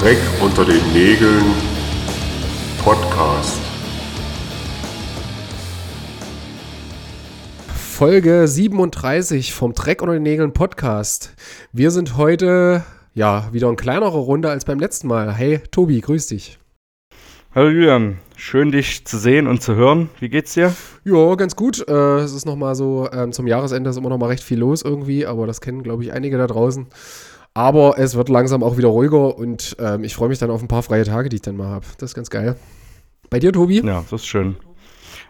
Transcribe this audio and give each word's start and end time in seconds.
Dreck 0.00 0.16
unter 0.42 0.64
den 0.64 0.80
Nägeln 0.94 1.44
Podcast. 2.82 3.60
Folge 7.74 8.48
37 8.48 9.52
vom 9.52 9.74
Dreck 9.74 10.00
unter 10.00 10.14
den 10.14 10.22
Nägeln 10.22 10.54
Podcast. 10.54 11.34
Wir 11.74 11.90
sind 11.90 12.16
heute 12.16 12.82
ja 13.12 13.50
wieder 13.52 13.68
in 13.68 13.76
kleinerer 13.76 14.08
Runde 14.08 14.48
als 14.48 14.64
beim 14.64 14.80
letzten 14.80 15.06
Mal. 15.06 15.34
Hey 15.34 15.60
Tobi, 15.70 16.00
grüß 16.00 16.28
dich. 16.28 16.58
Hallo 17.54 17.68
Julian, 17.68 18.20
schön 18.36 18.72
dich 18.72 19.04
zu 19.04 19.18
sehen 19.18 19.46
und 19.46 19.60
zu 19.60 19.74
hören. 19.74 20.08
Wie 20.18 20.30
geht's 20.30 20.54
dir? 20.54 20.74
Ja, 21.04 21.34
ganz 21.34 21.56
gut. 21.56 21.86
Äh, 21.86 22.20
es 22.20 22.32
ist 22.32 22.46
nochmal 22.46 22.74
so, 22.74 23.06
ähm, 23.12 23.32
zum 23.32 23.46
Jahresende 23.46 23.90
ist 23.90 23.98
immer 23.98 24.08
noch 24.08 24.16
mal 24.16 24.28
recht 24.28 24.44
viel 24.44 24.60
los 24.60 24.80
irgendwie, 24.80 25.26
aber 25.26 25.46
das 25.46 25.60
kennen, 25.60 25.82
glaube 25.82 26.04
ich, 26.04 26.12
einige 26.14 26.38
da 26.38 26.46
draußen. 26.46 26.86
Aber 27.54 27.98
es 27.98 28.14
wird 28.14 28.28
langsam 28.28 28.62
auch 28.62 28.76
wieder 28.76 28.88
ruhiger 28.88 29.36
und 29.36 29.76
ähm, 29.80 30.04
ich 30.04 30.14
freue 30.14 30.28
mich 30.28 30.38
dann 30.38 30.50
auf 30.50 30.62
ein 30.62 30.68
paar 30.68 30.82
freie 30.82 31.04
Tage, 31.04 31.28
die 31.28 31.36
ich 31.36 31.42
dann 31.42 31.56
mal 31.56 31.68
habe. 31.68 31.86
Das 31.98 32.10
ist 32.10 32.14
ganz 32.14 32.30
geil. 32.30 32.56
Bei 33.28 33.38
dir, 33.38 33.52
Tobi? 33.52 33.80
Ja, 33.84 34.04
das 34.10 34.22
ist 34.22 34.26
schön. 34.26 34.56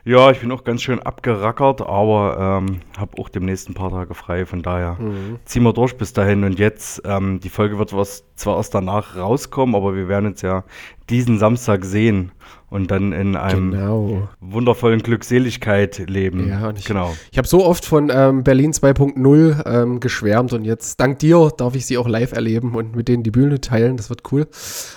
Ja, 0.04 0.30
ich 0.30 0.40
bin 0.40 0.50
auch 0.50 0.64
ganz 0.64 0.80
schön 0.80 0.98
abgerackert, 1.00 1.82
aber 1.82 2.62
ähm, 2.62 2.80
habe 2.96 3.20
auch 3.20 3.28
demnächst 3.28 3.68
ein 3.68 3.74
paar 3.74 3.90
Tage 3.90 4.14
frei. 4.14 4.46
Von 4.46 4.62
daher 4.62 4.96
mhm. 4.98 5.38
ziehen 5.44 5.62
wir 5.62 5.74
durch 5.74 5.96
bis 5.96 6.14
dahin. 6.14 6.44
Und 6.44 6.58
jetzt, 6.58 7.02
ähm, 7.04 7.40
die 7.40 7.50
Folge 7.50 7.78
wird 7.78 7.92
was, 7.94 8.24
zwar 8.34 8.56
erst 8.56 8.74
danach 8.74 9.16
rauskommen, 9.16 9.74
aber 9.74 9.94
wir 9.94 10.08
werden 10.08 10.26
uns 10.26 10.40
ja 10.40 10.64
diesen 11.10 11.38
Samstag 11.38 11.84
sehen 11.84 12.32
und 12.70 12.90
dann 12.90 13.12
in 13.12 13.36
einem 13.36 13.72
genau. 13.72 14.28
wundervollen 14.40 15.02
Glückseligkeit 15.02 15.98
leben. 16.08 16.48
Ja, 16.48 16.72
ich, 16.74 16.84
genau. 16.84 17.14
Ich 17.32 17.38
habe 17.38 17.46
so 17.46 17.64
oft 17.64 17.84
von 17.84 18.10
ähm, 18.14 18.44
Berlin 18.44 18.72
2.0 18.72 19.66
ähm, 19.66 20.00
geschwärmt 20.00 20.52
und 20.52 20.64
jetzt 20.64 21.00
dank 21.00 21.18
dir 21.18 21.50
darf 21.56 21.74
ich 21.74 21.86
sie 21.86 21.98
auch 21.98 22.08
live 22.08 22.32
erleben 22.32 22.74
und 22.76 22.94
mit 22.94 23.08
denen 23.08 23.24
die 23.24 23.32
Bühne 23.32 23.60
teilen. 23.60 23.96
Das 23.96 24.08
wird 24.08 24.22
cool. 24.32 24.46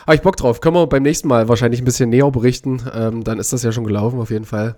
Habe 0.05 0.15
ich 0.15 0.21
Bock 0.21 0.37
drauf. 0.37 0.61
Können 0.61 0.75
wir 0.75 0.87
beim 0.87 1.03
nächsten 1.03 1.27
Mal 1.27 1.49
wahrscheinlich 1.49 1.81
ein 1.81 1.85
bisschen 1.85 2.09
näher 2.09 2.29
berichten. 2.29 2.81
Ähm, 2.93 3.23
dann 3.23 3.39
ist 3.39 3.51
das 3.51 3.63
ja 3.63 3.71
schon 3.71 3.85
gelaufen 3.85 4.19
auf 4.19 4.29
jeden 4.29 4.45
Fall. 4.45 4.77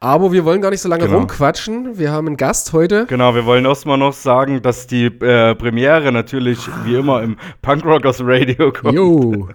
Aber 0.00 0.30
wir 0.30 0.44
wollen 0.44 0.60
gar 0.60 0.70
nicht 0.70 0.82
so 0.82 0.88
lange 0.88 1.06
genau. 1.06 1.18
rumquatschen. 1.18 1.98
Wir 1.98 2.12
haben 2.12 2.28
einen 2.28 2.36
Gast 2.36 2.72
heute. 2.72 3.06
Genau, 3.06 3.34
wir 3.34 3.46
wollen 3.46 3.64
erstmal 3.64 3.98
noch 3.98 4.12
sagen, 4.12 4.62
dass 4.62 4.86
die 4.86 5.06
äh, 5.06 5.56
Premiere 5.56 6.12
natürlich 6.12 6.68
wie 6.84 6.94
immer 6.94 7.22
im 7.22 7.36
Punk 7.62 7.84
Rockers 7.84 8.20
Radio 8.22 8.70
kommt. 8.70 8.94
Jo. 8.94 9.48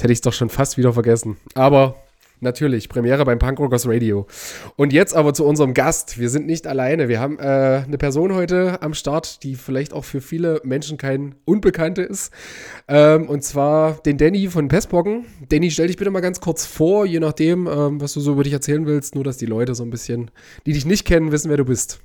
Jetzt 0.00 0.04
hätte 0.04 0.12
ich 0.14 0.16
es 0.16 0.22
doch 0.22 0.32
schon 0.32 0.48
fast 0.48 0.78
wieder 0.78 0.94
vergessen. 0.94 1.36
Aber 1.52 1.96
natürlich, 2.40 2.88
Premiere 2.88 3.26
beim 3.26 3.38
Punkrockers 3.38 3.86
Radio. 3.86 4.26
Und 4.76 4.94
jetzt 4.94 5.14
aber 5.14 5.34
zu 5.34 5.44
unserem 5.44 5.74
Gast. 5.74 6.18
Wir 6.18 6.30
sind 6.30 6.46
nicht 6.46 6.66
alleine. 6.66 7.10
Wir 7.10 7.20
haben 7.20 7.38
äh, 7.38 7.82
eine 7.84 7.98
Person 7.98 8.34
heute 8.34 8.80
am 8.80 8.94
Start, 8.94 9.42
die 9.42 9.56
vielleicht 9.56 9.92
auch 9.92 10.06
für 10.06 10.22
viele 10.22 10.62
Menschen 10.64 10.96
kein 10.96 11.34
Unbekannte 11.44 12.00
ist. 12.00 12.32
Ähm, 12.88 13.28
und 13.28 13.44
zwar 13.44 13.92
den 13.92 14.16
Danny 14.16 14.48
von 14.48 14.68
Pestbocken. 14.68 15.26
Danny, 15.50 15.70
stell 15.70 15.88
dich 15.88 15.98
bitte 15.98 16.10
mal 16.10 16.20
ganz 16.20 16.40
kurz 16.40 16.64
vor, 16.64 17.04
je 17.04 17.20
nachdem, 17.20 17.66
ähm, 17.66 18.00
was 18.00 18.14
du 18.14 18.20
so 18.20 18.32
über 18.32 18.44
dich 18.44 18.54
erzählen 18.54 18.86
willst. 18.86 19.14
Nur, 19.14 19.24
dass 19.24 19.36
die 19.36 19.44
Leute 19.44 19.74
so 19.74 19.82
ein 19.82 19.90
bisschen, 19.90 20.30
die 20.64 20.72
dich 20.72 20.86
nicht 20.86 21.04
kennen, 21.04 21.30
wissen, 21.30 21.50
wer 21.50 21.58
du 21.58 21.66
bist. 21.66 22.00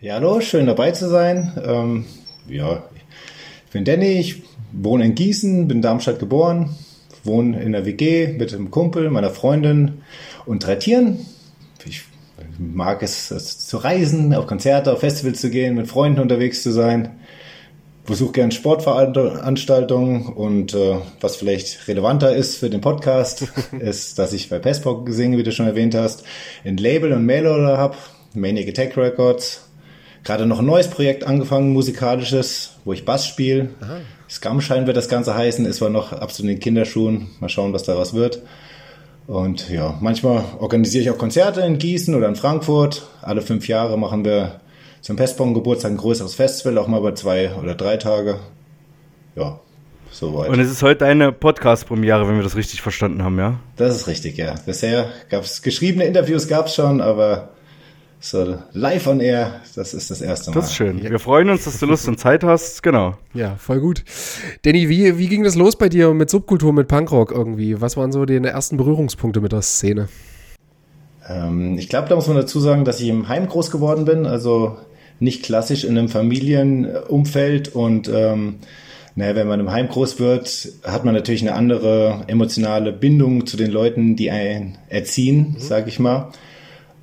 Ja, 0.00 0.14
hallo, 0.14 0.40
schön 0.40 0.66
dabei 0.66 0.92
zu 0.92 1.08
sein. 1.08 1.60
Ähm, 1.60 2.04
ja, 2.46 2.84
ich 3.66 3.72
bin 3.72 3.84
Danny, 3.84 4.12
ich 4.12 4.44
wohne 4.70 5.06
in 5.06 5.16
Gießen, 5.16 5.66
bin 5.66 5.78
in 5.78 5.82
Darmstadt 5.82 6.20
geboren, 6.20 6.76
wohne 7.26 7.62
in 7.62 7.72
der 7.72 7.84
WG 7.84 8.34
mit 8.38 8.54
einem 8.54 8.70
Kumpel, 8.70 9.10
meiner 9.10 9.30
Freundin 9.30 10.02
und 10.44 10.66
drei 10.66 10.76
Tieren. 10.76 11.18
Ich 11.84 12.04
mag 12.58 13.02
es, 13.02 13.30
es 13.30 13.66
zu 13.66 13.78
reisen, 13.78 14.34
auf 14.34 14.46
Konzerte, 14.46 14.92
auf 14.92 15.00
Festivals 15.00 15.40
zu 15.40 15.50
gehen, 15.50 15.74
mit 15.74 15.88
Freunden 15.88 16.20
unterwegs 16.20 16.62
zu 16.62 16.70
sein. 16.70 17.10
Besuche 18.06 18.32
gern 18.32 18.52
Sportveranstaltungen 18.52 20.26
und 20.28 20.74
äh, 20.74 20.98
was 21.20 21.36
vielleicht 21.36 21.88
relevanter 21.88 22.34
ist 22.34 22.56
für 22.56 22.70
den 22.70 22.80
Podcast, 22.80 23.48
ist, 23.80 24.18
dass 24.18 24.32
ich 24.32 24.48
bei 24.48 24.60
Pestbock 24.60 25.10
singe, 25.10 25.38
wie 25.38 25.42
du 25.42 25.50
schon 25.50 25.66
erwähnt 25.66 25.94
hast, 25.94 26.22
ein 26.64 26.76
Label 26.76 27.12
und 27.12 27.26
Mailorder 27.26 27.76
habe, 27.76 27.96
Maniac 28.34 28.68
Attack 28.68 28.96
Records. 28.96 29.68
Gerade 30.22 30.46
noch 30.46 30.60
ein 30.60 30.66
neues 30.66 30.88
Projekt 30.88 31.24
angefangen, 31.24 31.72
musikalisches, 31.72 32.76
wo 32.84 32.92
ich 32.92 33.04
Bass 33.04 33.26
spiele. 33.26 33.70
Scumshine 34.28 34.86
wird 34.86 34.96
das 34.96 35.08
Ganze 35.08 35.34
heißen, 35.34 35.64
ist 35.66 35.76
zwar 35.76 35.90
noch 35.90 36.12
absolut 36.12 36.50
in 36.50 36.56
den 36.56 36.60
Kinderschuhen. 36.60 37.28
Mal 37.40 37.48
schauen, 37.48 37.72
was 37.72 37.84
da 37.84 37.96
was 37.96 38.14
wird. 38.14 38.42
Und 39.26 39.70
ja, 39.70 39.96
manchmal 40.00 40.44
organisiere 40.58 41.02
ich 41.02 41.10
auch 41.10 41.18
Konzerte 41.18 41.60
in 41.60 41.78
Gießen 41.78 42.14
oder 42.14 42.28
in 42.28 42.36
Frankfurt. 42.36 43.06
Alle 43.22 43.42
fünf 43.42 43.66
Jahre 43.66 43.98
machen 43.98 44.24
wir 44.24 44.60
zum 45.00 45.16
Pestbaum-Geburtstag 45.16 45.92
ein 45.92 45.96
größeres 45.96 46.34
Festival, 46.34 46.78
auch 46.78 46.86
mal 46.86 46.98
über 46.98 47.14
zwei 47.14 47.52
oder 47.54 47.74
drei 47.74 47.96
Tage. 47.96 48.38
Ja, 49.34 49.60
soweit. 50.10 50.48
Und 50.48 50.60
es 50.60 50.70
ist 50.70 50.82
heute 50.82 51.06
eine 51.06 51.32
Podcast-Premiere, 51.32 52.28
wenn 52.28 52.36
wir 52.36 52.42
das 52.42 52.56
richtig 52.56 52.82
verstanden 52.82 53.22
haben, 53.22 53.38
ja? 53.38 53.58
Das 53.76 53.94
ist 53.94 54.06
richtig, 54.06 54.36
ja. 54.36 54.54
Bisher 54.64 55.08
gab 55.28 55.44
es 55.44 55.62
geschriebene 55.62 56.04
Interviews, 56.04 56.46
gab 56.48 56.66
es 56.66 56.74
schon, 56.74 57.00
aber 57.00 57.50
so 58.20 58.58
live 58.72 59.06
on 59.06 59.20
air, 59.20 59.60
das 59.74 59.94
ist 59.94 60.10
das 60.10 60.20
erste 60.20 60.50
Mal. 60.50 60.54
Das 60.54 60.66
ist 60.66 60.74
schön. 60.74 61.02
Wir 61.02 61.18
freuen 61.18 61.50
uns, 61.50 61.64
dass 61.64 61.78
du 61.78 61.86
Lust 61.86 62.08
und 62.08 62.18
Zeit 62.18 62.44
hast. 62.44 62.82
Genau. 62.82 63.14
Ja, 63.34 63.56
voll 63.56 63.80
gut. 63.80 64.04
Danny, 64.62 64.88
wie, 64.88 65.18
wie 65.18 65.28
ging 65.28 65.44
das 65.44 65.54
los 65.54 65.76
bei 65.76 65.88
dir 65.88 66.12
mit 66.14 66.30
Subkultur, 66.30 66.72
mit 66.72 66.88
Punkrock 66.88 67.30
irgendwie? 67.30 67.80
Was 67.80 67.96
waren 67.96 68.12
so 68.12 68.24
deine 68.24 68.48
ersten 68.48 68.76
Berührungspunkte 68.76 69.40
mit 69.40 69.52
der 69.52 69.62
Szene? 69.62 70.08
Ähm, 71.28 71.78
ich 71.78 71.88
glaube, 71.88 72.08
da 72.08 72.16
muss 72.16 72.26
man 72.26 72.36
dazu 72.36 72.60
sagen, 72.60 72.84
dass 72.84 73.00
ich 73.00 73.08
im 73.08 73.28
Heim 73.28 73.48
groß 73.48 73.70
geworden 73.70 74.04
bin, 74.04 74.26
also 74.26 74.76
nicht 75.18 75.42
klassisch 75.42 75.84
in 75.84 75.96
einem 75.96 76.08
Familienumfeld 76.08 77.74
und 77.74 78.08
ähm, 78.12 78.56
naja, 79.14 79.34
wenn 79.34 79.48
man 79.48 79.60
im 79.60 79.70
Heim 79.70 79.88
groß 79.88 80.20
wird, 80.20 80.68
hat 80.84 81.06
man 81.06 81.14
natürlich 81.14 81.40
eine 81.40 81.54
andere 81.54 82.24
emotionale 82.26 82.92
Bindung 82.92 83.46
zu 83.46 83.56
den 83.56 83.70
Leuten, 83.70 84.14
die 84.14 84.30
einen 84.30 84.76
erziehen, 84.90 85.54
mhm. 85.54 85.60
sage 85.60 85.88
ich 85.88 85.98
mal. 85.98 86.32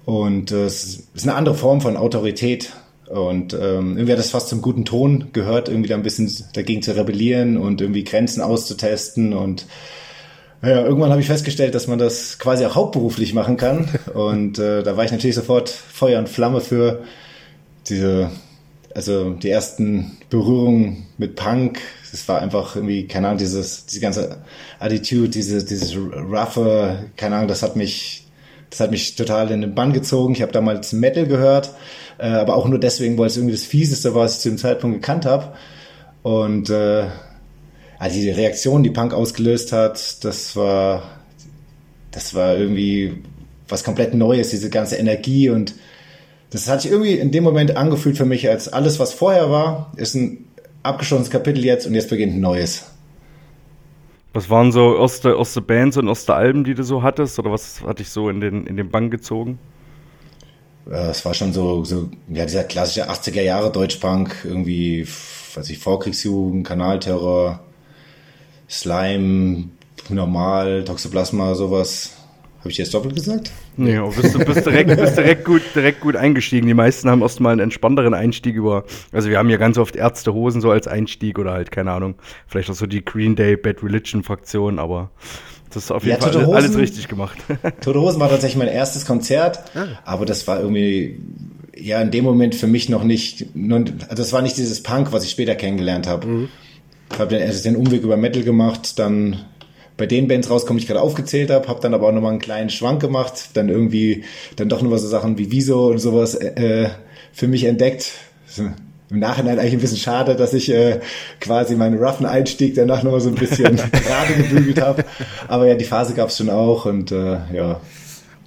Und 0.05 0.51
äh, 0.51 0.65
es 0.65 1.07
ist 1.13 1.27
eine 1.27 1.35
andere 1.35 1.55
Form 1.55 1.81
von 1.81 1.97
Autorität. 1.97 2.71
Und 3.07 3.53
ähm, 3.53 3.97
irgendwie 3.97 4.13
hat 4.13 4.19
das 4.19 4.31
fast 4.31 4.49
zum 4.49 4.61
guten 4.61 4.85
Ton 4.85 5.29
gehört, 5.33 5.69
irgendwie 5.69 5.89
da 5.89 5.95
ein 5.95 6.03
bisschen 6.03 6.31
dagegen 6.53 6.81
zu 6.81 6.95
rebellieren 6.95 7.57
und 7.57 7.81
irgendwie 7.81 8.03
Grenzen 8.03 8.41
auszutesten. 8.41 9.33
Und 9.33 9.67
ja, 10.61 10.81
irgendwann 10.81 11.11
habe 11.11 11.21
ich 11.21 11.27
festgestellt, 11.27 11.75
dass 11.75 11.87
man 11.87 11.99
das 11.99 12.39
quasi 12.39 12.65
auch 12.65 12.75
hauptberuflich 12.75 13.33
machen 13.33 13.57
kann. 13.57 13.89
Und 14.13 14.59
äh, 14.59 14.81
da 14.81 14.95
war 14.95 15.03
ich 15.03 15.11
natürlich 15.11 15.35
sofort 15.35 15.69
Feuer 15.69 16.19
und 16.19 16.29
Flamme 16.29 16.61
für 16.61 17.03
diese, 17.89 18.29
also 18.95 19.33
die 19.33 19.49
ersten 19.49 20.17
Berührungen 20.29 21.05
mit 21.17 21.35
Punk. 21.35 21.81
Es 22.13 22.25
war 22.29 22.41
einfach 22.41 22.77
irgendwie, 22.77 23.07
keine 23.07 23.27
Ahnung, 23.27 23.39
dieses, 23.39 23.85
diese 23.87 23.99
ganze 23.99 24.37
Attitude, 24.79 25.27
diese, 25.27 25.65
dieses 25.65 25.97
roughe, 25.97 27.09
keine 27.17 27.35
Ahnung, 27.35 27.49
das 27.49 27.61
hat 27.61 27.75
mich 27.75 28.22
das 28.73 28.79
hat 28.79 28.89
mich 28.89 29.13
total 29.15 29.51
in 29.51 29.61
den 29.61 29.75
Bann 29.75 29.93
gezogen. 29.93 30.33
Ich 30.33 30.41
habe 30.41 30.51
damals 30.51 30.93
Metal 30.93 31.27
gehört, 31.27 31.69
äh, 32.17 32.25
aber 32.25 32.55
auch 32.55 32.67
nur 32.67 32.79
deswegen, 32.79 33.19
weil 33.19 33.27
es 33.27 33.37
irgendwie 33.37 33.53
das 33.53 33.65
Fieseste 33.65 34.15
war, 34.15 34.23
was 34.23 34.37
ich 34.37 34.39
zu 34.39 34.49
dem 34.49 34.57
Zeitpunkt 34.57 34.99
gekannt 34.99 35.27
habe. 35.27 35.53
Und 36.23 36.71
äh, 36.71 37.05
also 37.99 38.19
die 38.19 38.31
Reaktion, 38.31 38.81
die 38.81 38.89
Punk 38.89 39.13
ausgelöst 39.13 39.73
hat, 39.73 40.23
das 40.23 40.55
war, 40.55 41.03
das 42.09 42.33
war 42.33 42.57
irgendwie 42.57 43.21
was 43.69 43.83
komplett 43.83 44.15
Neues, 44.15 44.49
diese 44.49 44.71
ganze 44.71 44.95
Energie 44.95 45.51
und 45.51 45.75
das 46.49 46.67
hat 46.67 46.81
sich 46.81 46.89
irgendwie 46.89 47.13
in 47.13 47.31
dem 47.31 47.43
Moment 47.43 47.77
angefühlt 47.77 48.17
für 48.17 48.25
mich, 48.25 48.49
als 48.49 48.73
alles, 48.73 48.97
was 48.97 49.13
vorher 49.13 49.51
war, 49.51 49.91
ist 49.97 50.15
ein 50.15 50.45
abgeschlossenes 50.81 51.29
Kapitel 51.29 51.63
jetzt 51.63 51.85
und 51.85 51.93
jetzt 51.93 52.09
beginnt 52.09 52.33
ein 52.33 52.41
neues. 52.41 52.85
Was 54.33 54.49
waren 54.49 54.71
so 54.71 54.97
erste, 54.97 55.35
erste 55.37 55.61
Bands 55.61 55.95
und 55.97 56.07
erste 56.07 56.33
Alben, 56.33 56.63
die 56.63 56.73
du 56.73 56.83
so 56.83 57.03
hattest? 57.03 57.37
Oder 57.37 57.51
was 57.51 57.81
hat 57.83 57.99
dich 57.99 58.09
so 58.09 58.29
in 58.29 58.41
den, 58.41 58.65
in 58.65 58.77
den 58.77 58.89
Bann 58.89 59.11
gezogen? 59.11 59.59
Es 60.89 61.23
war 61.23 61.33
schon 61.33 61.53
so, 61.53 61.85
so, 61.85 62.09
ja, 62.27 62.43
dieser 62.45 62.63
klassische 62.63 63.09
80er 63.09 63.41
Jahre 63.41 63.71
Deutschpunk, 63.71 64.43
irgendwie, 64.43 65.07
weiß 65.55 65.69
ich, 65.69 65.77
Vorkriegsjugend, 65.77 66.67
Kanalterror, 66.67 67.59
Slime, 68.67 69.69
Normal, 70.09 70.83
Toxoplasma, 70.83 71.55
sowas. 71.55 72.22
Habe 72.63 72.71
ich 72.71 72.77
jetzt 72.77 72.93
doppelt 72.93 73.13
gesagt? 73.13 73.51
Nee, 73.75 73.97
aber 73.97 74.09
bist 74.13 74.33
du 74.33 74.39
bist 74.39 74.65
direkt, 74.65 74.95
bist 74.97 75.17
direkt, 75.17 75.43
gut, 75.43 75.61
direkt 75.75 75.99
gut 75.99 76.15
eingestiegen. 76.15 76.65
Die 76.65 76.73
meisten 76.73 77.09
haben 77.09 77.21
erstmal 77.21 77.51
einen 77.51 77.59
entspannteren 77.59 78.13
Einstieg 78.13 78.55
über. 78.55 78.85
Also, 79.11 79.29
wir 79.29 79.37
haben 79.37 79.49
ja 79.49 79.57
ganz 79.57 79.77
oft 79.77 79.97
Ärztehosen 79.97 80.61
so 80.61 80.71
als 80.71 80.87
Einstieg 80.87 81.37
oder 81.39 81.51
halt, 81.51 81.71
keine 81.71 81.91
Ahnung, 81.91 82.15
vielleicht 82.47 82.69
auch 82.69 82.75
so 82.75 82.85
die 82.85 83.03
Green 83.03 83.35
Day 83.35 83.57
Bad 83.57 83.83
Religion 83.83 84.23
Fraktion, 84.23 84.79
aber 84.79 85.11
das 85.73 85.83
ist 85.83 85.91
auf 85.91 86.05
jeden 86.05 86.21
ja, 86.21 86.25
Fall 86.25 86.45
Hosen, 86.45 86.55
alles 86.55 86.77
richtig 86.77 87.09
gemacht. 87.09 87.37
Tote 87.81 87.99
Hosen 87.99 88.21
war 88.21 88.29
tatsächlich 88.29 88.57
mein 88.57 88.69
erstes 88.69 89.05
Konzert, 89.05 89.59
ah. 89.75 89.87
aber 90.05 90.25
das 90.25 90.47
war 90.47 90.61
irgendwie, 90.61 91.19
ja, 91.75 92.01
in 92.01 92.11
dem 92.11 92.23
Moment 92.23 92.55
für 92.55 92.67
mich 92.67 92.87
noch 92.87 93.03
nicht, 93.03 93.47
also 93.53 94.15
das 94.15 94.31
war 94.31 94.41
nicht 94.41 94.55
dieses 94.55 94.83
Punk, 94.83 95.11
was 95.11 95.25
ich 95.25 95.31
später 95.31 95.55
kennengelernt 95.55 96.07
habe. 96.07 96.27
Mhm. 96.27 96.49
Ich 97.11 97.19
habe 97.19 97.35
dann 97.35 97.45
erst 97.45 97.65
den 97.65 97.75
Umweg 97.75 98.03
über 98.03 98.15
Metal 98.15 98.43
gemacht, 98.43 98.97
dann 98.97 99.45
bei 100.03 100.07
den 100.07 100.27
Bands 100.27 100.49
rauskommen, 100.49 100.79
die 100.79 100.83
ich 100.83 100.87
gerade 100.89 100.99
aufgezählt 100.99 101.49
habe, 101.49 101.69
habe 101.69 101.79
dann 101.79 101.93
aber 101.93 102.09
auch 102.09 102.11
nochmal 102.11 102.31
einen 102.31 102.41
kleinen 102.41 102.69
Schwank 102.69 103.01
gemacht, 103.01 103.51
dann 103.53 103.69
irgendwie 103.69 104.25
dann 104.57 104.67
doch 104.67 104.81
nochmal 104.81 104.99
so 104.99 105.07
Sachen 105.07 105.37
wie 105.37 105.49
Wieso 105.49 105.87
und 105.87 105.99
sowas 105.99 106.35
äh, 106.35 106.89
für 107.31 107.47
mich 107.47 107.63
entdeckt. 107.63 108.11
im 108.57 109.19
Nachhinein 109.19 109.59
eigentlich 109.59 109.75
ein 109.75 109.79
bisschen 109.79 109.99
schade, 109.99 110.35
dass 110.35 110.53
ich 110.53 110.69
äh, 110.69 110.99
quasi 111.39 111.75
meinen 111.75 112.03
roughen 112.03 112.25
Einstieg 112.25 112.75
danach 112.75 113.03
nochmal 113.03 113.21
so 113.21 113.29
ein 113.29 113.35
bisschen 113.35 113.77
gerade 113.91 114.33
gebügelt 114.35 114.81
habe. 114.81 115.05
Aber 115.47 115.67
ja, 115.67 115.75
die 115.75 115.85
Phase 115.85 116.13
gab 116.13 116.27
es 116.27 116.37
schon 116.37 116.49
auch 116.49 116.85
und 116.85 117.13
äh, 117.13 117.37
ja. 117.53 117.79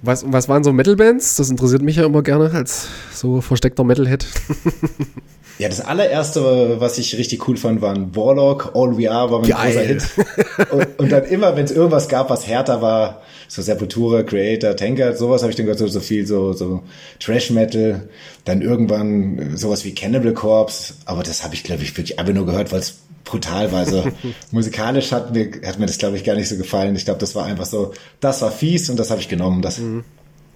Was, 0.03 0.31
was 0.31 0.47
waren 0.47 0.63
so 0.63 0.71
Metal-Bands? 0.71 1.37
Das 1.37 1.49
interessiert 1.49 1.81
mich 1.81 1.95
ja 1.95 2.05
immer 2.05 2.21
gerne 2.21 2.51
als 2.51 2.87
so 3.11 3.41
versteckter 3.41 3.83
Metalhead. 3.83 4.27
Ja, 5.59 5.69
das 5.69 5.81
allererste, 5.81 6.79
was 6.79 6.97
ich 6.97 7.17
richtig 7.17 7.47
cool 7.47 7.57
fand, 7.57 7.81
waren 7.81 8.15
Warlock, 8.15 8.71
All 8.75 8.97
We 8.97 9.09
Are 9.09 9.31
war 9.31 9.39
mein 9.39 9.49
Geil. 9.49 9.97
großer 9.97 10.17
Hit. 10.27 10.71
Und, 10.71 10.99
und 10.99 11.11
dann 11.11 11.25
immer, 11.25 11.55
wenn 11.55 11.65
es 11.65 11.71
irgendwas 11.71 12.07
gab, 12.09 12.29
was 12.29 12.47
härter 12.47 12.81
war, 12.81 13.21
so 13.47 13.61
Sepultura, 13.61 14.23
Creator, 14.23 14.75
Tanker, 14.75 15.15
sowas 15.15 15.41
habe 15.41 15.51
ich 15.51 15.55
dann 15.55 15.65
gehört, 15.65 15.79
so, 15.79 15.87
so 15.87 15.99
viel, 15.99 16.27
so, 16.27 16.53
so 16.53 16.83
Trash 17.19 17.49
Metal, 17.49 18.07
dann 18.45 18.61
irgendwann 18.61 19.39
äh, 19.39 19.57
sowas 19.57 19.85
wie 19.85 19.95
Cannibal 19.95 20.33
Corpse, 20.33 20.93
aber 21.05 21.23
das 21.23 21.43
habe 21.43 21.55
ich, 21.55 21.63
glaube 21.63 21.83
ich, 21.83 21.97
wirklich 21.97 22.19
einfach 22.19 22.33
nur 22.33 22.45
gehört, 22.45 22.71
weil 22.71 22.79
es 22.79 22.99
brutal 23.23 23.71
war. 23.71 23.79
Also 23.79 24.03
musikalisch 24.51 25.11
hat 25.11 25.33
mir, 25.33 25.51
hat 25.65 25.79
mir 25.79 25.85
das, 25.85 25.97
glaube 25.97 26.17
ich, 26.17 26.23
gar 26.23 26.35
nicht 26.35 26.49
so 26.49 26.57
gefallen. 26.57 26.95
Ich 26.95 27.05
glaube, 27.05 27.19
das 27.19 27.35
war 27.35 27.45
einfach 27.45 27.65
so, 27.65 27.93
das 28.19 28.41
war 28.41 28.51
fies 28.51 28.89
und 28.89 28.97
das 28.97 29.11
habe 29.11 29.21
ich 29.21 29.29
genommen. 29.29 29.61
Das, 29.61 29.79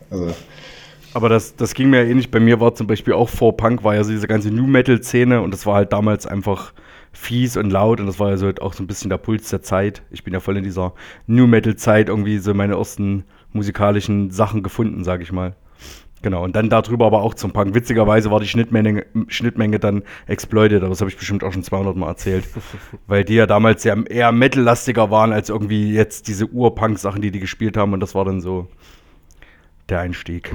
also, 0.10 0.34
Aber 1.14 1.30
das, 1.30 1.56
das 1.56 1.74
ging 1.74 1.90
mir 1.90 2.06
ähnlich. 2.06 2.32
Bei 2.32 2.40
mir 2.40 2.60
war 2.60 2.74
zum 2.74 2.88
Beispiel 2.88 3.14
auch 3.14 3.30
vor 3.30 3.58
Punk, 3.58 3.84
war 3.84 3.96
ja 3.96 4.04
so 4.04 4.12
diese 4.12 4.28
ganze 4.28 4.50
New 4.52 4.68
Metal-Szene 4.68 5.42
und 5.42 5.52
das 5.54 5.66
war 5.66 5.76
halt 5.76 5.92
damals 5.92 6.26
einfach 6.26 6.74
fies 7.12 7.58
und 7.58 7.70
laut 7.70 8.00
und 8.00 8.08
das 8.08 8.20
war 8.20 8.30
ja 8.30 8.38
so 8.38 8.46
halt 8.46 8.62
auch 8.62 8.74
so 8.74 8.84
ein 8.84 8.88
bisschen 8.88 9.10
der 9.10 9.18
Puls 9.18 9.50
der 9.50 9.62
Zeit. 9.62 10.04
Ich 10.12 10.24
bin 10.24 10.34
ja 10.34 10.40
voll 10.40 10.58
in 10.58 10.64
dieser 10.64 10.94
New 11.28 11.48
Metal-Zeit 11.48 12.08
irgendwie 12.08 12.38
so 12.38 12.54
meine 12.54 12.76
ersten 12.76 13.26
musikalischen 13.52 14.32
Sachen 14.32 14.64
gefunden, 14.64 15.04
sag 15.04 15.22
ich 15.22 15.32
mal. 15.32 15.56
Genau, 16.22 16.44
und 16.44 16.56
dann 16.56 16.70
darüber 16.70 17.08
aber 17.08 17.24
auch 17.24 17.34
zum 17.34 17.52
Punk. 17.52 17.74
Witzigerweise 17.74 18.30
war 18.30 18.40
die 18.40 18.48
Schnittmenge, 18.48 19.06
Schnittmenge 19.28 19.80
dann 19.80 20.04
Exploited, 20.28 20.82
aber 20.82 20.90
das 20.90 21.02
habe 21.02 21.10
ich 21.10 21.18
bestimmt 21.18 21.44
auch 21.44 21.52
schon 21.52 21.64
200 21.64 21.96
Mal 21.96 22.08
erzählt. 22.10 22.46
weil 23.08 23.26
die 23.26 23.34
ja 23.34 23.48
damals 23.48 23.84
ja 23.84 24.00
eher 24.04 24.32
Metal-lastiger 24.32 25.10
waren 25.10 25.34
als 25.34 25.50
irgendwie 25.50 25.92
jetzt 25.94 26.28
diese 26.28 26.48
Ur-Punk-Sachen, 26.48 27.22
die 27.22 27.32
die 27.32 27.40
gespielt 27.40 27.76
haben 27.76 27.94
und 27.94 28.00
das 28.00 28.14
war 28.14 28.24
dann 28.24 28.40
so 28.40 28.68
der 29.90 30.00
Einstieg. 30.00 30.54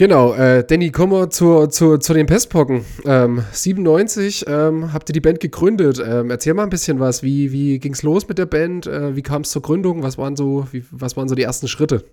Genau, 0.00 0.32
äh, 0.32 0.64
Danny, 0.64 0.90
kommen 0.92 1.12
wir 1.12 1.28
zu, 1.28 1.66
zu, 1.66 1.98
zu 1.98 2.14
den 2.14 2.24
Pestpocken. 2.24 2.86
Ähm, 3.04 3.44
97 3.52 4.46
ähm, 4.48 4.94
habt 4.94 5.10
ihr 5.10 5.12
die 5.12 5.20
Band 5.20 5.40
gegründet. 5.40 6.02
Ähm, 6.02 6.30
erzähl 6.30 6.54
mal 6.54 6.62
ein 6.62 6.70
bisschen 6.70 7.00
was. 7.00 7.22
Wie, 7.22 7.52
wie 7.52 7.78
ging 7.78 7.92
es 7.92 8.02
los 8.02 8.26
mit 8.26 8.38
der 8.38 8.46
Band? 8.46 8.86
Äh, 8.86 9.14
wie 9.14 9.20
kam 9.20 9.42
es 9.42 9.50
zur 9.50 9.60
Gründung? 9.60 10.02
Was 10.02 10.16
waren, 10.16 10.36
so, 10.36 10.66
wie, 10.72 10.84
was 10.90 11.18
waren 11.18 11.28
so 11.28 11.34
die 11.34 11.42
ersten 11.42 11.68
Schritte? 11.68 12.04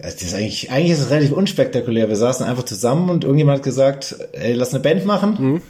Das 0.00 0.22
ist 0.22 0.34
eigentlich, 0.34 0.70
eigentlich 0.70 0.92
ist 0.92 1.00
es 1.00 1.10
relativ 1.10 1.32
unspektakulär. 1.32 2.08
Wir 2.08 2.16
saßen 2.16 2.46
einfach 2.46 2.64
zusammen 2.64 3.10
und 3.10 3.24
irgendjemand 3.24 3.58
hat 3.58 3.64
gesagt, 3.64 4.16
ey, 4.32 4.54
lass 4.54 4.72
eine 4.72 4.82
Band 4.82 5.04
machen. 5.04 5.60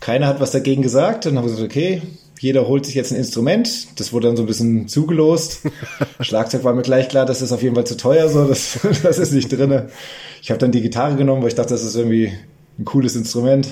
Keiner 0.00 0.26
hat 0.26 0.40
was 0.40 0.50
dagegen 0.50 0.82
gesagt. 0.82 1.26
Dann 1.26 1.38
haben 1.38 1.44
wir 1.44 1.52
gesagt, 1.52 1.70
okay, 1.70 2.02
jeder 2.42 2.66
holt 2.66 2.84
sich 2.84 2.96
jetzt 2.96 3.12
ein 3.12 3.18
Instrument. 3.18 4.00
Das 4.00 4.12
wurde 4.12 4.26
dann 4.26 4.36
so 4.36 4.42
ein 4.42 4.46
bisschen 4.46 4.88
zugelost. 4.88 5.60
Schlagzeug 6.20 6.64
war 6.64 6.74
mir 6.74 6.82
gleich 6.82 7.08
klar, 7.08 7.24
das 7.24 7.40
ist 7.40 7.52
auf 7.52 7.62
jeden 7.62 7.76
Fall 7.76 7.86
zu 7.86 7.96
teuer, 7.96 8.28
so 8.28 8.48
das, 8.48 8.80
das 9.04 9.18
ist 9.18 9.32
nicht 9.32 9.52
drinne. 9.52 9.90
Ich 10.42 10.50
habe 10.50 10.58
dann 10.58 10.72
die 10.72 10.82
Gitarre 10.82 11.14
genommen, 11.14 11.42
weil 11.42 11.50
ich 11.50 11.54
dachte, 11.54 11.72
das 11.72 11.84
ist 11.84 11.94
irgendwie 11.94 12.32
ein 12.80 12.84
cooles 12.84 13.14
Instrument. 13.14 13.68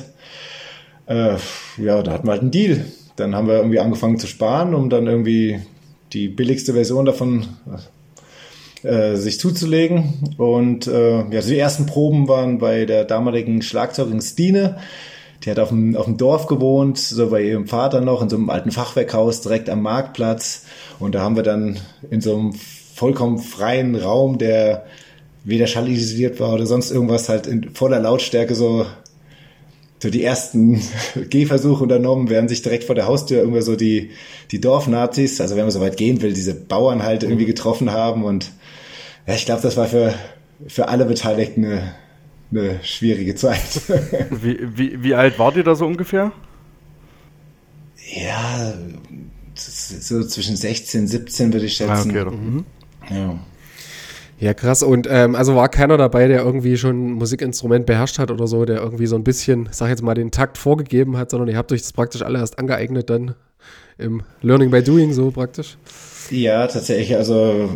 Äh, 1.06 1.34
ja, 1.78 2.00
da 2.02 2.12
hatten 2.12 2.28
wir 2.28 2.31
halt 2.31 2.43
einen 2.43 2.52
Deal. 2.52 2.84
Dann 3.17 3.34
haben 3.34 3.49
wir 3.49 3.56
irgendwie 3.56 3.81
angefangen 3.81 4.19
zu 4.19 4.28
sparen, 4.28 4.73
um 4.73 4.88
dann 4.88 5.08
irgendwie 5.08 5.58
die 6.12 6.28
billigste 6.28 6.75
Version 6.75 7.05
davon 7.05 7.49
äh, 8.84 9.16
sich 9.16 9.40
zuzulegen. 9.40 10.37
Und 10.37 10.87
äh, 10.87 11.19
ja, 11.19 11.26
also 11.32 11.50
die 11.50 11.58
ersten 11.58 11.87
Proben 11.87 12.28
waren 12.28 12.58
bei 12.58 12.84
der 12.84 13.05
damaligen 13.05 13.62
Schlagzeugerin 13.62 14.20
Stine. 14.20 14.78
Die 15.44 15.50
hat 15.50 15.58
auf 15.58 15.70
dem, 15.70 15.96
auf 15.96 16.04
dem 16.04 16.16
Dorf 16.16 16.46
gewohnt, 16.46 16.98
so 16.98 17.31
bei 17.31 17.42
ihrem 17.42 17.66
Vater 17.66 18.00
noch, 18.00 18.22
in 18.22 18.28
so 18.28 18.37
einem 18.37 18.50
alten 18.50 18.70
Fachwerkhaus 18.70 19.40
direkt 19.40 19.70
am 19.70 19.82
Marktplatz. 19.82 20.64
Und 20.98 21.14
da 21.14 21.22
haben 21.22 21.37
wir 21.37 21.42
dann 21.42 21.78
in 22.10 22.20
so 22.20 22.37
einem 22.37 22.52
vollkommen 22.52 23.38
freien 23.38 23.96
Raum, 23.96 24.38
der 24.38 24.84
weder 25.44 25.66
schallisoliert 25.66 26.38
war 26.40 26.52
oder 26.52 26.66
sonst 26.66 26.90
irgendwas, 26.90 27.28
halt 27.31 27.46
in 27.46 27.75
voller 27.75 27.98
Lautstärke 27.98 28.54
so 28.54 28.84
so 30.02 30.10
die 30.10 30.25
ersten 30.25 30.81
Gehversuche 31.31 31.82
unternommen, 31.82 32.31
während 32.31 32.48
sich 32.48 32.62
direkt 32.62 32.84
vor 32.84 32.94
der 32.94 33.06
Haustür 33.06 33.38
irgendwie 33.40 33.62
so 33.62 33.76
die, 33.76 34.10
die 34.50 34.60
Dorfnazis, 34.60 35.40
also 35.40 35.56
wenn 35.56 35.64
man 35.64 35.70
so 35.70 35.81
weit 35.81 35.96
gehen 35.96 36.22
will, 36.22 36.32
diese 36.32 36.54
Bauern 36.54 37.02
halt 37.02 37.22
irgendwie 37.22 37.46
getroffen 37.46 37.92
haben 37.92 38.25
und 38.25 38.50
ja, 39.26 39.34
ich 39.34 39.44
glaube, 39.44 39.62
das 39.62 39.76
war 39.76 39.87
für, 39.87 40.14
für 40.66 40.88
alle 40.88 41.04
Beteiligten 41.04 41.64
eine, 41.64 41.94
eine 42.50 42.81
schwierige 42.82 43.35
Zeit. 43.35 43.81
Wie, 44.31 44.58
wie, 44.76 45.02
wie 45.02 45.14
alt 45.14 45.38
wart 45.38 45.56
ihr 45.56 45.64
da 45.64 45.75
so 45.75 45.87
ungefähr? 45.87 46.32
ja, 48.12 48.75
so 49.55 50.25
zwischen 50.25 50.56
16, 50.56 51.06
17 51.06 51.52
würde 51.52 51.67
ich 51.67 51.75
schätzen. 51.75 52.17
Ah, 52.17 52.31
Mhm. 52.31 52.64
ja. 53.11 53.38
Ja, 54.41 54.55
krass. 54.55 54.82
Und 54.82 55.06
ähm, 55.11 55.35
also 55.35 55.55
war 55.55 55.69
keiner 55.69 55.99
dabei, 55.99 56.26
der 56.26 56.43
irgendwie 56.43 56.79
schon 56.79 57.08
ein 57.08 57.12
Musikinstrument 57.12 57.85
beherrscht 57.85 58.19
hat 58.19 58.31
oder 58.31 58.47
so, 58.47 58.64
der 58.64 58.81
irgendwie 58.81 59.06
so 59.06 59.14
ein 59.17 59.23
bisschen, 59.23 59.69
sag 59.70 59.91
jetzt 59.91 60.02
mal, 60.02 60.14
den 60.14 60.31
Takt 60.31 60.56
vorgegeben 60.56 61.19
hat, 61.19 61.31
sondern 61.31 61.49
ihr 61.50 61.58
habt 61.58 61.70
euch 61.73 61.82
das 61.82 61.93
praktisch 61.93 62.23
alle 62.23 62.38
erst 62.38 62.58
angeeignet 62.58 63.11
dann 63.11 63.35
im 63.99 64.23
Learning 64.41 64.70
by 64.70 64.82
Doing 64.82 65.12
so 65.12 65.31
praktisch. 65.31 65.76
Ja, 66.31 66.67
tatsächlich. 66.67 67.14
Also 67.17 67.69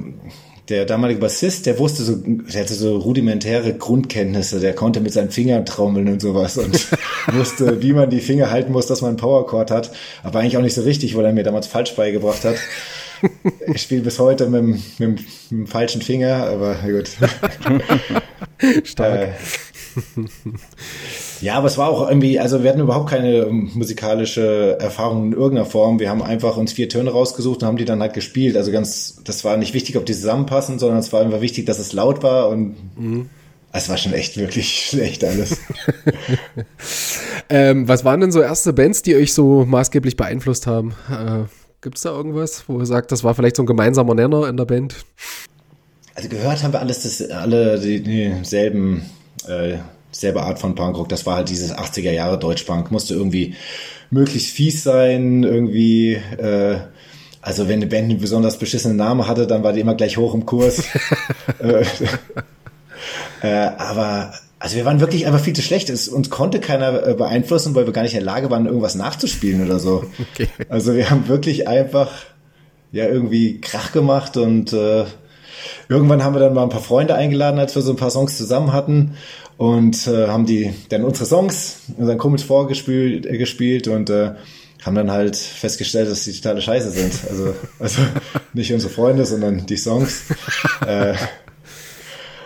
der 0.68 0.86
damalige 0.86 1.20
Bassist, 1.20 1.66
der 1.66 1.78
wusste 1.78 2.02
so, 2.02 2.16
der 2.16 2.62
hatte 2.62 2.74
so 2.74 2.96
rudimentäre 2.96 3.74
Grundkenntnisse. 3.74 4.60
Der 4.60 4.74
konnte 4.74 5.00
mit 5.00 5.12
seinen 5.12 5.30
Fingern 5.30 5.66
trommeln 5.66 6.08
und 6.08 6.20
sowas 6.22 6.56
und 6.56 6.86
wusste, 7.32 7.82
wie 7.82 7.92
man 7.92 8.08
die 8.10 8.20
Finger 8.20 8.50
halten 8.50 8.72
muss, 8.72 8.86
dass 8.86 9.02
man 9.02 9.10
einen 9.10 9.16
Powerchord 9.18 9.70
hat. 9.70 9.90
Aber 10.22 10.38
eigentlich 10.40 10.56
auch 10.56 10.62
nicht 10.62 10.74
so 10.74 10.82
richtig, 10.82 11.16
weil 11.16 11.24
er 11.26 11.32
mir 11.32 11.42
damals 11.44 11.66
falsch 11.66 11.94
beigebracht 11.94 12.44
hat. 12.44 12.56
Ich 13.72 13.82
spiele 13.82 14.02
bis 14.02 14.18
heute 14.18 14.48
mit, 14.48 14.60
dem- 14.60 14.70
mit, 14.98 15.08
mit 15.08 15.20
dem 15.50 15.66
falschen 15.66 16.02
Finger, 16.02 16.46
aber 16.46 16.76
na 16.82 16.90
gut. 16.90 17.10
Stark. 18.84 19.20
Äh, 19.20 19.28
ja, 21.40 21.54
aber 21.54 21.66
es 21.66 21.78
war 21.78 21.88
auch 21.88 22.08
irgendwie, 22.08 22.38
also 22.40 22.62
wir 22.62 22.70
hatten 22.70 22.80
überhaupt 22.80 23.10
keine 23.10 23.46
musikalische 23.46 24.78
Erfahrung 24.80 25.26
in 25.26 25.32
irgendeiner 25.32 25.66
Form. 25.66 25.98
Wir 25.98 26.10
haben 26.10 26.22
einfach 26.22 26.56
uns 26.56 26.72
vier 26.72 26.88
Töne 26.88 27.10
rausgesucht 27.10 27.62
und 27.62 27.68
haben 27.68 27.76
die 27.76 27.84
dann 27.84 28.00
halt 28.00 28.14
gespielt. 28.14 28.56
Also 28.56 28.72
ganz, 28.72 29.20
das 29.24 29.44
war 29.44 29.56
nicht 29.56 29.74
wichtig, 29.74 29.96
ob 29.96 30.06
die 30.06 30.14
zusammenpassen, 30.14 30.78
sondern 30.78 30.98
es 30.98 31.12
war 31.12 31.20
einfach 31.20 31.40
wichtig, 31.40 31.66
dass 31.66 31.78
es 31.78 31.92
laut 31.92 32.22
war 32.22 32.48
und 32.48 32.76
es 33.72 33.88
war 33.88 33.96
schon 33.96 34.12
echt 34.12 34.36
wirklich 34.36 34.86
schlecht 34.88 35.24
alles. 35.24 35.58
Ähm, 37.50 37.86
was 37.86 38.04
waren 38.04 38.20
denn 38.20 38.32
so 38.32 38.40
erste 38.40 38.72
Bands, 38.72 39.02
die 39.02 39.14
euch 39.14 39.34
so 39.34 39.66
maßgeblich 39.66 40.16
beeinflusst 40.16 40.66
haben? 40.66 40.94
Äh, 41.10 41.44
Gibt 41.82 41.96
es 41.98 42.02
da 42.02 42.10
irgendwas, 42.10 42.64
wo 42.66 42.78
ihr 42.78 42.86
sagt, 42.86 43.12
das 43.12 43.22
war 43.22 43.34
vielleicht 43.34 43.56
so 43.56 43.62
ein 43.62 43.66
gemeinsamer 43.66 44.14
Nenner 44.14 44.48
in 44.48 44.56
der 44.56 44.64
Band? 44.64 45.04
Also 46.14 46.28
gehört 46.28 46.62
haben 46.62 46.72
wir 46.72 46.80
alles, 46.80 47.02
das, 47.02 47.30
alle 47.30 47.78
die, 47.78 48.02
dieselben, 48.02 49.02
äh, 49.48 49.78
selbe 50.10 50.42
Art 50.42 50.58
von 50.58 50.74
Punkrock. 50.74 51.08
Das 51.08 51.26
war 51.26 51.36
halt 51.36 51.48
dieses 51.48 51.74
80er 51.74 52.12
Jahre 52.12 52.38
Deutschpunk. 52.38 52.90
Musste 52.90 53.14
irgendwie 53.14 53.54
möglichst 54.10 54.50
fies 54.50 54.82
sein, 54.82 55.42
irgendwie, 55.42 56.14
äh, 56.14 56.78
also 57.42 57.68
wenn 57.68 57.80
eine 57.80 57.86
Band 57.86 58.10
einen 58.10 58.20
besonders 58.20 58.58
beschissenen 58.58 58.96
Namen 58.96 59.26
hatte, 59.26 59.46
dann 59.46 59.62
war 59.62 59.72
die 59.72 59.80
immer 59.80 59.94
gleich 59.94 60.16
hoch 60.16 60.34
im 60.34 60.46
Kurs. 60.46 60.82
äh, 61.58 61.84
äh, 63.42 63.70
aber 63.78 64.32
also 64.64 64.76
wir 64.76 64.86
waren 64.86 65.00
wirklich 65.00 65.26
einfach 65.26 65.40
viel 65.40 65.52
zu 65.52 65.60
schlecht. 65.60 65.90
Es, 65.90 66.08
uns 66.08 66.30
konnte 66.30 66.58
keiner 66.58 67.06
äh, 67.06 67.12
beeinflussen, 67.12 67.74
weil 67.74 67.84
wir 67.84 67.92
gar 67.92 68.00
nicht 68.00 68.14
in 68.14 68.24
der 68.24 68.32
Lage 68.32 68.50
waren, 68.50 68.64
irgendwas 68.64 68.94
nachzuspielen 68.94 69.62
oder 69.66 69.78
so. 69.78 70.04
Okay. 70.32 70.48
Also 70.70 70.94
wir 70.94 71.10
haben 71.10 71.28
wirklich 71.28 71.68
einfach 71.68 72.10
ja 72.92 73.06
irgendwie 73.06 73.60
Krach 73.60 73.92
gemacht 73.92 74.38
und 74.38 74.72
äh, 74.72 75.04
irgendwann 75.88 76.22
haben 76.24 76.34
wir 76.34 76.40
dann 76.40 76.54
mal 76.54 76.62
ein 76.62 76.68
paar 76.68 76.80
Freunde 76.80 77.14
eingeladen, 77.14 77.58
als 77.58 77.74
wir 77.74 77.82
so 77.82 77.92
ein 77.92 77.96
paar 77.96 78.10
Songs 78.10 78.36
zusammen 78.36 78.72
hatten 78.72 79.16
und 79.56 80.06
äh, 80.06 80.28
haben 80.28 80.46
die 80.46 80.72
dann 80.88 81.04
unsere 81.04 81.26
Songs 81.26 81.82
unseren 81.96 82.18
Kumpels 82.18 82.42
vorgespielt 82.42 83.26
äh, 83.26 83.38
gespielt 83.38 83.88
und 83.88 84.10
äh, 84.10 84.32
haben 84.84 84.94
dann 84.96 85.10
halt 85.10 85.36
festgestellt, 85.36 86.10
dass 86.10 86.24
die 86.24 86.32
totale 86.32 86.60
Scheiße 86.60 86.90
sind. 86.90 87.12
Also, 87.30 87.54
also 87.78 88.02
nicht 88.52 88.72
unsere 88.72 88.92
Freunde, 88.92 89.24
sondern 89.24 89.64
die 89.64 89.76
Songs. 89.78 90.24
äh, 90.86 91.14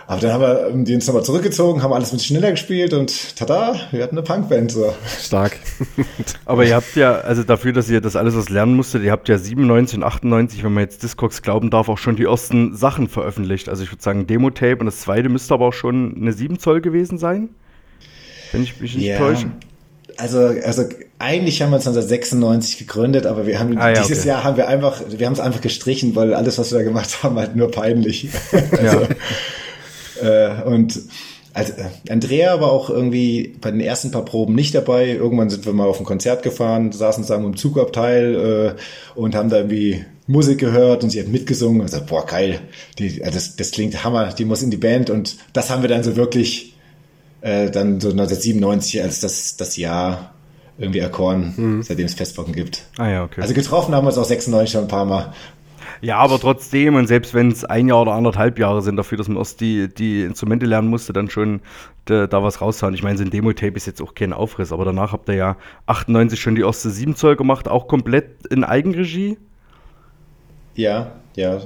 aber 0.09 0.21
dann 0.21 0.33
haben 0.33 0.41
wir 0.41 0.67
ähm, 0.71 0.85
die 0.85 0.95
uns 0.95 1.05
nochmal 1.05 1.23
zurückgezogen, 1.23 1.83
haben 1.83 1.93
alles 1.93 2.11
mit 2.11 2.23
schneller 2.23 2.49
gespielt 2.49 2.95
und 2.95 3.37
tada, 3.37 3.75
wir 3.91 4.01
hatten 4.01 4.17
eine 4.17 4.23
Punkband. 4.23 4.71
So. 4.71 4.91
Stark. 5.19 5.55
Aber 6.45 6.65
ihr 6.65 6.75
habt 6.75 6.95
ja, 6.95 7.19
also 7.19 7.43
dafür, 7.43 7.73
dass 7.73 7.91
ihr 7.91 8.01
das 8.01 8.15
alles 8.15 8.35
was 8.35 8.49
lernen 8.49 8.73
musstet, 8.75 9.03
ihr 9.03 9.11
habt 9.11 9.29
ja 9.29 9.37
97 9.37 9.99
und 9.99 10.03
98, 10.03 10.63
wenn 10.63 10.73
man 10.73 10.81
jetzt 10.81 11.03
Discogs 11.03 11.43
glauben 11.43 11.69
darf, 11.69 11.89
auch 11.89 11.99
schon 11.99 12.15
die 12.15 12.23
ersten 12.23 12.75
Sachen 12.75 13.07
veröffentlicht. 13.07 13.69
Also 13.69 13.83
ich 13.83 13.91
würde 13.91 14.01
sagen 14.01 14.25
Demo-Tape 14.25 14.77
und 14.77 14.87
das 14.87 15.01
zweite 15.01 15.29
müsste 15.29 15.53
aber 15.53 15.67
auch 15.67 15.73
schon 15.73 16.15
eine 16.19 16.33
7 16.33 16.57
Zoll 16.57 16.81
gewesen 16.81 17.19
sein. 17.19 17.49
Wenn 18.51 18.63
ich 18.63 18.81
mich 18.81 18.95
nicht 18.95 19.05
Ja. 19.05 19.19
täusche. 19.19 19.51
Also, 20.17 20.39
also 20.39 20.85
eigentlich 21.19 21.61
haben 21.61 21.69
wir 21.69 21.75
uns 21.75 21.85
1996 21.85 22.79
gegründet, 22.79 23.27
aber 23.27 23.45
wir 23.45 23.59
haben 23.59 23.77
Ah, 23.77 23.89
ja, 23.89 24.01
dieses 24.01 24.21
okay. 24.21 24.29
Jahr 24.29 24.43
haben 24.43 24.57
wir 24.57 24.67
einfach, 24.67 25.01
wir 25.07 25.23
haben 25.27 25.33
es 25.33 25.39
einfach 25.39 25.61
gestrichen, 25.61 26.15
weil 26.15 26.33
alles, 26.33 26.57
was 26.57 26.71
wir 26.71 26.79
da 26.79 26.83
gemacht 26.83 27.21
haben, 27.21 27.37
halt 27.37 27.55
nur 27.55 27.69
peinlich. 27.69 28.27
also, 28.71 29.05
äh, 30.21 30.63
und 30.63 30.99
also 31.53 31.73
äh, 31.73 32.11
Andrea 32.11 32.61
war 32.61 32.71
auch 32.71 32.89
irgendwie 32.89 33.55
bei 33.59 33.71
den 33.71 33.81
ersten 33.81 34.11
paar 34.11 34.25
Proben 34.25 34.55
nicht 34.55 34.75
dabei. 34.75 35.07
Irgendwann 35.09 35.49
sind 35.49 35.65
wir 35.65 35.73
mal 35.73 35.87
auf 35.87 35.99
ein 35.99 36.05
Konzert 36.05 36.43
gefahren, 36.43 36.91
saßen 36.91 37.23
zusammen 37.23 37.45
im 37.45 37.57
Zugabteil 37.57 38.75
äh, 38.77 39.19
und 39.19 39.35
haben 39.35 39.49
da 39.49 39.57
irgendwie 39.57 40.05
Musik 40.27 40.59
gehört 40.59 41.03
und 41.03 41.09
sie 41.09 41.19
hat 41.19 41.27
mitgesungen. 41.27 41.81
Also, 41.81 42.01
boah, 42.05 42.25
geil, 42.25 42.61
die, 42.97 43.21
äh, 43.21 43.31
das, 43.31 43.55
das 43.55 43.71
klingt 43.71 44.03
Hammer, 44.03 44.33
die 44.33 44.45
muss 44.45 44.61
in 44.61 44.71
die 44.71 44.77
Band. 44.77 45.09
Und 45.09 45.37
das 45.53 45.69
haben 45.69 45.81
wir 45.81 45.89
dann 45.89 46.03
so 46.03 46.15
wirklich 46.15 46.75
äh, 47.41 47.71
dann 47.71 47.99
so 47.99 48.09
1997 48.09 49.01
als 49.01 49.19
das, 49.19 49.57
das 49.57 49.77
Jahr 49.77 50.33
irgendwie 50.77 50.99
erkoren, 50.99 51.53
mhm. 51.57 51.83
seitdem 51.83 52.05
es 52.05 52.13
Festbocken 52.13 52.53
gibt. 52.53 52.83
Ah 52.97 53.09
ja, 53.09 53.23
okay. 53.23 53.41
Also 53.41 53.53
getroffen 53.53 53.93
haben 53.93 54.05
wir 54.05 54.09
uns 54.09 54.17
auch 54.17 54.25
96 54.25 54.71
schon 54.71 54.83
ein 54.83 54.87
paar 54.87 55.05
Mal. 55.05 55.33
Ja, 56.01 56.17
aber 56.17 56.39
trotzdem, 56.39 56.95
und 56.95 57.07
selbst 57.07 57.33
wenn 57.33 57.51
es 57.51 57.65
ein 57.65 57.87
Jahr 57.87 58.01
oder 58.01 58.13
anderthalb 58.13 58.59
Jahre 58.59 58.81
sind 58.81 58.95
dafür, 58.95 59.17
dass 59.17 59.27
man 59.27 59.37
erst 59.37 59.61
die, 59.61 59.87
die 59.93 60.21
Instrumente 60.21 60.65
lernen 60.65 60.87
musste, 60.87 61.13
dann 61.13 61.29
schon 61.29 61.61
da, 62.05 62.27
da 62.27 62.43
was 62.43 62.61
raushauen. 62.61 62.93
Ich 62.93 63.03
meine, 63.03 63.17
so 63.17 63.23
ein 63.23 63.29
Demo-Tape 63.29 63.75
ist 63.75 63.85
jetzt 63.85 64.01
auch 64.01 64.15
kein 64.15 64.33
Aufriss, 64.33 64.71
aber 64.71 64.85
danach 64.85 65.13
habt 65.13 65.29
ihr 65.29 65.35
ja 65.35 65.57
98 65.85 66.39
schon 66.39 66.55
die 66.55 66.61
erste 66.61 66.89
7 66.89 67.15
Zoll 67.15 67.35
gemacht, 67.35 67.67
auch 67.67 67.87
komplett 67.87 68.47
in 68.47 68.63
Eigenregie? 68.63 69.37
Ja, 70.75 71.11
ja. 71.35 71.61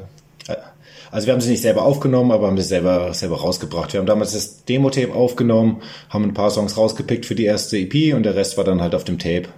Also 1.13 1.27
wir 1.27 1.33
haben 1.33 1.41
sie 1.41 1.51
nicht 1.51 1.61
selber 1.61 1.83
aufgenommen, 1.83 2.31
aber 2.31 2.47
haben 2.47 2.57
sie 2.57 2.63
selber, 2.63 3.13
selber 3.13 3.39
rausgebracht. 3.39 3.93
Wir 3.93 3.99
haben 3.99 4.07
damals 4.07 4.33
das 4.33 4.65
Demo-Tape 4.65 5.13
aufgenommen, 5.13 5.83
haben 6.09 6.23
ein 6.23 6.33
paar 6.33 6.49
Songs 6.49 6.75
rausgepickt 6.75 7.27
für 7.27 7.35
die 7.35 7.45
erste 7.45 7.77
EP 7.77 8.15
und 8.15 8.23
der 8.23 8.33
Rest 8.33 8.57
war 8.57 8.63
dann 8.63 8.81
halt 8.81 8.95
auf 8.95 9.03
dem 9.03 9.19
Tape. 9.19 9.49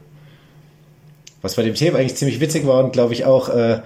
Was 1.41 1.55
bei 1.55 1.63
dem 1.63 1.73
Tape 1.73 1.95
eigentlich 1.95 2.15
ziemlich 2.15 2.41
witzig 2.41 2.67
war 2.67 2.83
und 2.83 2.91
glaube 2.91 3.13
ich 3.13 3.23
auch 3.23 3.47
äh, 3.47 3.79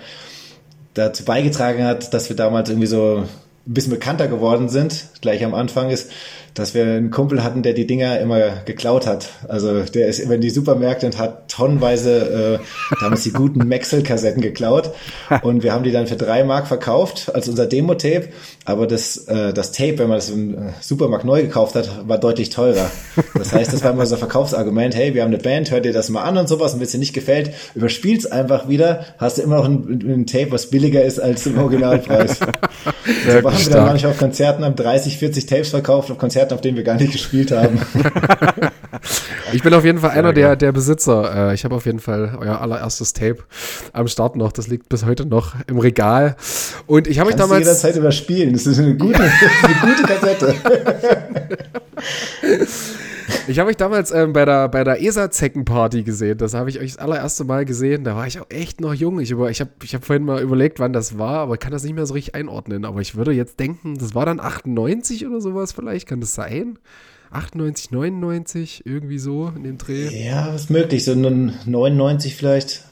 dazu 1.00 1.24
beigetragen 1.26 1.84
hat, 1.84 2.14
dass 2.14 2.30
wir 2.30 2.36
damals 2.36 2.70
irgendwie 2.70 2.88
so 2.88 3.24
ein 3.68 3.74
bisschen 3.74 3.92
bekannter 3.92 4.28
geworden 4.28 4.70
sind, 4.70 5.10
gleich 5.22 5.44
am 5.44 5.54
Anfang 5.54 5.90
ist, 5.90 6.12
dass 6.56 6.74
wir 6.74 6.84
einen 6.84 7.12
Kumpel 7.12 7.44
hatten, 7.44 7.62
der 7.62 7.74
die 7.74 7.86
Dinger 7.86 8.20
immer 8.20 8.50
geklaut 8.66 9.06
hat. 9.06 9.30
Also 9.48 9.84
der 9.84 10.08
ist 10.08 10.20
immer 10.20 10.36
in 10.36 10.42
die 10.42 10.50
Supermärkte 10.50 11.06
und 11.06 11.18
hat 11.18 11.50
tonnenweise 11.52 12.60
äh, 12.60 13.00
damals 13.00 13.24
die 13.24 13.32
guten 13.32 13.68
Maxell-Kassetten 13.68 14.42
geklaut. 14.42 14.92
Und 15.44 15.64
wir 15.64 15.72
haben 15.72 15.84
die 15.84 15.92
dann 15.92 16.08
für 16.08 16.16
drei 16.16 16.44
Mark 16.44 16.68
verkauft 16.68 17.32
als 17.34 17.48
unser 17.48 17.68
Demo-Tape. 17.68 18.30
Aber 18.70 18.86
das, 18.86 19.18
äh, 19.28 19.52
das 19.52 19.72
Tape, 19.72 19.98
wenn 19.98 20.10
man 20.10 20.20
das 20.20 20.30
im 20.30 20.54
äh, 20.54 20.58
Supermarkt 20.80 21.26
neu 21.26 21.42
gekauft 21.42 21.74
hat, 21.74 22.08
war 22.08 22.20
deutlich 22.20 22.52
teurer. 22.52 22.92
Das 23.34 23.52
heißt, 23.52 23.74
das 23.74 23.84
war 23.84 23.94
immer 23.94 24.06
so 24.06 24.14
ein 24.14 24.20
Verkaufsargument, 24.20 24.96
hey, 24.96 25.16
wir 25.16 25.24
haben 25.24 25.34
eine 25.34 25.40
Band, 25.40 25.72
hört 25.72 25.86
dir 25.86 25.92
das 25.92 26.10
mal 26.10 26.22
an 26.22 26.38
und 26.38 26.48
sowas. 26.48 26.74
Und 26.74 26.80
wenn 26.80 26.86
es 26.86 26.92
dir 26.92 27.00
nicht 27.00 27.14
gefällt, 27.14 27.52
überspiel's 27.74 28.28
einfach 28.28 28.70
wieder, 28.70 29.06
hast 29.18 29.40
du 29.40 29.42
immer 29.42 29.56
noch 29.56 29.66
ein, 29.66 30.04
ein 30.08 30.28
Tape, 30.28 30.52
was 30.52 30.70
billiger 30.70 31.04
ist 31.04 31.20
als 31.20 31.48
im 31.48 31.58
Originalpreis. 31.58 32.40
So 33.26 33.34
haben 33.34 33.44
wir 33.44 33.72
dann 33.72 33.86
manchmal 33.86 34.12
auf 34.12 34.18
Konzerten 34.20 34.64
haben 34.64 34.76
30, 34.76 35.18
40 35.18 35.46
Tapes 35.48 35.70
verkauft, 35.70 36.12
auf 36.12 36.18
Konzerten, 36.18 36.54
auf 36.54 36.62
denen 36.62 36.78
wir 36.78 36.84
gar 36.84 36.96
nicht 36.96 37.12
gespielt 37.12 37.52
haben. 37.52 37.82
ich 39.54 39.64
bin 39.64 39.74
auf 39.74 39.86
jeden 39.86 40.00
Fall 40.00 40.12
einer 40.12 40.34
der, 40.34 40.56
der 40.56 40.72
Besitzer. 40.72 41.50
Äh, 41.50 41.54
ich 41.54 41.64
habe 41.66 41.76
auf 41.76 41.86
jeden 41.86 42.00
Fall 42.00 42.38
euer 42.40 42.62
allererstes 42.62 43.14
Tape 43.14 43.40
am 43.94 44.08
Start 44.08 44.36
noch. 44.36 44.52
Das 44.52 44.68
liegt 44.68 44.90
bis 44.90 45.06
heute 45.06 45.26
noch 45.26 45.56
im 45.68 45.80
Regal. 45.80 46.36
Und 46.88 47.08
ich 47.08 47.20
habe 47.20 47.28
mich 47.28 47.36
damals. 47.36 47.62
Du 47.62 47.68
jederzeit 47.68 47.96
überspielen. 47.96 48.54
Das 48.54 48.66
ist 48.66 48.80
eine 48.80 48.96
gute, 48.96 49.22
eine 49.64 49.76
gute 49.82 50.04
Kassette. 50.04 50.56
Ich 53.48 53.58
habe 53.58 53.72
euch 53.72 53.78
damals 53.78 54.12
ähm, 54.12 54.34
bei 54.34 54.46
der, 54.46 54.68
bei 54.70 54.84
der 54.84 55.02
ESA-Zeckenparty 55.02 56.04
gesehen. 56.04 56.38
Das 56.38 56.54
habe 56.54 56.70
ich 56.70 56.80
euch 56.80 56.94
das 56.94 57.00
allererste 57.00 57.44
Mal 57.46 57.66
gesehen. 57.66 58.04
Da 58.04 58.16
war 58.16 58.28
ich 58.28 58.40
auch 58.40 58.46
echt 58.50 58.80
noch 58.80 58.94
jung. 58.94 59.20
Ich, 59.20 59.32
ich 59.32 59.62
habe 59.62 59.72
ich 59.84 59.96
hab 59.96 60.06
vorhin 60.06 60.24
mal 60.24 60.42
überlegt, 60.42 60.80
wann 60.80 60.94
das 60.94 61.18
war, 61.18 61.40
aber 61.40 61.56
ich 61.56 61.60
kann 61.60 61.72
das 61.72 61.84
nicht 61.84 61.96
mehr 61.96 62.06
so 62.06 62.14
richtig 62.14 62.36
einordnen. 62.36 62.86
Aber 62.86 63.02
ich 63.02 63.16
würde 63.16 63.32
jetzt 63.32 63.60
denken, 63.60 63.98
das 63.98 64.14
war 64.14 64.26
dann 64.26 64.40
98 64.40 65.26
oder 65.26 65.42
sowas 65.42 65.72
vielleicht. 65.72 66.08
Kann 66.08 66.22
das 66.22 66.36
sein? 66.36 66.78
98, 67.32 67.92
99, 67.92 68.84
irgendwie 68.86 69.20
so 69.20 69.52
in 69.56 69.64
dem 69.64 69.78
Dreh. 69.78 70.10
Ja, 70.10 70.54
ist 70.54 70.70
möglich. 70.70 71.04
So 71.06 71.14
99 71.16 72.36
vielleicht. 72.36 72.84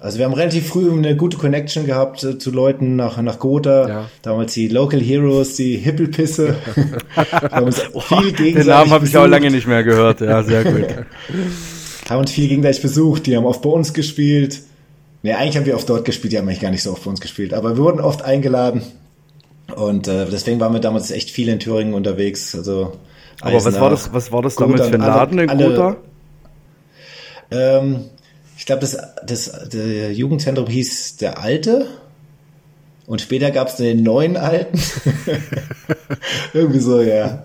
Also 0.00 0.18
wir 0.18 0.26
haben 0.26 0.34
relativ 0.34 0.68
früh 0.68 0.92
eine 0.92 1.16
gute 1.16 1.38
Connection 1.38 1.84
gehabt 1.84 2.22
äh, 2.22 2.38
zu 2.38 2.52
Leuten 2.52 2.94
nach, 2.94 3.20
nach 3.20 3.38
Gotha. 3.40 3.88
Ja. 3.88 4.10
Damals 4.22 4.54
die 4.54 4.68
Local 4.68 5.00
Heroes, 5.00 5.56
die 5.56 5.76
Hippelpisse. 5.76 6.54
haben 7.50 7.66
uns 7.66 7.80
viel 7.80 8.32
gegenseitig 8.32 8.54
Den 8.54 8.66
Namen 8.66 8.90
habe 8.90 9.06
ich 9.06 9.16
auch 9.16 9.26
lange 9.26 9.50
nicht 9.50 9.66
mehr 9.66 9.82
gehört. 9.82 10.20
Ja, 10.20 10.42
sehr 10.44 10.64
gut. 10.64 10.86
haben 12.08 12.20
uns 12.20 12.30
viel 12.30 12.48
gegenseitig 12.48 12.82
besucht. 12.82 13.26
Die 13.26 13.36
haben 13.36 13.44
oft 13.44 13.60
bei 13.62 13.70
uns 13.70 13.92
gespielt. 13.92 14.62
Ne, 15.24 15.36
eigentlich 15.36 15.56
haben 15.56 15.66
wir 15.66 15.74
oft 15.74 15.88
dort 15.88 16.04
gespielt. 16.04 16.32
Die 16.32 16.38
haben 16.38 16.46
eigentlich 16.46 16.60
gar 16.60 16.70
nicht 16.70 16.84
so 16.84 16.92
oft 16.92 17.02
bei 17.02 17.10
uns 17.10 17.20
gespielt. 17.20 17.52
Aber 17.52 17.76
wir 17.76 17.82
wurden 17.82 18.00
oft 18.00 18.22
eingeladen. 18.22 18.82
Und 19.74 20.06
äh, 20.06 20.26
deswegen 20.30 20.60
waren 20.60 20.72
wir 20.72 20.80
damals 20.80 21.10
echt 21.10 21.30
viel 21.30 21.48
in 21.48 21.58
Thüringen 21.58 21.94
unterwegs. 21.94 22.54
Also 22.54 22.92
Aber 23.40 23.64
was 23.64 23.80
war 23.80 23.90
das, 23.90 24.12
was 24.12 24.32
war 24.32 24.42
das 24.42 24.56
damals 24.56 24.88
für 24.88 24.94
ein 24.94 25.00
Laden 25.00 25.38
in 25.38 25.48
Gotha? 25.58 25.96
Ähm, 27.50 28.04
ich 28.56 28.66
glaube, 28.66 28.80
das, 28.80 28.98
das, 29.24 29.44
das 29.70 30.16
Jugendzentrum 30.16 30.66
hieß 30.66 31.16
der 31.18 31.38
Alte. 31.38 31.86
Und 33.06 33.22
später 33.22 33.50
gab 33.50 33.68
es 33.68 33.76
den 33.76 34.02
neuen 34.02 34.36
Alten. 34.36 34.78
Irgendwie 36.52 36.80
so, 36.80 37.00
ja. 37.00 37.42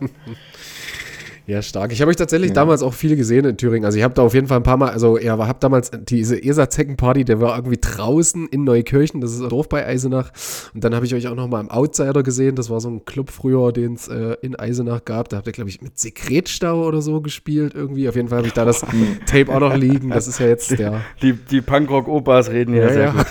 Ja, 1.46 1.62
stark. 1.62 1.92
Ich 1.92 2.00
habe 2.00 2.10
euch 2.10 2.16
tatsächlich 2.16 2.50
ja. 2.50 2.54
damals 2.54 2.82
auch 2.82 2.94
viel 2.94 3.18
gesehen 3.18 3.44
in 3.44 3.58
Thüringen. 3.58 3.86
Also 3.86 3.98
ich 3.98 4.04
habe 4.04 4.14
da 4.14 4.22
auf 4.22 4.34
jeden 4.34 4.48
Fall 4.48 4.58
ein 4.58 4.64
paar 4.64 4.78
Mal, 4.78 4.92
also 4.92 5.18
ja, 5.18 5.38
habe 5.38 5.60
damals 5.60 5.92
diese 5.92 6.42
ESA-Zeckenparty, 6.42 7.26
der 7.26 7.42
war 7.42 7.58
irgendwie 7.58 7.80
draußen 7.82 8.48
in 8.48 8.64
Neukirchen, 8.64 9.20
das 9.20 9.34
ist 9.34 9.42
ein 9.42 9.50
Dorf 9.50 9.68
bei 9.68 9.86
Eisenach. 9.86 10.32
Und 10.74 10.86
dann 10.86 10.96
habe 10.96 11.06
ich 11.06 11.14
euch 11.14 11.28
auch 11.28 11.36
noch 11.36 11.50
mal 11.50 11.60
im 11.60 11.70
Outsider 11.70 12.24
gesehen, 12.24 12.56
das 12.56 12.70
war 12.70 12.80
so 12.80 12.90
ein 12.90 13.04
Club 13.04 13.30
früher, 13.30 13.74
den 13.74 13.96
es 13.96 14.08
äh, 14.08 14.38
in 14.42 14.56
Eisenach 14.56 15.04
gab. 15.04 15.28
Da 15.30 15.38
habt 15.38 15.48
ihr, 15.48 15.54
glaube 15.54 15.70
ich, 15.70 15.82
mit 15.82 16.00
Sekretstau 16.00 16.86
oder 16.86 17.02
so 17.02 17.20
gespielt 17.20 17.74
irgendwie. 17.76 18.08
Auf 18.08 18.16
jeden 18.16 18.30
Fall 18.30 18.38
habe 18.38 18.48
ich 18.48 18.54
da 18.54 18.64
das 18.64 18.86
Tape 19.26 19.54
auch 19.54 19.60
noch 19.60 19.76
liegen. 19.76 20.12
Das 20.12 20.28
ist 20.28 20.40
ja 20.40 20.48
jetzt 20.48 20.80
der... 20.80 21.02
Die, 21.22 21.34
die 21.34 21.62
Punkrock-Opas 21.62 22.52
reden 22.52 22.74
ja, 22.74 22.84
ja 22.84 22.94
sehr 22.94 23.04
ja. 23.04 23.12
gut. 23.12 23.28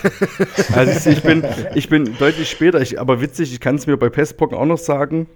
Also 0.73 1.11
ich 1.11 1.23
bin, 1.23 1.45
ich 1.75 1.89
bin 1.89 2.11
deutlich 2.19 2.51
später, 2.51 2.81
ich, 2.81 3.01
aber 3.01 3.23
witzig, 3.23 3.53
ich 3.53 3.61
kann 3.61 3.77
es 3.77 3.87
mir 3.87 3.97
bei 3.97 4.11
Pestpocken 4.11 4.57
auch 4.57 4.67
noch 4.67 4.79
sagen, 4.79 5.29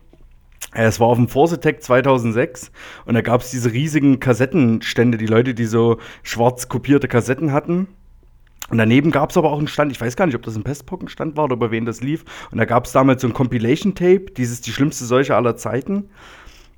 es 0.85 1.01
war 1.01 1.09
auf 1.09 1.17
dem 1.17 1.29
Forsetec 1.29 1.83
2006 1.83 2.71
und 3.05 3.15
da 3.15 3.23
gab 3.23 3.41
es 3.41 3.51
diese 3.51 3.73
riesigen 3.73 4.21
Kassettenstände, 4.21 5.19
die 5.19 5.27
Leute, 5.27 5.55
die 5.55 5.65
so 5.65 5.99
schwarz 6.23 6.69
kopierte 6.69 7.09
Kassetten 7.09 7.53
hatten. 7.53 7.89
Und 8.69 8.79
daneben 8.79 9.13
gab 9.13 9.31
es 9.31 9.37
aber 9.37 9.53
auch 9.53 9.59
einen 9.59 9.69
Stand, 9.69 9.93
ich 9.93 10.01
weiß 10.01 10.17
gar 10.17 10.27
nicht, 10.27 10.35
ob 10.35 10.43
das 10.43 10.57
ein 10.57 10.65
Pestpockenstand 10.65 11.37
war 11.37 11.45
oder 11.45 11.55
über 11.55 11.71
wen 11.71 11.85
das 11.87 12.01
lief. 12.01 12.25
Und 12.51 12.59
da 12.59 12.65
gab 12.65 12.87
es 12.87 12.93
damals 12.93 13.23
so 13.23 13.29
ein 13.29 13.33
Compilation-Tape, 13.33 14.33
dieses 14.37 14.61
Die 14.61 14.73
schlimmste 14.73 15.05
Seuche 15.05 15.37
aller 15.37 15.57
Zeiten. 15.57 16.11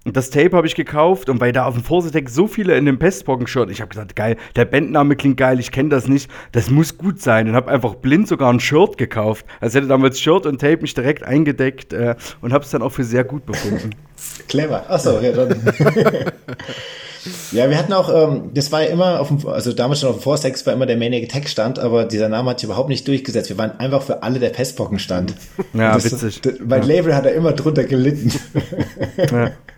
Und 0.05 0.17
das 0.17 0.31
Tape 0.31 0.57
habe 0.57 0.67
ich 0.67 0.75
gekauft 0.75 1.29
und 1.29 1.41
weil 1.41 1.53
da 1.53 1.67
auf 1.67 1.75
dem 1.75 1.83
Vorsitzdeck 1.83 2.31
so 2.31 2.47
viele 2.47 2.77
in 2.77 2.87
dem 2.87 2.99
Pestpocken-Shirt, 2.99 3.71
ich 3.71 3.81
habe 3.81 3.91
gesagt, 3.91 4.17
geil, 4.17 4.37
der 4.57 4.65
Bandname 4.65 5.17
klingt 5.17 5.37
geil, 5.37 5.61
ich 5.61 5.71
kenne 5.71 5.91
das 5.91 6.09
nicht, 6.09 6.31
das 6.53 6.71
muss 6.71 6.97
gut 6.97 7.21
sein 7.21 7.49
und 7.49 7.55
habe 7.55 7.71
einfach 7.71 7.97
blind 7.97 8.27
sogar 8.29 8.51
ein 8.53 8.61
Shirt 8.61 8.97
gekauft. 8.97 9.45
Also 9.61 9.79
hätte 9.79 9.89
damals 9.89 10.21
Shirt 10.21 10.47
und 10.47 10.61
Tape 10.61 10.79
mich 10.81 10.95
direkt 10.95 11.25
eingedeckt 11.25 11.93
äh, 11.93 12.15
und 12.41 12.53
habe 12.53 12.65
es 12.65 12.71
dann 12.71 12.83
auch 12.83 12.93
für 12.93 13.05
sehr 13.05 13.25
gut 13.25 13.45
befunden. 13.45 13.91
Clever. 14.49 14.89
Achso, 14.89 15.21
ja 15.21 15.33
dann. 15.33 15.61
Ja, 17.53 17.69
wir 17.69 17.77
hatten 17.77 17.93
auch, 17.93 18.09
ähm, 18.15 18.51
das 18.55 18.71
war 18.73 18.83
ja 18.83 18.89
immer 18.89 19.21
auf 19.21 19.29
dem, 19.29 19.47
also 19.47 19.73
damals 19.73 20.01
schon 20.01 20.11
auf 20.11 20.17
dem 20.17 20.23
Forstex 20.23 20.65
war 20.67 20.73
immer 20.73 20.87
der 20.87 20.97
Maniac 20.97 21.25
Attack 21.25 21.49
stand, 21.49 21.79
aber 21.79 22.05
dieser 22.05 22.29
Name 22.29 22.51
hat 22.51 22.61
sich 22.61 22.69
überhaupt 22.69 22.89
nicht 22.89 23.07
durchgesetzt. 23.07 23.51
Wir 23.51 23.59
waren 23.59 23.79
einfach 23.79 24.03
für 24.03 24.23
alle 24.23 24.39
der 24.39 24.51
Pestpocken 24.51 24.99
stand. 24.99 25.35
Ja, 25.75 25.95
das, 25.95 26.05
witzig. 26.05 26.41
Das, 26.41 26.55
mein 26.65 26.83
ja. 26.83 26.87
Label 26.87 27.15
hat 27.15 27.27
da 27.27 27.31
immer 27.31 27.53
drunter 27.53 27.85
gelitten. 27.85 28.33
Ja. 29.31 29.51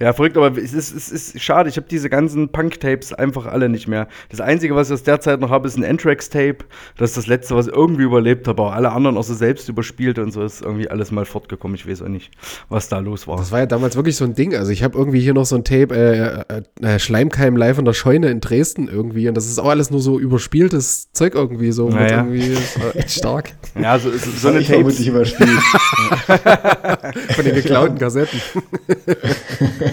Ja, 0.00 0.14
verrückt, 0.14 0.38
aber 0.38 0.56
es 0.56 0.72
ist, 0.72 0.96
es 0.96 1.10
ist 1.10 1.42
schade. 1.42 1.68
Ich 1.68 1.76
habe 1.76 1.86
diese 1.86 2.08
ganzen 2.08 2.48
Punk-Tapes 2.48 3.12
einfach 3.12 3.44
alle 3.44 3.68
nicht 3.68 3.86
mehr. 3.86 4.08
Das 4.30 4.40
Einzige, 4.40 4.74
was 4.74 4.88
ich 4.88 4.94
aus 4.94 5.02
der 5.02 5.20
Zeit 5.20 5.40
noch 5.40 5.50
habe, 5.50 5.68
ist 5.68 5.76
ein 5.76 5.84
Anthrax-Tape. 5.84 6.64
Das 6.96 7.10
ist 7.10 7.18
das 7.18 7.26
Letzte, 7.26 7.54
was 7.54 7.66
ich 7.66 7.74
irgendwie 7.74 8.04
überlebt 8.04 8.48
habe. 8.48 8.62
Aber 8.62 8.72
alle 8.72 8.92
anderen 8.92 9.18
auch 9.18 9.24
so 9.24 9.34
selbst 9.34 9.68
überspielt 9.68 10.18
und 10.18 10.32
so 10.32 10.42
ist 10.42 10.62
irgendwie 10.62 10.88
alles 10.88 11.10
mal 11.10 11.26
fortgekommen. 11.26 11.74
Ich 11.74 11.86
weiß 11.86 12.00
auch 12.00 12.08
nicht, 12.08 12.30
was 12.70 12.88
da 12.88 12.98
los 12.98 13.28
war. 13.28 13.36
Das 13.36 13.52
war 13.52 13.58
ja 13.58 13.66
damals 13.66 13.94
wirklich 13.94 14.16
so 14.16 14.24
ein 14.24 14.34
Ding. 14.34 14.54
Also 14.54 14.72
ich 14.72 14.82
habe 14.82 14.96
irgendwie 14.96 15.20
hier 15.20 15.34
noch 15.34 15.44
so 15.44 15.56
ein 15.56 15.64
Tape, 15.64 15.94
äh, 15.94 16.86
äh, 16.86 16.94
äh, 16.94 16.98
Schleimkeim 16.98 17.56
live 17.56 17.78
in 17.78 17.84
der 17.84 17.92
Scheune 17.92 18.30
in 18.30 18.40
Dresden 18.40 18.88
irgendwie. 18.88 19.28
Und 19.28 19.36
das 19.36 19.46
ist 19.48 19.58
auch 19.58 19.68
alles 19.68 19.90
nur 19.90 20.00
so 20.00 20.18
überspieltes 20.18 21.12
Zeug 21.12 21.34
irgendwie 21.34 21.72
so. 21.72 21.90
Naja. 21.90 22.24
irgendwie 22.24 22.56
echt 22.94 23.10
stark. 23.10 23.52
Ja, 23.78 23.98
so, 23.98 24.10
so, 24.10 24.30
so 24.30 24.48
eine 24.48 24.64
Tape. 24.64 24.80
überspielt. 24.80 25.50
Von 27.36 27.44
den 27.44 27.54
geklauten 27.54 27.98
Kassetten. 27.98 28.40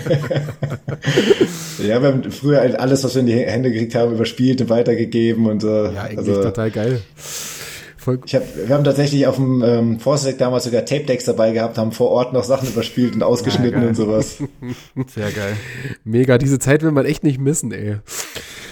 ja, 1.79 2.01
wir 2.01 2.07
haben 2.07 2.31
früher 2.31 2.59
halt 2.59 2.79
alles, 2.79 3.03
was 3.03 3.15
wir 3.15 3.21
in 3.21 3.27
die 3.27 3.35
Hände 3.35 3.71
gekriegt 3.71 3.95
haben, 3.95 4.13
überspielt 4.13 4.61
und 4.61 4.69
weitergegeben 4.69 5.47
und 5.47 5.61
so. 5.61 5.67
Ja, 5.67 6.03
eigentlich 6.03 6.19
also, 6.19 6.43
total 6.43 6.71
geil. 6.71 7.01
Voll 7.97 8.19
ich 8.25 8.35
hab, 8.35 8.43
wir 8.55 8.73
haben 8.73 8.85
tatsächlich 8.85 9.27
auf 9.27 9.35
dem 9.35 9.61
ähm, 9.63 9.99
Forcedeck 9.99 10.37
damals 10.37 10.63
sogar 10.63 10.85
Tape-Decks 10.85 11.25
dabei 11.25 11.51
gehabt, 11.51 11.77
haben 11.77 11.91
vor 11.91 12.09
Ort 12.09 12.31
noch 12.31 12.45
Sachen 12.45 12.69
überspielt 12.69 13.15
und 13.15 13.23
ausgeschnitten 13.23 13.81
ja, 13.81 13.87
und 13.89 13.95
sowas. 13.95 14.37
Sehr 15.13 15.31
geil. 15.31 15.57
Mega, 16.05 16.37
diese 16.37 16.57
Zeit 16.57 16.83
will 16.83 16.91
man 16.91 17.05
echt 17.05 17.23
nicht 17.23 17.39
missen, 17.39 17.73
ey. 17.73 17.97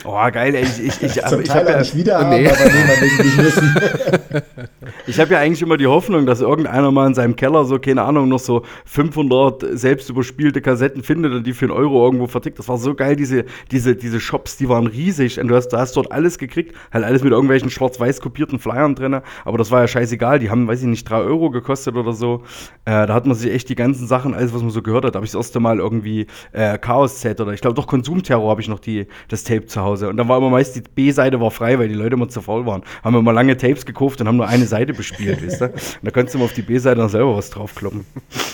Oh, 0.05 0.31
geil, 0.31 0.53
ey. 0.53 0.63
Ich, 0.63 0.79
ich, 0.79 1.01
ich, 1.01 1.25
Zum 1.25 1.41
ich 1.41 1.49
habe 1.49 1.71
ja, 1.71 1.79
nicht 1.79 1.95
wieder 1.95 2.23
Nee. 2.29 2.47
aber 2.47 2.65
nee, 2.65 3.37
wissen. 3.37 3.75
ich 5.07 5.19
hab 5.19 5.29
ja 5.31 5.39
eigentlich 5.39 5.61
immer 5.61 5.77
die 5.77 5.87
Hoffnung, 5.87 6.25
dass 6.25 6.41
irgendeiner 6.41 6.91
mal 6.91 7.07
in 7.07 7.15
seinem 7.15 7.35
Keller 7.35 7.65
so, 7.65 7.79
keine 7.79 8.03
Ahnung, 8.03 8.29
noch 8.29 8.39
so 8.39 8.63
500 8.85 9.77
selbst 9.77 10.09
überspielte 10.09 10.61
Kassetten 10.61 11.03
findet 11.03 11.33
und 11.33 11.45
die 11.45 11.53
für 11.53 11.65
einen 11.65 11.73
Euro 11.73 12.05
irgendwo 12.05 12.27
vertickt. 12.27 12.59
Das 12.59 12.67
war 12.67 12.77
so 12.77 12.93
geil, 12.93 13.15
diese, 13.15 13.45
diese, 13.71 13.95
diese 13.95 14.19
Shops, 14.19 14.57
die 14.57 14.69
waren 14.69 14.87
riesig 14.87 15.39
und 15.39 15.47
du 15.47 15.55
hast, 15.55 15.69
du 15.69 15.77
hast 15.77 15.95
dort 15.97 16.11
alles 16.11 16.37
gekriegt, 16.37 16.75
halt 16.93 17.03
alles 17.03 17.23
mit 17.23 17.31
irgendwelchen 17.31 17.69
schwarz-weiß 17.69 18.21
kopierten 18.21 18.59
Flyern 18.59 18.95
drin, 18.95 19.21
aber 19.43 19.57
das 19.57 19.71
war 19.71 19.81
ja 19.81 19.87
scheißegal, 19.87 20.39
die 20.39 20.49
haben, 20.49 20.67
weiß 20.67 20.81
ich 20.81 20.87
nicht, 20.87 21.09
3 21.09 21.17
Euro 21.17 21.49
gekostet 21.49 21.95
oder 21.95 22.13
so. 22.13 22.43
Äh, 22.85 23.07
da 23.07 23.13
hat 23.13 23.25
man 23.25 23.35
sich 23.35 23.51
echt 23.51 23.69
die 23.69 23.75
ganzen 23.75 24.07
Sachen, 24.07 24.33
alles, 24.33 24.53
was 24.53 24.61
man 24.61 24.71
so 24.71 24.81
gehört 24.81 25.05
hat, 25.05 25.15
habe 25.15 25.25
ich 25.25 25.31
das 25.31 25.39
erste 25.39 25.59
Mal 25.59 25.79
irgendwie 25.79 26.27
äh, 26.51 26.77
Chaos-Set 26.77 27.41
oder 27.41 27.53
ich 27.53 27.61
glaube 27.61 27.75
doch 27.75 27.87
Konsumterror 27.87 28.49
habe 28.51 28.61
ich 28.61 28.67
noch 28.67 28.79
die, 28.79 29.07
das 29.29 29.43
Tape 29.43 29.65
zu 29.65 29.81
Hause. 29.81 29.94
Und 30.03 30.17
dann 30.17 30.27
war 30.27 30.37
immer 30.37 30.49
meist 30.49 30.75
die 30.75 30.81
B-Seite 30.81 31.39
war 31.39 31.51
frei, 31.51 31.79
weil 31.79 31.87
die 31.87 31.95
Leute 31.95 32.15
immer 32.15 32.29
zu 32.29 32.41
faul 32.41 32.65
waren. 32.65 32.83
Haben 33.03 33.15
wir 33.15 33.21
mal 33.21 33.31
lange 33.31 33.57
Tapes 33.57 33.85
gekauft 33.85 34.21
und 34.21 34.27
haben 34.27 34.37
nur 34.37 34.47
eine 34.47 34.65
Seite 34.65 34.93
bespielt, 34.93 35.45
weißt 35.45 35.61
du? 35.61 35.65
Und 35.65 35.99
da 36.03 36.11
konntest 36.11 36.35
du 36.35 36.39
mal 36.39 36.45
auf 36.45 36.53
die 36.53 36.61
B-Seite 36.61 36.97
dann 36.97 37.09
selber 37.09 37.35
was 37.35 37.49
draufkloppen. 37.49 38.05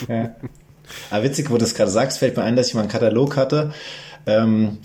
Ja. 0.08 0.34
Aber 1.10 1.24
witzig, 1.24 1.48
wo 1.50 1.54
du 1.54 1.60
das 1.60 1.74
gerade 1.74 1.90
sagst, 1.90 2.18
fällt 2.18 2.36
mir 2.36 2.42
ein, 2.42 2.56
dass 2.56 2.68
ich 2.68 2.74
mal 2.74 2.80
einen 2.80 2.90
Katalog 2.90 3.36
hatte. 3.36 3.72
Ähm, 4.26 4.78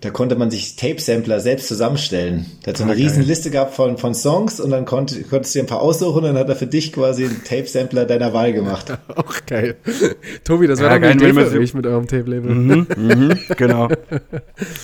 da 0.00 0.08
konnte 0.10 0.34
man 0.36 0.50
sich 0.50 0.76
Tape-Sampler 0.76 1.40
selbst 1.40 1.68
zusammenstellen. 1.68 2.46
Der 2.64 2.72
hat 2.72 2.78
so 2.78 2.84
eine 2.84 2.92
Ah, 2.92 2.96
riesen 2.96 3.22
Liste 3.22 3.50
gehabt 3.50 3.74
von, 3.74 3.98
von 3.98 4.14
Songs 4.14 4.58
und 4.58 4.70
dann 4.70 4.86
konnt, 4.86 5.28
konntest 5.28 5.54
du 5.54 5.58
dir 5.58 5.64
ein 5.64 5.68
paar 5.68 5.82
aussuchen 5.82 6.18
und 6.18 6.24
dann 6.24 6.38
hat 6.38 6.48
er 6.48 6.56
für 6.56 6.66
dich 6.66 6.92
quasi 6.92 7.24
einen 7.26 7.44
Tape-Sampler 7.44 8.06
deiner 8.06 8.32
Wahl 8.32 8.52
gemacht. 8.54 8.96
Auch 9.14 9.34
geil. 9.46 9.76
Tobi, 10.44 10.66
das 10.66 10.80
wäre 10.80 10.92
Ja, 10.92 10.98
geil, 10.98 11.16
wenn 11.20 11.34
man 11.34 11.52
mit 11.74 11.86
eurem 11.86 12.06
Tape-Label. 12.06 12.50
Mhm, 12.50 12.86
mhm, 12.96 13.38
genau. 13.56 13.88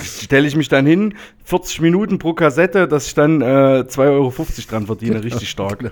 Stelle 0.02 0.46
ich 0.46 0.54
mich 0.56 0.68
dann 0.68 0.84
hin, 0.86 1.14
40 1.44 1.80
Minuten 1.80 2.18
pro 2.18 2.34
Kassette, 2.34 2.86
dass 2.88 3.06
ich 3.06 3.14
dann 3.14 3.40
äh, 3.40 3.44
2,50 3.44 3.98
Euro 4.10 4.32
dran 4.68 4.86
verdiene, 4.86 5.24
richtig 5.24 5.48
stark. 5.48 5.90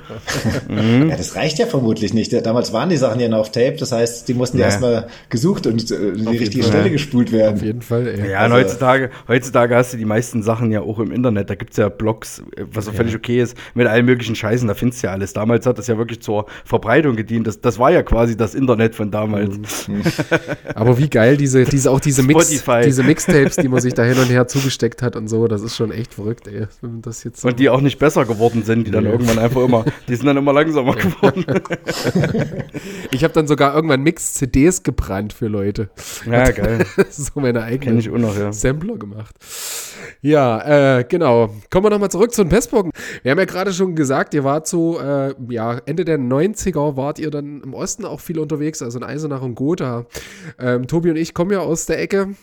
Ja, 0.69 1.17
das 1.17 1.35
reicht 1.37 1.59
ja 1.59 1.67
vermutlich 1.67 2.13
nicht. 2.13 2.33
Damals 2.45 2.73
waren 2.73 2.89
die 2.91 2.97
Sachen 2.97 3.21
ja 3.21 3.29
noch 3.29 3.39
auf 3.39 3.53
Tape, 3.53 3.77
das 3.79 3.93
heißt, 3.93 4.29
die 4.29 4.35
mussten 4.35 4.59
ja, 4.59 4.65
Ja. 4.65 4.71
erstmal 4.71 5.07
gesucht 5.31 5.67
und 5.67 5.91
äh, 5.91 5.95
in 6.11 6.27
die 6.27 6.37
richtige 6.37 6.63
Fall. 6.65 6.73
Stelle 6.73 6.91
gespult 6.91 7.33
werden. 7.33 7.57
Auf 7.57 7.63
jeden 7.63 7.83
Fall, 7.83 8.07
ey. 8.09 8.31
Ja, 8.31 8.45
und 8.47 8.53
Also- 8.53 8.57
heutzutage, 8.57 9.11
heutzutage 9.29 9.77
hast 9.77 9.93
du 9.93 9.97
die 9.97 10.05
meisten 10.05 10.43
Sachen 10.43 10.71
ja 10.73 10.81
auch 10.81 10.99
im 10.99 11.13
Internet. 11.13 11.51
Da 11.51 11.55
gibt 11.55 11.73
es 11.73 11.77
ja 11.77 11.89
Blogs, 11.89 12.41
äh, 12.57 12.65
was 12.71 12.89
auch 12.89 12.95
völlig 12.95 13.15
okay 13.15 13.41
ist, 13.41 13.57
mit 13.75 13.87
allen 13.87 14.05
möglichen 14.07 14.35
Scheißen, 14.35 14.67
da 14.69 14.75
findest 14.75 15.03
du 15.03 15.07
ja 15.07 15.13
alles. 15.13 15.33
Damals 15.33 15.67
hat 15.67 15.79
das 15.79 15.87
ja 15.87 15.97
wirklich 15.99 16.21
zur 16.21 16.47
Verbreitung 16.65 17.17
gedient. 17.17 17.47
Das, 17.47 17.61
das 17.61 17.79
war 17.79 17.91
ja 17.91 18.03
quasi 18.03 18.37
das 18.37 18.55
Internet 18.55 18.95
von 18.95 19.11
damals. 19.11 19.89
Aber 20.75 20.99
wie 20.99 21.09
geil 21.09 21.37
diese, 21.37 21.65
diese 21.65 21.91
auch 21.91 22.01
diese 22.01 22.23
Mix, 22.23 22.49
diese 22.85 23.03
Mixtapes, 23.03 23.57
die 23.57 23.69
man 23.69 23.81
sich 23.81 23.95
da 23.95 24.03
hin 24.03 24.19
und 24.19 24.29
her 24.29 24.47
zugesteckt 24.49 25.03
hat 25.03 25.17
und 25.17 25.29
so, 25.29 25.47
das 25.47 25.63
ist 25.63 25.77
schon 25.77 25.93
echt 25.93 26.15
verrückt, 26.15 26.49
ey. 26.49 26.67
Das 27.03 27.25
jetzt 27.25 27.41
so 27.43 27.49
Und 27.49 27.61
die 27.61 27.69
auch 27.69 27.81
nicht 27.81 27.99
besser 27.99 28.25
geworden 28.25 28.63
sind, 28.65 28.87
die 28.87 28.91
dann 28.91 29.05
Nee. 29.05 29.11
irgendwann 29.11 29.39
einfach 29.39 29.63
immer, 29.63 29.85
die 30.09 30.17
sind 30.17 30.27
dann 30.27 30.37
immer 30.37 30.53
langsamer 30.53 30.95
geworden. 30.97 31.45
ich 33.11 33.23
habe 33.25 33.35
dann 33.35 33.47
sogar 33.47 33.75
irgendwann 33.75 34.03
Mix-CDs 34.03 34.83
gebrannt 34.83 35.33
für 35.33 35.49
Leute. 35.49 35.91
ja, 36.31 36.51
geil. 36.51 36.87
so 37.11 37.41
meine 37.41 37.61
Kenn 37.61 37.69
eigenen 37.69 37.99
ich 37.99 38.11
auch 38.11 38.19
noch, 38.19 38.37
ja. 38.39 38.53
Sampler 38.53 38.97
gemacht. 39.09 39.37
Ja, 40.21 40.99
äh, 40.99 41.05
genau. 41.05 41.55
Kommen 41.71 41.87
wir 41.87 41.91
nochmal 41.91 42.11
zurück 42.11 42.33
zu 42.33 42.43
den 42.43 42.51
Pestpocken. 42.51 42.93
Wir 43.23 43.33
haben 43.33 43.39
ja 43.39 43.45
gerade 43.45 43.73
schon 43.73 43.95
gesagt, 43.95 44.35
ihr 44.35 44.45
wart 44.45 44.67
so, 44.67 44.99
äh, 45.01 45.35
ja, 45.49 45.81
Ende 45.87 46.05
der 46.05 46.19
90er 46.19 46.97
wart 46.97 47.19
ihr 47.19 47.31
dann 47.31 47.63
im 47.63 47.75
Osten 47.75 48.05
auch 48.05 48.21
viel 48.21 48.39
unterwegs, 48.39 48.83
also 48.83 48.99
in 48.99 49.05
Eisenach 49.05 49.43
und 49.43 49.55
Gotha. 49.55 50.07
Ähm, 50.59 50.87
Tobi 50.87 51.11
und 51.11 51.17
ich 51.17 51.35
kommen 51.35 51.51
ja 51.51 51.61
aus 51.61 51.87
der 51.87 52.01
Ecke. 52.01 52.35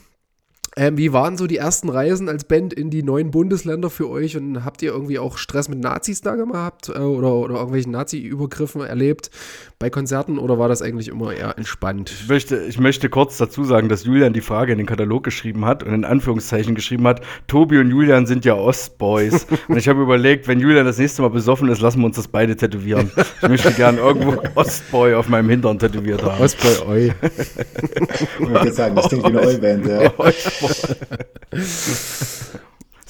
Ähm, 0.78 0.98
wie 0.98 1.12
waren 1.12 1.36
so 1.36 1.48
die 1.48 1.58
ersten 1.58 1.90
Reisen 1.90 2.30
als 2.30 2.46
Band 2.46 2.74
in 2.74 2.90
die 2.90 3.04
neuen 3.04 3.30
Bundesländer 3.30 3.90
für 3.90 4.10
euch 4.10 4.38
und 4.38 4.64
habt 4.64 4.82
ihr 4.82 4.92
irgendwie 4.92 5.20
auch 5.20 5.38
Stress 5.38 5.68
mit 5.68 5.80
Nazis 5.80 6.22
da 6.22 6.36
gehabt 6.36 6.88
äh, 6.88 6.94
oder, 6.94 7.34
oder 7.34 7.56
irgendwelchen 7.56 7.92
Nazi-Übergriffen 7.92 8.80
erlebt 8.80 9.32
bei 9.80 9.90
Konzerten 9.90 10.40
oder 10.40 10.60
war 10.60 10.70
das 10.70 10.82
eigentlich 10.82 11.10
immer 11.10 11.34
eher 11.34 11.58
entspannt? 11.58 12.14
Ich 12.22 12.30
möchte, 12.30 12.64
ich 12.64 12.80
möchte 12.80 13.10
kurz 13.10 13.38
dazu 13.38 13.66
sagen, 13.66 13.90
dass 13.90 14.06
Julian 14.06 14.32
die 14.32 14.40
Frage 14.40 14.72
in 14.72 14.78
den 14.78 14.88
Katalog 14.88 15.24
geschrieben 15.26 15.66
hat 15.66 15.84
und 15.84 15.94
in 15.94 16.06
Anführungszeichen 16.06 16.74
geschrieben 16.74 17.06
hat, 17.06 17.20
Tobi 17.48 17.80
und 17.80 17.90
Julian 17.90 18.26
sind 18.26 18.46
ja 18.46 18.54
Ostboys. 18.54 19.48
und 19.68 19.76
ich 19.76 19.90
habe 19.90 20.02
überlegt, 20.02 20.48
wenn 20.48 20.62
Julian 20.62 20.86
das 20.86 21.00
nächste 21.00 21.22
Mal 21.22 21.32
besoffen 21.32 21.68
ist, 21.68 21.82
lassen 21.82 22.00
wir 22.00 22.06
uns 22.06 22.16
das 22.16 22.30
beide 22.30 22.56
tätowieren. 22.56 23.12
Ich 23.42 23.50
möchte 23.50 23.74
gerne 23.74 23.98
irgendwo 23.98 24.42
Ostboy 24.56 25.16
auf 25.16 25.28
meinem 25.28 25.50
Hintern 25.50 25.80
tätowiert 25.80 26.24
haben. 26.24 26.42
Ostboy 26.42 26.72
Oi. 26.88 27.14
Ich 28.40 28.50
würde 28.50 28.72
sagen, 28.72 28.96
das 28.96 29.10
klingt 29.10 29.26
wie 29.26 29.28
eine 29.28 29.42
Eulband, 29.42 29.86
ja. 29.86 30.14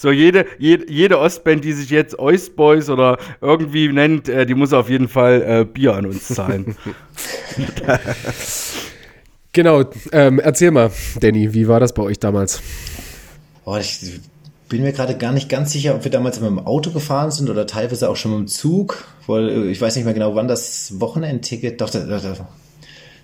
So, 0.01 0.09
jede, 0.09 0.47
jede, 0.57 0.91
jede 0.91 1.19
Ostband, 1.19 1.63
die 1.63 1.73
sich 1.73 1.91
jetzt 1.91 2.17
Ostboys 2.17 2.89
oder 2.89 3.19
irgendwie 3.39 3.87
nennt, 3.87 4.27
äh, 4.29 4.47
die 4.47 4.55
muss 4.55 4.73
auf 4.73 4.89
jeden 4.89 5.07
Fall 5.07 5.43
äh, 5.43 5.63
Bier 5.63 5.93
an 5.93 6.07
uns 6.07 6.27
zahlen. 6.27 6.75
Genau, 9.53 9.83
ähm, 10.13 10.39
erzähl 10.39 10.71
mal, 10.71 10.91
Danny, 11.19 11.53
wie 11.53 11.67
war 11.67 11.81
das 11.81 11.93
bei 11.93 12.03
euch 12.03 12.19
damals? 12.19 12.61
Oh, 13.65 13.75
ich 13.75 14.21
bin 14.69 14.81
mir 14.81 14.93
gerade 14.93 15.17
gar 15.17 15.33
nicht 15.33 15.49
ganz 15.49 15.73
sicher, 15.73 15.93
ob 15.93 16.05
wir 16.05 16.11
damals 16.11 16.39
mit 16.39 16.49
dem 16.49 16.59
Auto 16.59 16.91
gefahren 16.91 17.31
sind 17.31 17.49
oder 17.49 17.67
teilweise 17.67 18.09
auch 18.09 18.15
schon 18.15 18.31
mit 18.31 18.39
dem 18.39 18.47
Zug. 18.47 19.03
Weil 19.27 19.49
äh, 19.49 19.71
ich 19.71 19.81
weiß 19.81 19.97
nicht 19.97 20.05
mehr 20.05 20.13
genau, 20.13 20.35
wann 20.35 20.47
das 20.47 21.01
Wochenendticket. 21.01 21.81
Doch, 21.81 21.89
da, 21.89 21.99
da, 21.99 22.19
da, 22.19 22.47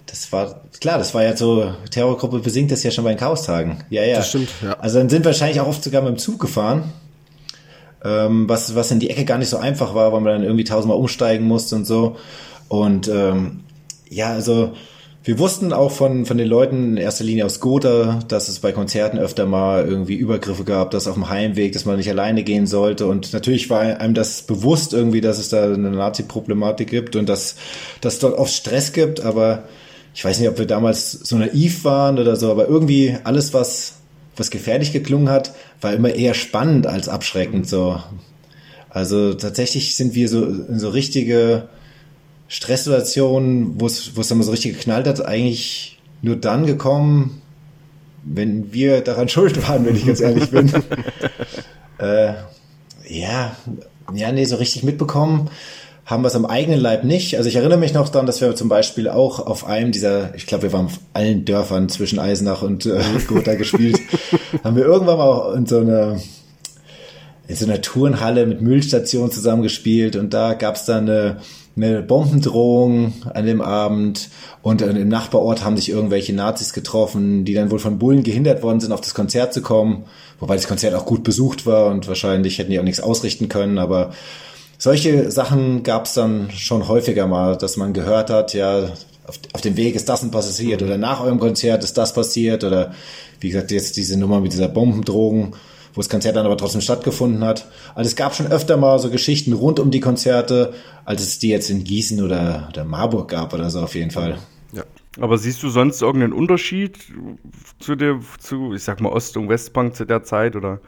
das 0.07 0.31
war 0.31 0.61
klar, 0.79 0.97
das 0.97 1.13
war 1.13 1.23
ja 1.23 1.35
so, 1.35 1.71
Terrorgruppe 1.91 2.39
besingt 2.39 2.71
das 2.71 2.83
ja 2.83 2.91
schon 2.91 3.03
bei 3.03 3.13
den 3.13 3.19
Chaostagen. 3.19 3.83
Ja, 3.89 4.03
ja. 4.03 4.17
Das 4.17 4.29
stimmt, 4.29 4.49
ja. 4.63 4.73
Also 4.79 4.99
dann 4.99 5.09
sind 5.09 5.23
wir 5.23 5.27
wahrscheinlich 5.27 5.59
auch 5.61 5.67
oft 5.67 5.83
sogar 5.83 6.01
mit 6.01 6.11
dem 6.11 6.17
Zug 6.17 6.39
gefahren. 6.39 6.91
Ähm, 8.03 8.47
was, 8.47 8.75
was 8.75 8.91
in 8.91 8.99
die 8.99 9.09
Ecke 9.09 9.25
gar 9.25 9.37
nicht 9.37 9.49
so 9.49 9.57
einfach 9.57 9.93
war, 9.93 10.13
weil 10.13 10.21
man 10.21 10.33
dann 10.33 10.43
irgendwie 10.43 10.63
tausendmal 10.63 10.97
umsteigen 10.97 11.45
musste 11.45 11.75
und 11.75 11.85
so. 11.85 12.15
Und 12.69 13.07
ähm, 13.07 13.61
ja, 14.09 14.31
also 14.31 14.73
wir 15.23 15.39
wussten 15.39 15.73
auch 15.73 15.91
von, 15.91 16.25
von 16.25 16.37
den 16.37 16.47
Leuten 16.47 16.91
in 16.91 16.97
erster 16.97 17.25
Linie 17.25 17.45
aus 17.45 17.59
Gotha, 17.59 18.19
dass 18.29 18.47
es 18.47 18.59
bei 18.59 18.71
Konzerten 18.71 19.19
öfter 19.19 19.45
mal 19.45 19.85
irgendwie 19.85 20.15
Übergriffe 20.15 20.63
gab, 20.63 20.91
dass 20.91 21.05
auf 21.05 21.15
dem 21.15 21.27
Heimweg, 21.27 21.73
dass 21.73 21.83
man 21.83 21.97
nicht 21.97 22.09
alleine 22.09 22.43
gehen 22.43 22.65
sollte. 22.65 23.07
Und 23.07 23.33
natürlich 23.33 23.69
war 23.69 23.81
einem 23.81 24.13
das 24.13 24.43
bewusst 24.43 24.93
irgendwie, 24.93 25.19
dass 25.19 25.37
es 25.37 25.49
da 25.49 25.65
eine 25.65 25.91
Nazi-Problematik 25.91 26.89
gibt 26.89 27.17
und 27.17 27.27
dass 27.27 27.57
dass 27.99 28.13
es 28.13 28.19
dort 28.19 28.37
oft 28.37 28.53
Stress 28.53 28.93
gibt. 28.93 29.19
Aber 29.19 29.63
ich 30.17 30.25
weiß 30.25 30.39
nicht, 30.39 30.49
ob 30.49 30.57
wir 30.57 30.65
damals 30.65 31.11
so 31.11 31.37
naiv 31.37 31.83
waren 31.83 32.17
oder 32.17 32.35
so, 32.35 32.49
aber 32.49 32.67
irgendwie 32.67 33.15
alles, 33.23 33.53
was, 33.53 33.97
was 34.35 34.49
gefährlich 34.49 34.91
geklungen 34.91 35.29
hat, 35.29 35.53
war 35.79 35.93
immer 35.93 36.09
eher 36.09 36.33
spannend 36.33 36.87
als 36.87 37.07
abschreckend 37.07 37.69
so. 37.69 38.01
Also 38.89 39.35
tatsächlich 39.35 39.95
sind 39.95 40.15
wir 40.15 40.27
so 40.27 40.43
in 40.43 40.79
so 40.79 40.89
richtige 40.89 41.69
Stresssituationen, 42.47 43.79
wo 43.79 43.85
es 43.85 44.15
wo 44.15 44.21
es 44.21 44.27
dann 44.27 44.39
mal 44.39 44.43
so 44.43 44.49
richtig 44.49 44.77
geknallt 44.77 45.05
hat, 45.05 45.23
eigentlich 45.23 45.99
nur 46.23 46.35
dann 46.35 46.65
gekommen, 46.65 47.43
wenn 48.23 48.73
wir 48.73 49.01
daran 49.01 49.29
schuld 49.29 49.69
waren, 49.69 49.85
wenn 49.85 49.95
ich 49.95 50.07
ganz 50.07 50.19
ehrlich 50.19 50.49
bin. 50.49 50.73
äh, 51.99 52.33
ja, 53.07 53.55
ja, 54.15 54.31
nee, 54.31 54.45
so 54.45 54.55
richtig 54.55 54.81
mitbekommen 54.81 55.51
haben 56.07 56.23
wir 56.23 56.29
es 56.29 56.35
am 56.35 56.45
eigenen 56.45 56.79
Leib 56.79 57.03
nicht. 57.03 57.35
Also 57.35 57.49
ich 57.49 57.57
erinnere 57.57 57.77
mich 57.77 57.93
noch 57.93 58.07
daran, 58.07 58.25
dass 58.25 58.39
wir 58.39 58.55
zum 58.55 58.69
Beispiel 58.69 59.09
auch 59.09 59.45
auf 59.45 59.65
einem 59.65 59.91
dieser, 59.91 60.33
ich 60.35 60.47
glaube, 60.47 60.63
wir 60.63 60.73
waren 60.73 60.85
auf 60.85 60.99
allen 61.13 61.43
Dörfern 61.43 61.89
zwischen 61.89 62.17
Eisenach 62.17 62.61
und 62.61 62.85
äh, 62.85 63.01
Gotha 63.27 63.55
gespielt, 63.55 63.99
haben 64.63 64.77
wir 64.77 64.85
irgendwann 64.85 65.17
mal 65.17 65.53
in 65.55 65.65
so 65.65 65.79
einer 65.79 66.17
in 67.49 67.55
so 67.55 67.65
einer 67.65 67.81
Turnhalle 67.81 68.45
mit 68.45 68.61
Müllstation 68.61 69.31
zusammengespielt 69.31 70.17
und 70.17 70.33
da 70.33 70.53
gab 70.53 70.75
es 70.75 70.83
dann 70.83 71.09
eine, 71.09 71.37
eine 71.77 72.01
Bombendrohung 72.01 73.13
an 73.33 73.45
dem 73.45 73.61
Abend 73.61 74.29
und 74.61 74.81
äh, 74.81 74.89
im 74.89 75.07
Nachbarort 75.07 75.63
haben 75.63 75.77
sich 75.77 75.89
irgendwelche 75.89 76.33
Nazis 76.33 76.73
getroffen, 76.73 77.45
die 77.45 77.53
dann 77.53 77.71
wohl 77.71 77.79
von 77.79 77.99
Bullen 77.99 78.23
gehindert 78.23 78.63
worden 78.63 78.81
sind, 78.81 78.91
auf 78.91 79.01
das 79.01 79.13
Konzert 79.13 79.53
zu 79.53 79.61
kommen, 79.61 80.05
wobei 80.39 80.55
das 80.55 80.67
Konzert 80.67 80.93
auch 80.93 81.05
gut 81.05 81.23
besucht 81.23 81.65
war 81.65 81.87
und 81.87 82.07
wahrscheinlich 82.07 82.59
hätten 82.59 82.71
die 82.71 82.79
auch 82.79 82.83
nichts 82.83 82.99
ausrichten 82.99 83.47
können, 83.47 83.77
aber 83.77 84.11
solche 84.77 85.31
Sachen 85.31 85.83
gab 85.83 86.05
es 86.05 86.13
dann 86.13 86.51
schon 86.51 86.87
häufiger 86.87 87.27
mal, 87.27 87.57
dass 87.57 87.77
man 87.77 87.93
gehört 87.93 88.29
hat, 88.29 88.53
ja, 88.53 88.91
auf, 89.27 89.39
auf 89.53 89.61
dem 89.61 89.77
Weg 89.77 89.95
ist 89.95 90.07
das 90.07 90.23
und 90.23 90.31
passiert 90.31 90.81
oder 90.81 90.97
nach 90.97 91.21
eurem 91.21 91.39
Konzert 91.39 91.83
ist 91.83 91.97
das 91.97 92.13
passiert 92.13 92.63
oder 92.63 92.93
wie 93.39 93.49
gesagt, 93.49 93.71
jetzt 93.71 93.97
diese 93.97 94.17
Nummer 94.17 94.39
mit 94.39 94.53
dieser 94.53 94.69
Bombendrohung, 94.69 95.55
wo 95.93 96.01
das 96.01 96.09
Konzert 96.09 96.35
dann 96.35 96.45
aber 96.45 96.57
trotzdem 96.57 96.81
stattgefunden 96.81 97.43
hat. 97.43 97.67
Also 97.93 98.07
es 98.07 98.15
gab 98.15 98.35
schon 98.35 98.47
öfter 98.47 98.77
mal 98.77 98.99
so 98.99 99.09
Geschichten 99.09 99.53
rund 99.53 99.79
um 99.79 99.91
die 99.91 99.99
Konzerte, 99.99 100.73
als 101.05 101.21
es 101.21 101.39
die 101.39 101.49
jetzt 101.49 101.69
in 101.69 101.83
Gießen 101.83 102.23
oder, 102.23 102.69
oder 102.69 102.85
Marburg 102.85 103.29
gab 103.29 103.53
oder 103.53 103.69
so 103.69 103.81
auf 103.81 103.95
jeden 103.95 104.11
Fall. 104.11 104.37
Ja. 104.73 104.83
Aber 105.19 105.37
siehst 105.37 105.61
du 105.63 105.69
sonst 105.69 106.01
irgendeinen 106.01 106.33
Unterschied 106.33 106.97
zu 107.79 107.95
der, 107.95 108.19
zu, 108.39 108.73
ich 108.73 108.83
sag 108.83 109.01
mal, 109.01 109.09
Ost- 109.09 109.37
und 109.37 109.49
Westbank 109.49 109.95
zu 109.95 110.05
der 110.05 110.23
Zeit 110.23 110.55
oder 110.55 110.79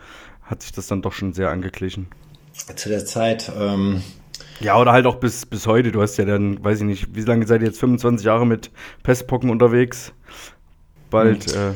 hat 0.44 0.62
sich 0.62 0.72
das 0.72 0.88
dann 0.88 1.02
doch 1.02 1.14
schon 1.14 1.34
sehr 1.34 1.50
angeglichen? 1.50 2.08
Zu 2.76 2.90
der 2.90 3.06
Zeit, 3.06 3.52
ähm, 3.60 4.02
Ja, 4.60 4.80
oder 4.80 4.92
halt 4.92 5.06
auch 5.06 5.16
bis, 5.16 5.46
bis 5.46 5.66
heute. 5.68 5.92
Du 5.92 6.02
hast 6.02 6.18
ja 6.18 6.26
dann, 6.26 6.64
weiß 6.64 6.80
ich 6.80 6.86
nicht, 6.86 7.16
wie 7.16 7.22
lange 7.22 7.48
seid 7.48 7.62
ihr 7.62 7.68
jetzt 7.68 7.80
25 7.80 8.26
Jahre 8.26 8.46
mit 8.46 8.72
Pestpocken 9.04 9.50
unterwegs? 9.50 10.14
Bald, 11.10 11.54
äh, 11.54 11.72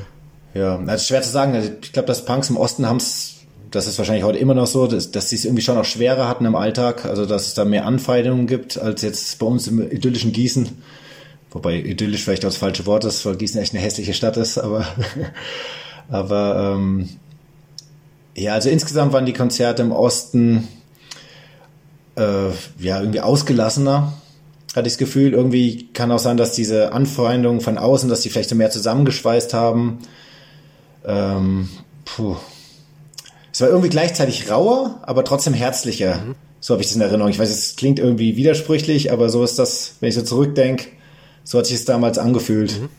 Ja, 0.53 0.77
das 0.77 1.01
ist 1.01 1.07
schwer 1.07 1.21
zu 1.21 1.31
sagen. 1.31 1.53
Also 1.55 1.71
Ich 1.81 1.93
glaube, 1.93 2.07
dass 2.07 2.25
Punks 2.25 2.49
im 2.49 2.57
Osten 2.57 2.87
haben 2.87 2.97
es 2.97 3.33
das 3.73 3.87
ist 3.87 3.97
wahrscheinlich 3.97 4.23
heute 4.23 4.37
immer 4.37 4.53
noch 4.53 4.67
so, 4.67 4.85
dass, 4.85 5.09
dass 5.09 5.29
sie 5.29 5.35
es 5.35 5.45
irgendwie 5.45 5.63
schon 5.63 5.77
auch 5.77 5.85
schwerer 5.85 6.27
hatten 6.27 6.45
im 6.45 6.55
Alltag, 6.55 7.05
also 7.05 7.25
dass 7.25 7.47
es 7.47 7.53
da 7.55 7.65
mehr 7.65 7.85
Anfeindungen 7.85 8.45
gibt 8.45 8.77
als 8.77 9.01
jetzt 9.01 9.39
bei 9.39 9.47
uns 9.47 9.67
im 9.67 9.81
idyllischen 9.91 10.31
Gießen. 10.31 10.69
Wobei 11.51 11.77
idyllisch 11.77 12.23
vielleicht 12.23 12.45
auch 12.45 12.49
das 12.49 12.57
falsche 12.57 12.85
Wort 12.85 13.03
ist, 13.05 13.25
weil 13.25 13.35
Gießen 13.35 13.59
echt 13.59 13.73
eine 13.73 13.81
hässliche 13.81 14.13
Stadt 14.13 14.37
ist, 14.37 14.59
aber, 14.59 14.85
aber 16.09 16.75
ähm, 16.75 17.09
ja, 18.35 18.53
also 18.53 18.69
insgesamt 18.69 19.13
waren 19.13 19.25
die 19.25 19.33
Konzerte 19.33 19.81
im 19.81 19.91
Osten 19.91 20.67
äh, 22.15 22.49
ja 22.79 22.99
irgendwie 22.99 23.21
ausgelassener, 23.21 24.13
hatte 24.75 24.87
ich 24.87 24.93
das 24.93 24.97
Gefühl. 24.97 25.33
Irgendwie 25.33 25.89
kann 25.93 26.11
auch 26.11 26.19
sein, 26.19 26.37
dass 26.37 26.53
diese 26.53 26.93
Anfeindungen 26.93 27.61
von 27.61 27.77
außen, 27.77 28.09
dass 28.09 28.21
die 28.21 28.29
vielleicht 28.29 28.49
so 28.49 28.55
mehr 28.55 28.71
zusammengeschweißt 28.71 29.53
haben. 29.53 29.99
Ähm, 31.05 31.69
puh. 32.05 32.37
Es 33.51 33.61
war 33.61 33.69
irgendwie 33.69 33.89
gleichzeitig 33.89 34.49
rauer, 34.49 34.99
aber 35.03 35.23
trotzdem 35.23 35.53
herzlicher. 35.53 36.15
Mhm. 36.15 36.35
So 36.59 36.73
habe 36.73 36.81
ich 36.81 36.87
das 36.87 36.95
in 36.95 37.01
Erinnerung. 37.01 37.29
Ich 37.29 37.37
weiß, 37.37 37.49
es 37.49 37.75
klingt 37.75 37.99
irgendwie 37.99 38.35
widersprüchlich, 38.35 39.11
aber 39.11 39.29
so 39.29 39.43
ist 39.43 39.59
das, 39.59 39.95
wenn 39.99 40.09
ich 40.09 40.15
so 40.15 40.23
zurückdenke, 40.23 40.85
so 41.43 41.59
hat 41.59 41.67
sich 41.67 41.75
es 41.75 41.85
damals 41.85 42.17
angefühlt. 42.17 42.79
Mhm. 42.79 42.89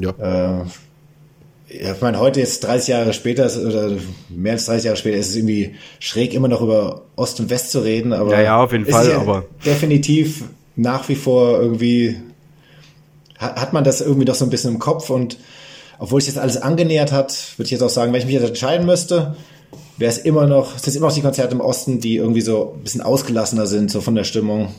Ja. 0.00 0.60
Äh, 0.60 0.64
ich 1.80 2.00
meine, 2.00 2.18
heute 2.20 2.40
jetzt 2.40 2.64
30 2.64 2.88
Jahre 2.88 3.12
später 3.12 3.50
oder 3.66 3.92
mehr 4.28 4.52
als 4.52 4.66
30 4.66 4.84
Jahre 4.84 4.96
später 4.96 5.16
ist 5.16 5.30
es 5.30 5.36
irgendwie 5.36 5.74
schräg, 5.98 6.34
immer 6.34 6.48
noch 6.48 6.62
über 6.62 7.02
Ost 7.16 7.40
und 7.40 7.50
West 7.50 7.72
zu 7.72 7.80
reden. 7.80 8.12
Aber 8.12 8.32
ja, 8.32 8.42
ja, 8.42 8.62
auf 8.62 8.72
jeden 8.72 8.86
Fall. 8.86 9.08
Ja 9.08 9.18
aber 9.18 9.44
definitiv 9.64 10.44
nach 10.76 11.08
wie 11.08 11.14
vor 11.14 11.60
irgendwie 11.60 12.16
hat 13.38 13.72
man 13.72 13.84
das 13.84 14.00
irgendwie 14.00 14.24
doch 14.24 14.34
so 14.34 14.44
ein 14.44 14.50
bisschen 14.50 14.72
im 14.72 14.78
Kopf 14.78 15.10
und 15.10 15.38
obwohl 15.98 16.20
sich 16.20 16.34
das 16.34 16.42
alles 16.42 16.56
angenähert 16.56 17.12
hat, 17.12 17.54
würde 17.56 17.66
ich 17.66 17.70
jetzt 17.70 17.82
auch 17.82 17.90
sagen, 17.90 18.12
wenn 18.12 18.20
ich 18.20 18.26
mich 18.26 18.34
jetzt 18.34 18.48
entscheiden 18.48 18.86
müsste, 18.86 19.36
wäre 19.96 20.10
es 20.10 20.18
immer 20.18 20.46
noch, 20.46 20.76
es 20.76 20.82
sind 20.82 20.96
immer 20.96 21.06
noch 21.08 21.14
die 21.14 21.20
Konzerte 21.20 21.54
im 21.54 21.60
Osten, 21.60 22.00
die 22.00 22.16
irgendwie 22.16 22.40
so 22.40 22.74
ein 22.76 22.82
bisschen 22.82 23.00
ausgelassener 23.00 23.66
sind, 23.66 23.90
so 23.90 24.00
von 24.00 24.14
der 24.14 24.24
Stimmung. 24.24 24.74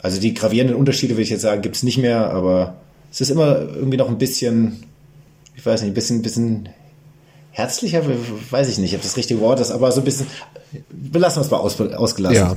Also 0.00 0.20
die 0.20 0.32
gravierenden 0.32 0.76
Unterschiede, 0.76 1.14
würde 1.14 1.22
ich 1.22 1.30
jetzt 1.30 1.42
sagen, 1.42 1.60
gibt 1.60 1.76
es 1.76 1.82
nicht 1.82 1.98
mehr, 1.98 2.30
aber 2.30 2.76
es 3.10 3.20
ist 3.20 3.30
immer 3.30 3.58
irgendwie 3.58 3.96
noch 3.96 4.08
ein 4.08 4.18
bisschen, 4.18 4.84
ich 5.58 5.66
weiß 5.66 5.82
nicht, 5.82 5.90
ein 5.90 5.94
bisschen, 5.94 6.22
bisschen 6.22 6.68
herzlicher, 7.50 8.02
weiß 8.50 8.68
ich 8.68 8.78
nicht, 8.78 8.94
ob 8.94 9.02
das 9.02 9.16
richtige 9.16 9.40
Wort 9.40 9.58
ist, 9.58 9.72
aber 9.72 9.90
so 9.90 10.00
ein 10.00 10.04
bisschen, 10.04 10.28
wir 10.88 11.20
lassen 11.20 11.40
uns 11.40 11.50
mal 11.50 11.56
aus, 11.56 11.80
ausgelassen. 11.80 12.36
Ja. 12.36 12.56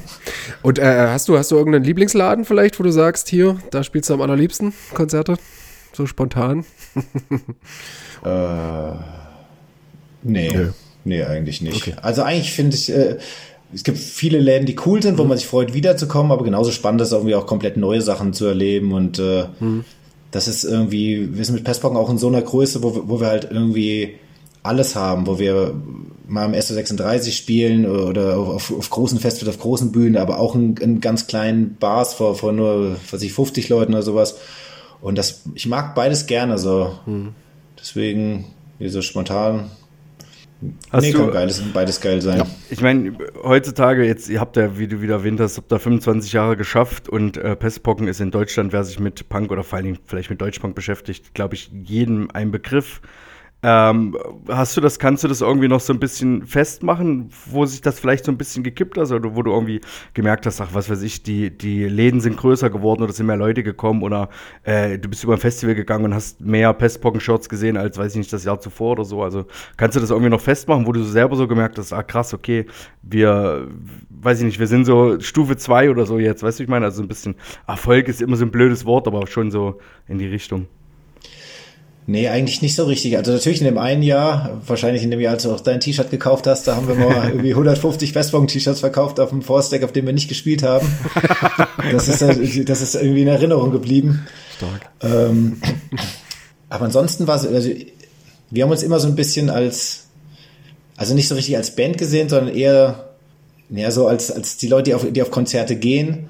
Und 0.61 0.77
äh, 0.77 1.07
hast 1.07 1.27
du, 1.27 1.35
hast 1.35 1.49
du 1.49 1.57
irgendeinen 1.57 1.83
Lieblingsladen 1.83 2.45
vielleicht, 2.45 2.79
wo 2.79 2.83
du 2.83 2.91
sagst, 2.91 3.27
hier, 3.27 3.59
da 3.71 3.83
spielst 3.83 4.11
du 4.11 4.13
am 4.13 4.21
allerliebsten 4.21 4.73
Konzerte? 4.93 5.37
So 5.93 6.05
spontan? 6.05 6.63
äh, 8.23 8.91
nee. 10.21 10.49
nee. 10.53 10.67
Nee, 11.03 11.23
eigentlich 11.23 11.63
nicht. 11.63 11.87
Okay. 11.87 11.95
Also 12.03 12.21
eigentlich 12.21 12.51
finde 12.51 12.77
ich, 12.77 12.93
äh, 12.93 13.17
es 13.73 13.83
gibt 13.83 13.97
viele 13.97 14.37
Läden, 14.37 14.67
die 14.67 14.75
cool 14.85 15.01
sind, 15.01 15.17
wo 15.17 15.23
mhm. 15.23 15.29
man 15.29 15.39
sich 15.39 15.47
freut, 15.47 15.73
wiederzukommen, 15.73 16.31
aber 16.31 16.43
genauso 16.43 16.69
spannend 16.69 17.01
ist 17.01 17.11
irgendwie 17.11 17.33
auch 17.33 17.47
komplett 17.47 17.75
neue 17.75 18.01
Sachen 18.01 18.33
zu 18.33 18.45
erleben 18.45 18.91
und 18.91 19.17
äh, 19.17 19.45
mhm. 19.59 19.85
Das 20.31 20.47
ist 20.47 20.63
irgendwie, 20.63 21.35
wir 21.35 21.45
sind 21.45 21.55
mit 21.55 21.63
Pestpocken 21.63 21.97
auch 21.97 22.09
in 22.09 22.17
so 22.17 22.27
einer 22.27 22.41
Größe, 22.41 22.81
wo, 22.81 23.03
wo 23.07 23.19
wir 23.19 23.27
halt 23.27 23.49
irgendwie 23.51 24.15
alles 24.63 24.95
haben, 24.95 25.27
wo 25.27 25.39
wir 25.39 25.73
mal 26.27 26.45
im 26.45 26.53
SO36 26.53 27.31
spielen 27.31 27.85
oder 27.85 28.37
auf, 28.37 28.71
auf 28.71 28.89
großen 28.89 29.19
Festivals, 29.19 29.57
auf 29.57 29.61
großen 29.61 29.91
Bühnen, 29.91 30.17
aber 30.17 30.39
auch 30.39 30.55
in, 30.55 30.77
in 30.77 31.01
ganz 31.01 31.27
kleinen 31.27 31.75
Bars 31.75 32.13
vor, 32.13 32.35
vor 32.35 32.53
nur, 32.53 32.95
was 33.09 33.21
ich, 33.21 33.33
50 33.33 33.67
Leuten 33.69 33.93
oder 33.93 34.03
sowas. 34.03 34.37
Und 35.01 35.17
das, 35.17 35.41
ich 35.55 35.67
mag 35.67 35.95
beides 35.95 36.27
gerne 36.27 36.57
so. 36.57 36.93
Mhm. 37.05 37.29
Deswegen, 37.77 38.45
wie 38.79 38.89
so 38.89 39.01
spontan, 39.01 39.71
Hast 40.91 41.03
nee, 41.03 41.11
du, 41.11 41.19
kann 41.19 41.33
beides, 41.33 41.61
beides 41.73 42.01
geil 42.01 42.21
sein. 42.21 42.39
Ja. 42.39 42.47
Ich 42.69 42.81
meine, 42.81 43.17
heutzutage, 43.41 44.05
jetzt, 44.05 44.29
ihr 44.29 44.39
habt 44.39 44.57
ja, 44.57 44.77
wie 44.77 44.87
du 44.87 45.01
wieder 45.01 45.15
erwähnt 45.15 45.39
hast, 45.39 45.57
habt 45.57 45.71
da 45.71 45.79
25 45.79 46.33
Jahre 46.33 46.55
geschafft 46.55 47.09
und 47.09 47.37
äh, 47.37 47.55
Pestpocken 47.55 48.07
ist 48.07 48.21
in 48.21 48.29
Deutschland, 48.29 48.71
wer 48.71 48.83
sich 48.83 48.99
mit 48.99 49.27
Punk 49.27 49.51
oder 49.51 49.63
vor 49.63 49.77
allen 49.77 49.85
Dingen 49.85 49.99
vielleicht 50.05 50.29
mit 50.29 50.39
Deutschpunk 50.39 50.75
beschäftigt, 50.75 51.33
glaube 51.33 51.55
ich, 51.55 51.71
jedem 51.83 52.29
ein 52.31 52.51
Begriff. 52.51 53.01
Ähm, 53.63 54.17
hast 54.47 54.75
du 54.75 54.81
das, 54.81 54.97
kannst 54.97 55.23
du 55.23 55.27
das 55.27 55.41
irgendwie 55.41 55.67
noch 55.67 55.81
so 55.81 55.93
ein 55.93 55.99
bisschen 55.99 56.47
festmachen, 56.47 57.29
wo 57.45 57.63
sich 57.65 57.81
das 57.81 57.99
vielleicht 57.99 58.25
so 58.25 58.31
ein 58.31 58.37
bisschen 58.37 58.63
gekippt 58.63 58.97
hat 58.97 59.11
oder 59.11 59.35
wo 59.35 59.43
du 59.43 59.51
irgendwie 59.51 59.81
gemerkt 60.15 60.47
hast, 60.47 60.61
ach, 60.61 60.69
was 60.73 60.89
weiß 60.89 61.03
ich, 61.03 61.21
die, 61.21 61.55
die 61.55 61.85
Läden 61.85 62.21
sind 62.21 62.37
größer 62.37 62.71
geworden 62.71 63.03
oder 63.03 63.13
sind 63.13 63.27
mehr 63.27 63.37
Leute 63.37 63.61
gekommen 63.61 64.01
oder 64.01 64.29
äh, 64.63 64.97
du 64.97 65.07
bist 65.09 65.23
über 65.23 65.33
ein 65.33 65.39
Festival 65.39 65.75
gegangen 65.75 66.05
und 66.05 66.15
hast 66.15 66.41
mehr 66.41 66.73
Pestpocken-Shirts 66.73 67.49
gesehen 67.49 67.77
als, 67.77 67.99
weiß 67.99 68.13
ich 68.13 68.17
nicht, 68.17 68.33
das 68.33 68.45
Jahr 68.45 68.59
zuvor 68.59 68.93
oder 68.93 69.05
so. 69.05 69.21
Also 69.21 69.45
kannst 69.77 69.95
du 69.95 69.99
das 69.99 70.09
irgendwie 70.09 70.31
noch 70.31 70.41
festmachen, 70.41 70.87
wo 70.87 70.91
du 70.91 71.03
selber 71.03 71.35
so 71.35 71.47
gemerkt 71.47 71.77
hast, 71.77 71.93
ah 71.93 72.01
krass, 72.01 72.33
okay, 72.33 72.65
wir, 73.03 73.67
weiß 74.09 74.39
ich 74.39 74.45
nicht, 74.45 74.59
wir 74.59 74.67
sind 74.67 74.85
so 74.85 75.19
Stufe 75.19 75.55
2 75.55 75.91
oder 75.91 76.07
so 76.07 76.17
jetzt, 76.17 76.41
weißt 76.41 76.57
du, 76.57 76.63
ich 76.63 76.69
meine, 76.69 76.85
also 76.85 77.03
ein 77.03 77.07
bisschen 77.07 77.35
Erfolg 77.67 78.07
ist 78.07 78.23
immer 78.23 78.37
so 78.37 78.45
ein 78.45 78.51
blödes 78.51 78.85
Wort, 78.85 79.07
aber 79.07 79.27
schon 79.27 79.51
so 79.51 79.79
in 80.07 80.17
die 80.17 80.27
Richtung. 80.27 80.65
Nee, 82.07 82.27
eigentlich 82.29 82.61
nicht 82.61 82.75
so 82.75 82.85
richtig. 82.85 83.17
Also 83.17 83.31
natürlich 83.31 83.61
in 83.61 83.65
dem 83.65 83.77
einen 83.77 84.01
Jahr, 84.01 84.61
wahrscheinlich 84.65 85.03
in 85.03 85.11
dem 85.11 85.19
Jahr, 85.19 85.33
als 85.33 85.43
du 85.43 85.51
auch 85.51 85.59
dein 85.59 85.79
T-Shirt 85.79 86.09
gekauft 86.09 86.47
hast, 86.47 86.67
da 86.67 86.75
haben 86.75 86.87
wir 86.87 86.95
mal 86.95 87.29
irgendwie 87.29 87.51
150 87.51 88.15
Westbogen-T-Shirts 88.15 88.79
verkauft 88.79 89.19
auf 89.19 89.29
dem 89.29 89.41
Force-Deck, 89.41 89.83
auf 89.83 89.91
dem 89.91 90.07
wir 90.07 90.13
nicht 90.13 90.29
gespielt 90.29 90.63
haben. 90.63 90.87
Das 91.91 92.07
ist, 92.07 92.21
das 92.21 92.81
ist 92.81 92.95
irgendwie 92.95 93.23
in 93.23 93.27
Erinnerung 93.27 93.71
geblieben. 93.71 94.25
Stark. 94.55 94.81
Ähm, 95.01 95.59
aber 96.69 96.85
ansonsten 96.85 97.25
war 97.25 97.35
es, 97.35 97.45
also 97.45 97.69
wir 98.51 98.63
haben 98.63 98.69
uns 98.71 98.83
immer 98.83 98.99
so 98.99 99.07
ein 99.07 99.15
bisschen 99.15 99.49
als, 99.49 100.05
also 100.95 101.15
nicht 101.15 101.27
so 101.27 101.35
richtig 101.35 101.57
als 101.57 101.75
Band 101.75 101.97
gesehen, 101.97 102.29
sondern 102.29 102.55
eher, 102.55 103.15
eher 103.73 103.91
so 103.91 104.07
als, 104.07 104.31
als 104.31 104.57
die 104.57 104.67
Leute, 104.67 104.91
die 104.91 104.93
auf, 104.93 105.05
die 105.11 105.21
auf 105.21 105.31
Konzerte 105.31 105.75
gehen 105.75 106.29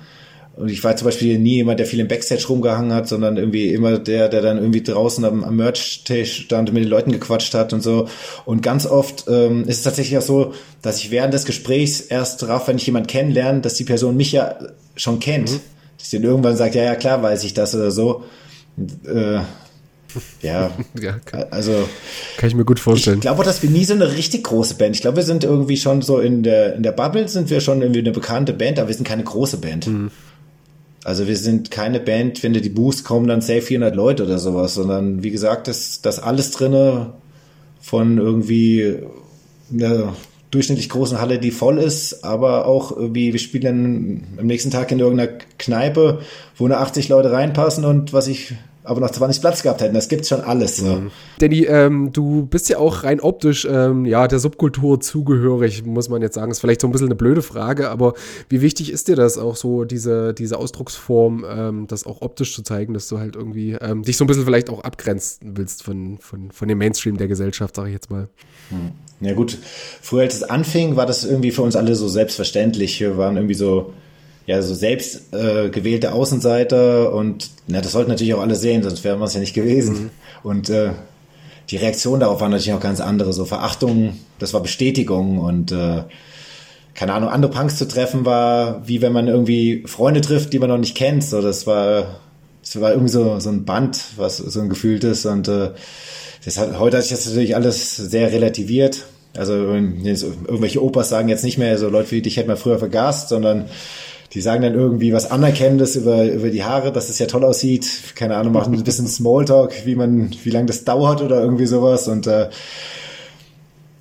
und 0.58 0.70
ich 0.70 0.84
war 0.84 0.96
zum 0.96 1.06
Beispiel 1.06 1.40
nie 1.40 1.56
jemand, 1.56 1.80
der 1.80 1.88
viel 1.88 2.00
im 2.00 2.08
Backstage 2.10 2.46
rumgehangen 2.48 2.94
hat, 2.94 3.08
sondern 3.08 3.38
irgendwie 3.38 3.74
immer 3.74 3.98
der, 3.98 4.28
der 4.28 4.42
dann 4.42 4.58
irgendwie 4.58 4.84
draußen 4.84 5.24
am, 5.24 5.44
am 5.44 5.56
Merch-Tisch 5.56 6.44
stand 6.44 6.70
und 6.70 6.76
mit 6.76 6.84
den 6.84 6.90
Leuten 6.90 7.12
gequatscht 7.12 7.54
hat 7.54 7.72
und 7.72 7.82
so. 7.82 8.10
Und 8.46 8.62
ganz 8.62 8.86
oft 8.86 9.26
ähm, 9.30 9.64
ist 9.64 9.78
es 9.78 9.84
tatsächlich 9.84 10.18
auch 10.18 10.24
so, 10.24 10.54
dass 10.82 10.98
ich 10.98 11.10
während 11.10 11.34
des 11.34 11.46
Gesprächs 11.46 12.02
erst 12.02 12.42
drauf, 12.42 12.68
wenn 12.68 12.76
ich 12.76 12.86
jemanden 12.86 13.08
kennenlerne, 13.08 13.62
dass 13.62 13.76
die 13.76 13.86
Person 13.86 14.18
mich 14.18 14.34
ja 14.34 14.60
schon 14.96 15.20
kennt. 15.20 15.52
Mhm. 15.52 15.60
Dass 15.98 16.10
sie 16.10 16.18
dann 16.18 16.26
irgendwann 16.26 16.58
sagt, 16.58 16.76
ja, 16.76 16.84
ja, 16.84 16.96
klar 16.96 17.24
weiß 17.24 17.44
ich 17.46 17.54
das 17.54 17.74
oder 17.74 17.92
so. 17.92 18.26
Und, 18.76 19.08
äh, 19.08 19.40
ja, 20.42 20.72
ja 21.02 21.18
kann, 21.24 21.46
also 21.50 21.88
kann 22.36 22.50
ich 22.50 22.56
mir 22.56 22.66
gut 22.66 22.80
vorstellen. 22.80 23.18
Ich 23.18 23.22
glaube, 23.22 23.46
dass 23.46 23.64
wir 23.64 23.70
nie 23.70 23.86
so 23.86 23.94
eine 23.94 24.12
richtig 24.18 24.44
große 24.44 24.76
Band. 24.76 24.98
Ich 24.98 25.02
glaube, 25.02 25.18
wir 25.18 25.24
sind 25.24 25.46
irgendwie 25.46 25.78
schon 25.78 26.02
so 26.02 26.20
in 26.20 26.44
der 26.44 26.76
in 26.76 26.84
der 26.84 26.92
Bubble 26.92 27.30
sind 27.30 27.50
wir 27.50 27.62
schon 27.62 27.82
irgendwie 27.82 28.02
eine 28.02 28.12
bekannte 28.12 28.52
Band, 28.52 28.80
aber 28.80 28.90
wir 28.90 28.96
sind 28.96 29.08
keine 29.08 29.24
große 29.24 29.58
Band. 29.58 29.88
Mhm. 29.88 30.12
Also 31.04 31.28
wir 31.28 31.36
sind 31.36 31.72
keine 31.72 32.00
Band, 32.00 32.44
wenn 32.44 32.54
du 32.54 32.62
die 32.62 32.70
buchst, 32.70 33.04
kommen 33.06 33.28
dann 33.28 33.42
safe 33.42 33.62
400 33.62 33.96
Leute 33.96 34.24
oder 34.24 34.38
sowas, 34.38 34.76
sondern 34.76 35.24
wie 35.24 35.32
gesagt, 35.32 35.68
das, 35.68 36.02
das 36.02 36.20
alles 36.20 36.52
drinne 36.52 37.14
von 37.80 38.20
irgendwie 38.20 38.98
einer 39.74 40.14
durchschnittlich 40.52 40.90
großen 40.90 41.20
Halle, 41.20 41.40
die 41.40 41.52
voll 41.52 41.80
ist, 41.80 42.24
aber 42.24 42.68
auch 42.68 42.96
irgendwie, 42.96 43.32
wir 43.32 43.40
spielen 43.40 43.64
dann 43.64 44.40
am 44.40 44.48
nächsten 44.48 44.70
Tag 44.70 44.92
in 44.92 45.00
irgendeiner 45.00 45.32
Kneipe, 45.58 46.20
wo 46.58 46.68
nur 46.68 46.78
80 46.78 47.10
Leute 47.10 47.32
reinpassen 47.32 47.86
und 47.86 48.14
was 48.14 48.28
ich 48.28 48.54
aber 48.84 49.00
noch 49.00 49.12
20 49.12 49.42
Platz 49.42 49.62
gehabt 49.62 49.82
hätten. 49.82 49.94
Das 49.94 50.10
gibt's 50.10 50.30
schon 50.30 50.42
alles. 50.42 50.78
So. 50.78 50.86
Mhm. 50.86 51.12
Danny, 51.40 51.66
ähm, 51.66 52.12
du 52.12 52.46
bist 52.46 52.70
ja 52.70 52.78
auch 52.78 53.04
rein 53.04 53.20
optisch 53.20 53.68
ähm, 53.70 54.06
ja, 54.06 54.28
der 54.28 54.40
Subkultur 54.40 55.00
zugehörig, 55.00 55.86
muss 55.86 56.10
man 56.10 56.22
jetzt 56.22 56.36
sagen. 56.36 56.52
Ist 56.52 56.60
vielleicht 56.60 56.82
so 56.82 56.88
ein 56.88 56.92
bisschen 56.92 57.08
eine 57.08 57.16
blöde 57.16 57.42
Frage, 57.42 57.90
aber 57.90 58.14
wie 58.50 58.62
wichtig 58.62 58.92
ist 58.92 59.08
dir 59.08 59.16
das 59.16 59.38
auch 59.38 59.56
so, 59.56 59.84
diese, 59.84 60.34
diese 60.34 60.58
Ausdrucksform, 60.58 61.46
ähm, 61.48 61.88
das 61.88 62.06
auch 62.06 62.22
optisch 62.22 62.56
zu 62.56 62.64
zeigen, 62.64 62.94
dass 62.94 63.08
du 63.08 63.20
halt 63.20 63.36
irgendwie 63.36 63.74
ähm, 63.74 64.04
dich 64.04 64.18
so 64.18 64.24
ein 64.24 64.28
bisschen 64.28 64.46
vielleicht 64.46 64.70
auch 64.70 64.84
abgrenzen 64.84 65.58
willst 65.58 65.84
von, 65.84 66.18
von, 66.20 66.52
von 66.52 66.68
dem 66.68 66.78
Mainstream 66.78 67.18
der 67.18 67.28
Gesellschaft, 67.28 67.76
sage 67.76 67.90
ich 67.90 67.94
jetzt 67.94 68.10
mal. 68.10 68.30
Hm. 68.70 68.92
Ja 69.22 69.34
gut, 69.34 69.58
früher 70.02 70.24
als 70.24 70.36
es 70.36 70.44
anfing, 70.44 70.96
war 70.96 71.06
das 71.06 71.24
irgendwie 71.24 71.52
für 71.52 71.62
uns 71.62 71.76
alle 71.76 71.96
so 71.96 72.08
selbstverständlich. 72.08 73.00
Wir 73.00 73.18
waren 73.18 73.36
irgendwie 73.36 73.54
so 73.54 73.94
ja, 74.52 74.62
so 74.62 74.74
selbst 74.74 75.34
äh, 75.34 75.70
gewählte 75.70 76.12
Außenseiter 76.12 77.14
und 77.14 77.50
na, 77.68 77.80
das 77.80 77.94
sollten 77.94 78.10
natürlich 78.10 78.34
auch 78.34 78.42
alle 78.42 78.56
sehen, 78.56 78.84
sonst 78.84 79.02
wären 79.06 79.18
wir 79.20 79.24
es 79.24 79.34
ja 79.34 79.40
nicht 79.40 79.54
gewesen. 79.54 79.94
Mhm. 79.94 80.10
Und 80.44 80.70
äh, 80.70 80.90
die 81.70 81.78
Reaktion 81.78 82.20
darauf 82.20 82.42
war 82.42 82.50
natürlich 82.50 82.74
auch 82.74 82.82
ganz 82.82 83.00
andere, 83.00 83.32
so 83.32 83.46
Verachtung, 83.46 84.20
das 84.40 84.54
war 84.54 84.62
Bestätigung 84.62 85.40
und 85.40 85.72
äh, 85.72 86.04
keine 86.94 87.14
Ahnung, 87.14 87.30
andere 87.30 87.50
Punks 87.50 87.78
zu 87.78 87.88
treffen 87.88 88.26
war, 88.26 88.86
wie 88.86 89.02
wenn 89.02 89.14
man 89.14 89.30
irgendwie 89.30 89.84
Freunde 89.86 90.20
trifft, 90.20 90.52
die 90.52 90.60
man 90.60 90.68
noch 90.68 90.78
nicht 90.78 90.98
kennt. 90.98 91.24
So, 91.24 91.42
das 91.42 91.66
war, 91.66 92.20
das 92.62 92.82
war 92.82 92.92
irgendwie 92.92 93.12
so, 93.12 93.40
so 93.40 93.50
ein 93.52 93.64
Band, 93.64 94.04
was 94.18 94.36
so 94.36 94.60
ein 94.60 94.68
gefühltes 94.68 95.26
und 95.26 95.48
äh, 95.48 95.70
das 96.44 96.58
hat, 96.58 96.78
heute 96.78 96.98
hat 96.98 97.06
sich 97.06 97.16
das 97.16 97.26
natürlich 97.26 97.56
alles 97.56 97.96
sehr 97.96 98.34
relativiert. 98.34 99.06
Also 99.34 99.54
irgendwelche 99.54 100.84
Opas 100.84 101.08
sagen 101.08 101.30
jetzt 101.30 101.46
nicht 101.46 101.58
mehr 101.58 101.78
so 101.78 101.88
Leute 101.88 102.12
wie 102.12 102.22
dich 102.22 102.36
hätte 102.36 102.50
man 102.50 102.58
früher 102.58 102.80
vergast, 102.80 103.30
sondern 103.30 103.70
die 104.34 104.42
sagen 104.42 104.62
dann 104.62 104.76
irgendwie 104.76 105.12
was 105.14 105.30
Anerkennendes 105.30 105.96
über, 105.96 106.24
über 106.26 106.50
die 106.50 106.64
Haare, 106.64 106.92
dass 106.92 107.10
es 107.10 107.20
ja 107.20 107.26
toll 107.26 107.44
aussieht. 107.44 107.88
Keine 108.16 108.38
Ahnung, 108.38 108.54
machen 108.54 108.74
ein 108.74 108.84
bisschen 108.84 109.08
Smalltalk, 109.08 109.86
wie 109.86 109.96
man, 109.96 110.32
wie 110.44 110.50
lange 110.50 110.68
das 110.68 110.86
dauert 110.86 111.22
oder 111.22 111.42
irgendwie 111.42 111.66
sowas. 111.66 112.08
Und 112.08 112.28
äh, 112.28 112.50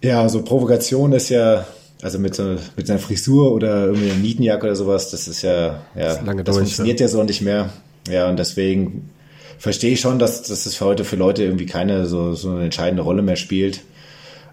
Ja, 0.02 0.28
so 0.28 0.42
Provokation 0.42 1.12
ist 1.12 1.28
ja, 1.28 1.66
also 2.00 2.18
mit 2.18 2.34
so 2.34 2.56
mit 2.76 2.88
einer 2.88 2.98
Frisur 2.98 3.52
oder 3.52 3.86
irgendwie 3.86 4.10
einer 4.10 4.20
Nietenjacke 4.20 4.66
oder 4.66 4.76
sowas, 4.76 5.10
das 5.10 5.28
ist 5.28 5.42
ja, 5.42 5.82
ja, 5.94 6.14
das 6.16 6.24
durch, 6.24 6.56
funktioniert 6.56 7.00
ja. 7.00 7.06
ja 7.06 7.10
so 7.10 7.22
nicht 7.22 7.42
mehr. 7.42 7.70
Ja, 8.08 8.28
und 8.30 8.38
deswegen 8.38 9.10
verstehe 9.58 9.92
ich 9.92 10.00
schon, 10.00 10.18
dass, 10.18 10.42
dass 10.42 10.64
das 10.64 10.74
für 10.74 10.86
heute 10.86 11.04
für 11.04 11.16
Leute 11.16 11.44
irgendwie 11.44 11.66
keine 11.66 12.06
so, 12.06 12.34
so 12.34 12.50
eine 12.50 12.64
entscheidende 12.64 13.02
Rolle 13.02 13.20
mehr 13.20 13.36
spielt. 13.36 13.82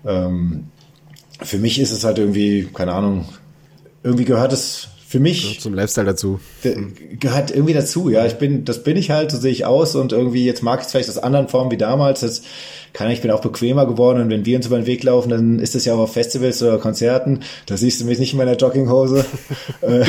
Ähm, 0.06 0.66
für 1.42 1.60
mich 1.60 1.80
ist 1.80 1.92
es 1.92 2.04
halt 2.04 2.18
irgendwie, 2.18 2.68
keine 2.74 2.94
Ahnung, 2.94 3.26
irgendwie 4.04 4.26
gehört 4.26 4.52
es 4.52 4.90
für 5.08 5.22
mich 5.22 5.62
zum 5.62 5.74
Lifestyle 5.74 6.06
dazu. 6.06 6.42
Gehört 7.18 7.52
irgendwie 7.52 7.74
dazu, 7.74 8.10
ja. 8.10 8.26
Ich 8.26 8.34
bin, 8.34 8.66
das 8.66 8.84
bin 8.84 8.98
ich 8.98 9.10
halt, 9.10 9.32
so 9.32 9.38
sehe 9.38 9.54
ich 9.54 9.66
aus 9.66 9.96
und 9.96 10.12
irgendwie, 10.12 10.46
jetzt 10.46 10.64
mag 10.64 10.82
ich 10.82 10.88
es 10.88 10.92
vielleicht 10.92 11.08
aus 11.10 11.18
anderen 11.18 11.48
Formen 11.48 11.72
wie 11.72 11.78
damals. 11.78 12.20
Jetzt 12.22 12.44
kann 12.92 13.10
ich 13.10 13.22
bin 13.22 13.32
auch 13.32 13.40
bequemer 13.40 13.86
geworden 13.86 14.22
und 14.22 14.30
wenn 14.30 14.46
wir 14.46 14.58
uns 14.58 14.66
über 14.66 14.76
den 14.76 14.86
Weg 14.86 15.04
laufen, 15.04 15.30
dann 15.30 15.60
ist 15.60 15.76
es 15.76 15.86
ja 15.86 15.94
auch 15.94 16.00
auf 16.00 16.12
Festivals 16.12 16.62
oder 16.62 16.78
Konzerten. 16.78 17.40
Da 17.68 17.78
siehst 17.78 18.02
du 18.02 18.06
mich 18.06 18.20
nicht 18.20 18.34
in 18.34 18.38
meiner 18.38 18.58
Jogginghose. 18.58 19.26
Äh, 19.82 20.06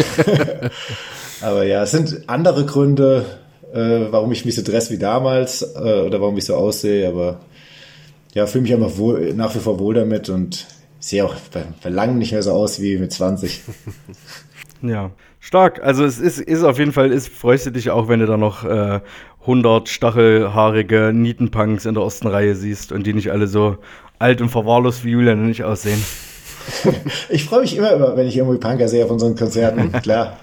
aber 1.43 1.65
ja, 1.65 1.83
es 1.83 1.91
sind 1.91 2.23
andere 2.27 2.65
Gründe, 2.65 3.25
äh, 3.73 4.07
warum 4.11 4.33
ich 4.33 4.45
mich 4.45 4.55
so 4.55 4.63
dress 4.63 4.91
wie 4.91 4.99
damals 4.99 5.63
äh, 5.63 6.01
oder 6.07 6.21
warum 6.21 6.39
ich 6.39 6.45
so 6.45 6.55
aussehe, 6.55 7.07
aber 7.07 7.41
ja, 8.35 8.47
fühle 8.47 8.63
mich 8.63 8.75
einfach 8.75 8.97
wohl, 8.97 9.35
nach 9.35 9.55
wie 9.55 9.61
vor 9.61 9.79
wohl 9.79 9.95
damit 9.95 10.29
und 10.29 10.67
sehe 11.01 11.25
auch 11.25 11.35
bei, 11.53 11.65
bei 11.83 11.91
langem 11.91 12.19
nicht 12.19 12.33
mehr 12.33 12.43
so 12.43 12.53
aus 12.53 12.81
wie 12.81 12.97
mit 12.97 13.13
20. 13.13 13.61
Ja, 14.83 15.11
stark. 15.41 15.83
Also 15.83 16.05
es 16.05 16.19
ist, 16.19 16.41
ist 16.41 16.63
auf 16.63 16.79
jeden 16.79 16.93
Fall, 16.93 17.11
ist, 17.11 17.29
freust 17.29 17.67
du 17.67 17.71
dich 17.71 17.91
auch, 17.91 18.09
wenn 18.09 18.21
du 18.21 18.27
da 18.27 18.37
noch 18.37 18.65
äh, 18.65 19.01
100 19.43 19.89
stachelhaarige 19.89 21.13
Nietenpunks 21.15 21.87
in 21.87 21.95
der 21.95 22.03
ersten 22.03 22.27
Reihe 22.27 22.55
siehst 22.55 22.93
und 22.93 23.07
die 23.07 23.15
nicht 23.15 23.31
alle 23.31 23.47
so 23.47 23.79
alt 24.19 24.41
und 24.41 24.51
verwahrlost 24.51 25.05
wie 25.05 25.11
Julian 25.11 25.47
nicht 25.47 25.65
aussehen. 25.65 26.03
ich 27.29 27.45
freue 27.45 27.63
mich 27.63 27.77
immer, 27.77 28.17
wenn 28.17 28.27
ich 28.27 28.37
irgendwie 28.37 28.59
Punker 28.59 28.89
sehe 28.89 29.05
auf 29.05 29.11
unseren 29.11 29.37
Konzerten, 29.37 29.93
klar. 30.03 30.37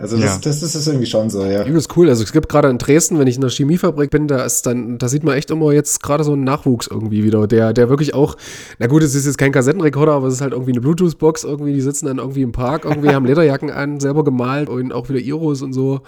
Also 0.00 0.16
das, 0.16 0.24
ja. 0.24 0.40
das, 0.42 0.60
das, 0.60 0.74
ist 0.74 0.86
irgendwie 0.86 1.04
schon 1.04 1.28
so, 1.28 1.44
ja. 1.44 1.62
Übelst 1.64 1.94
cool. 1.94 2.08
Also 2.08 2.24
es 2.24 2.32
gibt 2.32 2.48
gerade 2.48 2.70
in 2.70 2.78
Dresden, 2.78 3.18
wenn 3.18 3.26
ich 3.26 3.34
in 3.34 3.42
der 3.42 3.50
Chemiefabrik 3.50 4.10
bin, 4.10 4.28
da 4.28 4.44
ist 4.44 4.64
dann, 4.64 4.96
da 4.96 5.08
sieht 5.08 5.24
man 5.24 5.36
echt 5.36 5.50
immer 5.50 5.72
jetzt 5.72 6.02
gerade 6.02 6.24
so 6.24 6.32
einen 6.32 6.42
Nachwuchs 6.42 6.86
irgendwie 6.86 7.22
wieder, 7.22 7.46
der, 7.46 7.74
der 7.74 7.90
wirklich 7.90 8.14
auch, 8.14 8.36
na 8.78 8.86
gut, 8.86 9.02
es 9.02 9.14
ist 9.14 9.26
jetzt 9.26 9.36
kein 9.36 9.52
Kassettenrekorder, 9.52 10.12
aber 10.12 10.28
es 10.28 10.34
ist 10.34 10.40
halt 10.40 10.52
irgendwie 10.52 10.72
eine 10.72 10.80
Bluetooth-Box 10.80 11.44
irgendwie, 11.44 11.74
die 11.74 11.82
sitzen 11.82 12.06
dann 12.06 12.16
irgendwie 12.16 12.40
im 12.40 12.52
Park, 12.52 12.86
irgendwie 12.86 13.10
haben 13.10 13.26
Lederjacken 13.26 13.70
an, 13.70 14.00
selber 14.00 14.24
gemalt 14.24 14.70
und 14.70 14.90
auch 14.90 15.10
wieder 15.10 15.20
Iros 15.20 15.60
und 15.60 15.74
so. 15.74 16.00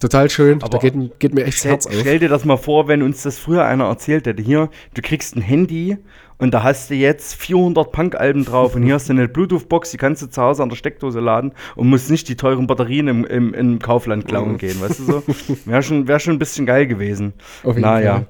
Total 0.00 0.30
schön. 0.30 0.62
Aber 0.62 0.78
da 0.78 0.78
geht, 0.78 1.18
geht 1.18 1.34
mir 1.34 1.44
echt 1.44 1.58
stell, 1.58 1.72
Herz 1.72 1.86
auf. 1.86 1.92
Stell 2.00 2.18
dir 2.18 2.30
das 2.30 2.46
mal 2.46 2.56
vor, 2.56 2.88
wenn 2.88 3.02
uns 3.02 3.22
das 3.22 3.38
früher 3.38 3.64
einer 3.64 3.84
erzählt 3.84 4.26
hätte. 4.26 4.42
Hier, 4.42 4.70
du 4.94 5.02
kriegst 5.02 5.36
ein 5.36 5.42
Handy 5.42 5.98
und 6.38 6.52
da 6.52 6.62
hast 6.62 6.90
du 6.90 6.94
jetzt 6.94 7.34
400 7.34 7.90
Punk-Alben 7.90 8.44
drauf 8.44 8.74
und 8.74 8.82
hier 8.82 8.94
hast 8.94 9.08
du 9.08 9.12
eine 9.12 9.28
Bluetooth-Box, 9.28 9.90
die 9.90 9.96
kannst 9.96 10.22
du 10.22 10.26
zu 10.26 10.42
Hause 10.42 10.62
an 10.62 10.68
der 10.68 10.76
Steckdose 10.76 11.20
laden 11.20 11.52
und 11.76 11.88
musst 11.88 12.10
nicht 12.10 12.28
die 12.28 12.36
teuren 12.36 12.66
Batterien 12.66 13.08
im, 13.08 13.24
im, 13.24 13.54
im 13.54 13.78
Kaufland 13.78 14.26
klauen 14.26 14.52
mhm. 14.52 14.58
gehen, 14.58 14.80
weißt 14.80 14.98
du 15.00 15.04
so? 15.04 15.22
Wäre 15.64 15.82
schon, 15.82 16.08
wär 16.08 16.18
schon 16.18 16.34
ein 16.34 16.38
bisschen 16.38 16.66
geil 16.66 16.86
gewesen. 16.86 17.32
Auf 17.64 17.76
naja. 17.76 18.12
Fall. 18.14 18.26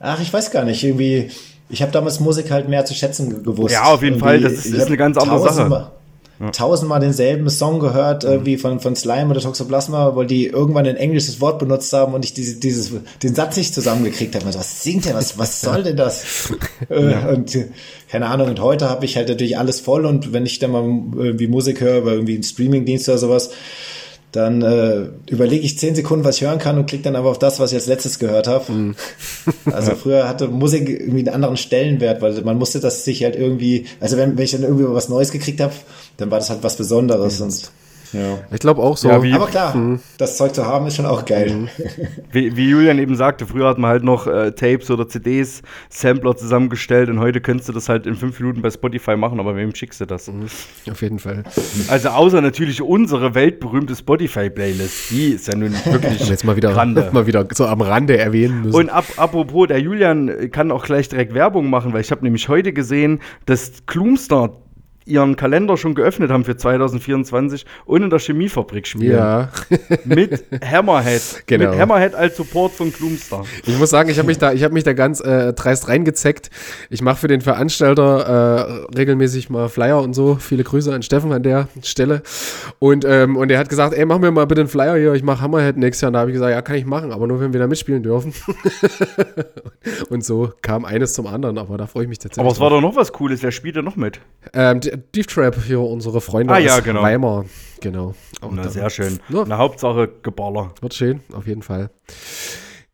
Ach, 0.00 0.20
ich 0.20 0.32
weiß 0.32 0.50
gar 0.50 0.64
nicht, 0.64 0.82
irgendwie, 0.82 1.30
ich 1.68 1.82
habe 1.82 1.92
damals 1.92 2.20
Musik 2.20 2.50
halt 2.50 2.68
mehr 2.68 2.84
zu 2.84 2.94
schätzen 2.94 3.42
gewusst. 3.42 3.74
Ja, 3.74 3.84
auf 3.84 4.02
jeden 4.02 4.16
irgendwie, 4.16 4.24
Fall, 4.24 4.40
das 4.40 4.52
ist, 4.52 4.66
ist 4.66 4.86
eine 4.86 4.96
ganz 4.96 5.16
andere 5.16 5.40
Sache 5.40 5.92
ja. 6.40 6.50
tausendmal 6.50 7.00
denselben 7.00 7.48
Song 7.48 7.80
gehört, 7.80 8.24
mhm. 8.24 8.46
wie 8.46 8.56
von, 8.56 8.80
von 8.80 8.96
Slime 8.96 9.30
oder 9.30 9.40
Toxoplasma, 9.40 10.16
weil 10.16 10.26
die 10.26 10.46
irgendwann 10.46 10.86
ein 10.86 10.96
englisches 10.96 11.40
Wort 11.40 11.58
benutzt 11.58 11.92
haben 11.92 12.14
und 12.14 12.24
ich 12.24 12.34
diese, 12.34 12.56
dieses, 12.56 12.92
den 13.22 13.34
Satz 13.34 13.56
nicht 13.56 13.74
zusammengekriegt 13.74 14.34
habe. 14.34 14.46
Also, 14.46 14.58
was 14.58 14.82
singt 14.82 15.04
der? 15.04 15.14
Was, 15.14 15.38
was 15.38 15.60
soll 15.62 15.82
denn 15.82 15.96
das? 15.96 16.24
Äh, 16.90 17.12
ja. 17.12 17.28
Und 17.28 17.56
keine 18.10 18.26
Ahnung, 18.26 18.48
und 18.48 18.60
heute 18.60 18.90
habe 18.90 19.04
ich 19.04 19.16
halt 19.16 19.28
natürlich 19.28 19.56
alles 19.56 19.80
voll 19.80 20.04
und 20.04 20.32
wenn 20.32 20.44
ich 20.44 20.58
dann 20.58 20.72
mal 20.72 20.82
irgendwie 20.82 21.46
Musik 21.46 21.80
höre, 21.80 21.98
über 21.98 22.12
irgendwie 22.12 22.34
einen 22.34 22.42
Streamingdienst 22.42 23.08
oder 23.08 23.18
sowas, 23.18 23.50
dann 24.34 24.62
äh, 24.62 25.10
überlege 25.30 25.64
ich 25.64 25.78
zehn 25.78 25.94
Sekunden, 25.94 26.24
was 26.24 26.36
ich 26.36 26.42
hören 26.42 26.58
kann 26.58 26.76
und 26.76 26.86
klicke 26.86 27.04
dann 27.04 27.14
aber 27.14 27.30
auf 27.30 27.38
das, 27.38 27.60
was 27.60 27.70
ich 27.70 27.76
als 27.76 27.86
letztes 27.86 28.18
gehört 28.18 28.48
habe. 28.48 28.72
Mhm. 28.72 28.96
Also 29.72 29.94
früher 29.94 30.28
hatte 30.28 30.48
Musik 30.48 30.88
irgendwie 30.88 31.20
einen 31.20 31.34
anderen 31.34 31.56
Stellenwert, 31.56 32.20
weil 32.20 32.42
man 32.42 32.58
musste 32.58 32.80
das 32.80 33.04
sich 33.04 33.24
halt 33.24 33.36
irgendwie, 33.36 33.86
also 34.00 34.16
wenn, 34.16 34.36
wenn 34.36 34.44
ich 34.44 34.50
dann 34.50 34.62
irgendwie 34.62 34.86
was 34.88 35.08
Neues 35.08 35.30
gekriegt 35.30 35.60
habe, 35.60 35.72
dann 36.16 36.30
war 36.30 36.38
das 36.38 36.50
halt 36.50 36.62
was 36.62 36.76
Besonderes 36.76 37.40
mhm. 37.40 37.46
und 37.46 37.70
ja. 38.14 38.38
Ich 38.52 38.60
glaube 38.60 38.80
auch 38.80 38.96
so. 38.96 39.08
Ja, 39.08 39.16
Aber 39.16 39.46
klar, 39.46 39.76
mhm. 39.76 39.98
das 40.18 40.36
Zeug 40.36 40.54
zu 40.54 40.64
haben 40.64 40.86
ist 40.86 40.96
schon 40.96 41.06
auch 41.06 41.24
geil. 41.24 41.50
Mhm. 41.50 41.68
Wie, 42.32 42.56
wie, 42.56 42.68
Julian 42.68 42.98
eben 42.98 43.14
sagte, 43.14 43.46
früher 43.46 43.68
hat 43.68 43.78
man 43.78 43.90
halt 43.90 44.02
noch 44.02 44.26
äh, 44.26 44.50
Tapes 44.52 44.90
oder 44.90 45.08
CDs, 45.08 45.62
Sampler 45.88 46.36
zusammengestellt 46.36 47.08
und 47.08 47.20
heute 47.20 47.40
könntest 47.40 47.68
du 47.68 47.72
das 47.72 47.88
halt 47.88 48.06
in 48.06 48.16
fünf 48.16 48.40
Minuten 48.40 48.60
bei 48.60 48.70
Spotify 48.70 49.16
machen, 49.16 49.38
aber 49.38 49.54
wem 49.54 49.74
schickst 49.74 50.00
du 50.00 50.06
das? 50.06 50.28
Mhm. 50.28 50.46
Auf 50.90 51.02
jeden 51.02 51.18
Fall. 51.20 51.44
Also 51.88 52.08
außer 52.08 52.40
natürlich 52.40 52.82
unsere 52.82 53.34
weltberühmte 53.34 53.94
Spotify-Playlist, 53.94 55.10
die 55.10 55.28
ist 55.28 55.46
ja 55.46 55.56
nun 55.56 55.72
wirklich 55.84 56.28
jetzt 56.28 56.44
mal 56.44 56.56
wieder, 56.56 56.74
Rande. 56.74 57.08
mal 57.12 57.26
wieder 57.26 57.46
so 57.52 57.66
am 57.66 57.80
Rande 57.80 58.18
erwähnen 58.18 58.62
müssen. 58.62 58.76
Und 58.76 58.90
ab, 58.90 59.04
apropos, 59.16 59.68
der 59.68 59.80
Julian 59.80 60.50
kann 60.50 60.72
auch 60.72 60.84
gleich 60.84 61.08
direkt 61.08 61.34
Werbung 61.34 61.70
machen, 61.70 61.92
weil 61.92 62.00
ich 62.00 62.10
habe 62.10 62.24
nämlich 62.24 62.48
heute 62.48 62.72
gesehen, 62.72 63.20
dass 63.46 63.86
Kloomstar 63.86 64.56
ihren 65.06 65.36
Kalender 65.36 65.76
schon 65.76 65.94
geöffnet 65.94 66.30
haben 66.30 66.44
für 66.44 66.56
2024 66.56 67.66
und 67.84 68.02
in 68.02 68.10
der 68.10 68.18
Chemiefabrik 68.18 68.86
spielen. 68.86 69.18
Ja. 69.18 69.50
mit 70.04 70.44
Hammerhead. 70.64 71.44
Genau. 71.46 71.70
Mit 71.70 71.78
Hammerhead 71.78 72.14
als 72.14 72.36
Support 72.36 72.72
von 72.72 72.92
Gloomstar. 72.92 73.44
Ich 73.66 73.78
muss 73.78 73.90
sagen, 73.90 74.08
ich 74.08 74.18
habe 74.18 74.26
mich 74.26 74.38
da, 74.38 74.52
ich 74.52 74.64
habe 74.64 74.74
mich 74.74 74.84
da 74.84 74.92
ganz 74.92 75.20
äh, 75.20 75.52
dreist 75.52 75.88
reingezeckt. 75.88 76.50
Ich 76.90 77.02
mache 77.02 77.16
für 77.16 77.28
den 77.28 77.40
Veranstalter 77.40 78.86
äh, 78.90 78.96
regelmäßig 78.96 79.50
mal 79.50 79.68
Flyer 79.68 80.00
und 80.00 80.14
so. 80.14 80.36
Viele 80.36 80.64
Grüße 80.64 80.92
an 80.94 81.02
Steffen 81.02 81.32
an 81.32 81.42
der 81.42 81.68
Stelle. 81.82 82.22
Und, 82.78 83.04
ähm, 83.04 83.36
und 83.36 83.50
er 83.50 83.58
hat 83.58 83.68
gesagt, 83.68 83.94
ey, 83.94 84.06
mach 84.06 84.18
mir 84.18 84.30
mal 84.30 84.46
bitte 84.46 84.62
einen 84.62 84.68
Flyer 84.68 84.96
hier, 84.96 85.12
ich 85.14 85.22
mache 85.22 85.42
Hammerhead 85.42 85.76
nächstes 85.76 86.02
Jahr. 86.02 86.08
Und 86.08 86.14
da 86.14 86.20
habe 86.20 86.30
ich 86.30 86.34
gesagt, 86.34 86.52
ja, 86.52 86.62
kann 86.62 86.76
ich 86.76 86.86
machen, 86.86 87.12
aber 87.12 87.26
nur 87.26 87.40
wenn 87.40 87.52
wir 87.52 87.60
da 87.60 87.66
mitspielen 87.66 88.02
dürfen. 88.02 88.32
und 90.08 90.24
so 90.24 90.52
kam 90.62 90.84
eines 90.84 91.12
zum 91.14 91.26
anderen, 91.26 91.58
aber 91.58 91.76
da 91.76 91.86
freue 91.86 92.04
ich 92.04 92.08
mich 92.08 92.18
tatsächlich. 92.18 92.40
Aber 92.40 92.52
es 92.52 92.60
war 92.60 92.70
doch 92.70 92.80
noch 92.80 92.96
was 92.96 93.12
Cooles, 93.12 93.42
wer 93.42 93.52
spielt 93.52 93.76
da 93.76 93.82
noch 93.82 93.96
mit? 93.96 94.20
Ähm, 94.52 94.80
Deep 94.96 95.26
Trap 95.28 95.56
hier, 95.64 95.80
unsere 95.80 96.20
Freunde 96.20 96.54
ah, 96.54 96.58
ja, 96.58 96.80
genau. 96.80 97.02
Weimar. 97.02 97.44
Genau. 97.80 98.14
Na, 98.50 98.68
sehr 98.68 98.90
schön. 98.90 99.18
Ja. 99.28 99.42
Eine 99.42 99.58
Hauptsache 99.58 100.08
Geballer. 100.22 100.72
Wird 100.80 100.94
schön, 100.94 101.20
auf 101.32 101.46
jeden 101.46 101.62
Fall. 101.62 101.90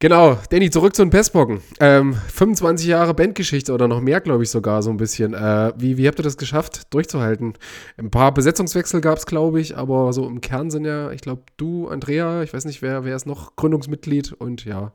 Genau, 0.03 0.39
Danny, 0.49 0.71
zurück 0.71 0.97
zu 0.97 1.05
den 1.05 1.11
Pestbocken. 1.11 1.61
Ähm, 1.79 2.15
25 2.15 2.87
Jahre 2.87 3.13
Bandgeschichte 3.13 3.71
oder 3.75 3.87
noch 3.87 4.01
mehr, 4.01 4.23
glaube 4.23 4.43
ich 4.43 4.49
sogar, 4.49 4.83
so 4.83 4.89
ein 4.89 4.97
bisschen. 4.97 5.35
Äh, 5.35 5.75
wie, 5.77 5.99
wie 5.99 6.09
habt 6.09 6.19
ihr 6.19 6.23
das 6.23 6.39
geschafft, 6.39 6.95
durchzuhalten? 6.95 7.53
Ein 7.99 8.11
paar 8.11 8.33
Besetzungswechsel 8.33 9.03
gab 9.03 9.19
es, 9.19 9.27
glaube 9.27 9.61
ich, 9.61 9.77
aber 9.77 10.15
so 10.15 10.27
im 10.27 10.41
Kern 10.41 10.71
sind 10.71 10.87
ja, 10.87 11.11
ich 11.11 11.21
glaube, 11.21 11.43
du, 11.59 11.89
Andrea, 11.89 12.43
ich 12.43 12.55
weiß 12.55 12.65
nicht, 12.65 12.81
wer, 12.81 13.05
wer 13.05 13.15
ist 13.15 13.27
noch 13.27 13.57
Gründungsmitglied 13.57 14.33
und 14.33 14.65
ja. 14.65 14.93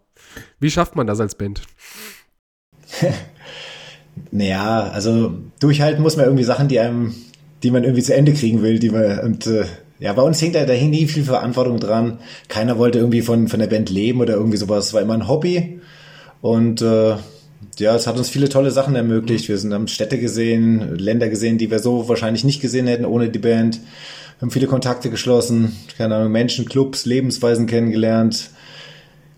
Wie 0.60 0.72
schafft 0.72 0.96
man 0.96 1.06
das 1.06 1.20
als 1.20 1.36
Band? 1.36 1.62
Naja, 4.32 4.90
also 4.92 5.34
durchhalten 5.60 6.02
muss 6.02 6.18
man 6.18 6.26
irgendwie 6.26 6.44
Sachen, 6.44 6.68
die 6.68 6.80
einem, 6.80 7.14
die 7.64 7.72
man 7.72 7.84
irgendwie 7.84 8.04
zu 8.04 8.14
Ende 8.16 8.34
kriegen 8.34 8.62
will, 8.62 8.80
die 8.80 8.90
man, 8.90 9.20
und 9.20 9.48
äh, 9.48 9.66
ja, 10.00 10.14
bei 10.14 10.22
uns 10.22 10.40
hing 10.40 10.52
da, 10.52 10.66
da 10.66 10.74
hing 10.74 10.90
nie 10.90 11.08
viel 11.08 11.24
Verantwortung 11.24 11.80
dran. 11.80 12.20
Keiner 12.50 12.78
wollte 12.78 13.00
irgendwie 13.00 13.22
von, 13.22 13.48
von 13.48 13.60
der 13.60 13.68
Band 13.68 13.90
leben 13.90 14.20
oder 14.20 14.34
irgendwie 14.34 14.58
sowas. 14.58 14.88
Es 14.88 14.94
war 14.94 15.02
immer 15.02 15.14
ein 15.14 15.28
Hobby. 15.28 15.80
Und 16.42 16.82
äh, 16.82 17.16
ja, 17.80 17.96
es 17.96 18.06
hat 18.06 18.18
uns 18.18 18.30
viele 18.30 18.50
tolle 18.50 18.72
Sachen 18.72 18.96
ermöglicht. 18.96 19.48
Wir 19.48 19.58
sind, 19.58 19.74
haben 19.74 19.88
Städte 19.88 20.20
gesehen, 20.20 20.98
Länder 20.98 21.30
gesehen, 21.30 21.58
die 21.58 21.72
wir 21.72 21.80
so 21.80 22.10
wahrscheinlich 22.10 22.44
nicht 22.44 22.62
gesehen 22.62 22.88
hätten 22.88 23.06
ohne 23.06 23.30
die 23.30 23.40
Band. 23.40 23.78
Wir 23.78 24.42
haben 24.42 24.52
viele 24.52 24.68
Kontakte 24.68 25.10
geschlossen, 25.10 25.76
keine 25.98 26.16
Ahnung, 26.16 26.32
Menschen, 26.32 26.66
Clubs, 26.66 27.06
Lebensweisen 27.06 27.68
kennengelernt. 27.68 28.50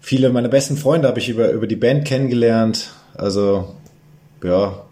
Viele 0.02 0.30
meiner 0.32 0.50
besten 0.50 0.76
Freunde 0.76 1.08
habe 1.08 1.20
ich 1.20 1.30
über, 1.30 1.52
über 1.52 1.68
die 1.68 1.76
Band 1.76 2.06
kennengelernt. 2.06 2.94
Also 3.14 3.76
ja, 4.44 4.84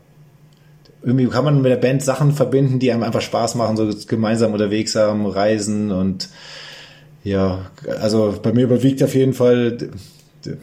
irgendwie 1.04 1.28
kann 1.28 1.46
man 1.46 1.62
mit 1.62 1.72
der 1.72 1.78
Band 1.78 2.02
Sachen 2.04 2.32
verbinden, 2.32 2.80
die 2.80 2.92
einem 2.92 3.04
einfach 3.04 3.22
Spaß 3.22 3.56
machen, 3.56 3.78
so 3.78 3.90
gemeinsam 4.08 4.54
unterwegs 4.54 4.96
haben, 4.96 5.26
reisen 5.28 5.92
und 5.92 6.30
ja, 7.24 7.72
also 8.00 8.40
bei 8.42 8.54
mir 8.54 8.66
überwiegt 8.66 9.02
auf 9.04 9.16
jeden 9.16 9.34
Fall 9.34 9.78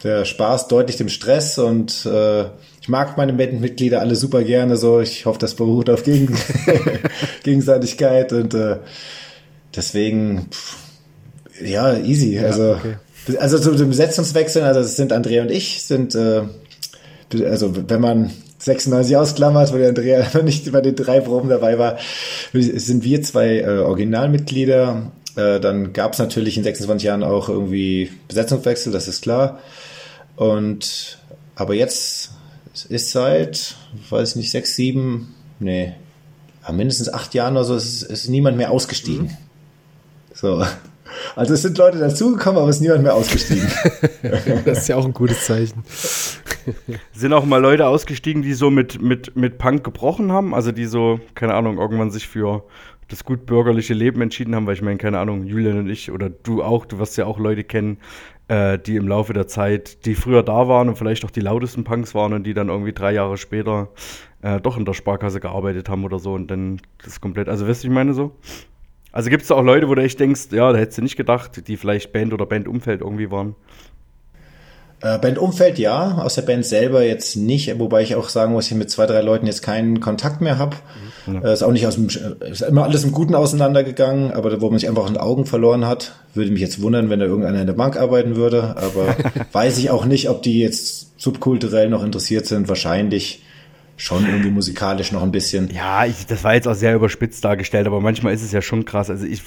der 0.05 0.25
Spaß 0.25 0.68
deutlich 0.68 0.97
dem 0.97 1.09
Stress 1.09 1.59
und 1.59 2.07
äh, 2.07 2.45
ich 2.81 2.88
mag 2.88 3.16
meine 3.16 3.33
Bandmitglieder 3.33 4.01
alle 4.01 4.16
super 4.16 4.42
gerne 4.45 4.77
so. 4.77 5.01
Ich 5.01 5.27
hoffe, 5.27 5.38
das 5.38 5.55
beruht 5.55 5.90
auf 5.90 6.05
Gegen 6.05 6.37
Gegenseitigkeit 7.42 8.33
und 8.33 8.55
äh, 8.55 8.77
deswegen 9.75 10.49
pff, 10.51 10.77
ja 11.64 11.97
easy. 11.99 12.35
Ja, 12.35 12.45
also 12.45 12.77
okay. 12.79 13.37
also 13.38 13.59
zu 13.59 13.75
dem 13.75 13.88
Besetzungswechsel, 13.88 14.62
also 14.62 14.81
das 14.81 14.97
sind 14.97 15.12
Andrea 15.12 15.42
und 15.42 15.51
ich 15.51 15.83
sind 15.83 16.14
äh, 16.14 16.42
also 17.45 17.73
wenn 17.88 18.01
man 18.01 18.31
96 18.64 19.16
ausklammert, 19.16 19.72
weil 19.72 19.87
Andrea 19.87 20.27
nicht 20.42 20.70
bei 20.70 20.81
den 20.81 20.94
drei 20.94 21.20
Proben 21.20 21.48
dabei 21.48 21.79
war, 21.79 21.98
sind 22.53 23.05
wir 23.05 23.22
zwei 23.22 23.59
äh, 23.59 23.79
Originalmitglieder. 23.79 25.11
Äh, 25.37 25.61
dann 25.61 25.92
gab 25.92 26.12
es 26.12 26.18
natürlich 26.18 26.57
in 26.57 26.64
26 26.64 27.07
Jahren 27.07 27.25
auch 27.25 27.48
irgendwie 27.48 28.11
Besetzungswechsel, 28.29 28.92
das 28.92 29.09
ist 29.09 29.22
klar. 29.22 29.59
Und 30.37 31.18
aber 31.55 31.75
jetzt 31.75 32.31
es 32.72 32.85
ist 32.87 33.11
seit, 33.11 33.77
weiß 34.09 34.31
ich 34.31 34.37
nicht, 34.37 34.51
sechs, 34.51 34.75
sieben, 34.75 35.35
nee, 35.59 35.92
mindestens 36.70 37.12
acht 37.12 37.35
Jahren 37.35 37.55
oder 37.55 37.64
so, 37.64 37.77
ist, 37.77 38.03
ist 38.03 38.29
niemand 38.29 38.57
mehr 38.57 38.70
ausgestiegen. 38.70 39.27
Mhm. 39.27 39.37
So. 40.35 40.64
Also 41.37 41.55
es 41.55 41.62
sind 41.62 41.79
Leute 41.79 41.98
dazugekommen, 41.98 42.61
aber 42.61 42.68
es 42.68 42.77
ist 42.77 42.83
niemand 42.83 43.03
mehr 43.03 43.14
ausgestiegen. 43.14 43.68
das 44.64 44.79
ist 44.79 44.88
ja 44.88 44.96
auch 44.96 45.05
ein 45.05 45.12
gutes 45.12 45.46
Zeichen. 45.46 45.83
Sind 47.12 47.33
auch 47.33 47.44
mal 47.44 47.61
Leute 47.61 47.87
ausgestiegen, 47.87 48.42
die 48.42 48.55
so 48.55 48.70
mit, 48.70 49.01
mit, 49.03 49.37
mit 49.37 49.59
Punk 49.59 49.85
gebrochen 49.85 50.33
haben? 50.33 50.55
Also 50.55 50.72
die 50.72 50.87
so, 50.87 51.20
keine 51.35 51.55
Ahnung, 51.55 51.79
irgendwann 51.79 52.11
sich 52.11 52.29
für 52.29 52.64
das 53.09 53.25
gut 53.25 53.46
bürgerliche 53.46 53.94
Leben 53.94 54.22
entschieden 54.22 54.55
haben, 54.55 54.66
weil 54.66 54.75
ich 54.75 54.83
meine, 54.83 54.96
keine 54.96 55.18
Ahnung, 55.18 55.44
Julian 55.44 55.79
und 55.79 55.88
ich 55.88 56.11
oder 56.11 56.31
du 56.31 56.62
auch, 56.62 56.87
du 56.87 56.98
wirst 56.98 57.16
ja 57.18 57.27
auch 57.27 57.38
Leute 57.38 57.62
kennen, 57.62 57.98
äh, 58.48 58.79
die 58.79 58.96
im 58.96 59.07
Laufe 59.07 59.33
der 59.33 59.46
Zeit, 59.46 60.07
die 60.07 60.14
früher 60.14 60.42
da 60.42 60.68
waren 60.68 60.88
und 60.88 60.96
vielleicht 60.96 61.25
auch 61.25 61.31
die 61.31 61.40
lautesten 61.40 61.85
Punks 61.85 62.14
waren 62.14 62.33
und 62.33 62.44
die 62.44 62.55
dann 62.55 62.68
irgendwie 62.68 62.92
drei 62.92 63.12
Jahre 63.12 63.37
später 63.37 63.88
äh, 64.42 64.61
doch 64.61 64.77
in 64.77 64.85
der 64.85 64.94
Sparkasse 64.94 65.40
gearbeitet 65.40 65.88
haben 65.88 66.05
oder 66.05 66.18
so 66.18 66.33
und 66.33 66.51
dann 66.51 66.81
das 67.05 67.20
komplett, 67.20 67.48
also 67.48 67.68
weißt 67.68 67.85
du, 67.85 67.88
ich 67.88 67.94
meine 67.94 68.14
so? 68.14 68.33
Also 69.12 69.29
gibt 69.29 69.42
es 69.42 69.48
da 69.48 69.55
auch 69.57 69.62
Leute, 69.62 69.88
wo 69.88 69.94
du 69.94 70.03
echt 70.03 70.18
denkst, 70.18 70.48
ja, 70.53 70.72
da 70.72 70.79
hättest 70.79 70.98
du 70.98 71.03
nicht 71.03 71.16
gedacht, 71.16 71.68
die 71.68 71.77
vielleicht 71.77 72.12
Band 72.12 72.33
oder 72.33 72.46
Bandumfeld 72.46 73.03
irgendwie 73.03 73.31
waren? 73.31 73.55
Äh, 75.03 75.18
Bandumfeld 75.18 75.79
ja, 75.79 76.18
aus 76.18 76.37
der 76.37 76.42
Band 76.42 76.64
selber 76.64 77.03
jetzt 77.03 77.37
nicht, 77.37 77.79
wobei 77.79 78.03
ich 78.03 78.14
auch 78.14 78.29
sagen 78.29 78.53
muss, 78.53 78.70
ich 78.70 78.77
mit 78.77 78.88
zwei, 78.88 79.05
drei 79.05 79.20
Leuten 79.20 79.46
jetzt 79.46 79.61
keinen 79.61 80.01
Kontakt 80.01 80.40
mehr 80.40 80.59
habe. 80.59 80.77
Mhm. 81.27 81.44
Äh, 81.44 81.53
ist 81.53 81.62
auch 81.62 81.72
nicht 81.72 81.87
aus 81.87 81.96
dem, 81.96 82.07
ist 82.07 82.62
immer 82.62 82.85
alles 82.85 83.05
im 83.05 83.12
Guten 83.12 83.35
auseinandergegangen, 83.35 84.33
aber 84.33 84.61
wo 84.61 84.70
man 84.70 84.79
sich 84.79 84.88
einfach 84.88 85.09
in 85.09 85.14
den 85.14 85.20
Augen 85.20 85.44
verloren 85.44 85.87
hat, 85.87 86.12
würde 86.35 86.51
mich 86.51 86.61
jetzt 86.61 86.81
wundern, 86.81 87.11
wenn 87.11 87.20
da 87.20 87.27
irgendeiner 87.27 87.61
in 87.61 87.66
der 87.66 87.75
Bank 87.75 87.98
arbeiten 87.98 88.37
würde, 88.37 88.77
aber 88.77 89.16
weiß 89.53 89.77
ich 89.79 89.90
auch 89.90 90.07
nicht, 90.07 90.31
ob 90.31 90.42
die 90.42 90.61
jetzt 90.61 91.20
subkulturell 91.20 91.90
noch 91.90 92.05
interessiert 92.05 92.46
sind, 92.46 92.68
wahrscheinlich 92.68 93.42
schon 94.02 94.26
irgendwie 94.26 94.50
musikalisch 94.50 95.12
noch 95.12 95.22
ein 95.22 95.30
bisschen. 95.30 95.70
Ja, 95.72 96.04
ich, 96.04 96.26
das 96.26 96.42
war 96.42 96.54
jetzt 96.54 96.66
auch 96.66 96.74
sehr 96.74 96.96
überspitzt 96.96 97.44
dargestellt, 97.44 97.86
aber 97.86 98.00
manchmal 98.00 98.34
ist 98.34 98.42
es 98.42 98.50
ja 98.50 98.60
schon 98.60 98.84
krass. 98.84 99.10
Also 99.10 99.26
ich, 99.26 99.42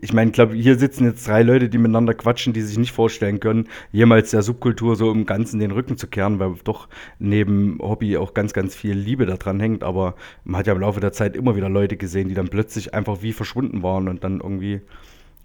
ich 0.00 0.12
meine, 0.12 0.30
glaube, 0.30 0.54
hier 0.54 0.78
sitzen 0.78 1.06
jetzt 1.06 1.26
drei 1.26 1.42
Leute, 1.42 1.68
die 1.68 1.76
miteinander 1.76 2.14
quatschen, 2.14 2.52
die 2.52 2.62
sich 2.62 2.78
nicht 2.78 2.92
vorstellen 2.92 3.40
können, 3.40 3.66
jemals 3.90 4.30
der 4.30 4.42
Subkultur 4.42 4.94
so 4.94 5.10
im 5.10 5.26
Ganzen 5.26 5.58
den 5.58 5.72
Rücken 5.72 5.96
zu 5.96 6.06
kehren, 6.06 6.38
weil 6.38 6.54
doch 6.62 6.88
neben 7.18 7.80
Hobby 7.80 8.16
auch 8.16 8.32
ganz, 8.32 8.52
ganz 8.52 8.76
viel 8.76 8.94
Liebe 8.94 9.26
daran 9.26 9.58
hängt. 9.58 9.82
Aber 9.82 10.14
man 10.44 10.60
hat 10.60 10.68
ja 10.68 10.74
im 10.74 10.80
Laufe 10.80 11.00
der 11.00 11.12
Zeit 11.12 11.34
immer 11.34 11.56
wieder 11.56 11.68
Leute 11.68 11.96
gesehen, 11.96 12.28
die 12.28 12.34
dann 12.34 12.48
plötzlich 12.48 12.94
einfach 12.94 13.22
wie 13.22 13.32
verschwunden 13.32 13.82
waren 13.82 14.06
und 14.06 14.22
dann 14.22 14.38
irgendwie 14.40 14.82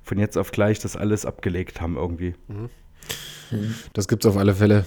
von 0.04 0.20
jetzt 0.20 0.38
auf 0.38 0.52
gleich 0.52 0.78
das 0.78 0.96
alles 0.96 1.26
abgelegt 1.26 1.82
haben 1.82 1.96
irgendwie. 1.96 2.36
Mhm. 2.48 2.70
Das 3.94 4.08
gibt's 4.08 4.28
auf 4.28 4.38
alle 4.38 4.54
Fälle. 4.54 4.86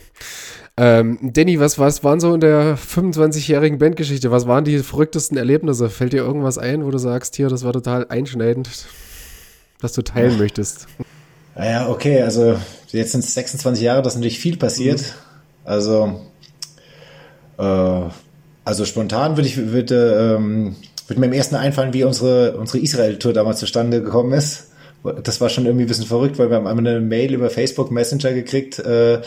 Ähm, 0.76 1.18
Danny, 1.22 1.60
was, 1.60 1.78
was 1.78 2.02
waren 2.02 2.18
so 2.18 2.34
in 2.34 2.40
der 2.40 2.76
25-jährigen 2.76 3.78
Bandgeschichte? 3.78 4.32
Was 4.32 4.48
waren 4.48 4.64
die 4.64 4.80
verrücktesten 4.80 5.38
Erlebnisse? 5.38 5.88
Fällt 5.88 6.12
dir 6.12 6.22
irgendwas 6.22 6.58
ein, 6.58 6.84
wo 6.84 6.90
du 6.90 6.98
sagst, 6.98 7.37
hier, 7.37 7.48
das 7.48 7.64
war 7.64 7.72
total 7.72 8.06
einschneidend, 8.08 8.68
was 9.80 9.92
du 9.92 10.02
teilen 10.02 10.32
ja. 10.32 10.38
möchtest? 10.38 10.88
Naja, 11.54 11.88
okay, 11.88 12.22
also 12.22 12.58
jetzt 12.88 13.12
sind 13.12 13.22
es 13.22 13.34
26 13.34 13.84
Jahre, 13.84 14.02
da 14.02 14.08
ist 14.08 14.16
natürlich 14.16 14.40
viel 14.40 14.56
passiert. 14.56 15.00
Mhm. 15.00 15.04
Also, 15.64 16.20
äh, 17.58 18.00
also 18.64 18.84
spontan 18.84 19.37
würde 19.37 19.48
ich 19.48 19.56
würde, 19.56 20.37
ähm, 20.37 20.74
würde 21.06 21.20
mir 21.20 21.26
im 21.26 21.32
ersten 21.32 21.54
einfallen, 21.54 21.92
wie 21.92 22.02
unsere, 22.02 22.56
unsere 22.56 22.78
Israel-Tour 22.78 23.32
damals 23.32 23.60
zustande 23.60 24.02
gekommen 24.02 24.32
ist. 24.32 24.72
Das 25.23 25.40
war 25.40 25.51
schon 25.51 25.67
irgendwie 25.67 25.85
ein 25.85 25.88
bisschen 25.88 26.07
verrückt, 26.07 26.38
weil 26.38 26.49
wir 26.49 26.57
haben 26.57 26.67
einmal 26.67 26.87
eine 26.87 27.01
Mail 27.01 27.35
über 27.35 27.51
Facebook 27.51 27.90
Messenger 27.90 28.33
gekriegt, 28.33 28.79
äh, 28.79 29.21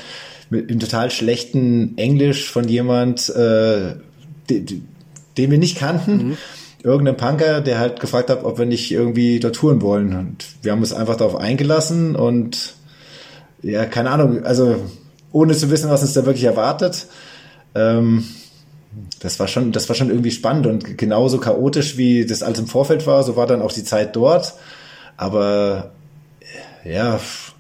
mit 0.50 0.70
einem 0.70 0.80
total 0.80 1.12
schlechten 1.12 1.98
Englisch 1.98 2.50
von 2.50 2.68
jemand, 2.68 3.30
äh, 3.30 3.96
den, 4.50 4.88
den 5.38 5.52
wir 5.52 5.58
nicht 5.58 5.78
kannten. 5.78 6.30
Mhm. 6.30 6.38
Irgendein 6.84 7.18
Punker, 7.18 7.62
der 7.62 7.80
halt 7.80 8.00
gefragt 8.00 8.30
hat, 8.30 8.44
ob 8.44 8.58
wir 8.58 8.66
nicht 8.66 8.92
irgendwie 8.92 9.40
dort 9.40 9.56
touren 9.56 9.82
wollen. 9.82 10.16
Und 10.16 10.46
wir 10.62 10.72
haben 10.72 10.80
uns 10.80 10.94
einfach 10.94 11.18
darauf 11.18 11.36
eingelassen 11.36 12.16
und 12.16 12.76
ja, 13.62 13.86
keine 13.86 14.12
Ahnung, 14.12 14.44
also 14.44 14.78
ohne 15.32 15.56
zu 15.56 15.70
wissen, 15.70 15.90
was 15.90 16.02
uns 16.02 16.14
da 16.14 16.26
wirklich 16.26 16.46
erwartet. 16.46 17.08
Ähm, 17.76 18.24
das 19.20 19.40
war 19.40 19.48
schon, 19.48 19.72
das 19.72 19.90
war 19.90 19.96
schon 19.96 20.10
irgendwie 20.10 20.32
spannend 20.32 20.68
und 20.68 20.98
genauso 20.98 21.40
chaotisch, 21.40 21.98
wie 21.98 22.26
das 22.26 22.44
alles 22.44 22.60
im 22.60 22.68
Vorfeld 22.68 23.06
war, 23.06 23.24
so 23.24 23.36
war 23.36 23.48
dann 23.48 23.62
auch 23.62 23.72
die 23.72 23.84
Zeit 23.84 24.16
dort. 24.16 24.54
Aber 25.18 25.92
ja, 26.86 27.20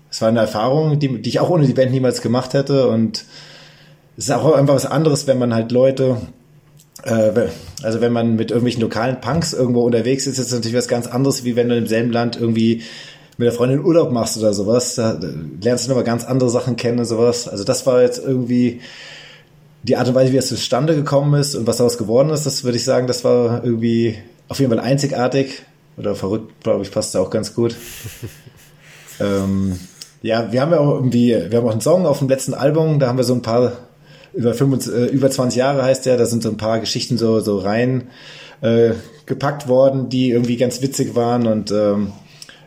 es 0.09 0.21
war 0.21 0.29
eine 0.29 0.39
Erfahrung, 0.39 0.99
die, 0.99 1.21
die 1.21 1.29
ich 1.29 1.39
auch 1.39 1.49
ohne 1.49 1.65
die 1.65 1.73
Band 1.73 1.91
niemals 1.91 2.21
gemacht 2.21 2.53
hätte. 2.53 2.87
Und 2.87 3.25
es 4.15 4.25
ist 4.25 4.31
auch 4.31 4.55
einfach 4.55 4.75
was 4.75 4.85
anderes, 4.85 5.27
wenn 5.27 5.39
man 5.39 5.53
halt 5.53 5.71
Leute, 5.71 6.17
äh, 7.03 7.47
also 7.83 8.01
wenn 8.01 8.13
man 8.13 8.35
mit 8.35 8.51
irgendwelchen 8.51 8.81
lokalen 8.81 9.19
Punks 9.19 9.53
irgendwo 9.53 9.81
unterwegs 9.81 10.27
ist, 10.27 10.39
ist 10.39 10.47
es 10.47 10.53
natürlich 10.53 10.77
was 10.77 10.87
ganz 10.87 11.07
anderes, 11.07 11.43
wie 11.43 11.55
wenn 11.55 11.69
du 11.69 11.77
im 11.77 11.87
selben 11.87 12.11
Land 12.11 12.39
irgendwie 12.39 12.83
mit 13.37 13.45
der 13.45 13.53
Freundin 13.53 13.83
Urlaub 13.83 14.11
machst 14.11 14.37
oder 14.37 14.53
sowas. 14.53 14.95
Da 14.95 15.19
lernst 15.61 15.85
du 15.85 15.89
nochmal 15.89 16.03
ganz 16.03 16.25
andere 16.25 16.49
Sachen 16.49 16.75
kennen 16.75 16.99
und 16.99 17.05
sowas. 17.05 17.47
Also 17.47 17.63
das 17.63 17.85
war 17.85 18.01
jetzt 18.01 18.23
irgendwie 18.23 18.81
die 19.83 19.95
Art 19.95 20.07
und 20.07 20.15
Weise, 20.15 20.33
wie 20.33 20.37
es 20.37 20.47
zustande 20.47 20.95
gekommen 20.95 21.39
ist 21.39 21.55
und 21.55 21.67
was 21.67 21.77
daraus 21.77 21.97
geworden 21.97 22.29
ist, 22.29 22.45
das 22.45 22.63
würde 22.63 22.77
ich 22.77 22.83
sagen, 22.83 23.07
das 23.07 23.23
war 23.23 23.63
irgendwie 23.63 24.17
auf 24.49 24.59
jeden 24.59 24.71
Fall 24.71 24.79
einzigartig 24.79 25.63
oder 25.97 26.15
verrückt, 26.15 26.63
glaube 26.63 26.83
ich, 26.83 26.91
passt 26.91 27.15
da 27.15 27.19
auch 27.19 27.29
ganz 27.29 27.53
gut. 27.53 27.75
ähm, 29.19 29.79
ja, 30.21 30.51
wir 30.51 30.61
haben 30.61 30.71
ja 30.71 30.79
auch 30.79 30.95
irgendwie, 30.95 31.29
wir 31.49 31.57
haben 31.57 31.67
auch 31.67 31.71
einen 31.71 31.81
Song 31.81 32.05
auf 32.05 32.19
dem 32.19 32.29
letzten 32.29 32.53
Album, 32.53 32.99
da 32.99 33.07
haben 33.07 33.17
wir 33.17 33.23
so 33.23 33.33
ein 33.33 33.41
paar, 33.41 33.73
über, 34.33 34.53
25, 34.53 34.93
äh, 34.93 35.05
über 35.07 35.29
20 35.29 35.57
Jahre 35.57 35.83
heißt 35.83 36.05
der, 36.05 36.17
da 36.17 36.25
sind 36.25 36.43
so 36.43 36.49
ein 36.49 36.57
paar 36.57 36.79
Geschichten 36.79 37.17
so, 37.17 37.39
so 37.39 37.57
rein 37.57 38.09
äh, 38.61 38.91
gepackt 39.25 39.67
worden, 39.67 40.09
die 40.09 40.29
irgendwie 40.29 40.57
ganz 40.57 40.81
witzig 40.81 41.15
waren 41.15 41.47
und 41.47 41.71
ähm, 41.71 42.13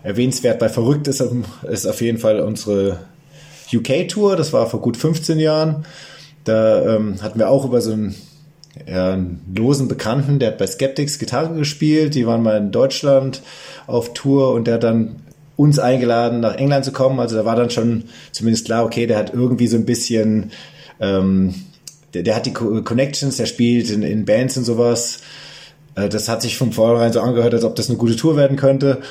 erwähnenswert 0.03 0.59
bei 0.59 0.69
Verrückt 0.69 1.09
ist, 1.09 1.23
ist 1.69 1.87
auf 1.87 2.01
jeden 2.01 2.19
Fall 2.19 2.41
unsere 2.41 2.99
UK-Tour, 3.73 4.37
das 4.37 4.53
war 4.53 4.67
vor 4.67 4.81
gut 4.81 4.97
15 4.97 5.39
Jahren. 5.39 5.85
Da 6.45 6.97
ähm, 6.97 7.23
hatten 7.23 7.39
wir 7.39 7.51
auch 7.51 7.65
über 7.65 7.81
so 7.81 7.93
ja, 7.93 8.15
einen 8.87 9.41
losen 9.55 9.89
Bekannten, 9.89 10.39
der 10.39 10.53
hat 10.53 10.59
bei 10.59 10.67
Skeptics 10.67 11.19
Gitarre 11.19 11.55
gespielt, 11.55 12.15
die 12.15 12.27
waren 12.27 12.43
mal 12.43 12.57
in 12.57 12.71
Deutschland 12.71 13.43
auf 13.87 14.15
Tour 14.15 14.53
und 14.53 14.67
der 14.67 14.75
hat 14.75 14.85
dann 14.85 15.17
uns 15.57 15.79
eingeladen, 15.79 16.41
nach 16.41 16.55
England 16.55 16.85
zu 16.85 16.93
kommen. 16.93 17.21
Also 17.21 17.37
da 17.37 17.45
war 17.45 17.57
dann 17.57 17.71
schon 17.71 18.05
zumindest 18.33 18.65
klar, 18.65 18.85
okay, 18.85 19.07
der 19.07 19.19
hat 19.19 19.35
irgendwie 19.35 19.67
so 19.67 19.77
ein 19.77 19.85
bisschen, 19.85 20.53
ähm, 21.01 21.55
der, 22.15 22.23
der 22.23 22.35
hat 22.35 22.47
die 22.47 22.53
Connections, 22.53 23.37
der 23.37 23.47
spielt 23.47 23.91
in, 23.91 24.03
in 24.03 24.25
Bands 24.25 24.57
und 24.57 24.65
sowas. 24.65 25.21
Äh, 25.97 26.09
das 26.09 26.29
hat 26.29 26.41
sich 26.41 26.57
von 26.57 26.73
vornherein 26.73 27.13
so 27.13 27.21
angehört, 27.21 27.53
als 27.53 27.65
ob 27.65 27.77
das 27.77 27.91
eine 27.91 27.99
gute 27.99 28.17
Tour 28.17 28.37
werden 28.37 28.57
könnte. 28.57 29.03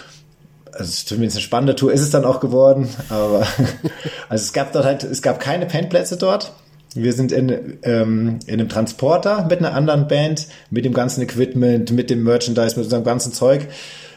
Also 0.74 1.06
zumindest 1.06 1.38
eine 1.38 1.44
spannende 1.44 1.76
Tour 1.76 1.92
ist 1.92 2.02
es 2.02 2.10
dann 2.10 2.26
auch 2.26 2.40
geworden. 2.40 2.90
Aber 3.10 3.46
also 4.30 4.44
es 4.44 4.54
gab 4.54 4.72
dort 4.74 4.86
halt, 4.86 5.04
es 5.04 5.22
gab 5.22 5.40
keine 5.40 5.68
Pendplätze 5.68 6.18
dort. 6.18 6.54
Wir 6.96 7.14
sind 7.14 7.32
in, 7.32 7.78
ähm, 7.84 8.40
in 8.48 8.54
einem 8.54 8.70
Transporter 8.70 9.46
mit 9.48 9.60
einer 9.60 9.74
anderen 9.74 10.08
Band, 10.08 10.48
mit 10.72 10.86
dem 10.86 10.94
ganzen 10.94 11.22
Equipment, 11.22 11.92
mit 11.92 12.10
dem 12.10 12.24
Merchandise, 12.24 12.76
mit 12.76 12.86
unserem 12.86 13.04
ganzen 13.04 13.34
Zeug 13.34 13.68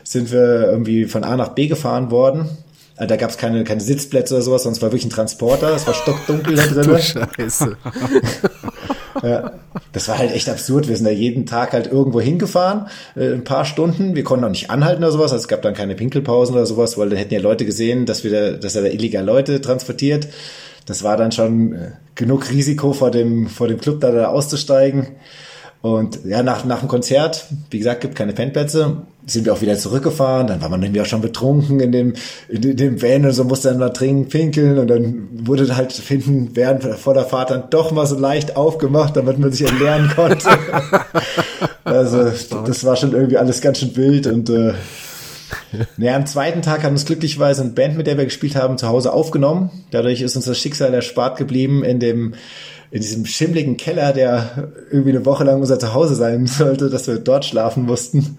sind 0.04 0.32
wir 0.32 0.70
irgendwie 0.70 1.06
von 1.06 1.24
A 1.24 1.36
nach 1.36 1.50
B 1.50 1.66
gefahren 1.66 2.10
worden. 2.10 2.48
Äh, 2.96 3.06
da 3.06 3.16
gab 3.16 3.30
es 3.30 3.38
keine, 3.38 3.64
keine 3.64 3.80
Sitzplätze 3.80 4.34
oder 4.34 4.42
sowas, 4.42 4.62
sonst 4.64 4.82
war 4.82 4.90
wirklich 4.90 5.06
ein 5.06 5.10
Transporter. 5.10 5.74
Es 5.74 5.86
war 5.86 5.94
stockdunkel 5.94 6.56
da 6.56 6.66
drin. 6.66 6.98
Scheiße. 6.98 7.76
ja, 9.22 9.52
das 9.92 10.08
war 10.08 10.18
halt 10.18 10.32
echt 10.32 10.48
absurd. 10.48 10.88
Wir 10.88 10.96
sind 10.96 11.06
da 11.06 11.10
jeden 11.10 11.46
Tag 11.46 11.72
halt 11.72 11.86
irgendwo 11.90 12.20
hingefahren, 12.20 12.86
äh, 13.16 13.32
ein 13.32 13.44
paar 13.44 13.64
Stunden. 13.64 14.14
Wir 14.14 14.24
konnten 14.24 14.44
auch 14.44 14.50
nicht 14.50 14.70
anhalten 14.70 15.02
oder 15.02 15.12
sowas. 15.12 15.32
Also 15.32 15.42
es 15.42 15.48
gab 15.48 15.62
dann 15.62 15.74
keine 15.74 15.94
Pinkelpausen 15.94 16.54
oder 16.54 16.66
sowas, 16.66 16.98
weil 16.98 17.08
dann 17.08 17.18
hätten 17.18 17.34
ja 17.34 17.40
Leute 17.40 17.64
gesehen, 17.64 18.06
dass 18.06 18.24
wir 18.24 18.30
da, 18.30 18.56
dass 18.56 18.76
er 18.76 18.82
da 18.82 18.88
illegal 18.88 19.24
Leute 19.24 19.60
transportiert. 19.60 20.28
Das 20.86 21.02
war 21.02 21.16
dann 21.16 21.32
schon 21.32 21.72
äh, 21.72 21.90
genug 22.14 22.50
Risiko 22.50 22.92
vor 22.92 23.10
dem, 23.10 23.48
vor 23.48 23.68
dem 23.68 23.80
Club 23.80 24.00
da, 24.00 24.10
da 24.10 24.28
auszusteigen. 24.28 25.08
Und 25.82 26.20
ja, 26.24 26.44
nach, 26.44 26.64
nach 26.64 26.78
dem 26.78 26.88
Konzert, 26.88 27.46
wie 27.70 27.78
gesagt, 27.78 28.02
gibt 28.02 28.14
keine 28.14 28.36
Fanplätze, 28.36 28.98
sind 29.26 29.46
wir 29.46 29.52
auch 29.52 29.62
wieder 29.62 29.76
zurückgefahren. 29.76 30.46
Dann 30.46 30.60
war 30.60 30.68
man 30.68 30.80
irgendwie 30.80 31.00
auch 31.00 31.06
schon 31.06 31.20
betrunken 31.20 31.80
in 31.80 31.90
dem, 31.90 32.14
in 32.48 32.76
dem 32.76 33.02
Van 33.02 33.24
und 33.24 33.32
so 33.32 33.42
musste 33.42 33.68
dann 33.68 33.78
mal 33.78 33.88
trinken, 33.90 34.28
pinkeln 34.28 34.78
und 34.78 34.86
dann 34.86 35.28
wurde 35.32 35.76
halt 35.76 35.92
hinten 35.92 36.50
während 36.54 36.84
vor 36.84 37.14
der 37.14 37.24
Fahrt 37.24 37.50
dann 37.50 37.64
doch 37.70 37.90
mal 37.90 38.06
so 38.06 38.16
leicht 38.16 38.56
aufgemacht, 38.56 39.16
damit 39.16 39.40
man 39.40 39.50
sich 39.50 39.68
entleeren 39.68 40.08
konnte. 40.14 40.48
also 41.84 42.30
das 42.64 42.84
war 42.84 42.94
schon 42.94 43.12
irgendwie 43.12 43.38
alles 43.38 43.60
ganz 43.60 43.78
schön 43.78 43.96
wild 43.96 44.28
und 44.28 44.50
äh, 44.50 44.74
naja, 45.96 46.16
am 46.16 46.26
zweiten 46.26 46.62
Tag 46.62 46.82
hat 46.82 46.90
uns 46.90 47.04
glücklicherweise 47.04 47.62
eine 47.62 47.70
Band, 47.70 47.96
mit 47.96 48.06
der 48.06 48.18
wir 48.18 48.24
gespielt 48.24 48.56
haben, 48.56 48.78
zu 48.78 48.88
Hause 48.88 49.12
aufgenommen. 49.12 49.70
Dadurch 49.90 50.20
ist 50.20 50.36
uns 50.36 50.46
das 50.46 50.58
Schicksal 50.58 50.92
erspart 50.94 51.38
geblieben, 51.38 51.84
in 51.84 52.00
dem 52.00 52.34
in 52.90 53.00
diesem 53.00 53.24
schimmligen 53.24 53.78
Keller, 53.78 54.12
der 54.12 54.68
irgendwie 54.90 55.10
eine 55.10 55.24
Woche 55.24 55.44
lang 55.44 55.60
unser 55.60 55.78
Zuhause 55.78 56.14
sein 56.14 56.46
sollte, 56.46 56.90
dass 56.90 57.06
wir 57.06 57.18
dort 57.18 57.46
schlafen 57.46 57.84
mussten. 57.84 58.38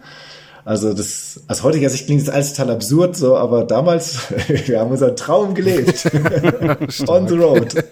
Also 0.66 0.94
das, 0.94 1.42
aus 1.48 1.64
heutiger 1.64 1.90
Sicht 1.90 2.06
klingt 2.06 2.22
das 2.22 2.30
alles 2.30 2.54
total 2.54 2.76
absurd 2.76 3.18
so, 3.18 3.36
aber 3.36 3.66
damals, 3.66 4.20
wir 4.48 4.80
haben 4.80 4.92
unseren 4.92 5.16
Traum 5.16 5.56
gelebt. 5.56 6.06
On 7.08 7.28
the 7.28 7.36
road. 7.36 7.84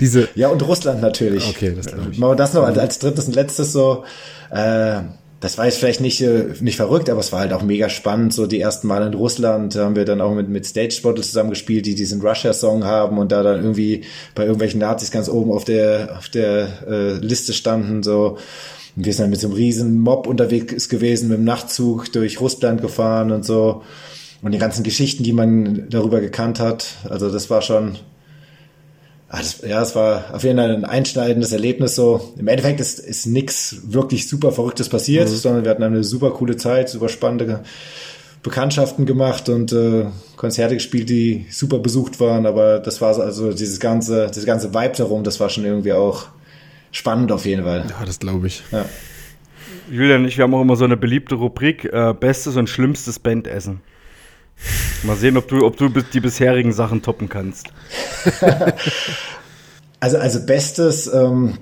Diese, 0.00 0.28
Ja, 0.34 0.48
und 0.48 0.66
Russland 0.66 1.02
natürlich. 1.02 1.46
Okay, 1.48 1.74
das 1.76 1.86
glaub 1.86 2.10
ich. 2.10 2.18
Machen 2.18 2.30
wir 2.30 2.36
das 2.36 2.54
noch 2.54 2.62
als, 2.62 2.78
als 2.78 2.98
drittes 3.00 3.26
und 3.26 3.34
letztes 3.34 3.72
so. 3.72 4.04
Äh, 4.50 5.00
das 5.40 5.58
war 5.58 5.66
jetzt 5.66 5.78
vielleicht 5.78 6.00
nicht, 6.00 6.20
äh, 6.22 6.54
nicht 6.60 6.76
verrückt, 6.76 7.10
aber 7.10 7.20
es 7.20 7.30
war 7.30 7.40
halt 7.40 7.52
auch 7.52 7.62
mega 7.62 7.88
spannend. 7.88 8.32
So 8.32 8.46
die 8.46 8.60
ersten 8.60 8.86
Mal 8.86 9.06
in 9.06 9.14
Russland 9.14 9.74
haben 9.76 9.94
wir 9.94 10.04
dann 10.04 10.20
auch 10.20 10.34
mit, 10.34 10.48
mit 10.48 10.64
Stage 10.64 11.00
Bottle 11.02 11.22
zusammengespielt, 11.22 11.84
die 11.84 11.94
diesen 11.94 12.22
Russia-Song 12.22 12.84
haben 12.84 13.18
und 13.18 13.32
da 13.32 13.42
dann 13.42 13.60
irgendwie 13.60 14.04
bei 14.34 14.44
irgendwelchen 14.44 14.80
Nazis 14.80 15.10
ganz 15.10 15.28
oben 15.28 15.52
auf 15.52 15.64
der, 15.64 16.16
auf 16.18 16.28
der 16.30 16.68
äh, 16.88 17.12
Liste 17.18 17.52
standen. 17.52 18.02
So. 18.02 18.38
Und 18.96 19.04
wir 19.04 19.12
sind 19.12 19.24
dann 19.24 19.30
mit 19.30 19.40
so 19.40 19.48
einem 19.48 19.56
riesen 19.56 20.00
Mob 20.00 20.26
unterwegs 20.26 20.88
gewesen, 20.88 21.28
mit 21.28 21.36
dem 21.36 21.44
Nachtzug 21.44 22.10
durch 22.12 22.40
Russland 22.40 22.80
gefahren 22.80 23.30
und 23.30 23.44
so. 23.44 23.82
Und 24.40 24.52
die 24.52 24.58
ganzen 24.58 24.84
Geschichten, 24.84 25.22
die 25.22 25.32
man 25.32 25.86
darüber 25.90 26.20
gekannt 26.20 26.60
hat. 26.60 26.96
Also 27.08 27.30
das 27.30 27.50
war 27.50 27.60
schon, 27.60 27.96
das, 29.30 29.60
ja, 29.66 29.82
es 29.82 29.94
war 29.96 30.34
auf 30.34 30.44
jeden 30.44 30.58
Fall 30.58 30.70
ein 30.74 30.84
einschneidendes 30.84 31.52
Erlebnis. 31.52 31.94
So 31.96 32.32
im 32.38 32.48
Endeffekt 32.48 32.80
ist, 32.80 32.98
ist 33.00 33.26
nichts 33.26 33.76
wirklich 33.88 34.28
super 34.28 34.52
Verrücktes 34.52 34.88
passiert, 34.88 35.28
sondern 35.28 35.64
wir 35.64 35.70
hatten 35.70 35.82
eine 35.82 36.04
super 36.04 36.30
coole 36.30 36.56
Zeit, 36.56 36.88
super 36.88 37.08
spannende 37.08 37.62
Bekanntschaften 38.42 39.06
gemacht 39.06 39.48
und 39.48 39.72
äh, 39.72 40.06
Konzerte 40.36 40.74
gespielt, 40.74 41.08
die 41.10 41.46
super 41.50 41.80
besucht 41.80 42.20
waren. 42.20 42.46
Aber 42.46 42.78
das 42.78 43.00
war 43.00 43.12
so- 43.14 43.22
also 43.22 43.52
dieses 43.52 43.80
ganze, 43.80 44.26
dieses 44.28 44.46
ganze 44.46 44.72
Vibe 44.72 44.94
darum, 44.96 45.24
das 45.24 45.40
war 45.40 45.48
schon 45.48 45.64
irgendwie 45.64 45.92
auch 45.92 46.26
spannend 46.92 47.32
auf 47.32 47.44
jeden 47.44 47.64
Fall. 47.64 47.84
ja, 47.88 48.04
das 48.06 48.18
glaube 48.20 48.46
ich. 48.46 48.62
Ja. 48.70 48.84
Julian 49.90 50.22
und 50.22 50.28
ich, 50.28 50.36
wir 50.36 50.44
haben 50.44 50.54
auch 50.54 50.62
immer 50.62 50.76
so 50.76 50.84
eine 50.84 50.96
beliebte 50.96 51.34
Rubrik, 51.36 51.84
äh, 51.92 52.14
bestes 52.18 52.56
und 52.56 52.68
schlimmstes 52.68 53.18
Bandessen. 53.18 53.80
Mal 55.02 55.16
sehen, 55.16 55.36
ob 55.36 55.48
du, 55.48 55.64
ob 55.64 55.76
du 55.76 55.88
die 55.88 56.20
bisherigen 56.20 56.72
Sachen 56.72 57.02
toppen 57.02 57.28
kannst. 57.28 57.68
Also, 59.98 60.18
also 60.18 60.44
Bestes, 60.44 61.10
ähm, 61.12 61.56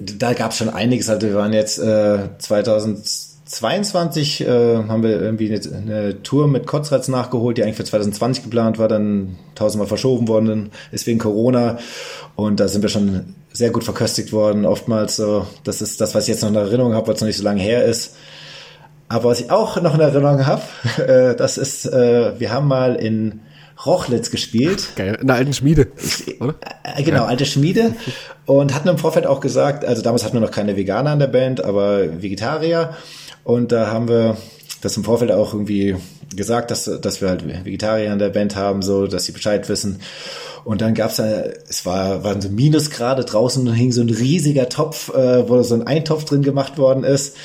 da 0.00 0.32
gab 0.32 0.52
es 0.52 0.58
schon 0.58 0.68
einiges. 0.68 1.08
Also 1.08 1.26
wir 1.26 1.34
waren 1.34 1.52
jetzt 1.52 1.78
äh, 1.78 2.28
2022, 2.38 4.42
äh, 4.42 4.76
haben 4.88 5.02
wir 5.02 5.20
irgendwie 5.20 5.52
eine, 5.52 5.76
eine 5.76 6.22
Tour 6.22 6.46
mit 6.48 6.66
Kotzratz 6.66 7.08
nachgeholt, 7.08 7.58
die 7.58 7.64
eigentlich 7.64 7.76
für 7.76 7.84
2020 7.84 8.44
geplant 8.44 8.78
war, 8.78 8.88
dann 8.88 9.36
tausendmal 9.54 9.88
verschoben 9.88 10.28
worden, 10.28 10.70
ist 10.92 11.06
wegen 11.06 11.18
Corona. 11.18 11.78
Und 12.36 12.60
da 12.60 12.68
sind 12.68 12.82
wir 12.82 12.88
schon 12.88 13.34
sehr 13.52 13.70
gut 13.70 13.84
verköstigt 13.84 14.32
worden, 14.32 14.64
oftmals 14.64 15.16
so. 15.16 15.46
Das 15.64 15.82
ist 15.82 16.00
das, 16.00 16.14
was 16.14 16.24
ich 16.24 16.28
jetzt 16.28 16.42
noch 16.42 16.50
in 16.50 16.56
Erinnerung 16.56 16.94
habe, 16.94 17.08
weil 17.08 17.14
es 17.14 17.20
noch 17.20 17.26
nicht 17.26 17.38
so 17.38 17.44
lange 17.44 17.60
her 17.60 17.84
ist. 17.84 18.14
Aber 19.12 19.28
was 19.28 19.40
ich 19.40 19.50
auch 19.50 19.80
noch 19.82 19.94
in 19.94 20.00
Erinnerung 20.00 20.46
habe, 20.46 20.62
äh, 21.06 21.36
das 21.36 21.58
ist, 21.58 21.84
äh, 21.84 22.40
wir 22.40 22.50
haben 22.50 22.66
mal 22.66 22.96
in 22.96 23.40
Rochlitz 23.84 24.30
gespielt. 24.30 24.88
Geil. 24.96 25.18
In 25.20 25.26
der 25.26 25.36
alten 25.36 25.52
Schmiede. 25.52 25.88
Oder? 26.40 26.54
Äh, 26.82 27.02
Genau, 27.02 27.24
alte 27.24 27.44
Schmiede. 27.44 27.94
Und 28.46 28.74
hatten 28.74 28.88
im 28.88 28.96
Vorfeld 28.96 29.26
auch 29.26 29.40
gesagt, 29.40 29.84
also 29.84 30.00
damals 30.00 30.24
hatten 30.24 30.34
wir 30.34 30.40
noch 30.40 30.50
keine 30.50 30.76
Veganer 30.76 31.10
an 31.10 31.18
der 31.18 31.26
Band, 31.26 31.62
aber 31.62 32.22
Vegetarier. 32.22 32.96
Und 33.44 33.70
da 33.72 33.88
haben 33.88 34.08
wir 34.08 34.38
das 34.80 34.96
im 34.96 35.04
Vorfeld 35.04 35.30
auch 35.30 35.52
irgendwie 35.52 35.96
gesagt, 36.34 36.70
dass, 36.70 36.84
dass 36.84 37.20
wir 37.20 37.28
halt 37.28 37.46
Vegetarier 37.64 38.12
an 38.12 38.18
der 38.18 38.30
Band 38.30 38.56
haben, 38.56 38.80
so, 38.80 39.06
dass 39.06 39.26
sie 39.26 39.32
Bescheid 39.32 39.68
wissen. 39.68 40.00
Und 40.64 40.80
dann 40.80 40.94
gab's 40.94 41.16
da, 41.16 41.24
es 41.68 41.84
war, 41.84 42.24
waren 42.24 42.40
so 42.40 42.48
Minusgrade 42.48 43.24
draußen 43.24 43.66
und 43.66 43.74
hing 43.74 43.92
so 43.92 44.00
ein 44.00 44.10
riesiger 44.10 44.68
Topf, 44.68 45.12
äh, 45.12 45.48
wo 45.48 45.60
so 45.62 45.74
ein 45.74 45.86
Eintopf 45.86 46.24
drin 46.24 46.42
gemacht 46.42 46.78
worden 46.78 47.04
ist, 47.04 47.36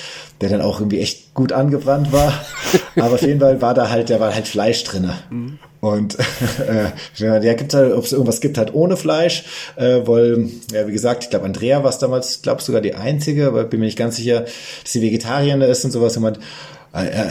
der 0.41 0.49
dann 0.49 0.61
auch 0.61 0.79
irgendwie 0.79 0.99
echt 0.99 1.33
gut 1.33 1.51
angebrannt 1.51 2.11
war. 2.11 2.33
Aber 2.95 3.15
auf 3.15 3.21
jeden 3.21 3.39
Fall 3.39 3.61
war 3.61 3.73
da 3.73 3.89
halt, 3.89 4.09
da 4.09 4.19
war 4.19 4.33
halt 4.33 4.47
Fleisch 4.47 4.83
drinne. 4.83 5.13
Und 5.79 6.17
äh, 6.67 6.91
ja, 7.15 7.53
gibt's 7.53 7.73
halt, 7.73 7.93
ob 7.93 8.03
es 8.03 8.11
irgendwas 8.11 8.41
gibt, 8.41 8.57
halt 8.57 8.73
ohne 8.73 8.97
Fleisch. 8.97 9.45
Äh, 9.75 10.01
weil, 10.05 10.49
ja, 10.71 10.88
wie 10.88 10.91
gesagt, 10.91 11.23
ich 11.23 11.29
glaube, 11.29 11.45
Andrea 11.45 11.83
war 11.83 11.89
es 11.89 11.97
damals, 11.97 12.41
glaube 12.41 12.61
sogar 12.61 12.81
die 12.81 12.95
einzige, 12.95 13.47
aber 13.47 13.63
bin 13.63 13.79
mir 13.79 13.85
nicht 13.85 13.97
ganz 13.97 14.17
sicher, 14.17 14.41
dass 14.41 14.91
sie 14.91 15.01
Vegetarierin 15.01 15.61
ist 15.61 15.85
und 15.85 15.91
sowas. 15.91 16.17
Und 16.17 16.23
man, 16.23 16.38
äh, 16.93 17.07
äh, 17.07 17.27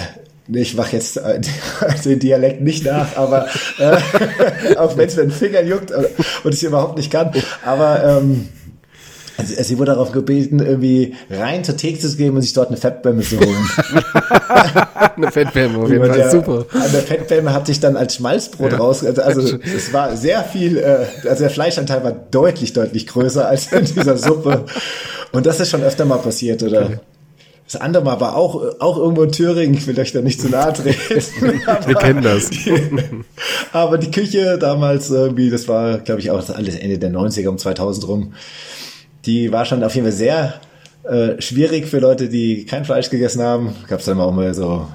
ich 0.53 0.75
mache 0.75 0.97
jetzt 0.97 1.17
äh, 1.17 1.41
den 2.05 2.19
Dialekt 2.19 2.61
nicht 2.61 2.85
nach, 2.85 3.17
aber 3.17 3.47
äh, 3.79 4.77
auch 4.77 4.97
wenn 4.97 5.09
es 5.09 5.17
mir 5.17 5.23
den 5.23 5.33
Finger 5.33 5.63
juckt 5.63 5.91
und, 5.91 6.07
und 6.45 6.55
ich 6.55 6.63
überhaupt 6.63 6.97
nicht 6.97 7.11
kann. 7.11 7.33
Aber 7.65 8.05
ähm, 8.05 8.49
also, 9.39 9.55
sie 9.63 9.79
wurde 9.79 9.93
darauf 9.93 10.13
gebeten, 10.13 10.61
irgendwie 10.61 11.15
rein 11.31 11.63
zur 11.65 11.77
Theke 11.77 11.99
zu 11.99 12.17
gehen 12.17 12.35
und 12.35 12.43
sich 12.43 12.53
dort 12.53 12.69
eine 12.69 12.77
Fettbämme 12.77 13.23
zu 13.23 13.39
holen. 13.39 13.57
Eine 15.17 15.33
Fettwärme, 15.33 15.79
auf 15.79 15.91
jeden 15.91 16.05
Fall. 16.05 16.17
der, 16.17 16.31
Super. 16.31 16.67
Der 16.73 17.03
Fettbämme 17.03 17.53
hat 17.53 17.67
sich 17.67 17.81
dann 17.81 17.97
als 17.97 18.17
Schmalzbrot 18.17 18.73
Ja. 18.73 18.79
raus. 18.79 19.05
Also, 19.05 19.23
also 19.23 19.59
es 19.77 19.93
war 19.93 20.17
sehr 20.17 20.43
viel, 20.45 20.77
äh, 20.79 21.07
also 21.29 21.43
der 21.43 21.51
Fleischanteil 21.51 22.05
war 22.05 22.13
deutlich, 22.13 22.73
deutlich 22.73 23.07
größer 23.07 23.47
als 23.49 23.73
in 23.73 23.85
dieser 23.85 24.17
Suppe. 24.19 24.65
Und 25.33 25.47
das 25.47 25.61
ist 25.61 25.71
schon 25.71 25.83
öfter 25.83 26.05
mal 26.05 26.19
passiert, 26.19 26.63
oder? 26.63 27.01
Das 27.71 27.81
andere 27.81 28.05
Mal 28.05 28.21
war 28.21 28.37
auch, 28.37 28.63
auch 28.79 28.97
irgendwo 28.97 29.23
in 29.25 29.33
Thüringen, 29.33 29.75
ich 29.75 29.87
will 29.87 29.99
euch 29.99 30.13
da 30.13 30.21
nicht 30.23 30.41
zu 30.41 30.49
nahe 30.49 30.73
treten. 30.73 30.99
Wir 31.87 31.95
kennen 31.97 32.23
das. 32.23 32.51
Aber 33.73 33.99
die 33.99 34.11
Küche 34.11 34.57
damals 34.59 35.11
irgendwie, 35.11 35.51
das 35.51 35.67
war, 35.67 35.99
glaube 35.99 36.21
ich, 36.21 36.31
auch 36.31 36.49
alles 36.51 36.77
Ende 36.77 36.99
der 36.99 37.11
90er 37.11 37.49
um 37.49 37.59
2000 37.59 38.07
rum. 38.07 38.35
Die 39.27 39.53
war 39.53 39.65
schon 39.65 39.83
auf 39.83 39.95
jeden 39.95 40.07
Fall 40.07 40.17
sehr 40.17 40.61
äh, 41.05 41.41
schwierig 41.41 41.87
für 41.87 41.99
Leute, 41.99 42.29
die 42.29 42.65
kein 42.65 42.85
Fleisch 42.85 43.11
gegessen 43.11 43.43
haben. 43.43 43.75
Gab 43.89 44.01
es 44.01 44.07
dann 44.07 44.21
auch 44.21 44.33
mal 44.33 44.55
so 44.55 44.89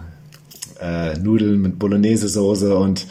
äh, 0.81 1.17
Nudeln 1.17 1.61
mit 1.61 1.77
Bolognese-Soße 1.79 2.75
und 2.75 3.05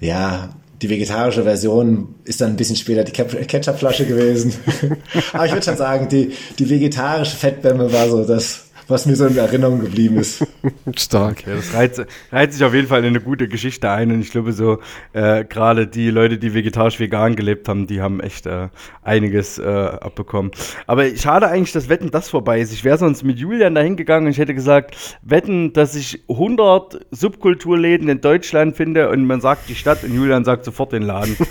ja, 0.00 0.50
die 0.82 0.90
vegetarische 0.90 1.44
Version 1.44 2.14
ist 2.24 2.40
dann 2.40 2.50
ein 2.50 2.56
bisschen 2.56 2.76
später 2.76 3.04
die 3.04 3.12
Ketchupflasche 3.12 4.06
gewesen. 4.06 4.54
Aber 5.32 5.46
ich 5.46 5.52
würde 5.52 5.64
schon 5.64 5.76
sagen, 5.76 6.08
die, 6.08 6.32
die 6.58 6.68
vegetarische 6.68 7.36
Fettbämme 7.36 7.92
war 7.92 8.08
so 8.08 8.24
das, 8.24 8.63
was 8.88 9.06
mir 9.06 9.16
so 9.16 9.26
in 9.26 9.36
Erinnerung 9.36 9.80
geblieben 9.80 10.18
ist. 10.18 10.46
Stark. 10.96 11.46
Ja, 11.46 11.54
das 11.54 11.74
reiht, 11.74 12.06
reiht 12.30 12.52
sich 12.52 12.64
auf 12.64 12.74
jeden 12.74 12.88
Fall 12.88 13.00
in 13.00 13.06
eine 13.06 13.20
gute 13.20 13.48
Geschichte 13.48 13.90
ein 13.90 14.10
und 14.12 14.20
ich 14.20 14.30
glaube 14.30 14.52
so, 14.52 14.78
äh, 15.12 15.44
gerade 15.44 15.86
die 15.86 16.10
Leute, 16.10 16.38
die 16.38 16.54
vegetarisch-vegan 16.54 17.36
gelebt 17.36 17.68
haben, 17.68 17.86
die 17.86 18.00
haben 18.00 18.20
echt 18.20 18.46
äh, 18.46 18.68
einiges 19.02 19.58
äh, 19.58 19.64
abbekommen. 19.64 20.50
Aber 20.86 21.04
schade 21.16 21.48
eigentlich, 21.48 21.72
dass 21.72 21.88
Wetten 21.88 22.10
das 22.10 22.28
vorbei 22.28 22.60
ist. 22.60 22.72
Ich 22.72 22.84
wäre 22.84 22.98
sonst 22.98 23.22
mit 23.22 23.38
Julian 23.38 23.74
dahin 23.74 23.96
gegangen 23.96 24.26
und 24.26 24.32
ich 24.32 24.38
hätte 24.38 24.54
gesagt, 24.54 25.18
Wetten, 25.22 25.72
dass 25.72 25.94
ich 25.94 26.24
100 26.28 27.06
Subkulturläden 27.10 28.08
in 28.08 28.20
Deutschland 28.20 28.76
finde 28.76 29.08
und 29.08 29.26
man 29.26 29.40
sagt 29.40 29.68
die 29.68 29.74
Stadt 29.74 30.04
und 30.04 30.14
Julian 30.14 30.44
sagt 30.44 30.64
sofort 30.64 30.92
den 30.92 31.02
Laden. 31.02 31.36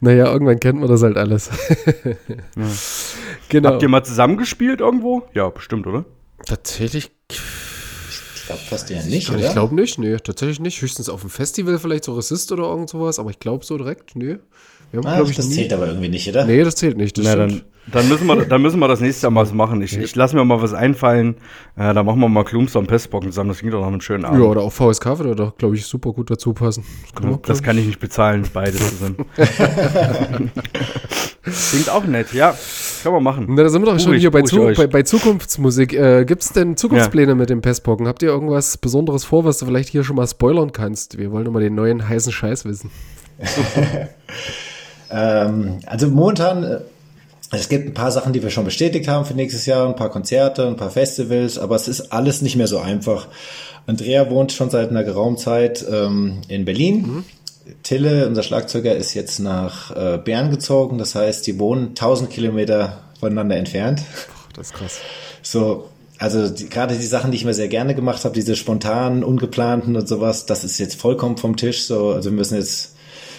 Naja, 0.00 0.30
irgendwann 0.32 0.60
kennt 0.60 0.78
man 0.80 0.88
das 0.88 1.02
halt 1.02 1.16
alles. 1.16 1.50
Genau. 3.48 3.70
Habt 3.70 3.82
ihr 3.82 3.88
mal 3.88 4.04
zusammengespielt 4.04 4.80
irgendwo? 4.80 5.22
Ja, 5.32 5.48
bestimmt, 5.48 5.86
oder? 5.86 6.04
Tatsächlich, 6.46 7.10
Ich 7.30 8.46
glaube 8.46 8.60
fast 8.68 8.88
ja 8.90 9.02
nicht, 9.02 9.28
ich 9.28 9.30
oder? 9.30 9.52
glaube 9.52 9.74
nicht, 9.74 9.98
nee, 9.98 10.16
tatsächlich 10.16 10.60
nicht. 10.60 10.80
Höchstens 10.80 11.08
auf 11.08 11.20
dem 11.20 11.30
Festival 11.30 11.78
vielleicht 11.78 12.04
so 12.04 12.14
Resist 12.14 12.50
oder 12.52 12.64
irgend 12.64 12.88
sowas, 12.88 13.18
aber 13.18 13.30
ich 13.30 13.38
glaube 13.38 13.64
so 13.64 13.76
direkt, 13.76 14.16
nee. 14.16 14.36
Wir 14.90 15.00
haben, 15.00 15.06
Ah, 15.06 15.16
glaube 15.16 15.30
ich, 15.30 15.36
das 15.36 15.48
nie. 15.48 15.54
zählt 15.56 15.72
aber 15.74 15.86
irgendwie 15.88 16.08
nicht, 16.08 16.26
oder? 16.28 16.46
Nee, 16.46 16.64
das 16.64 16.76
zählt 16.76 16.96
nicht. 16.96 17.18
Das 17.18 17.26
Na, 17.26 17.36
dann, 17.36 17.60
dann, 17.92 18.08
müssen 18.08 18.26
wir, 18.26 18.46
dann 18.46 18.62
müssen 18.62 18.78
wir 18.80 18.88
das 18.88 19.00
nächste 19.00 19.28
Mal 19.28 19.42
was 19.42 19.52
machen. 19.52 19.82
Ich, 19.82 19.94
ich 19.98 20.16
lasse 20.16 20.34
mir 20.34 20.42
mal 20.46 20.62
was 20.62 20.72
einfallen. 20.72 21.34
Äh, 21.76 21.92
da 21.92 22.02
machen 22.02 22.20
wir 22.20 22.28
mal 22.30 22.42
Klumster 22.44 22.78
und 22.78 22.86
Pestbocken 22.86 23.30
zusammen. 23.30 23.50
Das 23.50 23.58
klingt 23.58 23.74
doch 23.74 23.80
nach 23.82 23.88
einem 23.88 24.00
schönen 24.00 24.24
Abend. 24.24 24.40
Ja, 24.40 24.46
oder 24.46 24.62
auch 24.62 24.72
VSK 24.72 25.18
würde 25.18 25.36
da, 25.36 25.52
glaube 25.58 25.76
ich, 25.76 25.84
super 25.84 26.14
gut 26.14 26.30
dazu 26.30 26.54
passen. 26.54 26.84
Das, 27.02 27.12
kann 27.20 27.30
man, 27.32 27.42
Das 27.42 27.62
kann 27.62 27.76
ich 27.76 27.84
nicht 27.84 28.00
bezahlen, 28.00 28.48
beides 28.50 28.78
zusammen. 28.98 29.16
Klingt 31.50 31.90
auch 31.90 32.04
nett, 32.04 32.32
ja. 32.32 32.56
Kann 33.02 33.12
man 33.12 33.22
machen. 33.22 33.46
Na, 33.48 33.62
da 33.62 33.68
sind 33.68 33.82
wir 33.82 33.86
doch 33.86 33.98
schon 33.98 34.10
Ruhig, 34.10 34.20
hier 34.20 34.30
bei, 34.30 34.42
Zu 34.42 34.72
bei, 34.76 34.86
bei 34.86 35.02
Zukunftsmusik. 35.02 35.92
Äh, 35.92 36.24
Gibt 36.24 36.42
es 36.42 36.52
denn 36.52 36.76
Zukunftspläne 36.76 37.34
mit 37.34 37.50
den 37.50 37.60
Pestpocken? 37.60 38.08
Habt 38.08 38.22
ihr 38.22 38.28
irgendwas 38.28 38.76
Besonderes 38.76 39.24
vor, 39.24 39.44
was 39.44 39.58
du 39.58 39.66
vielleicht 39.66 39.88
hier 39.88 40.04
schon 40.04 40.16
mal 40.16 40.26
spoilern 40.26 40.72
kannst? 40.72 41.18
Wir 41.18 41.30
wollen 41.32 41.46
immer 41.46 41.60
den 41.60 41.74
neuen 41.74 42.08
heißen 42.08 42.32
Scheiß 42.32 42.64
wissen. 42.64 42.90
Ähm, 45.10 45.78
also 45.86 46.08
momentan, 46.08 46.64
äh, 46.64 46.80
es 47.50 47.68
gibt 47.68 47.86
ein 47.86 47.94
paar 47.94 48.12
Sachen, 48.12 48.32
die 48.32 48.42
wir 48.42 48.50
schon 48.50 48.64
bestätigt 48.64 49.08
haben 49.08 49.24
für 49.24 49.34
nächstes 49.34 49.66
Jahr, 49.66 49.88
ein 49.88 49.96
paar 49.96 50.10
Konzerte, 50.10 50.66
ein 50.66 50.76
paar 50.76 50.90
Festivals, 50.90 51.58
aber 51.58 51.76
es 51.76 51.88
ist 51.88 52.12
alles 52.12 52.42
nicht 52.42 52.56
mehr 52.56 52.66
so 52.66 52.78
einfach. 52.78 53.28
Andrea 53.86 54.28
wohnt 54.30 54.52
schon 54.52 54.68
seit 54.68 54.90
einer 54.90 55.02
geraumen 55.02 55.38
Zeit 55.38 55.84
ähm, 55.90 56.42
in 56.48 56.66
Berlin. 56.66 57.24
Tille, 57.82 58.26
unser 58.26 58.42
Schlagzeuger, 58.42 58.94
ist 58.96 59.14
jetzt 59.14 59.38
nach 59.38 59.94
äh, 59.94 60.18
Bern 60.18 60.50
gezogen. 60.50 60.98
Das 60.98 61.14
heißt, 61.14 61.46
die 61.46 61.58
wohnen 61.58 61.88
1000 61.88 62.30
Kilometer 62.30 63.04
voneinander 63.18 63.56
entfernt. 63.56 64.02
Das 64.54 64.68
ist 64.68 64.74
krass. 64.74 64.98
So, 65.42 65.88
also 66.18 66.48
die, 66.48 66.68
gerade 66.68 66.96
die 66.96 67.06
Sachen, 67.06 67.30
die 67.30 67.36
ich 67.36 67.44
mir 67.44 67.54
sehr 67.54 67.68
gerne 67.68 67.94
gemacht 67.94 68.24
habe, 68.24 68.34
diese 68.34 68.56
spontanen, 68.56 69.22
ungeplanten 69.22 69.96
und 69.96 70.08
sowas, 70.08 70.46
das 70.46 70.64
ist 70.64 70.78
jetzt 70.78 71.00
vollkommen 71.00 71.36
vom 71.36 71.56
Tisch. 71.56 71.84
So, 71.84 72.10
also 72.10 72.30
wir 72.30 72.36
müssen 72.36 72.56
jetzt, 72.56 72.96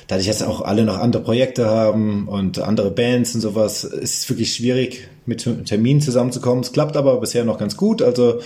dadurch 0.08 0.28
jetzt 0.28 0.44
auch 0.44 0.62
alle 0.62 0.86
noch 0.86 0.98
andere 0.98 1.24
Projekte 1.24 1.70
haben 1.70 2.28
und 2.28 2.60
andere 2.60 2.92
Bands 2.92 3.36
und 3.36 3.42
sowas, 3.42 3.84
ist 3.84 4.24
es 4.24 4.30
wirklich 4.30 4.54
schwierig, 4.54 5.10
mit 5.26 5.48
Terminen 5.66 6.02
zusammenzukommen. 6.02 6.64
Es 6.64 6.72
klappt 6.72 6.98
aber 6.98 7.20
bisher 7.20 7.44
noch 7.44 7.58
ganz 7.58 7.78
gut. 7.78 8.02
Also 8.02 8.40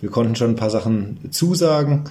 Wir 0.00 0.10
konnten 0.10 0.36
schon 0.36 0.50
ein 0.50 0.56
paar 0.56 0.70
Sachen 0.70 1.18
zusagen, 1.30 2.04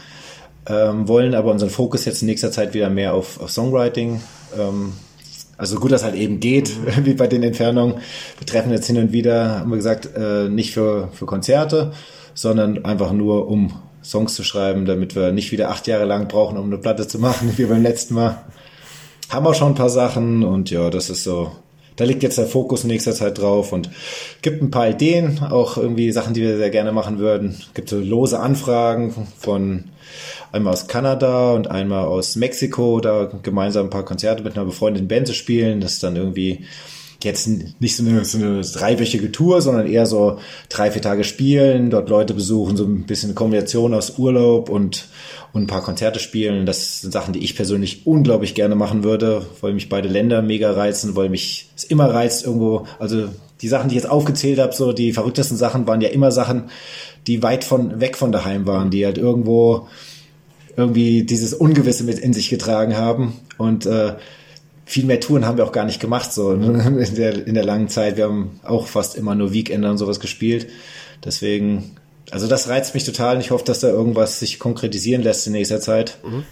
ähm, 0.68 1.08
wollen 1.08 1.36
aber 1.36 1.52
unseren 1.52 1.70
Fokus 1.70 2.06
jetzt 2.06 2.22
in 2.22 2.28
nächster 2.28 2.52
Zeit 2.52 2.74
wieder 2.74 2.90
mehr 2.90 3.14
auf, 3.14 3.40
auf 3.40 3.52
Songwriting. 3.52 4.22
Ähm, 4.58 4.94
also 5.58 5.80
gut, 5.80 5.92
dass 5.92 6.04
halt 6.04 6.16
eben 6.16 6.40
geht, 6.40 6.72
wie 7.06 7.14
bei 7.14 7.28
den 7.28 7.44
Entfernungen. 7.44 7.96
Wir 8.38 8.48
treffen 8.48 8.72
jetzt 8.72 8.88
hin 8.88 8.98
und 8.98 9.12
wieder, 9.12 9.60
haben 9.60 9.70
wir 9.70 9.78
gesagt, 9.78 10.10
äh, 10.16 10.50
nicht 10.50 10.74
für, 10.74 11.10
für 11.14 11.26
Konzerte, 11.26 11.94
sondern 12.34 12.84
einfach 12.84 13.12
nur, 13.12 13.48
um 13.48 13.74
Songs 14.04 14.36
zu 14.36 14.44
schreiben, 14.44 14.86
damit 14.86 15.16
wir 15.16 15.32
nicht 15.32 15.52
wieder 15.52 15.70
acht 15.70 15.88
Jahre 15.88 16.06
lang 16.06 16.28
brauchen, 16.28 16.58
um 16.58 16.66
eine 16.66 16.78
Platte 16.78 17.08
zu 17.08 17.20
machen, 17.20 17.54
wie 17.58 17.66
beim 17.66 17.84
letzten 17.84 18.16
Mal. 18.16 18.44
Haben 19.30 19.48
auch 19.48 19.56
schon 19.56 19.72
ein 19.72 19.76
paar 19.76 19.90
Sachen 19.90 20.44
und 20.44 20.70
ja, 20.70 20.90
das 20.90 21.10
ist 21.10 21.24
so. 21.24 21.52
Da 21.96 22.04
liegt 22.04 22.24
jetzt 22.24 22.38
der 22.38 22.46
Fokus 22.46 22.84
in 22.84 22.90
nächster 22.90 23.14
Zeit 23.14 23.38
drauf 23.38 23.72
und 23.72 23.90
gibt 24.42 24.62
ein 24.62 24.72
paar 24.72 24.90
Ideen, 24.90 25.40
auch 25.40 25.78
irgendwie 25.78 26.12
Sachen, 26.12 26.34
die 26.34 26.42
wir 26.42 26.58
sehr 26.58 26.70
gerne 26.70 26.92
machen 26.92 27.20
würden. 27.20 27.56
Gibt 27.74 27.90
so 27.90 28.00
lose 28.00 28.40
Anfragen 28.40 29.14
von 29.38 29.86
einmal 30.52 30.74
aus 30.74 30.88
Kanada 30.88 31.54
und 31.54 31.70
einmal 31.70 32.06
aus 32.06 32.36
Mexiko, 32.36 33.00
da 33.00 33.30
gemeinsam 33.44 33.88
ein 33.88 33.92
paar 33.92 34.06
Konzerte 34.06 34.44
mit 34.44 34.58
einer 34.58 34.66
befreundeten 34.66 35.08
Band 35.08 35.28
zu 35.28 35.34
spielen. 35.34 35.82
Das 35.82 35.94
ist 35.94 36.04
dann 36.04 36.16
irgendwie 36.16 36.66
jetzt 37.24 37.48
nicht 37.80 37.96
so 37.96 38.04
eine, 38.04 38.24
so 38.24 38.38
eine 38.38 38.62
dreiwöchige 38.62 39.32
Tour, 39.32 39.62
sondern 39.62 39.88
eher 39.88 40.06
so 40.06 40.38
drei, 40.70 40.92
vier 40.92 41.02
Tage 41.02 41.24
spielen, 41.24 41.90
dort 41.90 42.10
Leute 42.10 42.34
besuchen, 42.34 42.78
so 42.78 42.86
ein 42.86 43.06
bisschen 43.06 43.36
Kombination 43.36 43.94
aus 43.94 44.18
Urlaub 44.18 44.70
und, 44.70 45.08
und 45.56 45.64
ein 45.64 45.68
paar 45.68 45.84
Konzerte 45.84 46.20
spielen. 46.20 46.66
Das 46.66 47.00
sind 47.00 47.14
Sachen, 47.14 47.32
die 47.32 47.40
ich 47.40 47.56
persönlich 47.56 48.06
unglaublich 48.06 48.56
gerne 48.56 48.76
machen 48.76 49.06
würde, 49.06 49.46
weil 49.62 49.72
mich 49.72 49.88
beide 49.88 50.10
Länder 50.10 50.42
mega 50.42 50.72
reizen, 50.72 51.16
weil 51.16 51.30
mich 51.30 51.70
es 51.78 51.86
immer 51.86 52.14
reizt 52.14 52.46
irgendwo, 52.46 52.86
also 53.00 53.30
die 53.62 53.70
Sachen, 53.70 53.88
die 53.88 53.96
ich 53.96 54.04
jetzt 54.04 54.12
aufgezählt 54.12 54.60
habe, 54.60 54.74
so 54.74 54.92
die 54.92 55.14
verrücktesten 55.14 55.56
Sachen 55.56 55.88
waren 55.88 56.02
ja 56.02 56.10
immer 56.10 56.34
Sachen, 56.34 56.66
die 57.26 57.42
weit 57.42 57.64
von 57.64 58.02
weg 58.02 58.18
von 58.18 58.34
daheim 58.34 58.68
waren, 58.68 58.92
die 58.92 59.06
halt 59.06 59.18
irgendwo 59.18 59.88
irgendwie 60.76 61.24
dieses 61.24 61.54
Ungewisse 61.54 62.04
mit 62.04 62.20
in 62.20 62.34
sich 62.34 62.50
getragen 62.50 62.98
haben 62.98 63.40
und 63.58 63.86
äh, 63.86 64.16
viel 64.84 65.06
mehr 65.06 65.22
Touren 65.22 65.46
haben 65.46 65.58
wir 65.58 65.64
auch 65.64 65.72
gar 65.72 65.86
nicht 65.86 66.02
gemacht, 66.02 66.34
so 66.34 66.52
in 66.52 67.16
der, 67.16 67.48
in 67.48 67.54
der 67.54 67.64
langen 67.64 67.88
Zeit. 67.88 68.18
Wir 68.18 68.26
haben 68.26 68.60
auch 68.66 68.88
fast 68.88 69.16
immer 69.16 69.36
nur 69.36 69.54
Weekender 69.54 69.90
und 69.90 70.00
sowas 70.00 70.20
gespielt. 70.20 70.68
Deswegen, 71.24 71.96
also 72.32 72.48
das 72.48 72.68
reizt 72.68 72.94
mich 72.94 73.04
total. 73.04 73.40
Ich 73.40 73.52
hoffe, 73.52 73.66
dass 73.66 73.80
da 73.80 73.88
irgendwas 73.88 74.40
sich 74.40 74.60
konkretisieren 74.60 75.22
lässt 75.22 75.46
in 75.48 75.54
nächster 75.54 75.80
Zeit. 75.80 76.18
Mhm. 76.24 76.44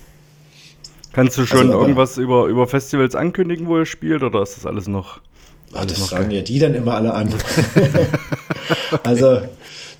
Kannst 1.13 1.37
du 1.37 1.45
schon 1.45 1.67
also, 1.67 1.79
irgendwas 1.79 2.17
über, 2.17 2.47
über 2.47 2.67
Festivals 2.67 3.15
ankündigen, 3.15 3.67
wo 3.67 3.77
ihr 3.77 3.85
spielt, 3.85 4.23
oder 4.23 4.41
ist 4.41 4.57
das 4.57 4.65
alles 4.65 4.87
noch? 4.87 5.21
Ach, 5.73 5.85
das 5.85 6.07
sagen 6.07 6.31
ja 6.31 6.41
die 6.41 6.59
dann 6.59 6.73
immer 6.73 6.95
alle 6.95 7.13
an. 7.13 7.33
also 9.03 9.41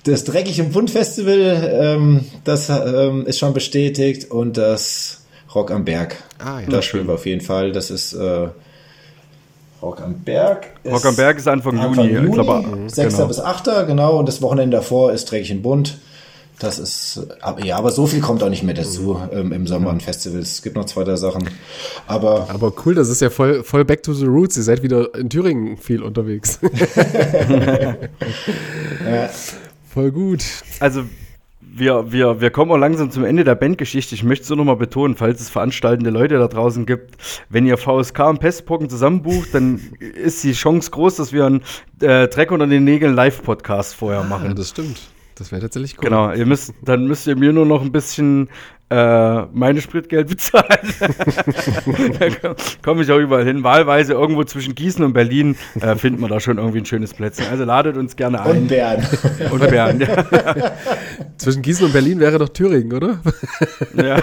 das 0.04 0.24
Dreckig 0.24 0.58
im 0.58 0.70
Bund 0.70 0.90
Festival, 0.90 1.70
ähm, 1.80 2.24
das 2.44 2.68
ähm, 2.68 3.26
ist 3.26 3.38
schon 3.38 3.54
bestätigt 3.54 4.30
und 4.30 4.56
das 4.56 5.24
Rock 5.54 5.70
am 5.70 5.84
Berg. 5.84 6.16
Ah, 6.38 6.60
ja. 6.60 6.66
Das 6.68 6.84
spielen 6.84 7.06
wir 7.06 7.14
auf 7.14 7.26
jeden 7.26 7.40
Fall. 7.40 7.72
Das 7.72 7.90
ist 7.90 8.12
äh, 8.12 8.48
Rock 9.84 10.00
am 10.00 10.14
Berg. 10.14 10.68
Rock 10.86 11.04
am 11.04 11.14
Berg 11.14 11.36
ist 11.36 11.46
Anfang, 11.46 11.78
Anfang 11.78 12.06
Juni. 12.06 12.26
Juni 12.26 12.30
glaube, 12.30 12.64
6. 12.88 13.14
Genau. 13.14 13.28
bis 13.28 13.38
8. 13.38 13.86
genau. 13.86 14.18
Und 14.18 14.26
das 14.26 14.40
Wochenende 14.40 14.78
davor 14.78 15.12
ist 15.12 15.30
Dreckig 15.30 15.50
im 15.50 15.60
Bund. 15.62 15.98
Das 16.58 16.78
ist, 16.78 17.20
ja, 17.64 17.76
aber 17.76 17.90
so 17.90 18.06
viel 18.06 18.20
kommt 18.20 18.42
auch 18.42 18.48
nicht 18.48 18.62
mehr 18.62 18.74
dazu 18.74 19.20
ähm, 19.32 19.52
im 19.52 19.66
Sommer 19.66 19.90
an 19.90 20.00
Festivals. 20.00 20.52
Es 20.52 20.62
gibt 20.62 20.76
noch 20.76 20.84
zwei, 20.84 21.02
drei 21.02 21.16
Sachen. 21.16 21.50
Aber, 22.06 22.48
aber 22.48 22.72
cool, 22.86 22.94
das 22.94 23.08
ist 23.08 23.20
ja 23.20 23.28
voll, 23.28 23.64
voll 23.64 23.84
back 23.84 24.04
to 24.04 24.14
the 24.14 24.24
roots. 24.24 24.56
Ihr 24.56 24.62
seid 24.62 24.82
wieder 24.82 25.14
in 25.16 25.28
Thüringen 25.28 25.76
viel 25.76 26.00
unterwegs. 26.02 26.60
ja. 29.04 29.28
Voll 29.92 30.12
gut. 30.12 30.44
Also 30.78 31.02
wir, 31.76 32.12
wir, 32.12 32.40
wir 32.40 32.50
kommen 32.50 32.70
auch 32.70 32.76
langsam 32.76 33.10
zum 33.10 33.24
Ende 33.24 33.42
der 33.42 33.56
Bandgeschichte. 33.56 34.14
Ich 34.14 34.22
möchte 34.22 34.44
es 34.44 34.48
nur 34.48 34.58
noch 34.58 34.64
mal 34.64 34.76
betonen, 34.76 35.16
falls 35.16 35.40
es 35.40 35.50
veranstaltende 35.50 36.10
Leute 36.10 36.38
da 36.38 36.46
draußen 36.46 36.86
gibt, 36.86 37.16
wenn 37.48 37.66
ihr 37.66 37.76
VSK 37.76 38.20
und 38.20 38.38
Pestpocken 38.38 38.88
zusammenbucht, 38.88 39.52
dann 39.52 39.80
ist 39.98 40.44
die 40.44 40.52
Chance 40.52 40.90
groß, 40.90 41.16
dass 41.16 41.32
wir 41.32 41.46
einen 41.46 41.62
äh, 42.00 42.28
Dreck 42.28 42.52
unter 42.52 42.66
den 42.66 42.84
Nägeln 42.84 43.14
Live-Podcast 43.14 43.94
vorher 43.94 44.20
ah, 44.20 44.24
machen. 44.24 44.48
Ja, 44.48 44.54
das 44.54 44.70
stimmt. 44.70 45.00
Das 45.34 45.50
wäre 45.50 45.62
tatsächlich 45.62 45.98
cool. 45.98 46.04
Genau, 46.04 46.32
ihr 46.32 46.46
müsst, 46.46 46.74
dann 46.82 47.06
müsst 47.06 47.26
ihr 47.26 47.36
mir 47.36 47.52
nur 47.52 47.66
noch 47.66 47.82
ein 47.82 47.90
bisschen 47.90 48.48
äh, 48.90 49.42
meine 49.52 49.80
Spritgeld 49.80 50.28
bezahlen. 50.28 50.66
da 52.18 52.54
komme 52.82 53.02
ich 53.02 53.10
auch 53.10 53.18
überall 53.18 53.44
hin. 53.44 53.64
Wahlweise 53.64 54.12
irgendwo 54.12 54.44
zwischen 54.44 54.74
Gießen 54.74 55.04
und 55.04 55.12
Berlin 55.12 55.56
äh, 55.80 55.96
finden 55.96 56.20
wir 56.20 56.28
da 56.28 56.40
schon 56.40 56.58
irgendwie 56.58 56.78
ein 56.78 56.86
schönes 56.86 57.14
Plätzchen. 57.14 57.46
Also 57.50 57.64
ladet 57.64 57.96
uns 57.96 58.16
gerne 58.16 58.42
ein. 58.42 58.62
Und 58.62 58.68
Bern. 58.68 59.06
Und 59.50 59.60
Bern, 59.60 60.00
ja. 60.00 60.72
Zwischen 61.38 61.62
Gießen 61.62 61.86
und 61.86 61.92
Berlin 61.92 62.20
wäre 62.20 62.38
doch 62.38 62.50
Thüringen, 62.50 62.92
oder? 62.92 63.20
ja. 63.94 64.20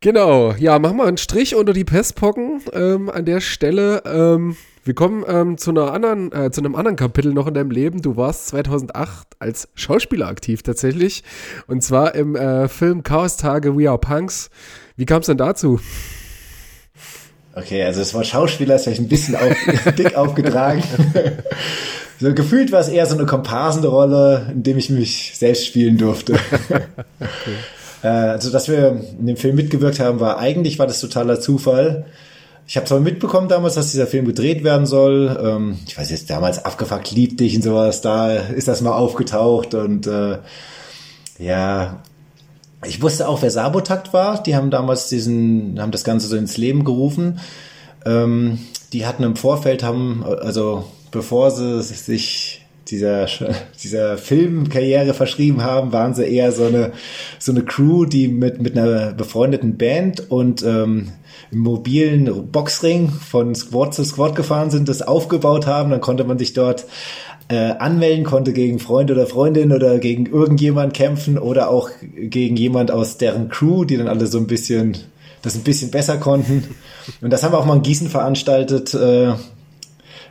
Genau, 0.00 0.52
ja, 0.58 0.78
machen 0.78 0.98
wir 0.98 1.04
einen 1.04 1.16
Strich 1.16 1.54
unter 1.54 1.72
die 1.72 1.84
Pestpocken 1.84 2.60
ähm, 2.72 3.08
an 3.08 3.24
der 3.24 3.40
Stelle. 3.40 4.02
Ähm, 4.04 4.56
wir 4.86 4.94
kommen 4.94 5.24
ähm, 5.26 5.58
zu, 5.58 5.70
einer 5.70 5.92
anderen, 5.92 6.30
äh, 6.30 6.52
zu 6.52 6.60
einem 6.60 6.76
anderen 6.76 6.96
Kapitel 6.96 7.34
noch 7.34 7.48
in 7.48 7.54
deinem 7.54 7.72
Leben. 7.72 8.02
Du 8.02 8.16
warst 8.16 8.46
2008 8.48 9.26
als 9.40 9.68
Schauspieler 9.74 10.28
aktiv 10.28 10.62
tatsächlich. 10.62 11.24
Und 11.66 11.82
zwar 11.82 12.14
im 12.14 12.36
äh, 12.36 12.68
Film 12.68 13.02
Chaos 13.02 13.36
Tage 13.36 13.76
We 13.76 13.90
Are 13.90 13.98
Punks. 13.98 14.48
Wie 14.96 15.04
kam 15.04 15.22
es 15.22 15.26
denn 15.26 15.38
dazu? 15.38 15.80
Okay, 17.56 17.82
also 17.82 18.00
es 18.00 18.14
war 18.14 18.22
Schauspieler, 18.22 18.76
ist 18.76 18.84
vielleicht 18.84 19.00
ein 19.00 19.08
bisschen 19.08 19.34
auf, 19.34 19.56
dick 19.98 20.14
aufgetragen. 20.14 20.84
so 22.20 22.32
gefühlt 22.32 22.70
war 22.70 22.80
es 22.80 22.88
eher 22.88 23.06
so 23.06 23.16
eine 23.16 23.26
komparsende 23.26 23.88
Rolle, 23.88 24.50
in 24.52 24.62
dem 24.62 24.78
ich 24.78 24.88
mich 24.90 25.32
selbst 25.36 25.66
spielen 25.66 25.98
durfte. 25.98 26.34
okay. 26.68 27.56
äh, 28.04 28.06
also, 28.06 28.52
dass 28.52 28.68
wir 28.68 29.00
in 29.18 29.26
dem 29.26 29.36
Film 29.36 29.56
mitgewirkt 29.56 29.98
haben, 29.98 30.20
war 30.20 30.38
eigentlich 30.38 30.78
war 30.78 30.86
das 30.86 31.00
totaler 31.00 31.40
Zufall. 31.40 32.06
Ich 32.68 32.76
habe 32.76 32.86
zwar 32.86 33.00
mitbekommen 33.00 33.48
damals, 33.48 33.74
dass 33.74 33.92
dieser 33.92 34.08
Film 34.08 34.24
gedreht 34.24 34.64
werden 34.64 34.86
soll. 34.86 35.38
Ähm, 35.40 35.78
ich 35.86 35.96
weiß 35.96 36.10
jetzt, 36.10 36.30
damals 36.30 36.64
abgefuckt 36.64 37.12
liebt 37.12 37.38
dich 37.38 37.54
und 37.54 37.62
sowas, 37.62 38.00
da 38.00 38.32
ist 38.34 38.66
das 38.66 38.80
mal 38.80 38.92
aufgetaucht 38.92 39.74
und 39.74 40.06
äh, 40.06 40.38
ja, 41.38 42.02
ich 42.84 43.02
wusste 43.02 43.28
auch, 43.28 43.42
wer 43.42 43.50
Sabotakt 43.50 44.12
war. 44.12 44.42
Die 44.42 44.56
haben 44.56 44.70
damals 44.70 45.08
diesen, 45.08 45.80
haben 45.80 45.92
das 45.92 46.04
Ganze 46.04 46.26
so 46.26 46.36
ins 46.36 46.56
Leben 46.56 46.84
gerufen. 46.84 47.40
Ähm, 48.04 48.58
die 48.92 49.06
hatten 49.06 49.22
im 49.22 49.36
Vorfeld, 49.36 49.82
haben, 49.82 50.24
also 50.24 50.84
bevor 51.10 51.50
sie 51.50 51.82
sich 51.82 52.55
dieser, 52.88 53.26
dieser 53.82 54.18
Filmkarriere 54.18 55.14
verschrieben 55.14 55.62
haben, 55.62 55.92
waren 55.92 56.14
sie 56.14 56.24
eher 56.24 56.52
so 56.52 56.64
eine, 56.64 56.92
so 57.38 57.52
eine 57.52 57.62
Crew, 57.62 58.04
die 58.04 58.28
mit, 58.28 58.60
mit 58.60 58.76
einer 58.76 59.12
befreundeten 59.12 59.76
Band 59.76 60.30
und 60.30 60.62
ähm, 60.62 61.12
im 61.50 61.58
mobilen 61.58 62.50
Boxring 62.50 63.08
von 63.08 63.54
Squad 63.54 63.94
zu 63.94 64.04
Squad 64.04 64.34
gefahren 64.34 64.70
sind, 64.70 64.88
das 64.88 65.02
aufgebaut 65.02 65.66
haben. 65.66 65.90
Dann 65.90 66.00
konnte 66.00 66.24
man 66.24 66.38
sich 66.38 66.54
dort 66.54 66.86
äh, 67.48 67.72
anmelden, 67.78 68.24
konnte 68.24 68.52
gegen 68.52 68.78
Freund 68.78 69.10
oder 69.10 69.26
Freundin 69.26 69.72
oder 69.72 69.98
gegen 69.98 70.26
irgendjemand 70.26 70.94
kämpfen 70.94 71.38
oder 71.38 71.70
auch 71.70 71.90
gegen 72.00 72.56
jemand 72.56 72.90
aus 72.90 73.18
deren 73.18 73.48
Crew, 73.48 73.84
die 73.84 73.96
dann 73.96 74.08
alle 74.08 74.26
so 74.26 74.38
ein 74.38 74.46
bisschen 74.46 74.96
das 75.42 75.54
ein 75.54 75.62
bisschen 75.62 75.92
besser 75.92 76.16
konnten. 76.18 76.64
Und 77.20 77.32
das 77.32 77.44
haben 77.44 77.52
wir 77.52 77.58
auch 77.58 77.66
mal 77.66 77.76
in 77.76 77.82
Gießen 77.82 78.08
veranstaltet. 78.08 78.94
Äh, 78.94 79.34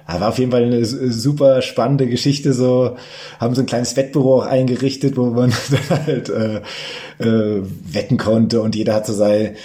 war 0.08 0.30
auf 0.30 0.38
jeden 0.38 0.52
Fall 0.52 0.64
eine 0.64 0.86
super 0.86 1.62
spannende 1.62 2.08
Geschichte. 2.08 2.54
So 2.54 2.96
haben 3.40 3.56
so 3.56 3.62
ein 3.62 3.68
kleines 3.68 3.96
Wettbüro 3.96 4.42
auch 4.42 4.46
eingerichtet, 4.46 5.18
wo 5.18 5.26
man 5.28 5.54
dann 5.90 6.06
halt 6.06 6.30
äh, 6.30 6.62
äh, 7.20 7.64
wetten 7.92 8.18
konnte 8.18 8.62
und 8.62 8.76
jeder 8.76 8.94
hat 8.94 9.06
so 9.06 9.14
sein, 9.14 9.56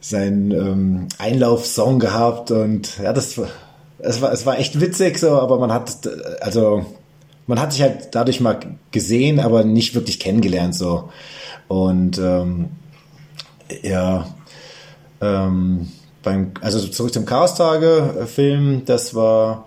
sein 0.00 0.50
ähm, 0.50 1.08
Einlaufsong 1.18 1.98
gehabt 1.98 2.50
und 2.50 2.98
ja, 3.02 3.12
das 3.12 3.40
es 4.02 4.22
war, 4.22 4.32
es 4.32 4.46
war 4.46 4.58
echt 4.58 4.80
witzig 4.80 5.18
so, 5.18 5.32
aber 5.32 5.58
man 5.58 5.72
hat, 5.72 6.08
also 6.40 6.86
man 7.46 7.60
hat 7.60 7.72
sich 7.72 7.82
halt 7.82 8.08
dadurch 8.12 8.40
mal 8.40 8.58
gesehen, 8.92 9.40
aber 9.40 9.64
nicht 9.64 9.94
wirklich 9.94 10.20
kennengelernt 10.20 10.74
so. 10.74 11.10
Und 11.68 12.18
ähm, 12.18 12.70
ja, 13.82 14.26
ähm, 15.20 15.88
beim, 16.22 16.52
also 16.60 16.78
zurück 16.86 17.12
zum 17.12 17.26
Chaos-Tage-Film, 17.26 18.84
das 18.84 19.14
war, 19.14 19.66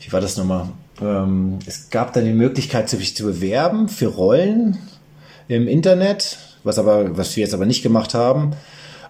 wie 0.00 0.12
war 0.12 0.20
das 0.20 0.36
nochmal? 0.36 0.68
Ähm, 1.00 1.58
es 1.66 1.90
gab 1.90 2.12
dann 2.12 2.24
die 2.24 2.32
Möglichkeit, 2.32 2.88
sich 2.88 3.16
zu 3.16 3.24
bewerben 3.24 3.88
für 3.88 4.06
Rollen 4.06 4.78
im 5.48 5.68
Internet, 5.68 6.38
was 6.64 6.78
aber, 6.78 7.16
was 7.16 7.36
wir 7.36 7.44
jetzt 7.44 7.54
aber 7.54 7.66
nicht 7.66 7.82
gemacht 7.82 8.14
haben. 8.14 8.52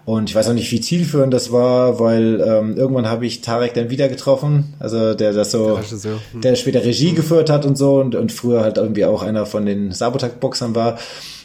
Und 0.04 0.30
ich 0.30 0.34
weiß 0.34 0.48
auch 0.48 0.54
nicht, 0.54 0.72
wie 0.72 0.80
zielführend 0.80 1.34
das 1.34 1.52
war, 1.52 2.00
weil 2.00 2.40
ähm, 2.40 2.78
irgendwann 2.78 3.06
habe 3.08 3.26
ich 3.26 3.42
Tarek 3.42 3.74
dann 3.74 3.90
wieder 3.90 4.08
getroffen, 4.08 4.72
also 4.78 5.12
der 5.12 5.34
das 5.34 5.50
so, 5.50 5.76
der, 5.76 6.12
hm. 6.32 6.40
der 6.40 6.54
später 6.54 6.82
Regie 6.82 7.12
geführt 7.12 7.50
hat 7.50 7.66
und 7.66 7.76
so 7.76 8.00
und, 8.00 8.14
und 8.14 8.32
früher 8.32 8.62
halt 8.62 8.78
irgendwie 8.78 9.04
auch 9.04 9.22
einer 9.22 9.44
von 9.44 9.66
den 9.66 9.92
Sabotag-Boxern 9.92 10.74
war. 10.74 10.98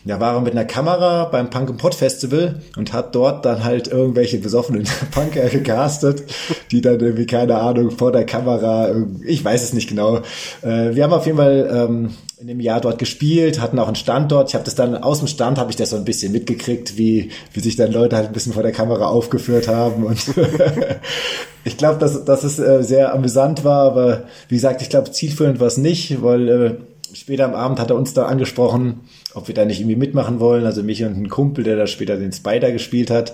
Da 0.05 0.19
war 0.19 0.35
er 0.35 0.41
mit 0.41 0.51
einer 0.51 0.65
Kamera 0.65 1.25
beim 1.25 1.49
Punk 1.49 1.69
and 1.69 1.77
Pot 1.77 1.95
Festival 1.95 2.61
und 2.75 2.91
hat 2.91 3.15
dort 3.15 3.45
dann 3.45 3.63
halt 3.63 3.87
irgendwelche 3.87 4.37
besoffenen 4.37 4.83
Punker 5.11 5.47
gecastet, 5.47 6.23
die 6.71 6.81
dann 6.81 6.99
irgendwie, 6.99 7.25
keine 7.25 7.55
Ahnung, 7.55 7.91
vor 7.91 8.11
der 8.11 8.25
Kamera, 8.25 8.93
ich 9.25 9.43
weiß 9.43 9.63
es 9.63 9.73
nicht 9.73 9.87
genau. 9.87 10.17
Äh, 10.61 10.93
wir 10.93 11.03
haben 11.03 11.13
auf 11.13 11.25
jeden 11.25 11.37
Fall 11.37 11.69
ähm, 11.73 12.09
in 12.37 12.47
dem 12.47 12.59
Jahr 12.59 12.81
dort 12.81 12.99
gespielt, 12.99 13.61
hatten 13.61 13.79
auch 13.79 13.87
einen 13.87 13.95
Stand 13.95 14.29
dort. 14.31 14.49
Ich 14.49 14.55
habe 14.55 14.65
das 14.65 14.75
dann 14.75 14.97
aus 14.97 15.19
dem 15.19 15.29
Stand 15.29 15.57
habe 15.57 15.71
ich 15.71 15.77
das 15.77 15.91
so 15.91 15.95
ein 15.95 16.03
bisschen 16.03 16.33
mitgekriegt, 16.33 16.97
wie 16.97 17.31
wie 17.53 17.59
sich 17.61 17.77
dann 17.77 17.93
Leute 17.93 18.17
halt 18.17 18.27
ein 18.27 18.33
bisschen 18.33 18.51
vor 18.51 18.63
der 18.63 18.73
Kamera 18.73 19.07
aufgeführt 19.07 19.69
haben 19.69 20.03
und 20.03 20.19
ich 21.63 21.77
glaube, 21.77 21.99
dass 21.99 22.25
dass 22.25 22.43
es 22.43 22.59
äh, 22.59 22.83
sehr 22.83 23.13
amüsant 23.13 23.63
war, 23.63 23.83
aber 23.83 24.23
wie 24.49 24.55
gesagt, 24.55 24.81
ich 24.81 24.89
glaube 24.89 25.11
zielführend 25.11 25.61
war 25.61 25.67
es 25.67 25.77
nicht, 25.77 26.21
weil 26.21 26.49
äh, 26.49 26.75
später 27.13 27.45
am 27.45 27.55
Abend 27.55 27.79
hat 27.79 27.89
er 27.89 27.95
uns 27.95 28.13
da 28.13 28.25
angesprochen, 28.25 29.01
ob 29.33 29.47
wir 29.47 29.55
da 29.55 29.65
nicht 29.65 29.79
irgendwie 29.79 29.95
mitmachen 29.95 30.39
wollen, 30.39 30.65
also 30.65 30.83
mich 30.83 31.03
und 31.03 31.17
ein 31.17 31.29
Kumpel, 31.29 31.63
der 31.63 31.75
da 31.75 31.87
später 31.87 32.17
den 32.17 32.31
Spider 32.31 32.71
gespielt 32.71 33.09
hat. 33.09 33.33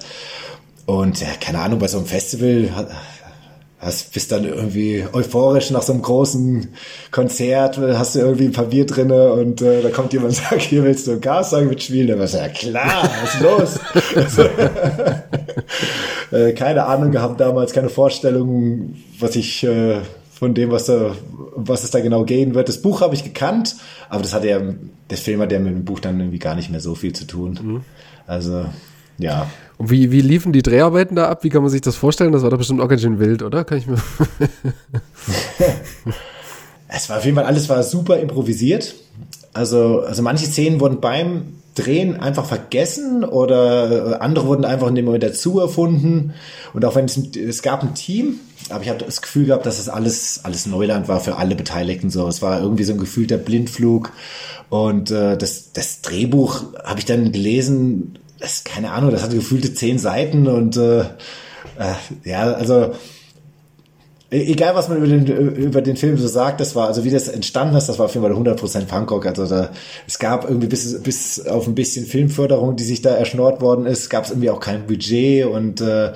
Und 0.85 1.21
ja, 1.21 1.27
keine 1.39 1.59
Ahnung, 1.59 1.79
bei 1.79 1.87
so 1.87 1.97
einem 1.97 2.07
Festival 2.07 2.69
hast, 3.79 4.13
bist 4.13 4.31
dann 4.31 4.43
irgendwie 4.45 5.05
euphorisch 5.13 5.71
nach 5.71 5.81
so 5.81 5.93
einem 5.93 6.01
großen 6.01 6.69
Konzert, 7.11 7.77
hast 7.77 8.15
du 8.15 8.19
irgendwie 8.19 8.45
ein 8.45 8.51
paar 8.51 8.65
Bier 8.65 8.85
drinne 8.85 9.31
und 9.33 9.61
äh, 9.61 9.81
da 9.81 9.89
kommt 9.89 10.13
jemand 10.13 10.31
und 10.31 10.35
sagt, 10.35 10.61
hier 10.61 10.83
willst 10.83 11.07
du 11.07 11.13
ein 11.13 11.21
Gassong 11.21 11.67
mitspielen? 11.67 12.07
Dann 12.07 12.19
warst 12.19 12.33
du, 12.33 12.39
ja 12.39 12.49
klar, 12.49 13.09
was 13.21 13.35
ist 13.35 13.41
los? 13.41 13.79
also, 14.15 14.49
äh, 16.31 16.53
keine 16.53 16.85
Ahnung 16.85 17.11
gehabt 17.11 17.39
damals, 17.39 17.71
keine 17.71 17.89
Vorstellung, 17.89 18.95
was 19.19 19.35
ich 19.35 19.63
äh, 19.63 20.01
von 20.39 20.53
dem, 20.53 20.71
was 20.71 20.85
da, 20.85 21.13
was 21.53 21.83
es 21.83 21.91
da 21.91 21.99
genau 21.99 22.23
gehen 22.23 22.55
wird. 22.55 22.69
Das 22.69 22.81
Buch 22.81 23.01
habe 23.01 23.13
ich 23.13 23.25
gekannt, 23.25 23.75
aber 24.07 24.23
das 24.23 24.33
hat 24.33 24.45
ja, 24.45 24.61
der 25.09 25.17
Film 25.17 25.41
hat 25.41 25.51
ja 25.51 25.59
mit 25.59 25.73
dem 25.73 25.83
Buch 25.83 25.99
dann 25.99 26.17
irgendwie 26.17 26.39
gar 26.39 26.55
nicht 26.55 26.71
mehr 26.71 26.79
so 26.79 26.95
viel 26.95 27.11
zu 27.11 27.27
tun. 27.27 27.59
Mhm. 27.61 27.81
Also, 28.25 28.65
ja. 29.17 29.49
Und 29.77 29.91
wie, 29.91 30.11
wie 30.11 30.21
liefen 30.21 30.53
die 30.53 30.61
Dreharbeiten 30.61 31.17
da 31.17 31.27
ab? 31.27 31.43
Wie 31.43 31.49
kann 31.49 31.61
man 31.61 31.69
sich 31.69 31.81
das 31.81 31.97
vorstellen? 31.97 32.31
Das 32.31 32.41
war 32.41 32.49
doch 32.49 32.57
bestimmt 32.57 32.79
auch 32.79 32.87
ganz 32.87 33.01
schön 33.01 33.19
wild, 33.19 33.43
oder? 33.43 33.65
Kann 33.65 33.79
ich 33.79 33.87
mir. 33.87 33.97
es 36.87 37.09
war 37.09 37.17
auf 37.17 37.25
jeden 37.25 37.35
Fall, 37.35 37.45
alles 37.45 37.67
war 37.67 37.83
super 37.83 38.17
improvisiert. 38.17 38.95
Also, 39.51 40.03
also 40.03 40.21
manche 40.21 40.45
Szenen 40.45 40.79
wurden 40.79 41.01
beim 41.01 41.58
Drehen 41.83 42.19
einfach 42.19 42.45
vergessen 42.45 43.23
oder 43.23 44.21
andere 44.21 44.47
wurden 44.47 44.65
einfach 44.65 44.87
in 44.87 44.95
dem 44.95 45.05
Moment 45.05 45.23
dazu 45.23 45.59
erfunden. 45.59 46.33
Und 46.73 46.85
auch 46.85 46.95
wenn 46.95 47.05
es, 47.05 47.17
es 47.35 47.61
gab 47.61 47.83
ein 47.83 47.95
Team, 47.95 48.39
aber 48.69 48.83
ich 48.83 48.89
habe 48.89 49.03
das 49.03 49.21
Gefühl 49.21 49.45
gehabt, 49.45 49.65
dass 49.65 49.79
es 49.79 49.89
alles, 49.89 50.41
alles 50.43 50.65
Neuland 50.65 51.07
war 51.07 51.19
für 51.19 51.37
alle 51.37 51.55
Beteiligten. 51.55 52.09
So, 52.09 52.27
es 52.27 52.41
war 52.41 52.61
irgendwie 52.61 52.83
so 52.83 52.93
ein 52.93 52.99
gefühlter 52.99 53.37
Blindflug. 53.37 54.11
Und 54.69 55.11
äh, 55.11 55.37
das, 55.37 55.71
das 55.73 56.01
Drehbuch 56.01 56.63
habe 56.83 56.99
ich 56.99 57.05
dann 57.05 57.31
gelesen, 57.31 58.19
das, 58.39 58.63
keine 58.63 58.91
Ahnung, 58.91 59.11
das 59.11 59.23
hatte 59.23 59.35
gefühlte 59.35 59.73
zehn 59.73 59.97
Seiten 59.97 60.47
und 60.47 60.77
äh, 60.77 61.01
äh, 61.01 61.95
ja, 62.23 62.53
also 62.53 62.93
egal 64.31 64.75
was 64.75 64.89
man 64.89 64.97
über 64.97 65.07
den, 65.07 65.25
über 65.25 65.81
den 65.81 65.95
Film 65.95 66.17
so 66.17 66.27
sagt, 66.27 66.61
das 66.61 66.75
war, 66.75 66.87
also 66.87 67.03
wie 67.03 67.09
das 67.09 67.27
entstanden 67.27 67.75
ist, 67.75 67.87
das 67.87 67.97
war 67.97 68.05
auf 68.05 68.13
jeden 68.13 68.25
Fall 68.25 68.35
100% 68.35 68.85
Punkrock. 68.85 69.25
Also 69.25 69.47
da, 69.47 69.71
es 70.07 70.19
gab 70.19 70.47
irgendwie 70.47 70.67
bis, 70.67 71.01
bis 71.01 71.45
auf 71.47 71.67
ein 71.67 71.75
bisschen 71.75 72.05
Filmförderung, 72.05 72.75
die 72.75 72.83
sich 72.83 73.01
da 73.01 73.09
erschnort 73.09 73.61
worden 73.61 73.85
ist, 73.85 74.09
gab 74.09 74.25
es 74.25 74.31
irgendwie 74.31 74.51
auch 74.51 74.59
kein 74.59 74.85
Budget 74.85 75.45
und 75.45 75.81
äh, 75.81 76.13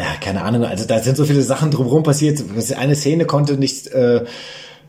ja, 0.00 0.14
keine 0.20 0.42
Ahnung, 0.42 0.64
also 0.64 0.86
da 0.86 0.98
sind 1.00 1.16
so 1.16 1.24
viele 1.26 1.42
Sachen 1.42 1.70
drumherum 1.70 2.02
passiert. 2.02 2.42
Eine 2.78 2.94
Szene 2.94 3.26
konnte 3.26 3.58
nicht, 3.58 3.88
äh, 3.88 4.24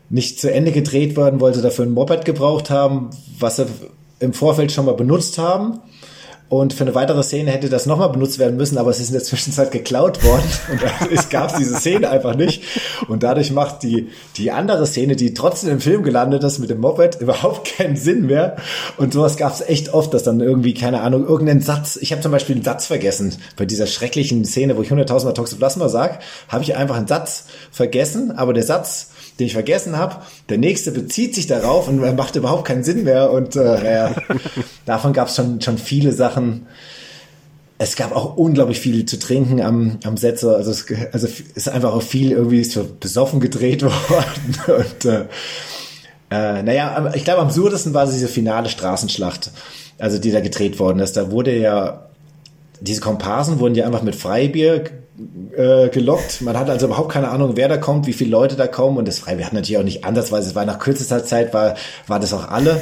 nicht 0.08 0.40
zu 0.40 0.50
Ende 0.50 0.72
gedreht 0.72 1.16
werden, 1.16 1.40
wollte 1.40 1.60
dafür 1.60 1.84
ein 1.84 1.92
Moped 1.92 2.24
gebraucht 2.24 2.70
haben, 2.70 3.10
was 3.38 3.56
sie 3.56 3.66
im 4.20 4.32
Vorfeld 4.32 4.72
schon 4.72 4.86
mal 4.86 4.94
benutzt 4.94 5.36
haben. 5.36 5.80
Und 6.52 6.74
für 6.74 6.84
eine 6.84 6.94
weitere 6.94 7.22
Szene 7.22 7.50
hätte 7.50 7.70
das 7.70 7.86
nochmal 7.86 8.10
benutzt 8.10 8.38
werden 8.38 8.58
müssen, 8.58 8.76
aber 8.76 8.90
es 8.90 9.00
ist 9.00 9.08
in 9.08 9.14
der 9.14 9.22
Zwischenzeit 9.22 9.70
geklaut 9.70 10.22
worden 10.22 10.44
und 10.70 11.10
es 11.10 11.30
gab 11.30 11.56
diese 11.56 11.76
Szene 11.76 12.10
einfach 12.10 12.34
nicht. 12.34 12.62
Und 13.08 13.22
dadurch 13.22 13.52
macht 13.52 13.82
die, 13.82 14.10
die 14.36 14.50
andere 14.50 14.86
Szene, 14.86 15.16
die 15.16 15.32
trotzdem 15.32 15.70
im 15.70 15.80
Film 15.80 16.02
gelandet 16.02 16.44
ist 16.44 16.58
mit 16.58 16.68
dem 16.68 16.80
Moped, 16.80 17.22
überhaupt 17.22 17.74
keinen 17.78 17.96
Sinn 17.96 18.26
mehr. 18.26 18.56
Und 18.98 19.14
sowas 19.14 19.38
gab 19.38 19.54
es 19.54 19.62
echt 19.62 19.94
oft, 19.94 20.12
dass 20.12 20.24
dann 20.24 20.40
irgendwie, 20.40 20.74
keine 20.74 21.00
Ahnung, 21.00 21.26
irgendein 21.26 21.62
Satz, 21.62 21.96
ich 21.96 22.12
habe 22.12 22.20
zum 22.20 22.32
Beispiel 22.32 22.56
einen 22.56 22.64
Satz 22.66 22.84
vergessen 22.84 23.34
bei 23.56 23.64
dieser 23.64 23.86
schrecklichen 23.86 24.44
Szene, 24.44 24.76
wo 24.76 24.82
ich 24.82 24.90
100.000 24.90 25.24
Mal 25.24 25.32
Toxoplasma 25.32 25.88
sag, 25.88 26.20
habe 26.48 26.64
ich 26.64 26.76
einfach 26.76 26.96
einen 26.96 27.08
Satz 27.08 27.46
vergessen, 27.70 28.30
aber 28.30 28.52
der 28.52 28.64
Satz 28.64 29.12
den 29.42 29.48
ich 29.48 29.52
vergessen 29.54 29.98
habe. 29.98 30.16
Der 30.48 30.58
nächste 30.58 30.92
bezieht 30.92 31.34
sich 31.34 31.48
darauf 31.48 31.88
und 31.88 31.98
macht 32.16 32.36
überhaupt 32.36 32.64
keinen 32.64 32.84
Sinn 32.84 33.02
mehr. 33.02 33.32
Und 33.32 33.56
äh, 33.56 33.92
ja, 33.92 34.14
davon 34.86 35.12
gab 35.12 35.28
es 35.28 35.36
schon, 35.36 35.60
schon 35.60 35.78
viele 35.78 36.12
Sachen. 36.12 36.66
Es 37.78 37.96
gab 37.96 38.14
auch 38.14 38.36
unglaublich 38.36 38.78
viel 38.78 39.04
zu 39.04 39.18
trinken 39.18 39.60
am, 39.60 39.98
am 40.04 40.16
Set. 40.16 40.44
Also 40.44 40.70
es 40.70 40.86
also 41.12 41.28
ist 41.54 41.68
einfach 41.68 41.92
auch 41.92 42.02
viel 42.02 42.30
irgendwie 42.30 42.62
so 42.62 42.88
besoffen 43.00 43.40
gedreht 43.40 43.82
worden. 43.82 44.56
Und 44.68 45.04
äh, 45.04 45.24
äh, 46.30 46.62
naja, 46.62 47.12
ich 47.14 47.24
glaube, 47.24 47.40
am 47.40 47.48
absurdesten 47.48 47.92
war 47.94 48.06
diese 48.06 48.28
finale 48.28 48.68
Straßenschlacht, 48.68 49.50
also 49.98 50.18
die 50.18 50.30
da 50.30 50.40
gedreht 50.40 50.78
worden 50.78 51.00
ist. 51.00 51.16
Da 51.16 51.32
wurde 51.32 51.56
ja, 51.56 52.06
diese 52.80 53.00
Komparsen 53.00 53.58
wurden 53.58 53.74
ja 53.74 53.86
einfach 53.86 54.02
mit 54.02 54.14
Freibier 54.14 54.84
äh, 55.56 55.88
gelockt. 55.88 56.40
Man 56.40 56.58
hat 56.58 56.70
also 56.70 56.86
überhaupt 56.86 57.12
keine 57.12 57.28
Ahnung, 57.28 57.56
wer 57.56 57.68
da 57.68 57.76
kommt, 57.76 58.06
wie 58.06 58.12
viele 58.12 58.30
Leute 58.30 58.56
da 58.56 58.66
kommen. 58.66 58.96
Und 58.96 59.08
das 59.08 59.26
wir 59.26 59.44
hatten 59.44 59.56
natürlich 59.56 59.78
auch 59.78 59.84
nicht 59.84 60.04
andersweise, 60.04 60.48
es 60.48 60.54
war 60.54 60.64
nach 60.64 60.78
kürzester 60.78 61.24
Zeit, 61.24 61.52
war, 61.52 61.74
war 62.06 62.20
das 62.20 62.32
auch 62.32 62.48
alle. 62.48 62.80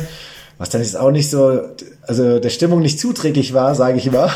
Was 0.59 0.71
dann 0.71 0.83
jetzt 0.83 0.97
auch 0.97 1.11
nicht 1.11 1.31
so, 1.31 1.61
also 2.03 2.39
der 2.39 2.51
Stimmung 2.51 2.81
nicht 2.81 3.01
zuträglich 3.01 3.55
war, 3.55 3.75
sage 3.75 3.99
ich 3.99 4.07
immer. 4.07 4.31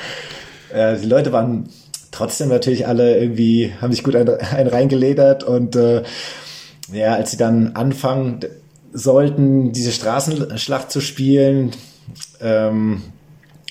äh, 0.74 0.96
die 0.96 1.06
Leute 1.06 1.32
waren 1.32 1.68
trotzdem 2.10 2.48
natürlich 2.48 2.86
alle 2.88 3.18
irgendwie, 3.18 3.72
haben 3.80 3.92
sich 3.92 4.02
gut 4.02 4.16
ein, 4.16 4.28
ein 4.28 4.66
reingeledert 4.66 5.44
und 5.44 5.76
äh, 5.76 6.02
ja, 6.92 7.14
als 7.14 7.30
sie 7.30 7.36
dann 7.36 7.76
anfangen 7.76 8.40
sollten, 8.92 9.72
diese 9.72 9.92
Straßenschlacht 9.92 10.90
zu 10.90 11.00
spielen, 11.00 11.70
ähm, 12.40 13.02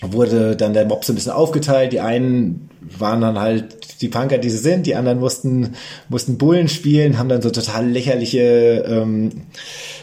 wurde 0.01 0.55
dann 0.55 0.73
der 0.73 0.85
Mob 0.85 1.03
so 1.03 1.11
ein 1.11 1.15
bisschen 1.15 1.33
aufgeteilt. 1.33 1.91
Die 1.91 1.99
einen 1.99 2.68
waren 2.97 3.21
dann 3.21 3.39
halt 3.39 4.01
die 4.01 4.07
Punker, 4.07 4.37
die 4.37 4.49
sie 4.49 4.57
sind, 4.57 4.85
die 4.85 4.95
anderen 4.95 5.19
mussten, 5.19 5.75
mussten 6.07 6.37
Bullen 6.37 6.69
spielen, 6.69 7.17
haben 7.17 7.29
dann 7.29 7.41
so 7.41 7.49
total 7.49 7.87
lächerliche 7.89 8.85
ähm, 8.87 9.31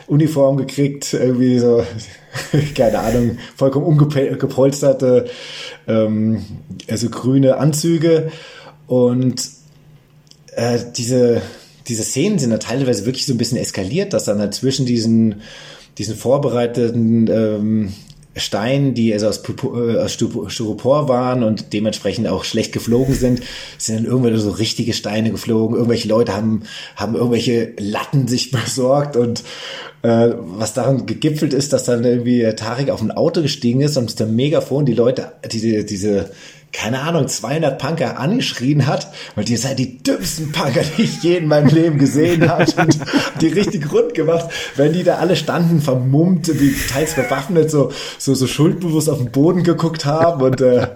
Uniform 0.07 0.57
gekriegt, 0.59 1.15
irgendwie 1.15 1.59
so, 1.59 1.85
keine 2.75 2.99
Ahnung, 2.99 3.39
vollkommen 3.57 3.87
ungepolsterte, 3.87 5.27
ähm, 5.89 6.45
also 6.89 7.09
grüne 7.09 7.57
Anzüge. 7.57 8.31
Und 8.87 9.43
äh, 10.53 10.79
diese, 10.97 11.41
diese 11.89 12.03
Szenen 12.03 12.39
sind 12.39 12.51
dann 12.51 12.61
teilweise 12.61 13.07
wirklich 13.07 13.27
so 13.27 13.33
ein 13.35 13.39
bisschen 13.39 13.59
eskaliert, 13.59 14.13
dass 14.13 14.25
dann 14.25 14.39
halt 14.39 14.55
zwischen 14.55 14.87
diesen, 14.87 15.43
diesen 15.99 16.17
vorbereiteten 16.17 17.29
ähm, 17.29 17.95
Steinen, 18.37 18.95
die 18.95 19.13
also 19.13 19.29
aus, 19.29 19.43
äh, 19.49 19.97
aus 19.99 20.13
Styropor 20.13 21.09
waren 21.09 21.43
und 21.43 21.73
dementsprechend 21.73 22.29
auch 22.29 22.45
schlecht 22.45 22.73
geflogen 22.73 23.15
sind, 23.15 23.43
sind 23.79 23.97
dann 23.97 24.05
irgendwann 24.05 24.37
so 24.37 24.51
richtige 24.51 24.93
Steine 24.93 25.31
geflogen. 25.31 25.77
Irgendwelche 25.77 26.09
Leute 26.09 26.35
haben, 26.35 26.63
haben 26.97 27.15
irgendwelche 27.15 27.73
Latten 27.79 28.29
sich 28.29 28.51
besorgt 28.53 29.17
und 29.17 29.43
äh, 30.03 30.35
was 30.39 30.75
daran 30.75 31.07
gegipfelt 31.07 31.55
ist, 31.55 31.73
dass 31.73 31.85
dann 31.85 32.05
irgendwie 32.05 32.43
Tarek 32.55 32.91
auf 32.91 33.01
ein 33.01 33.11
Auto 33.11 33.43
gestiegen 33.43 33.81
ist 33.81 33.97
und 33.97 34.11
mit 34.11 34.21
dem 34.21 34.37
Megafon 34.37 34.85
die 34.85 34.95
Leute, 34.95 35.33
diese, 35.51 35.85
diese 35.85 36.31
keine 36.77 37.01
Ahnung, 37.01 37.27
200 37.27 37.79
Punker 37.79 38.19
angeschrien 38.19 38.87
hat, 38.87 39.09
weil 39.35 39.49
ihr 39.49 39.57
seid 39.57 39.79
die 39.79 40.03
dümmsten 40.03 40.53
Punker, 40.53 40.83
die 40.83 41.03
ich 41.03 41.23
je 41.23 41.37
in 41.39 41.49
meinem 41.49 41.69
Leben 41.69 41.99
gesehen 41.99 42.49
habe 42.49 42.67
und 42.77 42.99
die 43.41 43.49
richtig 43.49 43.91
rund 43.91 44.13
gemacht, 44.13 44.51
wenn 44.77 44.93
die 44.93 45.03
da 45.03 45.17
alle 45.17 45.37
standen, 45.37 45.81
vermummt, 45.81 46.61
wie 46.61 46.75
teils 46.93 47.15
bewaffnet, 47.15 47.71
so, 47.71 47.93
so, 48.19 48.35
so 48.35 48.47
schuldbewusst 48.47 49.09
auf 49.09 49.19
den 49.19 49.31
Boden 49.31 49.63
geguckt 49.63 50.05
haben. 50.05 50.43
Und 50.43 50.61
äh, 50.61 50.89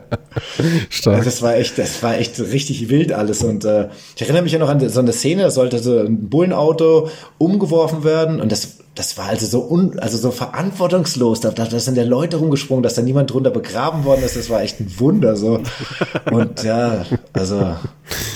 Stark. 0.90 1.24
das 1.24 1.40
war 1.40 1.56
echt, 1.56 1.78
das 1.78 2.02
war 2.02 2.18
echt 2.18 2.38
richtig 2.38 2.90
wild 2.90 3.12
alles. 3.12 3.42
Und 3.42 3.64
äh, 3.64 3.88
ich 4.16 4.22
erinnere 4.22 4.42
mich 4.42 4.52
ja 4.52 4.58
noch 4.58 4.68
an 4.68 4.86
so 4.86 5.00
eine 5.00 5.12
Szene, 5.12 5.44
da 5.44 5.50
sollte 5.50 5.78
so 5.78 5.98
ein 5.98 6.28
Bullenauto 6.28 7.08
umgeworfen 7.38 8.04
werden. 8.04 8.40
Und 8.40 8.52
das 8.52 8.79
das 9.00 9.16
war 9.16 9.28
also 9.28 9.46
so 9.46 9.66
un, 9.66 9.98
also 9.98 10.18
so 10.18 10.30
verantwortungslos. 10.30 11.40
Da, 11.40 11.52
da, 11.52 11.64
da 11.64 11.80
sind 11.80 11.96
ja 11.96 12.04
Leute 12.04 12.36
rumgesprungen, 12.36 12.82
dass 12.82 12.96
da 12.96 13.02
niemand 13.02 13.32
drunter 13.32 13.50
begraben 13.50 14.04
worden 14.04 14.22
ist. 14.22 14.36
Das 14.36 14.50
war 14.50 14.60
echt 14.60 14.78
ein 14.78 14.92
Wunder 14.98 15.36
so. 15.36 15.62
Und 16.30 16.62
ja, 16.64 17.06
also, 17.32 17.76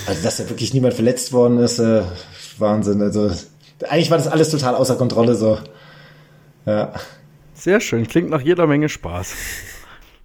also 0.06 0.22
dass 0.22 0.38
da 0.38 0.48
wirklich 0.48 0.72
niemand 0.72 0.94
verletzt 0.94 1.34
worden 1.34 1.58
ist, 1.58 1.80
äh, 1.80 2.00
Wahnsinn. 2.56 3.02
Also 3.02 3.30
eigentlich 3.90 4.10
war 4.10 4.16
das 4.16 4.26
alles 4.26 4.48
total 4.48 4.74
außer 4.74 4.96
Kontrolle 4.96 5.34
so. 5.34 5.58
Ja. 6.64 6.94
Sehr 7.52 7.80
schön, 7.80 8.08
klingt 8.08 8.30
nach 8.30 8.40
jeder 8.40 8.66
Menge 8.66 8.88
Spaß. 8.88 9.34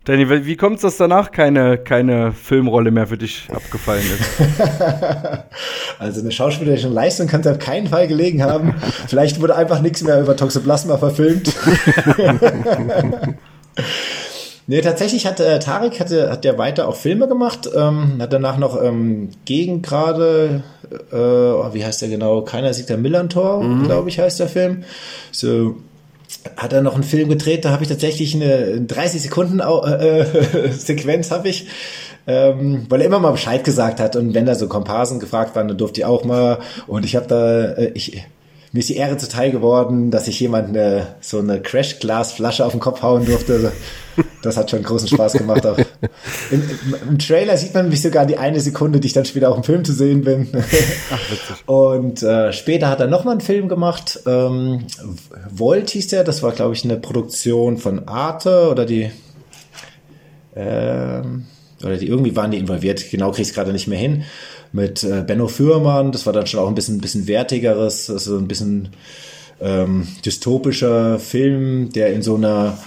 Danny, 0.06 0.46
wie 0.46 0.56
kommt 0.56 0.78
es, 0.78 0.82
dass 0.82 0.98
danach 0.98 1.30
keine, 1.32 1.78
keine 1.78 2.32
Filmrolle 2.32 2.90
mehr 2.90 3.08
für 3.08 3.18
dich 3.18 3.48
abgefallen 3.54 4.02
ist? 4.02 4.42
also 6.00 6.22
eine 6.22 6.32
schauspielerische 6.32 6.88
Leistung 6.88 7.28
kann 7.28 7.42
es 7.42 7.48
auf 7.48 7.60
keinen 7.60 7.88
Fall 7.88 8.08
gelegen 8.08 8.42
haben. 8.42 8.76
Vielleicht 9.08 9.42
wurde 9.42 9.56
einfach 9.56 9.82
nichts 9.82 10.02
mehr 10.02 10.22
über 10.22 10.38
Toxoplasma 10.38 10.98
verfilmt. 10.98 11.54
nee, 14.68 14.82
tatsächlich 14.82 15.28
hat 15.28 15.42
äh, 15.42 15.60
Tarek 15.60 16.00
hatte, 16.00 16.32
hat 16.32 16.46
der 16.46 16.58
weiter 16.58 16.88
auch 16.88 16.96
Filme 16.96 17.28
gemacht, 17.28 17.70
ähm, 17.76 18.20
hat 18.22 18.32
danach 18.32 18.58
noch 18.58 18.82
ähm, 18.82 19.30
gegen 19.44 19.82
gerade, 19.82 20.64
äh, 21.12 21.16
oh, 21.16 21.70
wie 21.74 21.86
heißt 21.86 22.02
der 22.02 22.10
genau? 22.10 22.42
Keiner 22.44 22.74
sieht 22.74 22.90
der 22.90 22.98
Millantor, 22.98 23.62
mhm. 23.62 23.84
glaube 23.84 24.10
ich, 24.10 24.18
heißt 24.18 24.40
der 24.40 24.48
Film. 24.48 24.86
So 25.32 25.76
hat 26.58 26.74
er 26.74 26.82
noch 26.82 26.96
einen 26.96 27.04
Film 27.04 27.30
gedreht, 27.30 27.66
da 27.66 27.72
habe 27.72 27.84
ich 27.84 27.90
tatsächlich 27.90 28.36
eine 28.36 28.82
30 28.82 29.22
Sekunden 29.22 29.60
äh, 29.60 30.20
äh, 30.20 30.72
Sequenz 30.72 31.32
habe 31.32 31.50
ich, 31.50 31.68
ähm, 32.28 32.86
weil 32.90 33.02
er 33.02 33.08
immer 33.08 33.20
mal 33.20 33.32
Bescheid 33.32 33.64
gesagt 33.64 34.00
hat 34.00 34.16
und 34.16 34.34
wenn 34.34 34.46
da 34.46 34.56
so 34.56 34.68
Komparsen 34.68 35.20
gefragt 35.20 35.56
waren, 35.56 35.68
dann 35.68 35.78
durfte 35.78 36.02
ich 36.02 36.06
auch 36.06 36.24
mal 36.24 36.60
und 36.88 37.06
ich 37.06 37.16
habe 37.16 37.28
da 37.28 37.64
äh, 37.74 37.92
ich 37.94 38.24
mir 38.72 38.80
ist 38.80 38.90
die 38.90 38.98
Ehre 38.98 39.18
zuteil 39.18 39.52
geworden, 39.52 40.12
dass 40.12 40.28
ich 40.28 40.40
jemand 40.40 40.70
eine, 40.70 41.16
so 41.22 41.40
eine 41.40 41.60
Crash-Glas-Flasche 41.60 42.66
auf 42.66 42.72
den 42.72 42.80
Kopf 42.80 43.02
hauen 43.02 43.26
durfte. 43.26 43.72
Das 44.42 44.58
hat 44.58 44.70
schon 44.70 44.84
großen 44.84 45.08
Spaß 45.08 45.34
gemacht. 45.34 45.66
Auch. 45.66 45.78
Im, 46.52 46.64
Im, 47.10 47.20
Trailer 47.20 47.58
sieht 47.58 47.74
man 47.74 47.90
mich 47.90 48.02
sogar 48.02 48.26
die 48.26 48.38
eine 48.38 48.60
Sekunde, 48.60 49.00
die 49.00 49.08
ich 49.08 49.14
dann 49.14 49.26
später 49.26 49.50
auch 49.50 49.58
im 49.58 49.64
Film 49.64 49.84
zu 49.84 49.94
sehen 49.94 50.24
bin. 50.24 50.50
Ach, 51.12 51.68
Und 51.68 52.22
äh, 52.22 52.54
später 52.54 52.90
hat 52.90 53.00
er 53.00 53.08
nochmal 53.08 53.34
einen 53.34 53.42
Film 53.42 53.70
gemacht. 53.70 54.20
Ähm, 54.28 54.86
Volt 55.50 55.90
hieß 55.90 56.10
der. 56.10 56.24
Das 56.24 56.44
war, 56.44 56.52
glaube 56.52 56.74
ich, 56.74 56.84
eine 56.84 56.98
Produktion 56.98 57.78
von 57.78 58.08
Arte 58.08 58.70
oder 58.70 58.86
die. 58.86 59.10
Ähm, 60.56 61.46
oder 61.84 61.98
die 61.98 62.08
irgendwie 62.08 62.36
waren 62.36 62.52
die 62.52 62.58
involviert. 62.58 63.10
Genau 63.10 63.32
kriege 63.32 63.44
ich 63.44 63.50
es 63.50 63.54
gerade 63.54 63.72
nicht 63.72 63.88
mehr 63.88 64.00
hin 64.00 64.26
mit 64.72 65.04
äh, 65.04 65.24
Benno 65.26 65.48
Fürmann. 65.48 66.12
Das 66.12 66.26
war 66.26 66.34
dann 66.34 66.48
schon 66.48 66.60
auch 66.60 66.68
ein 66.68 66.76
bisschen, 66.76 67.00
bisschen 67.00 67.28
wertigeres, 67.28 68.10
also 68.10 68.38
ein 68.38 68.48
bisschen 68.48 68.90
ähm, 69.62 70.08
dystopischer 70.26 71.20
Film, 71.20 71.90
der 71.92 72.14
in 72.14 72.22
so 72.22 72.36
einer 72.36 72.78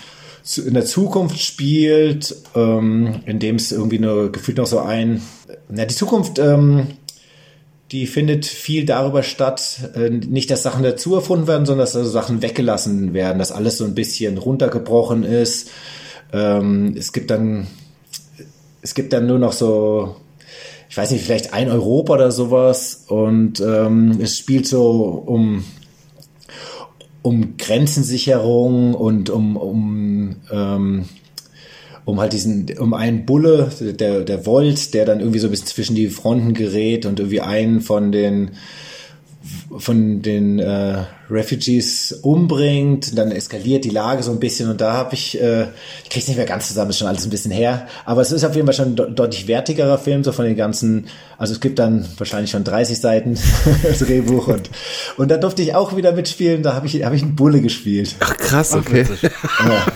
in 0.64 0.74
der 0.74 0.84
Zukunft 0.84 1.38
spielt, 1.38 2.34
ähm, 2.56 3.20
in 3.26 3.38
dem 3.38 3.56
es 3.56 3.70
irgendwie 3.70 4.00
nur 4.00 4.32
gefühlt 4.32 4.58
noch 4.58 4.66
so 4.66 4.80
ein, 4.80 5.22
na 5.68 5.84
die 5.84 5.94
Zukunft, 5.94 6.40
ähm, 6.40 6.88
die 7.92 8.06
findet 8.06 8.46
viel 8.46 8.84
darüber 8.84 9.22
statt, 9.22 9.90
äh, 9.94 10.08
nicht, 10.10 10.50
dass 10.50 10.62
Sachen 10.62 10.82
dazu 10.82 11.14
erfunden 11.14 11.46
werden, 11.46 11.66
sondern 11.66 11.84
dass 11.84 11.94
also 11.94 12.10
Sachen 12.10 12.42
weggelassen 12.42 13.12
werden, 13.14 13.38
dass 13.38 13.52
alles 13.52 13.78
so 13.78 13.84
ein 13.84 13.94
bisschen 13.94 14.38
runtergebrochen 14.38 15.22
ist. 15.22 15.70
Ähm, 16.32 16.94
es 16.98 17.12
gibt 17.12 17.30
dann, 17.30 17.66
es 18.80 18.94
gibt 18.94 19.12
dann 19.12 19.26
nur 19.26 19.38
noch 19.38 19.52
so 19.52 20.16
ich 20.92 20.98
weiß 20.98 21.10
nicht, 21.10 21.24
vielleicht 21.24 21.54
ein 21.54 21.70
Europa 21.70 22.12
oder 22.12 22.30
sowas. 22.30 23.06
Und 23.08 23.60
ähm, 23.60 24.18
es 24.20 24.36
spielt 24.36 24.66
so 24.66 25.24
um, 25.24 25.64
um 27.22 27.56
Grenzensicherung 27.56 28.92
und 28.92 29.30
um, 29.30 29.56
um, 29.56 30.36
ähm, 30.52 31.06
um 32.04 32.20
halt 32.20 32.34
diesen, 32.34 32.66
um 32.78 32.92
einen 32.92 33.24
Bulle, 33.24 33.70
der, 33.80 34.20
der 34.20 34.44
Volt, 34.44 34.92
der 34.92 35.06
dann 35.06 35.20
irgendwie 35.20 35.38
so 35.38 35.46
ein 35.46 35.50
bisschen 35.50 35.68
zwischen 35.68 35.96
die 35.96 36.08
Fronten 36.08 36.52
gerät 36.52 37.06
und 37.06 37.20
irgendwie 37.20 37.40
einen 37.40 37.80
von 37.80 38.12
den 38.12 38.50
von 39.78 40.22
den 40.22 40.58
äh, 40.58 41.04
Refugees 41.30 42.12
umbringt, 42.22 43.16
dann 43.16 43.32
eskaliert 43.32 43.84
die 43.84 43.90
Lage 43.90 44.22
so 44.22 44.30
ein 44.30 44.40
bisschen 44.40 44.70
und 44.70 44.80
da 44.80 44.92
habe 44.92 45.14
ich, 45.14 45.40
äh, 45.40 45.66
ich 46.04 46.10
krieg's 46.10 46.28
nicht 46.28 46.36
mehr 46.36 46.46
ganz 46.46 46.68
zusammen, 46.68 46.90
ist 46.90 46.98
schon 46.98 47.08
alles 47.08 47.24
ein 47.24 47.30
bisschen 47.30 47.50
her, 47.50 47.86
aber 48.04 48.20
es 48.20 48.32
ist 48.32 48.44
auf 48.44 48.54
jeden 48.54 48.66
Fall 48.66 48.74
schon 48.74 48.98
ein 48.98 49.14
deutlich 49.14 49.46
wertigerer 49.48 49.98
Film, 49.98 50.24
so 50.24 50.32
von 50.32 50.44
den 50.44 50.56
ganzen, 50.56 51.06
also 51.38 51.54
es 51.54 51.60
gibt 51.60 51.78
dann 51.78 52.06
wahrscheinlich 52.18 52.50
schon 52.50 52.64
30 52.64 52.98
Seiten 52.98 53.38
Drehbuch 53.98 54.48
und 54.48 54.70
und 55.16 55.30
da 55.30 55.36
durfte 55.36 55.62
ich 55.62 55.74
auch 55.74 55.96
wieder 55.96 56.12
mitspielen, 56.12 56.62
da 56.62 56.74
habe 56.74 56.86
ich 56.86 57.04
habe 57.04 57.16
ich 57.16 57.22
einen 57.22 57.36
Bulle 57.36 57.60
gespielt. 57.60 58.16
Ach 58.20 58.36
krass, 58.36 58.74
okay. 58.74 59.06
Ach, 59.08 59.68
ja. 59.68 59.86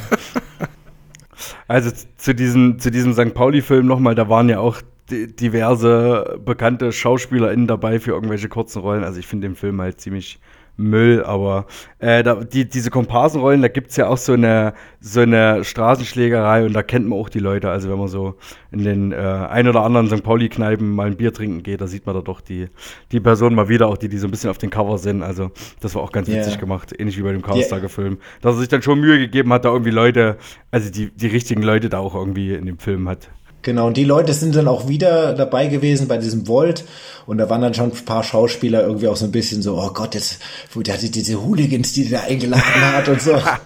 Also 1.68 1.90
zu 2.16 2.34
diesem 2.34 2.78
zu 2.78 2.90
diesem 2.90 3.12
St. 3.12 3.34
Pauli 3.34 3.62
Film 3.62 3.86
nochmal, 3.86 4.14
da 4.14 4.28
waren 4.28 4.48
ja 4.48 4.61
auch 4.61 4.80
diverse 5.11 6.38
bekannte 6.44 6.92
SchauspielerInnen 6.92 7.66
dabei 7.66 8.00
für 8.00 8.12
irgendwelche 8.12 8.48
kurzen 8.48 8.80
Rollen. 8.80 9.04
Also 9.04 9.20
ich 9.20 9.26
finde 9.26 9.48
den 9.48 9.57
Film 9.57 9.80
halt 9.80 10.00
ziemlich 10.00 10.40
Müll, 10.78 11.24
aber 11.24 11.66
äh, 12.00 12.22
da, 12.22 12.34
die, 12.34 12.68
diese 12.68 12.90
Komparsenrollen, 12.90 13.62
da 13.62 13.68
gibt 13.68 13.90
es 13.90 13.96
ja 13.96 14.09
auch 14.09 14.18
so 14.18 14.34
eine, 14.34 14.74
so 15.00 15.20
eine 15.20 15.64
Straßenschlägerei 15.64 16.66
und 16.66 16.74
da 16.74 16.82
kennt 16.82 17.09
man 17.09 17.18
auch 17.18 17.30
die 17.30 17.38
Leute. 17.38 17.70
Also 17.70 17.88
wenn 17.88 17.98
man 17.98 18.09
so 18.09 18.34
in 18.70 18.84
den 18.84 19.12
äh, 19.12 19.16
ein 19.16 19.68
oder 19.68 19.82
anderen 19.82 20.09
St. 20.09 20.22
Pauli-Kneipen 20.22 20.88
mal 20.94 21.07
ein 21.07 21.16
Bier 21.16 21.32
trinken 21.32 21.62
geht, 21.62 21.80
da 21.80 21.86
sieht 21.86 22.04
man 22.04 22.14
da 22.14 22.20
doch 22.20 22.42
die, 22.42 22.68
die 23.11 23.20
Personen 23.20 23.57
mal 23.57 23.70
wieder, 23.70 23.86
auch 23.86 23.96
die, 23.96 24.09
die 24.09 24.18
so 24.18 24.28
ein 24.28 24.30
bisschen 24.30 24.50
auf 24.50 24.59
den 24.59 24.70
Cover 24.70 24.98
sind. 24.98 25.22
Also 25.22 25.50
das 25.80 25.94
war 25.94 26.02
auch 26.02 26.12
ganz 26.12 26.28
witzig 26.28 26.52
yeah. 26.52 26.61
gemacht, 26.61 26.92
ähnlich 26.98 27.16
wie 27.16 27.22
bei 27.22 27.32
dem 27.32 27.42
Chaos-Tage-Film. 27.42 28.18
Dass 28.42 28.57
er 28.57 28.59
sich 28.59 28.68
dann 28.68 28.82
schon 28.82 29.00
Mühe 29.00 29.18
gegeben 29.18 29.52
hat, 29.54 29.64
da 29.64 29.70
irgendwie 29.70 29.92
Leute, 29.92 30.36
also 30.70 30.90
die, 30.90 31.11
die 31.11 31.28
richtigen 31.28 31.62
Leute 31.62 31.88
da 31.88 31.98
auch 31.98 32.14
irgendwie 32.14 32.52
in 32.52 32.66
dem 32.66 32.78
Film 32.78 33.09
hat 33.09 33.30
Genau, 33.67 33.89
und 33.89 33.97
die 33.97 34.05
Leute 34.05 34.33
sind 34.33 34.55
dann 34.55 34.69
auch 34.69 34.87
wieder 34.87 35.35
dabei 35.35 35.67
gewesen 35.67 36.07
bei 36.07 36.19
diesem 36.19 36.47
Volt 36.47 36.85
und 37.27 37.39
da 37.39 37.51
waren 37.51 37.62
dann 37.62 37.75
schon 37.75 37.91
ein 37.91 38.05
paar 38.05 38.23
Schauspieler 38.23 38.83
irgendwie 38.83 39.09
auch 39.09 39.17
so 39.17 39.25
ein 39.25 39.33
bisschen 39.33 39.61
so, 39.61 39.77
oh 39.77 39.91
Gott, 39.93 40.14
jetzt, 40.14 40.39
der 40.77 40.95
hatte 40.95 41.11
diese 41.11 41.45
Hooligans, 41.45 41.93
die 41.93 42.09
der 42.09 42.23
eingeladen 42.23 42.62
hat 42.81 43.09
und 43.09 43.21
so. 43.21 43.33
Ja. 43.33 43.59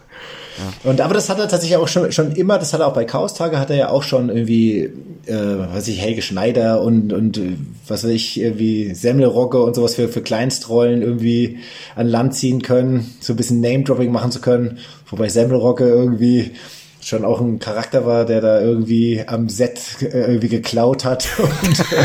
Und 0.84 1.02
aber 1.02 1.12
das 1.12 1.28
hat 1.28 1.38
er 1.38 1.48
tatsächlich 1.48 1.76
auch 1.76 1.86
schon, 1.86 2.10
schon 2.12 2.32
immer, 2.32 2.58
das 2.58 2.72
hat 2.72 2.80
er 2.80 2.86
auch 2.86 2.94
bei 2.94 3.04
Chaos 3.04 3.34
Tage, 3.34 3.58
hat 3.58 3.68
er 3.68 3.76
ja 3.76 3.88
auch 3.90 4.02
schon 4.02 4.30
irgendwie, 4.30 4.84
äh, 5.26 5.58
was 5.58 5.74
weiß 5.74 5.88
ich, 5.88 6.00
Helge 6.00 6.22
Schneider 6.22 6.80
und, 6.80 7.12
und 7.12 7.38
was 7.86 8.02
weiß 8.02 8.10
ich, 8.10 8.40
irgendwie 8.40 8.94
Semmelrocke 8.94 9.62
und 9.62 9.74
sowas 9.74 9.96
für, 9.96 10.08
für 10.08 10.22
Kleinstrollen 10.22 11.02
irgendwie 11.02 11.58
an 11.94 12.08
Land 12.08 12.34
ziehen 12.34 12.62
können, 12.62 13.14
so 13.20 13.34
ein 13.34 13.36
bisschen 13.36 13.60
Name-Dropping 13.60 14.10
machen 14.10 14.32
zu 14.32 14.40
können. 14.40 14.78
Wobei 15.10 15.28
Semmelrocke 15.28 15.86
irgendwie 15.86 16.52
schon 17.00 17.24
auch 17.24 17.40
ein 17.40 17.58
Charakter 17.58 18.06
war, 18.06 18.24
der 18.24 18.40
da 18.40 18.60
irgendwie 18.60 19.22
am 19.26 19.48
Set 19.48 20.02
äh, 20.02 20.20
irgendwie 20.20 20.48
geklaut 20.48 21.04
hat 21.04 21.28
und 21.38 21.80
äh, 21.80 22.04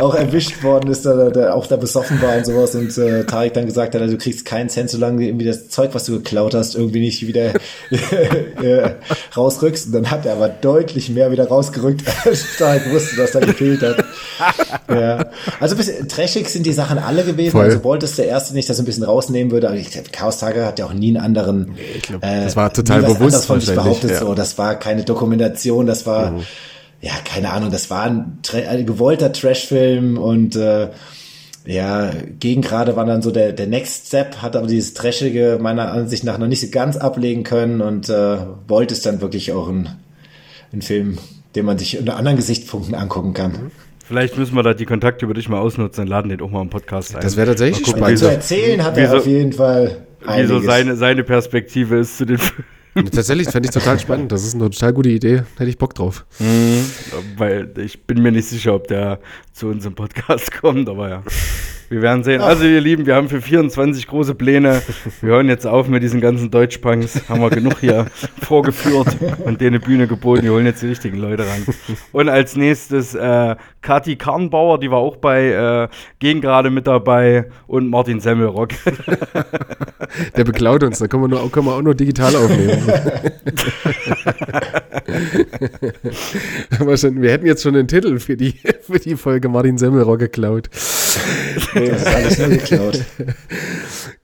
auch 0.00 0.14
erwischt 0.14 0.62
worden 0.62 0.90
ist, 0.90 1.06
da, 1.06 1.30
der 1.30 1.54
auch 1.54 1.66
da 1.66 1.76
besoffen 1.76 2.20
war 2.22 2.36
und 2.36 2.46
sowas 2.46 2.74
und 2.74 2.96
äh, 2.98 3.24
Tarek 3.24 3.54
dann 3.54 3.66
gesagt 3.66 3.94
hat, 3.94 4.02
also 4.02 4.14
du 4.14 4.18
kriegst 4.22 4.44
keinen 4.44 4.68
Cent, 4.68 4.90
solange 4.90 5.26
irgendwie 5.26 5.46
das 5.46 5.68
Zeug, 5.68 5.90
was 5.92 6.04
du 6.04 6.12
geklaut 6.12 6.54
hast, 6.54 6.74
irgendwie 6.74 7.00
nicht 7.00 7.26
wieder 7.26 7.54
äh, 7.90 8.90
rausrückst. 9.36 9.86
Und 9.86 9.92
dann 9.92 10.10
hat 10.10 10.26
er 10.26 10.34
aber 10.34 10.48
deutlich 10.48 11.10
mehr 11.10 11.30
wieder 11.30 11.48
rausgerückt, 11.48 12.02
als 12.24 12.56
Tarek 12.56 12.92
wusste, 12.92 13.16
dass 13.16 13.32
da 13.32 13.40
gefehlt 13.40 13.82
hat. 13.82 14.04
ja. 14.88 15.26
Also 15.60 15.74
ein 15.74 15.78
bisschen 15.78 16.08
trashig 16.08 16.48
sind 16.48 16.66
die 16.66 16.72
Sachen 16.72 16.98
alle 16.98 17.24
gewesen. 17.24 17.52
Voll. 17.52 17.64
Also 17.64 17.80
Bolt 17.80 18.02
ist 18.02 18.18
der 18.18 18.26
Erste, 18.26 18.54
nicht 18.54 18.68
das 18.68 18.78
ein 18.78 18.84
bisschen 18.84 19.04
rausnehmen 19.04 19.50
würde, 19.50 19.68
aber 19.68 19.76
ich 19.76 19.90
glaube, 19.90 20.08
Chaos 20.10 20.38
Tage 20.38 20.64
hat 20.64 20.78
ja 20.78 20.86
auch 20.86 20.92
nie 20.92 21.08
einen 21.08 21.24
anderen. 21.24 21.74
Nee, 21.74 22.00
glaub, 22.02 22.24
äh, 22.24 22.44
das 22.44 22.56
war 22.56 22.72
total 22.72 23.02
bewusst 23.02 23.48
behauptet 23.48 24.10
ja. 24.10 24.18
so, 24.20 24.34
das 24.34 24.58
war 24.58 24.78
keine 24.78 25.04
Dokumentation, 25.04 25.86
das 25.86 26.06
war, 26.06 26.32
mhm. 26.32 26.42
Ja, 27.00 27.12
keine 27.24 27.52
Ahnung, 27.52 27.70
das 27.70 27.90
war 27.90 28.04
ein, 28.04 28.38
ein 28.52 28.86
gewollter 28.86 29.32
Trashfilm 29.32 30.18
und 30.18 30.56
äh, 30.56 30.88
ja, 31.64 32.10
gegen 32.40 32.62
gerade 32.62 32.96
war 32.96 33.04
dann 33.04 33.22
so 33.22 33.30
der, 33.30 33.52
der 33.52 33.66
Next 33.66 34.08
Step, 34.08 34.36
hat 34.42 34.56
aber 34.56 34.66
dieses 34.66 34.94
Trashige 34.94 35.58
meiner 35.60 35.92
Ansicht 35.92 36.24
nach 36.24 36.38
noch 36.38 36.48
nicht 36.48 36.60
so 36.60 36.68
ganz 36.70 36.96
ablegen 36.96 37.44
können 37.44 37.80
und 37.80 38.08
äh, 38.08 38.38
wollte 38.66 38.94
es 38.94 39.02
dann 39.02 39.20
wirklich 39.20 39.52
auch 39.52 39.68
ein, 39.68 39.90
ein 40.72 40.82
Film, 40.82 41.18
den 41.54 41.66
man 41.66 41.78
sich 41.78 41.98
unter 41.98 42.16
anderen 42.16 42.36
Gesichtspunkten 42.36 42.94
angucken 42.94 43.34
kann. 43.34 43.52
Mhm. 43.52 43.70
Vielleicht 44.04 44.38
müssen 44.38 44.56
wir 44.56 44.62
da 44.62 44.72
die 44.72 44.86
Kontakte 44.86 45.26
über 45.26 45.34
dich 45.34 45.50
mal 45.50 45.58
ausnutzen 45.58 46.04
und 46.04 46.08
laden 46.08 46.30
den 46.30 46.40
auch 46.40 46.50
mal 46.50 46.62
im 46.62 46.70
Podcast 46.70 47.14
ein. 47.14 47.20
Das 47.20 47.36
wäre 47.36 47.48
tatsächlich 47.48 47.84
gucken, 47.84 48.00
spannend. 48.00 48.18
Zu 48.18 48.30
erzählen 48.30 48.82
hat 48.82 48.96
er 48.96 49.10
so, 49.10 49.16
auf 49.18 49.26
jeden 49.26 49.52
Fall. 49.52 50.06
Einiges. 50.26 50.50
Wie 50.50 50.54
so 50.54 50.66
seine, 50.66 50.96
seine 50.96 51.24
Perspektive 51.24 51.98
ist 51.98 52.16
zu 52.16 52.24
den 52.24 52.38
Filmen. 52.38 52.64
Tatsächlich 53.04 53.48
fände 53.48 53.68
ich 53.68 53.74
total 53.74 53.98
spannend. 53.98 54.32
Das 54.32 54.44
ist 54.44 54.54
eine 54.54 54.70
total 54.70 54.92
gute 54.92 55.08
Idee. 55.10 55.42
Hätte 55.56 55.70
ich 55.70 55.78
Bock 55.78 55.94
drauf. 55.94 56.26
Mhm, 56.38 56.84
weil 57.36 57.72
ich 57.78 58.06
bin 58.06 58.22
mir 58.22 58.32
nicht 58.32 58.48
sicher, 58.48 58.74
ob 58.74 58.88
der 58.88 59.20
zu 59.52 59.68
uns 59.68 59.84
im 59.84 59.94
Podcast 59.94 60.52
kommt, 60.60 60.88
aber 60.88 61.08
ja. 61.08 61.22
Wir 61.88 62.02
werden 62.02 62.22
sehen. 62.22 62.42
Also, 62.42 62.64
ihr 62.64 62.80
Lieben, 62.80 63.06
wir 63.06 63.14
haben 63.14 63.28
für 63.28 63.40
24 63.40 64.06
große 64.06 64.34
Pläne. 64.34 64.82
Wir 65.20 65.30
hören 65.30 65.48
jetzt 65.48 65.66
auf 65.66 65.88
mit 65.88 66.02
diesen 66.02 66.20
ganzen 66.20 66.50
Deutschpunks. 66.50 67.28
Haben 67.28 67.40
wir 67.40 67.50
genug 67.50 67.78
hier 67.80 68.06
vorgeführt 68.42 69.16
und 69.44 69.60
denen 69.60 69.76
eine 69.76 69.80
Bühne 69.80 70.06
geboten. 70.06 70.42
Wir 70.42 70.52
holen 70.52 70.66
jetzt 70.66 70.82
die 70.82 70.88
richtigen 70.88 71.16
Leute 71.18 71.44
ran. 71.44 71.64
Und 72.12 72.28
als 72.28 72.56
nächstes 72.56 73.14
äh, 73.14 73.56
Kathi 73.80 74.16
Karnbauer, 74.16 74.78
die 74.80 74.90
war 74.90 74.98
auch 74.98 75.16
bei 75.16 75.48
äh, 75.48 75.88
Gegen 76.18 76.40
gerade 76.42 76.68
mit 76.70 76.86
dabei 76.86 77.46
und 77.66 77.88
Martin 77.88 78.20
Semmelrock. 78.20 78.70
Der 80.36 80.44
beklaut 80.44 80.82
uns, 80.82 80.98
da 80.98 81.06
können 81.06 81.22
wir, 81.24 81.28
nur, 81.28 81.50
können 81.50 81.66
wir 81.66 81.74
auch 81.74 81.82
nur 81.82 81.94
digital 81.94 82.34
aufnehmen. 82.36 82.82
wir 87.22 87.30
hätten 87.30 87.46
jetzt 87.46 87.62
schon 87.62 87.74
den 87.74 87.88
Titel 87.88 88.18
für 88.18 88.36
die, 88.36 88.54
für 88.82 88.98
die 88.98 89.16
Folge 89.16 89.48
Martin 89.48 89.78
Semmelrock 89.78 90.18
geklaut. 90.18 90.68
Das 91.90 92.02
ist 92.02 92.06
alles 92.06 92.38
nur 92.38 92.48
geklaut. 92.48 93.04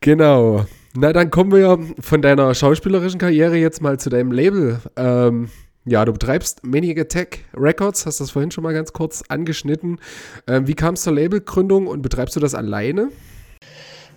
Genau. 0.00 0.66
Na, 0.96 1.12
dann 1.12 1.30
kommen 1.30 1.52
wir 1.52 1.78
von 2.00 2.22
deiner 2.22 2.54
schauspielerischen 2.54 3.18
Karriere 3.18 3.56
jetzt 3.56 3.82
mal 3.82 3.98
zu 3.98 4.10
deinem 4.10 4.30
Label. 4.30 4.80
Ähm, 4.96 5.48
ja, 5.84 6.04
du 6.04 6.12
betreibst 6.12 6.64
Maniac 6.64 6.98
Attack 6.98 7.40
Records, 7.54 8.06
hast 8.06 8.20
das 8.20 8.30
vorhin 8.30 8.50
schon 8.50 8.64
mal 8.64 8.72
ganz 8.72 8.92
kurz 8.92 9.22
angeschnitten. 9.28 9.98
Ähm, 10.46 10.66
wie 10.66 10.74
kam 10.74 10.94
es 10.94 11.02
zur 11.02 11.14
Labelgründung 11.14 11.88
und 11.88 12.00
betreibst 12.00 12.36
du 12.36 12.40
das 12.40 12.54
alleine? 12.54 13.08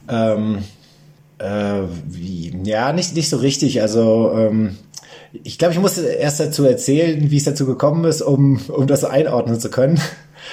Ähm, 0.07 0.59
äh, 1.39 1.81
wie, 2.05 2.55
ja, 2.63 2.93
nicht, 2.93 3.15
nicht 3.15 3.29
so 3.29 3.37
richtig. 3.37 3.81
Also, 3.81 4.31
ähm, 4.33 4.77
ich 5.43 5.57
glaube, 5.57 5.73
ich 5.73 5.79
musste 5.79 6.05
erst 6.05 6.39
dazu 6.39 6.63
erzählen, 6.63 7.29
wie 7.29 7.37
es 7.37 7.43
dazu 7.43 7.65
gekommen 7.65 8.05
ist, 8.05 8.21
um, 8.21 8.61
um 8.69 8.87
das 8.87 9.03
einordnen 9.03 9.59
zu 9.59 9.69
können. 9.69 9.99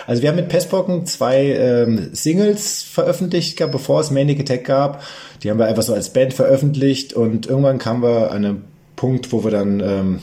Also 0.07 0.23
wir 0.23 0.29
haben 0.29 0.37
mit 0.37 0.49
Pestpocken 0.49 1.07
zwei 1.07 1.53
ähm, 1.53 2.11
Singles 2.13 2.83
veröffentlicht, 2.83 3.59
bevor 3.71 4.01
es 4.01 4.11
Manic 4.11 4.41
Attack 4.41 4.65
gab. 4.65 5.03
Die 5.43 5.51
haben 5.51 5.59
wir 5.59 5.67
einfach 5.67 5.83
so 5.83 5.95
als 5.95 6.11
Band 6.11 6.35
veröffentlicht 6.35 7.13
und 7.13 7.47
irgendwann 7.47 7.79
kamen 7.79 8.03
wir 8.03 8.31
an 8.31 8.45
einem 8.45 8.65
Punkt, 8.97 9.33
wo 9.33 9.45
wir 9.45 9.51
dann 9.51 9.81
ähm, 9.81 10.21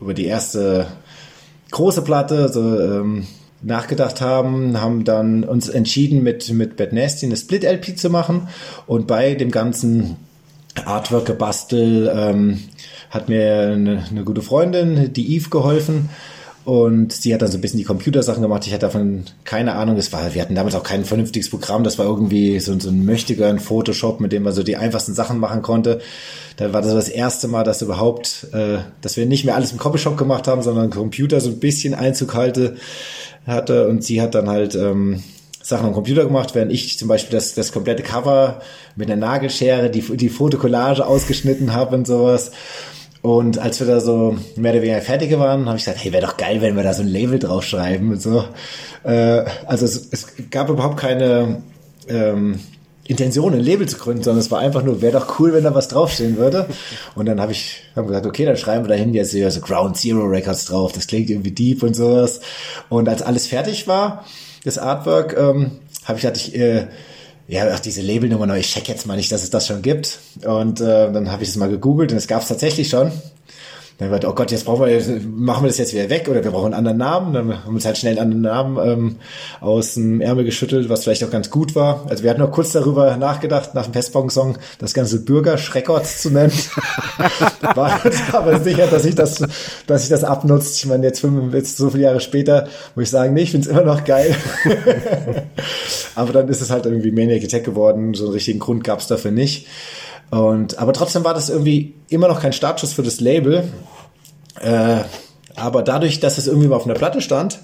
über 0.00 0.14
die 0.14 0.26
erste 0.26 0.86
große 1.70 2.02
Platte 2.02 2.48
so, 2.48 2.80
ähm, 2.80 3.26
nachgedacht 3.62 4.20
haben, 4.20 4.80
haben 4.80 5.04
dann 5.04 5.44
uns 5.44 5.68
entschieden, 5.68 6.22
mit, 6.22 6.50
mit 6.52 6.76
Bad 6.76 6.92
Nasty 6.92 7.26
eine 7.26 7.36
Split-LP 7.36 7.98
zu 7.98 8.10
machen 8.10 8.48
und 8.86 9.06
bei 9.06 9.34
dem 9.34 9.50
ganzen 9.50 10.16
Artwork-Gebastel 10.84 12.12
ähm, 12.14 12.60
hat 13.10 13.28
mir 13.28 13.70
eine, 13.72 14.04
eine 14.10 14.24
gute 14.24 14.42
Freundin, 14.42 15.12
die 15.12 15.34
Eve, 15.34 15.48
geholfen 15.48 16.10
und 16.66 17.12
sie 17.12 17.32
hat 17.32 17.42
dann 17.42 17.50
so 17.50 17.58
ein 17.58 17.60
bisschen 17.60 17.78
die 17.78 17.84
Computersachen 17.84 18.42
gemacht. 18.42 18.66
Ich 18.66 18.72
hatte 18.72 18.86
davon 18.86 19.22
keine 19.44 19.74
Ahnung. 19.74 19.96
Es 19.98 20.12
war, 20.12 20.34
wir 20.34 20.42
hatten 20.42 20.56
damals 20.56 20.74
auch 20.74 20.82
kein 20.82 21.04
vernünftiges 21.04 21.48
Programm. 21.48 21.84
Das 21.84 21.96
war 21.96 22.06
irgendwie 22.06 22.58
so, 22.58 22.76
so 22.80 22.88
ein 22.88 23.04
möchtegern 23.04 23.60
Photoshop, 23.60 24.18
mit 24.18 24.32
dem 24.32 24.42
man 24.42 24.52
so 24.52 24.64
die 24.64 24.76
einfachsten 24.76 25.14
Sachen 25.14 25.38
machen 25.38 25.62
konnte. 25.62 26.00
Da 26.56 26.72
war 26.72 26.82
das 26.82 26.92
das 26.92 27.08
erste 27.08 27.46
Mal, 27.46 27.62
dass 27.62 27.82
überhaupt, 27.82 28.48
äh, 28.52 28.78
dass 29.00 29.16
wir 29.16 29.26
nicht 29.26 29.44
mehr 29.44 29.54
alles 29.54 29.70
im 29.70 29.78
Copyshop 29.78 30.16
gemacht 30.16 30.48
haben, 30.48 30.60
sondern 30.60 30.90
Computer 30.90 31.40
so 31.40 31.50
ein 31.50 31.60
bisschen 31.60 31.94
Einzug 31.94 32.34
halte, 32.34 32.74
hatte. 33.46 33.86
Und 33.86 34.02
sie 34.02 34.20
hat 34.20 34.34
dann 34.34 34.48
halt 34.48 34.74
ähm, 34.74 35.22
Sachen 35.62 35.86
am 35.86 35.94
Computer 35.94 36.24
gemacht, 36.24 36.56
während 36.56 36.72
ich 36.72 36.98
zum 36.98 37.06
Beispiel 37.06 37.38
das, 37.38 37.54
das 37.54 37.70
komplette 37.70 38.02
Cover 38.02 38.60
mit 38.96 39.08
einer 39.08 39.24
Nagelschere, 39.24 39.88
die, 39.88 40.02
die 40.16 40.30
Fotokollage 40.30 41.06
ausgeschnitten 41.06 41.74
habe 41.74 41.94
und 41.94 42.08
sowas. 42.08 42.50
Und 43.26 43.58
als 43.58 43.80
wir 43.80 43.88
da 43.88 43.98
so 43.98 44.36
mehr 44.54 44.70
oder 44.70 44.82
weniger 44.82 45.00
fertig 45.00 45.36
waren, 45.36 45.66
habe 45.66 45.76
ich 45.78 45.84
gesagt, 45.84 46.04
hey, 46.04 46.12
wäre 46.12 46.24
doch 46.24 46.36
geil, 46.36 46.62
wenn 46.62 46.76
wir 46.76 46.84
da 46.84 46.94
so 46.94 47.02
ein 47.02 47.08
Label 47.08 47.40
draufschreiben 47.40 48.12
und 48.12 48.22
so. 48.22 48.44
Äh, 49.02 49.44
also 49.66 49.84
es, 49.84 50.10
es 50.12 50.28
gab 50.48 50.70
überhaupt 50.70 50.96
keine 50.96 51.60
ähm, 52.06 52.60
Intention, 53.02 53.52
ein 53.52 53.58
Label 53.58 53.88
zu 53.88 53.96
gründen, 53.96 54.22
sondern 54.22 54.38
es 54.38 54.52
war 54.52 54.60
einfach 54.60 54.84
nur, 54.84 55.02
wäre 55.02 55.18
doch 55.18 55.40
cool, 55.40 55.52
wenn 55.52 55.64
da 55.64 55.74
was 55.74 55.88
draufstehen 55.88 56.36
würde. 56.36 56.68
Und 57.16 57.26
dann 57.26 57.40
habe 57.40 57.50
ich 57.50 57.82
hab 57.96 58.06
gesagt, 58.06 58.26
okay, 58.26 58.44
dann 58.44 58.56
schreiben 58.56 58.84
wir 58.84 58.90
da 58.90 58.94
hin 58.94 59.12
jetzt 59.12 59.32
hier 59.32 59.50
so 59.50 59.60
Ground 59.60 59.96
Zero 59.96 60.22
Records 60.24 60.66
drauf. 60.66 60.92
Das 60.92 61.08
klingt 61.08 61.28
irgendwie 61.28 61.50
deep 61.50 61.82
und 61.82 61.96
sowas. 61.96 62.38
Und 62.90 63.08
als 63.08 63.22
alles 63.22 63.48
fertig 63.48 63.88
war, 63.88 64.24
das 64.62 64.78
Artwork, 64.78 65.36
ähm, 65.36 65.72
habe 66.04 66.16
ich 66.16 66.22
gesagt, 66.22 66.36
ich 66.36 66.54
äh, 66.54 66.86
ja, 67.48 67.68
ach, 67.72 67.80
diese 67.80 68.02
Labelnummer, 68.02 68.56
ich 68.56 68.72
check 68.72 68.88
jetzt 68.88 69.06
mal 69.06 69.16
nicht, 69.16 69.30
dass 69.30 69.42
es 69.42 69.50
das 69.50 69.66
schon 69.66 69.82
gibt. 69.82 70.18
Und 70.44 70.80
äh, 70.80 71.12
dann 71.12 71.30
habe 71.30 71.44
ich 71.44 71.50
es 71.50 71.56
mal 71.56 71.68
gegoogelt 71.68 72.10
und 72.12 72.18
es 72.18 72.26
gab 72.26 72.42
es 72.42 72.48
tatsächlich 72.48 72.88
schon. 72.88 73.12
Dann 73.98 74.10
wird, 74.10 74.26
oh 74.26 74.34
Gott, 74.34 74.50
jetzt 74.50 74.66
brauchen 74.66 74.84
wir, 74.86 75.00
machen 75.34 75.64
wir 75.64 75.68
das 75.68 75.78
jetzt 75.78 75.94
wieder 75.94 76.10
weg 76.10 76.28
oder 76.28 76.44
wir 76.44 76.50
brauchen 76.50 76.74
einen 76.74 76.86
anderen 76.86 76.98
Namen. 76.98 77.32
Dann 77.32 77.48
haben 77.48 77.64
wir 77.64 77.74
uns 77.74 77.86
halt 77.86 77.96
schnell 77.96 78.18
einen 78.18 78.44
anderen 78.44 78.76
Namen 78.76 78.88
ähm, 78.90 79.16
aus 79.60 79.94
dem 79.94 80.20
Ärmel 80.20 80.44
geschüttelt, 80.44 80.90
was 80.90 81.04
vielleicht 81.04 81.24
auch 81.24 81.30
ganz 81.30 81.48
gut 81.48 81.74
war. 81.74 82.04
Also 82.10 82.22
wir 82.22 82.28
hatten 82.28 82.40
noch 82.40 82.50
kurz 82.50 82.72
darüber 82.72 83.16
nachgedacht, 83.16 83.74
nach 83.74 83.84
dem 83.84 83.92
Pestbong-Song 83.92 84.58
das 84.78 84.92
ganze 84.92 85.24
Bürger-Schreckotz 85.24 86.20
zu 86.20 86.30
nennen. 86.30 86.52
war 87.74 88.04
jetzt 88.04 88.34
aber 88.34 88.60
sicher, 88.60 88.86
dass 88.86 89.06
ich 89.06 89.14
das, 89.14 89.42
dass 89.86 90.02
ich 90.02 90.10
das 90.10 90.24
abnutzt. 90.24 90.76
Ich 90.76 90.84
meine, 90.84 91.06
jetzt, 91.06 91.20
fünf, 91.20 91.54
jetzt 91.54 91.78
so 91.78 91.88
viele 91.88 92.04
Jahre 92.04 92.20
später, 92.20 92.68
muss 92.96 93.04
ich 93.04 93.10
sagen, 93.10 93.32
nee, 93.32 93.42
ich 93.42 93.52
finde 93.52 93.66
es 93.66 93.72
immer 93.72 93.84
noch 93.84 94.04
geil. 94.04 94.36
aber 96.14 96.32
dann 96.34 96.48
ist 96.48 96.60
es 96.60 96.70
halt 96.70 96.84
irgendwie 96.84 97.12
Maniac 97.12 97.42
Attack 97.42 97.64
geworden. 97.64 98.12
So 98.12 98.24
einen 98.24 98.34
richtigen 98.34 98.58
Grund 98.58 98.84
gab 98.84 99.00
es 99.00 99.06
dafür 99.06 99.30
nicht. 99.30 99.66
Und, 100.30 100.78
aber 100.78 100.92
trotzdem 100.92 101.24
war 101.24 101.34
das 101.34 101.48
irgendwie 101.48 101.94
immer 102.08 102.28
noch 102.28 102.40
kein 102.40 102.52
Startschuss 102.52 102.92
für 102.92 103.02
das 103.02 103.20
Label. 103.20 103.64
Äh, 104.60 105.00
aber 105.54 105.82
dadurch, 105.82 106.20
dass 106.20 106.38
es 106.38 106.46
irgendwie 106.46 106.68
mal 106.68 106.76
auf 106.76 106.84
einer 106.84 106.94
Platte 106.94 107.20
stand, 107.20 107.60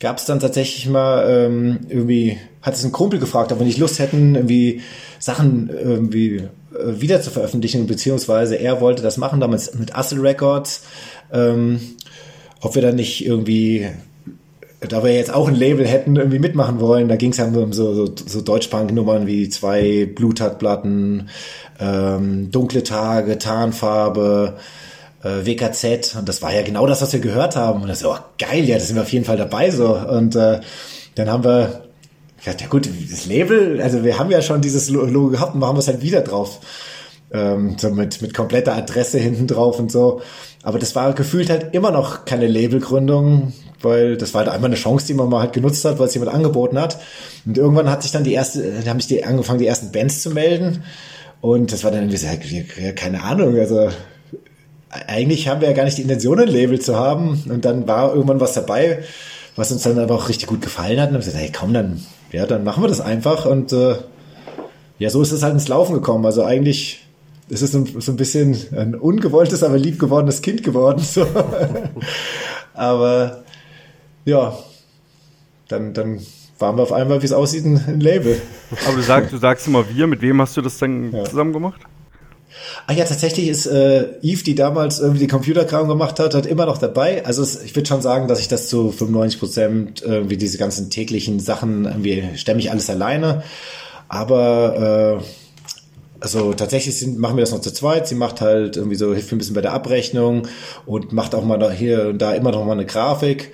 gab 0.00 0.18
es 0.18 0.24
dann 0.24 0.40
tatsächlich 0.40 0.88
mal 0.88 1.24
ähm, 1.28 1.80
irgendwie, 1.88 2.38
hat 2.60 2.74
es 2.74 2.84
ein 2.84 2.92
Kumpel 2.92 3.18
gefragt, 3.18 3.52
ob 3.52 3.58
wir 3.58 3.66
nicht 3.66 3.78
Lust 3.78 3.98
hätten, 3.98 4.34
irgendwie 4.34 4.82
Sachen 5.18 5.70
irgendwie 5.70 6.36
äh, 6.36 6.48
wieder 7.00 7.22
zu 7.22 7.30
veröffentlichen, 7.30 7.86
beziehungsweise 7.86 8.56
er 8.56 8.80
wollte 8.80 9.02
das 9.02 9.16
machen, 9.16 9.40
damals 9.40 9.74
mit 9.74 9.94
Assel 9.96 10.20
Records, 10.20 10.82
ähm, 11.32 11.80
ob 12.60 12.74
wir 12.74 12.82
dann 12.82 12.96
nicht 12.96 13.24
irgendwie 13.24 13.88
da 14.88 15.04
wir 15.04 15.14
jetzt 15.14 15.32
auch 15.32 15.48
ein 15.48 15.54
Label 15.54 15.86
hätten 15.86 16.16
irgendwie 16.16 16.38
mitmachen 16.38 16.80
wollen, 16.80 17.08
da 17.08 17.16
ging 17.16 17.30
es 17.30 17.36
ja 17.36 17.46
um 17.46 17.72
so, 17.72 17.94
so, 17.94 18.14
so 18.14 18.40
Deutschpunk-Nummern 18.40 19.26
wie 19.26 19.48
zwei 19.48 20.06
Bluthartplatten, 20.06 21.28
ähm, 21.80 22.50
Dunkle 22.50 22.82
Tage, 22.82 23.38
Tarnfarbe, 23.38 24.56
äh, 25.22 25.46
WKZ 25.46 26.16
und 26.16 26.28
das 26.28 26.42
war 26.42 26.54
ja 26.54 26.62
genau 26.62 26.86
das, 26.86 27.02
was 27.02 27.12
wir 27.12 27.20
gehört 27.20 27.56
haben 27.56 27.82
und 27.82 27.88
das 27.88 28.00
ist 28.00 28.06
oh, 28.06 28.16
geil, 28.38 28.64
ja, 28.64 28.76
das 28.76 28.88
sind 28.88 28.96
wir 28.96 29.02
auf 29.02 29.12
jeden 29.12 29.24
Fall 29.24 29.36
dabei 29.36 29.70
so 29.70 29.96
und 29.96 30.34
äh, 30.36 30.60
dann 31.14 31.30
haben 31.30 31.44
wir 31.44 31.82
gesagt, 32.38 32.60
ja 32.60 32.66
gut, 32.66 32.88
das 33.10 33.26
Label, 33.26 33.80
also 33.80 34.04
wir 34.04 34.18
haben 34.18 34.30
ja 34.30 34.42
schon 34.42 34.60
dieses 34.60 34.90
Logo 34.90 35.28
gehabt 35.28 35.54
und 35.54 35.60
machen 35.60 35.76
wir 35.76 35.80
es 35.80 35.88
halt 35.88 36.02
wieder 36.02 36.22
drauf. 36.22 36.60
Ähm, 37.32 37.76
so 37.78 37.90
mit, 37.90 38.20
mit 38.20 38.34
kompletter 38.34 38.74
Adresse 38.74 39.18
hinten 39.18 39.46
drauf 39.46 39.78
und 39.78 39.90
so. 39.90 40.20
Aber 40.62 40.78
das 40.78 40.94
war 40.94 41.14
gefühlt 41.14 41.48
halt 41.48 41.72
immer 41.72 41.90
noch 41.90 42.26
keine 42.26 42.46
Labelgründung, 42.46 43.54
weil 43.84 44.16
das 44.16 44.34
war 44.34 44.44
halt 44.44 44.52
einmal 44.52 44.70
eine 44.70 44.76
Chance, 44.76 45.06
die 45.06 45.14
man 45.14 45.28
mal 45.28 45.40
halt 45.40 45.52
genutzt 45.52 45.84
hat, 45.84 45.98
weil 45.98 46.06
es 46.06 46.14
jemand 46.14 46.34
angeboten 46.34 46.78
hat. 46.78 46.98
Und 47.44 47.58
irgendwann 47.58 47.90
hat 47.90 48.02
sich 48.02 48.12
dann 48.12 48.24
die 48.24 48.32
erste, 48.32 48.82
da 48.82 48.90
haben 48.90 49.00
sich 49.00 49.08
die 49.08 49.24
angefangen, 49.24 49.58
die 49.58 49.66
ersten 49.66 49.92
Bands 49.92 50.22
zu 50.22 50.30
melden. 50.30 50.82
Und 51.40 51.72
das 51.72 51.82
war 51.84 51.90
dann 51.90 52.02
irgendwie 52.02 52.18
so, 52.18 52.26
keine 52.94 53.22
Ahnung, 53.22 53.58
also 53.58 53.88
eigentlich 55.08 55.48
haben 55.48 55.60
wir 55.60 55.68
ja 55.68 55.74
gar 55.74 55.84
nicht 55.84 55.98
die 55.98 56.02
Intention, 56.02 56.38
ein 56.38 56.48
Label 56.48 56.80
zu 56.80 56.96
haben. 56.96 57.42
Und 57.48 57.64
dann 57.64 57.88
war 57.88 58.14
irgendwann 58.14 58.40
was 58.40 58.54
dabei, 58.54 59.02
was 59.56 59.72
uns 59.72 59.82
dann 59.82 59.98
aber 59.98 60.14
auch 60.14 60.28
richtig 60.28 60.46
gut 60.46 60.62
gefallen 60.62 61.00
hat. 61.00 61.08
Und 61.08 61.14
dann 61.14 61.22
haben 61.22 61.26
wir 61.26 61.32
gesagt, 61.32 61.44
hey, 61.44 61.52
komm, 61.52 61.72
dann, 61.72 62.00
ja, 62.30 62.46
dann 62.46 62.64
machen 62.64 62.82
wir 62.82 62.88
das 62.88 63.00
einfach. 63.00 63.46
Und 63.46 63.72
äh, 63.72 63.96
ja, 64.98 65.10
so 65.10 65.22
ist 65.22 65.32
es 65.32 65.42
halt 65.42 65.54
ins 65.54 65.68
Laufen 65.68 65.94
gekommen. 65.94 66.24
Also 66.26 66.44
eigentlich 66.44 67.06
ist 67.48 67.62
es 67.62 67.72
so, 67.72 67.84
so 67.98 68.12
ein 68.12 68.16
bisschen 68.16 68.56
ein 68.76 68.94
ungewolltes, 68.94 69.62
aber 69.62 69.78
lieb 69.78 69.98
gewordenes 69.98 70.42
Kind 70.42 70.62
geworden. 70.62 71.00
So. 71.00 71.26
aber 72.74 73.41
ja, 74.24 74.58
dann, 75.68 75.94
dann 75.94 76.20
waren 76.58 76.76
wir 76.76 76.82
auf 76.82 76.92
einmal, 76.92 77.22
wie 77.22 77.26
es 77.26 77.32
aussieht, 77.32 77.64
ein, 77.64 77.82
ein, 77.86 78.00
Label. 78.00 78.40
Aber 78.86 78.96
du 78.96 79.02
sagst, 79.02 79.32
du 79.32 79.38
sagst 79.38 79.66
immer 79.66 79.84
wir, 79.88 80.06
mit 80.06 80.22
wem 80.22 80.40
hast 80.40 80.56
du 80.56 80.62
das 80.62 80.78
dann 80.78 81.12
ja. 81.12 81.24
zusammen 81.24 81.52
gemacht? 81.52 81.80
Ah 82.86 82.92
ja, 82.92 83.04
tatsächlich 83.04 83.48
ist 83.48 83.66
äh, 83.66 84.08
Eve, 84.22 84.44
die 84.44 84.54
damals 84.54 85.00
irgendwie 85.00 85.20
die 85.20 85.26
Computerkram 85.26 85.88
gemacht 85.88 86.18
hat, 86.20 86.34
hat 86.34 86.46
immer 86.46 86.66
noch 86.66 86.78
dabei. 86.78 87.24
Also 87.24 87.42
es, 87.42 87.62
ich 87.62 87.74
würde 87.74 87.88
schon 87.88 88.02
sagen, 88.02 88.28
dass 88.28 88.40
ich 88.40 88.48
das 88.48 88.68
zu 88.68 88.92
95 88.92 89.40
Prozent 89.40 90.02
irgendwie 90.02 90.36
diese 90.36 90.58
ganzen 90.58 90.90
täglichen 90.90 91.40
Sachen 91.40 91.86
irgendwie 91.86 92.36
stemme 92.36 92.60
ich 92.60 92.70
alles 92.70 92.90
alleine. 92.90 93.42
Aber 94.08 95.18
äh, 95.20 95.24
also 96.20 96.52
tatsächlich 96.52 96.96
sind, 96.98 97.18
machen 97.18 97.36
wir 97.36 97.42
das 97.42 97.52
noch 97.52 97.62
zu 97.62 97.72
zweit. 97.72 98.06
Sie 98.06 98.14
macht 98.14 98.40
halt 98.40 98.76
irgendwie 98.76 98.96
so, 98.96 99.12
hilft 99.12 99.32
mir 99.32 99.36
ein 99.36 99.38
bisschen 99.38 99.54
bei 99.54 99.60
der 99.60 99.72
Abrechnung 99.72 100.46
und 100.86 101.12
macht 101.12 101.34
auch 101.34 101.44
mal 101.44 101.58
da 101.58 101.70
hier 101.70 102.08
und 102.08 102.18
da 102.18 102.32
immer 102.32 102.52
noch 102.52 102.64
mal 102.64 102.72
eine 102.72 102.86
Grafik. 102.86 103.52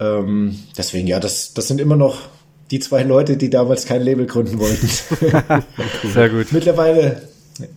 Ähm, 0.00 0.58
deswegen, 0.76 1.06
ja, 1.06 1.20
das, 1.20 1.54
das 1.54 1.68
sind 1.68 1.80
immer 1.80 1.96
noch 1.96 2.22
die 2.70 2.80
zwei 2.80 3.02
Leute, 3.02 3.36
die 3.36 3.50
damals 3.50 3.86
kein 3.86 4.02
Label 4.02 4.26
gründen 4.26 4.58
wollten. 4.58 4.88
Sehr 6.12 6.30
gut. 6.30 6.52
mittlerweile, 6.52 7.22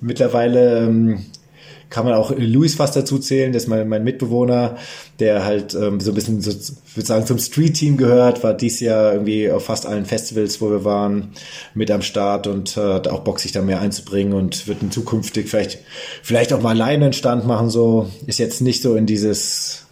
mittlerweile 0.01 0.86
ähm, 0.86 1.26
kann 1.89 2.05
man 2.05 2.15
auch 2.15 2.32
Luis 2.36 2.76
fast 2.76 2.95
dazu 2.95 3.18
zählen, 3.18 3.53
das 3.53 3.63
ist 3.63 3.70
mein, 3.70 3.88
mein 3.88 4.03
Mitbewohner, 4.03 4.78
der 5.20 5.45
halt 5.45 5.74
ähm, 5.74 5.99
so 5.99 6.11
ein 6.11 6.15
bisschen, 6.15 6.41
so, 6.41 6.51
würde 6.95 7.07
sagen, 7.07 7.26
zum 7.26 7.39
Street-Team 7.39 7.97
gehört, 7.97 8.43
war 8.43 8.53
dies 8.53 8.80
Jahr 8.80 9.13
irgendwie 9.13 9.49
auf 9.49 9.65
fast 9.65 9.86
allen 9.86 10.05
Festivals, 10.05 10.59
wo 10.61 10.70
wir 10.70 10.84
waren, 10.84 11.30
mit 11.74 11.89
am 11.91 12.01
Start 12.01 12.47
und 12.47 12.76
äh, 12.76 12.82
hat 12.82 13.07
auch 13.07 13.22
Bock, 13.22 13.39
sich 13.39 13.51
da 13.51 13.61
mehr 13.61 13.80
einzubringen 13.80 14.34
und 14.34 14.68
wird 14.68 14.82
in 14.82 14.91
zukünftig 14.91 15.49
vielleicht, 15.49 15.80
vielleicht 16.24 16.51
auch 16.53 16.61
mal 16.61 16.72
alleine 16.72 17.05
einen 17.05 17.13
Stand 17.13 17.45
machen, 17.47 17.70
so, 17.70 18.09
ist 18.26 18.39
jetzt 18.39 18.61
nicht 18.61 18.82
so 18.82 18.95
in 18.95 19.05
dieses, 19.05 19.86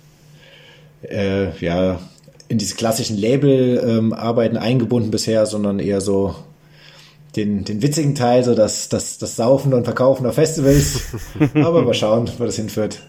äh, 1.04 1.58
ja, 1.60 2.00
in 2.48 2.58
diese 2.58 2.76
klassischen 2.76 3.18
Label-Arbeiten 3.18 4.56
ähm, 4.56 4.62
eingebunden 4.62 5.12
bisher, 5.12 5.46
sondern 5.46 5.80
eher 5.80 6.02
so 6.02 6.36
den, 7.36 7.66
den 7.66 7.82
witzigen 7.82 8.16
Teil, 8.16 8.44
so 8.44 8.56
das, 8.56 8.90
das, 8.90 9.18
das 9.18 9.36
Saufen 9.36 9.74
und 9.74 9.84
Verkaufen 9.84 10.26
auf 10.26 10.36
Festivals. 10.36 11.14
Aber 11.56 11.82
mal 11.82 11.94
schauen, 11.94 12.30
wo 12.38 12.46
das 12.46 12.56
hinführt. 12.56 13.02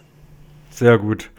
Sehr 0.70 0.98
gut. 0.98 1.30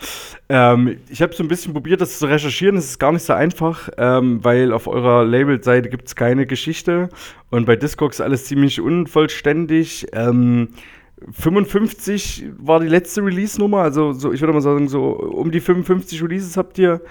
Ähm, 0.49 0.97
ich 1.09 1.21
habe 1.21 1.35
so 1.35 1.43
ein 1.43 1.47
bisschen 1.47 1.73
probiert, 1.73 2.01
das 2.01 2.17
zu 2.17 2.25
recherchieren. 2.25 2.77
Es 2.77 2.85
ist 2.85 2.99
gar 2.99 3.11
nicht 3.11 3.23
so 3.23 3.33
einfach, 3.33 3.89
ähm, 3.97 4.43
weil 4.43 4.73
auf 4.73 4.87
eurer 4.87 5.25
Label-Seite 5.25 5.89
gibt 5.89 6.07
es 6.07 6.15
keine 6.15 6.47
Geschichte 6.47 7.09
und 7.51 7.65
bei 7.65 7.75
Discogs 7.75 8.21
alles 8.21 8.45
ziemlich 8.45 8.81
unvollständig. 8.81 10.07
Ähm, 10.13 10.69
55 11.31 12.45
war 12.57 12.79
die 12.79 12.87
letzte 12.87 13.23
Release-Nummer, 13.23 13.79
also 13.79 14.13
so, 14.13 14.31
ich 14.31 14.41
würde 14.41 14.53
mal 14.53 14.61
sagen, 14.61 14.87
so 14.87 15.03
um 15.09 15.51
die 15.51 15.59
55 15.59 16.21
Releases 16.23 16.57
habt 16.57 16.77
ihr. 16.79 17.01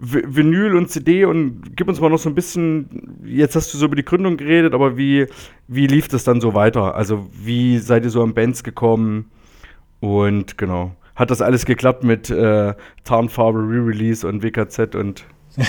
Vinyl 0.00 0.76
und 0.76 0.90
CD 0.90 1.26
und 1.26 1.76
gib 1.76 1.88
uns 1.88 2.00
mal 2.00 2.08
noch 2.08 2.18
so 2.18 2.30
ein 2.30 2.34
bisschen, 2.34 3.20
jetzt 3.24 3.54
hast 3.54 3.72
du 3.72 3.78
so 3.78 3.84
über 3.84 3.96
die 3.96 4.04
Gründung 4.04 4.38
geredet, 4.38 4.72
aber 4.72 4.96
wie, 4.96 5.26
wie 5.68 5.86
lief 5.86 6.08
das 6.08 6.24
dann 6.24 6.40
so 6.40 6.54
weiter? 6.54 6.94
Also 6.94 7.28
wie 7.32 7.78
seid 7.78 8.04
ihr 8.04 8.10
so 8.10 8.22
an 8.22 8.32
Bands 8.32 8.64
gekommen? 8.64 9.30
Und 10.00 10.56
genau, 10.56 10.92
hat 11.14 11.30
das 11.30 11.42
alles 11.42 11.66
geklappt 11.66 12.02
mit 12.02 12.30
äh, 12.30 12.74
Tarnfarbe, 13.04 13.58
Re-Release 13.58 14.26
und 14.26 14.42
WKZ 14.42 14.94
und 14.94 15.24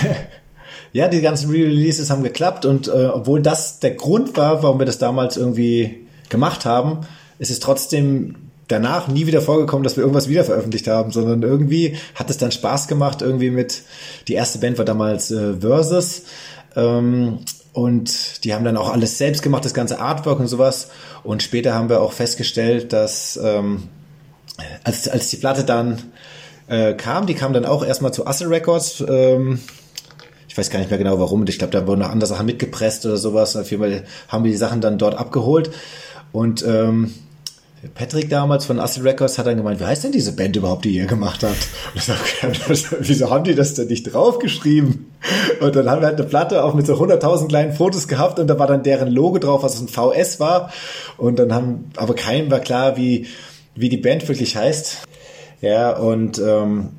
Ja, 0.92 1.08
die 1.08 1.20
ganzen 1.20 1.50
Re-Releases 1.50 2.10
haben 2.10 2.22
geklappt 2.22 2.64
und 2.64 2.88
äh, 2.88 3.06
obwohl 3.06 3.40
das 3.40 3.80
der 3.80 3.92
Grund 3.92 4.36
war, 4.36 4.62
warum 4.62 4.78
wir 4.78 4.86
das 4.86 4.98
damals 4.98 5.36
irgendwie 5.36 6.06
gemacht 6.28 6.64
haben, 6.64 7.00
ist 7.38 7.50
es 7.50 7.60
trotzdem 7.60 8.36
danach 8.72 9.08
nie 9.08 9.26
wieder 9.26 9.40
vorgekommen, 9.40 9.84
dass 9.84 9.96
wir 9.96 10.02
irgendwas 10.02 10.28
wieder 10.28 10.44
veröffentlicht 10.44 10.88
haben, 10.88 11.12
sondern 11.12 11.42
irgendwie 11.42 11.96
hat 12.14 12.30
es 12.30 12.38
dann 12.38 12.50
Spaß 12.50 12.88
gemacht, 12.88 13.22
irgendwie 13.22 13.50
mit, 13.50 13.82
die 14.28 14.34
erste 14.34 14.58
Band 14.58 14.78
war 14.78 14.84
damals 14.84 15.30
äh, 15.30 15.54
Versus 15.60 16.22
ähm, 16.74 17.38
und 17.72 18.44
die 18.44 18.54
haben 18.54 18.64
dann 18.64 18.76
auch 18.76 18.92
alles 18.92 19.18
selbst 19.18 19.42
gemacht, 19.42 19.64
das 19.64 19.74
ganze 19.74 20.00
Artwork 20.00 20.40
und 20.40 20.48
sowas. 20.48 20.90
Und 21.22 21.42
später 21.42 21.74
haben 21.74 21.88
wir 21.88 22.00
auch 22.00 22.12
festgestellt, 22.12 22.92
dass 22.92 23.38
ähm, 23.42 23.84
als, 24.84 25.08
als 25.08 25.30
die 25.30 25.36
Platte 25.36 25.64
dann 25.64 26.02
äh, 26.66 26.94
kam, 26.94 27.26
die 27.26 27.34
kam 27.34 27.52
dann 27.52 27.64
auch 27.64 27.84
erstmal 27.84 28.12
zu 28.12 28.26
Assel 28.26 28.48
Records, 28.48 29.02
ähm, 29.08 29.60
ich 30.48 30.58
weiß 30.58 30.68
gar 30.68 30.80
nicht 30.80 30.90
mehr 30.90 30.98
genau 30.98 31.18
warum, 31.18 31.46
ich 31.46 31.58
glaube, 31.58 31.72
da 31.72 31.86
wurden 31.86 32.00
noch 32.00 32.10
andere 32.10 32.28
Sachen 32.28 32.44
mitgepresst 32.44 33.06
oder 33.06 33.16
sowas, 33.16 33.56
auf 33.56 33.70
jeden 33.70 33.82
Fall 33.82 34.04
haben 34.28 34.44
wir 34.44 34.50
die 34.50 34.58
Sachen 34.58 34.82
dann 34.82 34.98
dort 34.98 35.14
abgeholt. 35.14 35.70
Und 36.30 36.62
ähm, 36.66 37.14
Patrick 37.94 38.30
damals 38.30 38.64
von 38.64 38.78
Acid 38.78 39.02
Records 39.02 39.38
hat 39.38 39.46
dann 39.46 39.56
gemeint, 39.56 39.80
wie 39.80 39.84
heißt 39.84 40.04
denn 40.04 40.12
diese 40.12 40.36
Band 40.36 40.54
überhaupt, 40.54 40.84
die 40.84 40.92
ihr 40.92 41.06
gemacht 41.06 41.42
habt? 41.42 41.68
Und 41.92 41.96
ich 41.96 42.04
sag, 42.04 42.18
wieso 43.00 43.30
haben 43.30 43.42
die 43.42 43.56
das 43.56 43.74
denn 43.74 43.88
nicht 43.88 44.04
draufgeschrieben? 44.04 45.10
Und 45.60 45.74
dann 45.74 45.90
haben 45.90 46.00
wir 46.00 46.06
halt 46.06 46.18
eine 46.18 46.28
Platte 46.28 46.64
auch 46.64 46.74
mit 46.74 46.86
so 46.86 46.94
100.000 46.94 47.48
kleinen 47.48 47.72
Fotos 47.72 48.06
gehabt 48.06 48.38
und 48.38 48.46
da 48.46 48.58
war 48.58 48.68
dann 48.68 48.84
deren 48.84 49.08
Logo 49.10 49.38
drauf, 49.38 49.64
was 49.64 49.80
ein 49.80 49.88
VS 49.88 50.38
war. 50.38 50.70
Und 51.16 51.40
dann 51.40 51.52
haben, 51.52 51.90
aber 51.96 52.14
keinem 52.14 52.50
war 52.52 52.60
klar, 52.60 52.96
wie, 52.96 53.26
wie 53.74 53.88
die 53.88 53.96
Band 53.96 54.28
wirklich 54.28 54.56
heißt. 54.56 55.02
Ja, 55.60 55.96
und 55.96 56.38
ähm, 56.38 56.90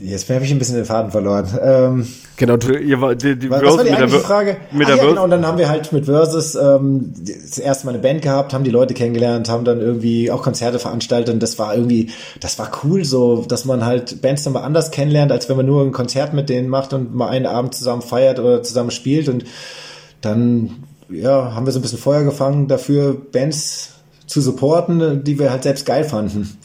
Jetzt 0.00 0.30
habe 0.30 0.44
ich 0.44 0.52
ein 0.52 0.58
bisschen 0.60 0.76
den 0.76 0.84
Faden 0.84 1.10
verloren. 1.10 1.48
Ähm, 1.60 2.06
genau, 2.36 2.56
du, 2.56 2.76
ihr 2.76 3.14
die, 3.16 3.36
die 3.36 3.50
was 3.50 3.58
Versus 3.58 3.78
war 3.78 3.84
die 3.84 3.90
mit 3.90 4.00
der, 4.00 4.08
Frage? 4.20 4.56
Mit 4.70 4.82
Ach 4.82 4.86
der 4.86 4.96
ja, 4.96 4.96
Versus- 4.96 5.08
genau, 5.10 5.24
und 5.24 5.30
dann 5.30 5.44
haben 5.44 5.58
wir 5.58 5.68
halt 5.68 5.92
mit 5.92 6.04
Versus 6.04 6.54
ähm, 6.54 7.12
das 7.18 7.58
erste 7.58 7.86
Mal 7.86 7.94
eine 7.94 8.02
Band 8.02 8.22
gehabt, 8.22 8.54
haben 8.54 8.62
die 8.62 8.70
Leute 8.70 8.94
kennengelernt, 8.94 9.48
haben 9.48 9.64
dann 9.64 9.80
irgendwie 9.80 10.30
auch 10.30 10.42
Konzerte 10.42 10.78
veranstaltet 10.78 11.34
und 11.34 11.42
das 11.42 11.58
war 11.58 11.74
irgendwie, 11.74 12.10
das 12.40 12.60
war 12.60 12.70
cool 12.84 13.04
so, 13.04 13.44
dass 13.48 13.64
man 13.64 13.84
halt 13.84 14.22
Bands 14.22 14.44
dann 14.44 14.52
mal 14.52 14.62
anders 14.62 14.92
kennenlernt, 14.92 15.32
als 15.32 15.48
wenn 15.48 15.56
man 15.56 15.66
nur 15.66 15.82
ein 15.82 15.90
Konzert 15.90 16.32
mit 16.32 16.48
denen 16.48 16.68
macht 16.68 16.92
und 16.92 17.12
mal 17.12 17.28
einen 17.28 17.46
Abend 17.46 17.74
zusammen 17.74 18.02
feiert 18.02 18.38
oder 18.38 18.62
zusammen 18.62 18.92
spielt 18.92 19.28
und 19.28 19.44
dann 20.20 20.84
ja, 21.10 21.54
haben 21.54 21.66
wir 21.66 21.72
so 21.72 21.80
ein 21.80 21.82
bisschen 21.82 21.98
Feuer 21.98 22.22
gefangen 22.22 22.68
dafür, 22.68 23.16
Bands 23.32 23.94
zu 24.26 24.40
supporten, 24.40 25.24
die 25.24 25.38
wir 25.40 25.50
halt 25.50 25.64
selbst 25.64 25.86
geil 25.86 26.04
fanden. 26.04 26.56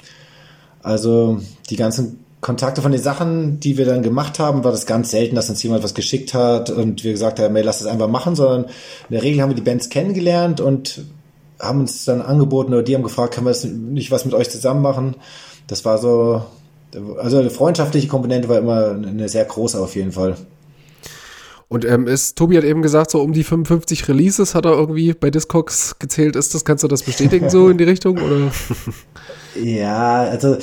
Also 0.84 1.40
die 1.70 1.78
ganzen 1.78 2.23
Kontakte 2.44 2.82
von 2.82 2.92
den 2.92 3.02
Sachen, 3.02 3.60
die 3.62 3.78
wir 3.78 3.86
dann 3.86 4.04
gemacht 4.04 4.38
haben, 4.38 4.64
war 4.64 4.72
das 4.72 4.86
ganz 4.86 5.10
selten, 5.10 5.36
dass 5.36 5.50
uns 5.50 5.64
jemand 5.64 5.82
was 5.82 5.94
geschickt 5.94 6.34
hat 6.34 6.70
und 6.70 7.04
wir 7.04 7.14
gesagt 7.14 7.40
haben, 7.40 7.56
hey, 7.56 7.64
lass 7.64 7.80
das 7.80 7.88
einfach 7.88 8.10
machen, 8.10 8.36
sondern 8.36 8.66
in 8.66 9.14
der 9.14 9.24
Regel 9.24 9.42
haben 9.42 9.50
wir 9.50 9.56
die 9.56 9.62
Bands 9.62 9.90
kennengelernt 9.90 10.60
und 10.60 11.06
haben 11.60 11.80
uns 11.80 12.04
dann 12.04 12.22
angeboten 12.22 12.74
oder 12.74 12.84
die 12.84 12.96
haben 12.96 13.04
gefragt, 13.04 13.34
können 13.34 13.48
wir 13.48 13.52
das 13.52 13.64
nicht 13.64 14.12
was 14.12 14.26
mit 14.26 14.34
euch 14.34 14.50
zusammen 14.50 14.82
machen? 14.82 15.16
Das 15.68 15.86
war 15.86 15.98
so, 15.98 16.44
also 17.18 17.38
eine 17.38 17.50
freundschaftliche 17.50 18.10
Komponente 18.10 18.50
war 18.50 18.58
immer 18.58 18.92
eine 18.92 19.30
sehr 19.30 19.46
große 19.46 19.80
auf 19.80 19.96
jeden 19.96 20.12
Fall. 20.12 20.36
Und 21.70 21.86
ähm, 21.86 22.08
ist, 22.08 22.38
Tobi 22.38 22.58
hat 22.58 22.66
eben 22.66 22.82
gesagt, 22.82 23.10
so 23.10 23.22
um 23.22 23.32
die 23.32 23.46
55 23.46 24.08
Releases 24.10 24.54
hat 24.54 24.66
er 24.66 24.74
irgendwie 24.74 25.14
bei 25.14 25.32
Discogs 25.32 25.98
gezählt. 25.98 26.36
Ist 26.36 26.54
das, 26.54 26.66
kannst 26.66 26.84
du 26.84 26.90
das 26.90 27.04
bestätigen 27.04 27.50
so 27.50 27.70
in 27.70 27.78
die 27.78 27.86
Richtung? 27.86 28.18
Oder? 28.18 28.52
Ja, 29.56 30.24
also 30.24 30.58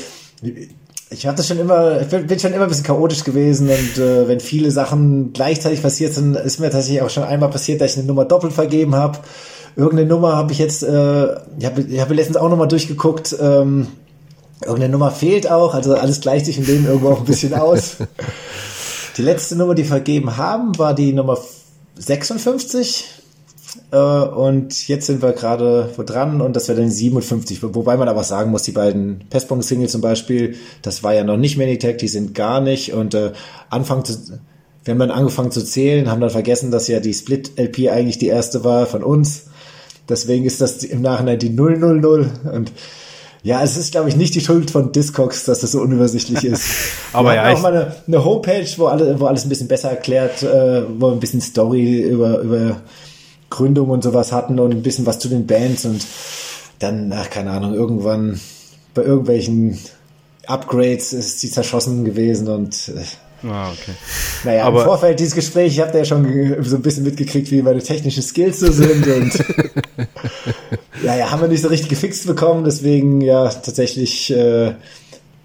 ich 1.10 1.22
das 1.22 1.48
schon 1.48 1.58
immer, 1.58 2.00
ich 2.00 2.08
bin 2.08 2.38
schon 2.38 2.52
immer 2.52 2.64
ein 2.64 2.68
bisschen 2.68 2.84
chaotisch 2.84 3.24
gewesen 3.24 3.68
und 3.68 3.98
äh, 3.98 4.28
wenn 4.28 4.38
viele 4.38 4.70
Sachen 4.70 5.32
gleichzeitig 5.32 5.82
passiert 5.82 6.14
sind, 6.14 6.36
ist 6.36 6.60
mir 6.60 6.70
tatsächlich 6.70 7.02
auch 7.02 7.10
schon 7.10 7.24
einmal 7.24 7.50
passiert, 7.50 7.80
dass 7.80 7.92
ich 7.92 7.98
eine 7.98 8.06
Nummer 8.06 8.24
doppelt 8.24 8.52
vergeben 8.52 8.94
habe. 8.94 9.18
Irgendeine 9.74 10.08
Nummer 10.08 10.36
habe 10.36 10.52
ich 10.52 10.58
jetzt, 10.58 10.84
äh, 10.84 11.34
ich 11.58 11.66
habe 11.66 11.82
ich 11.82 12.00
hab 12.00 12.10
letztens 12.10 12.36
auch 12.36 12.48
nochmal 12.48 12.68
durchgeguckt, 12.68 13.36
ähm, 13.40 13.88
irgendeine 14.62 14.92
Nummer 14.92 15.10
fehlt 15.10 15.50
auch, 15.50 15.74
also 15.74 15.94
alles 15.94 16.20
gleicht 16.20 16.46
sich 16.46 16.58
im 16.58 16.66
Leben 16.66 16.86
irgendwo 16.86 17.10
auch 17.10 17.20
ein 17.20 17.24
bisschen 17.24 17.54
aus. 17.54 17.96
Die 19.16 19.22
letzte 19.22 19.56
Nummer, 19.56 19.74
die 19.74 19.84
vergeben 19.84 20.36
haben, 20.36 20.78
war 20.78 20.94
die 20.94 21.12
Nummer 21.12 21.36
56. 21.98 23.19
Äh, 23.92 23.96
und 23.96 24.88
jetzt 24.88 25.06
sind 25.06 25.22
wir 25.22 25.32
gerade 25.32 25.90
wo 25.96 26.02
dran 26.02 26.40
und 26.40 26.56
das 26.56 26.68
wäre 26.68 26.80
dann 26.80 26.90
57. 26.90 27.62
Wobei 27.62 27.96
man 27.96 28.08
aber 28.08 28.24
sagen 28.24 28.50
muss, 28.50 28.62
die 28.62 28.72
beiden 28.72 29.24
Pestbong-Singles 29.30 29.92
zum 29.92 30.00
Beispiel, 30.00 30.56
das 30.82 31.02
war 31.02 31.14
ja 31.14 31.24
noch 31.24 31.36
nicht 31.36 31.56
Manitech, 31.56 31.96
die 31.98 32.08
sind 32.08 32.34
gar 32.34 32.60
nicht. 32.60 32.92
Und 32.92 33.14
äh, 33.14 33.32
Anfang 33.68 34.04
zu, 34.04 34.14
wir 34.84 34.92
haben 34.92 34.98
dann 34.98 35.10
angefangen 35.10 35.50
zu 35.50 35.64
zählen, 35.64 36.10
haben 36.10 36.20
dann 36.20 36.30
vergessen, 36.30 36.70
dass 36.70 36.88
ja 36.88 37.00
die 37.00 37.14
Split-LP 37.14 37.90
eigentlich 37.90 38.18
die 38.18 38.28
erste 38.28 38.64
war 38.64 38.86
von 38.86 39.02
uns. 39.02 39.44
Deswegen 40.08 40.44
ist 40.44 40.60
das 40.60 40.82
im 40.82 41.02
Nachhinein 41.02 41.38
die 41.38 41.54
000 41.54 42.04
und 42.52 42.72
ja, 43.42 43.62
es 43.62 43.76
ist, 43.78 43.92
glaube 43.92 44.08
ich, 44.10 44.16
nicht 44.16 44.34
die 44.34 44.42
Schuld 44.42 44.70
von 44.70 44.92
Discogs, 44.92 45.44
dass 45.44 45.60
das 45.60 45.72
so 45.72 45.80
unübersichtlich 45.80 46.44
ist. 46.44 46.62
Aber 47.14 47.34
ja, 47.34 47.50
auch 47.50 47.62
mal 47.62 47.74
eine, 47.74 47.96
eine 48.06 48.24
Homepage, 48.24 48.66
wo, 48.76 48.86
alle, 48.86 49.18
wo 49.18 49.26
alles 49.26 49.44
ein 49.44 49.48
bisschen 49.48 49.68
besser 49.68 49.90
erklärt, 49.90 50.42
äh, 50.42 50.82
wo 50.98 51.10
ein 51.10 51.20
bisschen 51.20 51.40
Story 51.40 52.02
über, 52.02 52.40
über 52.40 52.76
Gründung 53.50 53.90
und 53.90 54.02
sowas 54.02 54.32
hatten 54.32 54.58
und 54.58 54.70
ein 54.72 54.82
bisschen 54.82 55.06
was 55.06 55.18
zu 55.18 55.28
den 55.28 55.46
Bands 55.46 55.84
und 55.84 56.06
dann, 56.78 57.12
ach, 57.12 57.28
keine 57.30 57.50
Ahnung, 57.50 57.74
irgendwann 57.74 58.40
bei 58.94 59.02
irgendwelchen 59.02 59.78
Upgrades 60.46 61.12
ist 61.12 61.40
sie 61.40 61.50
zerschossen 61.50 62.04
gewesen 62.04 62.48
und 62.48 62.88
äh, 62.88 63.02
Ah, 63.46 63.70
okay. 63.72 63.92
naja, 64.44 64.64
Aber- 64.64 64.80
im 64.80 64.84
Vorfeld 64.84 65.18
dieses 65.18 65.34
Gespräch, 65.34 65.72
ich 65.72 65.80
habe 65.80 65.96
ja 65.96 66.04
schon 66.04 66.24
so 66.62 66.76
ein 66.76 66.82
bisschen 66.82 67.04
mitgekriegt, 67.04 67.50
wie 67.50 67.62
meine 67.62 67.82
technischen 67.82 68.22
Skills 68.22 68.60
so 68.60 68.70
sind 68.70 69.06
und 69.06 69.32
ja, 71.02 71.16
ja, 71.16 71.30
haben 71.30 71.40
wir 71.40 71.48
nicht 71.48 71.62
so 71.62 71.68
richtig 71.68 71.88
gefixt 71.88 72.26
bekommen, 72.26 72.64
deswegen 72.64 73.20
ja 73.22 73.48
tatsächlich 73.48 74.30
äh, 74.30 74.74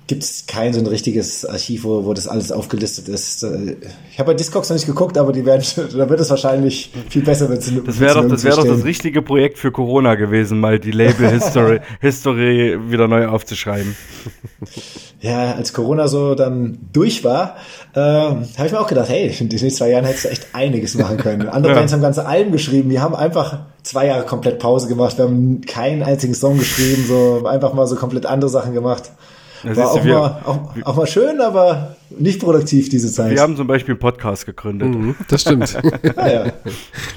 gibt 0.07 0.21
es 0.23 0.45
kein 0.45 0.71
so 0.71 0.79
ein 0.79 0.85
richtiges 0.85 1.45
Archiv, 1.45 1.83
wo, 1.83 2.05
wo 2.05 2.13
das 2.13 2.27
alles 2.27 2.51
aufgelistet 2.51 3.07
ist. 3.07 3.41
Äh, 3.43 3.75
Ich 4.11 4.19
habe 4.19 4.31
bei 4.31 4.33
Discogs 4.35 4.69
noch 4.69 4.75
nicht 4.75 4.85
geguckt, 4.85 5.17
aber 5.17 5.31
die 5.31 5.45
werden, 5.45 5.63
da 5.97 6.09
wird 6.09 6.19
es 6.19 6.29
wahrscheinlich 6.29 6.91
viel 7.09 7.23
besser, 7.23 7.49
wenn 7.49 7.59
sie 7.59 7.81
Das 7.83 7.99
wäre 7.99 8.21
doch, 8.21 8.29
das 8.29 8.43
wäre 8.43 8.55
doch 8.55 8.67
das 8.67 8.83
richtige 8.83 9.21
Projekt 9.23 9.57
für 9.57 9.71
Corona 9.71 10.13
gewesen, 10.15 10.59
mal 10.59 10.79
die 10.79 10.91
Label 10.91 11.29
History, 11.29 11.79
History 12.01 12.77
wieder 12.87 13.07
neu 13.07 13.27
aufzuschreiben. 13.27 13.95
Ja, 15.21 15.53
als 15.53 15.73
Corona 15.73 16.07
so 16.07 16.35
dann 16.35 16.77
durch 16.93 17.23
war, 17.23 17.55
äh, 17.95 17.99
habe 17.99 18.45
ich 18.65 18.71
mir 18.71 18.79
auch 18.79 18.87
gedacht, 18.87 19.09
hey, 19.09 19.27
in 19.27 19.49
den 19.49 19.59
nächsten 19.59 19.71
zwei 19.71 19.89
Jahren 19.89 20.05
hättest 20.05 20.25
du 20.25 20.29
echt 20.29 20.47
einiges 20.53 20.95
machen 20.95 21.17
können. 21.17 21.49
Andere 21.49 21.73
Ja. 21.75 21.79
Bands 21.79 21.93
haben 21.93 22.01
ganze 22.01 22.27
Alben 22.27 22.51
geschrieben, 22.51 22.89
die 22.89 22.99
haben 22.99 23.15
einfach 23.15 23.59
zwei 23.81 24.05
Jahre 24.07 24.25
komplett 24.25 24.59
Pause 24.59 24.87
gemacht, 24.87 25.17
wir 25.17 25.25
haben 25.25 25.61
keinen 25.61 26.03
einzigen 26.03 26.35
Song 26.35 26.59
geschrieben, 26.59 27.05
so 27.07 27.45
einfach 27.47 27.73
mal 27.73 27.87
so 27.87 27.95
komplett 27.95 28.27
andere 28.27 28.49
Sachen 28.49 28.73
gemacht. 28.73 29.11
Da 29.65 29.75
War 29.77 29.91
auch, 29.91 30.03
wir- 30.03 30.17
mal, 30.19 30.35
auch, 30.45 30.59
auch 30.85 30.95
mal 30.95 31.07
schön, 31.07 31.41
aber 31.41 31.95
nicht 32.09 32.39
produktiv 32.39 32.89
diese 32.89 33.11
Zeit. 33.11 33.31
Wir 33.31 33.41
haben 33.41 33.55
zum 33.55 33.67
Beispiel 33.67 33.93
einen 33.93 33.99
Podcast 33.99 34.45
gegründet. 34.45 34.89
Mhm, 34.89 35.15
das 35.27 35.41
stimmt. 35.41 35.75
ah, 36.15 36.27
ja. 36.27 36.53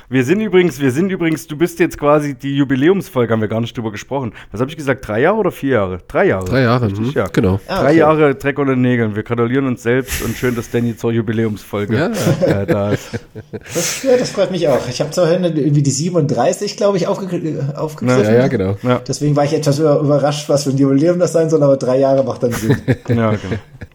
Wir 0.09 0.25
sind 0.25 0.41
übrigens, 0.41 0.81
wir 0.81 0.91
sind 0.91 1.11
übrigens, 1.11 1.47
du 1.47 1.57
bist 1.57 1.79
jetzt 1.79 1.99
quasi 1.99 2.35
die 2.35 2.57
Jubiläumsfolge, 2.57 3.33
haben 3.33 3.41
wir 3.41 3.49
gar 3.49 3.61
nicht 3.61 3.77
drüber 3.77 3.93
gesprochen. 3.93 4.33
Was 4.51 4.61
habe 4.61 4.71
ich 4.71 4.77
gesagt? 4.77 5.07
Drei 5.07 5.21
Jahre 5.21 5.37
oder 5.39 5.51
vier 5.51 5.71
Jahre? 5.71 5.99
Drei 6.09 6.27
Jahre. 6.27 6.45
Drei 6.47 6.63
Jahre, 6.63 6.87
Richtig, 6.87 7.07
mhm, 7.07 7.13
ja. 7.15 7.27
genau. 7.33 7.61
Ah, 7.69 7.81
Drei 7.83 7.89
okay. 7.91 7.99
Jahre 7.99 8.35
Dreck 8.35 8.59
unter 8.59 8.75
den 8.75 8.83
Nägeln. 8.83 9.15
Wir 9.15 9.23
gratulieren 9.23 9.67
uns 9.67 9.83
selbst 9.83 10.23
und 10.23 10.37
schön, 10.37 10.55
dass 10.55 10.71
Danny 10.71 10.97
zur 10.97 11.13
Jubiläumsfolge 11.13 11.97
Ja. 11.97 12.07
äh, 12.63 12.67
da 12.67 12.93
ist. 12.93 13.11
Das, 13.53 14.03
ja, 14.03 14.17
das 14.17 14.31
freut 14.31 14.51
mich 14.51 14.67
auch. 14.69 14.89
Ich 14.89 15.01
habe 15.01 15.11
zwar 15.11 15.31
irgendwie 15.31 15.83
die 15.83 15.91
37, 15.91 16.77
glaube 16.77 16.97
ich, 16.97 17.07
aufge 17.07 17.29
aufgegriffen. 17.75 18.25
Ja, 18.25 18.41
ja, 18.41 18.49
genau. 18.49 18.77
Ja, 18.83 19.01
Deswegen 19.07 19.37
war 19.37 19.45
ich 19.45 19.53
etwas 19.53 19.79
über- 19.79 20.01
überrascht, 20.01 20.49
was 20.49 20.65
für 20.65 20.71
ein 20.71 20.79
Jubiläum 20.79 21.19
das 21.19 21.33
sein 21.33 21.51
soll, 21.51 21.63
aber 21.63 21.77
drei 21.77 21.99
Jahre 21.99 22.25
macht 22.25 22.43
dann 22.43 22.53
Sinn. 22.53 22.77
ja 22.87 22.95
genau. 23.05 23.33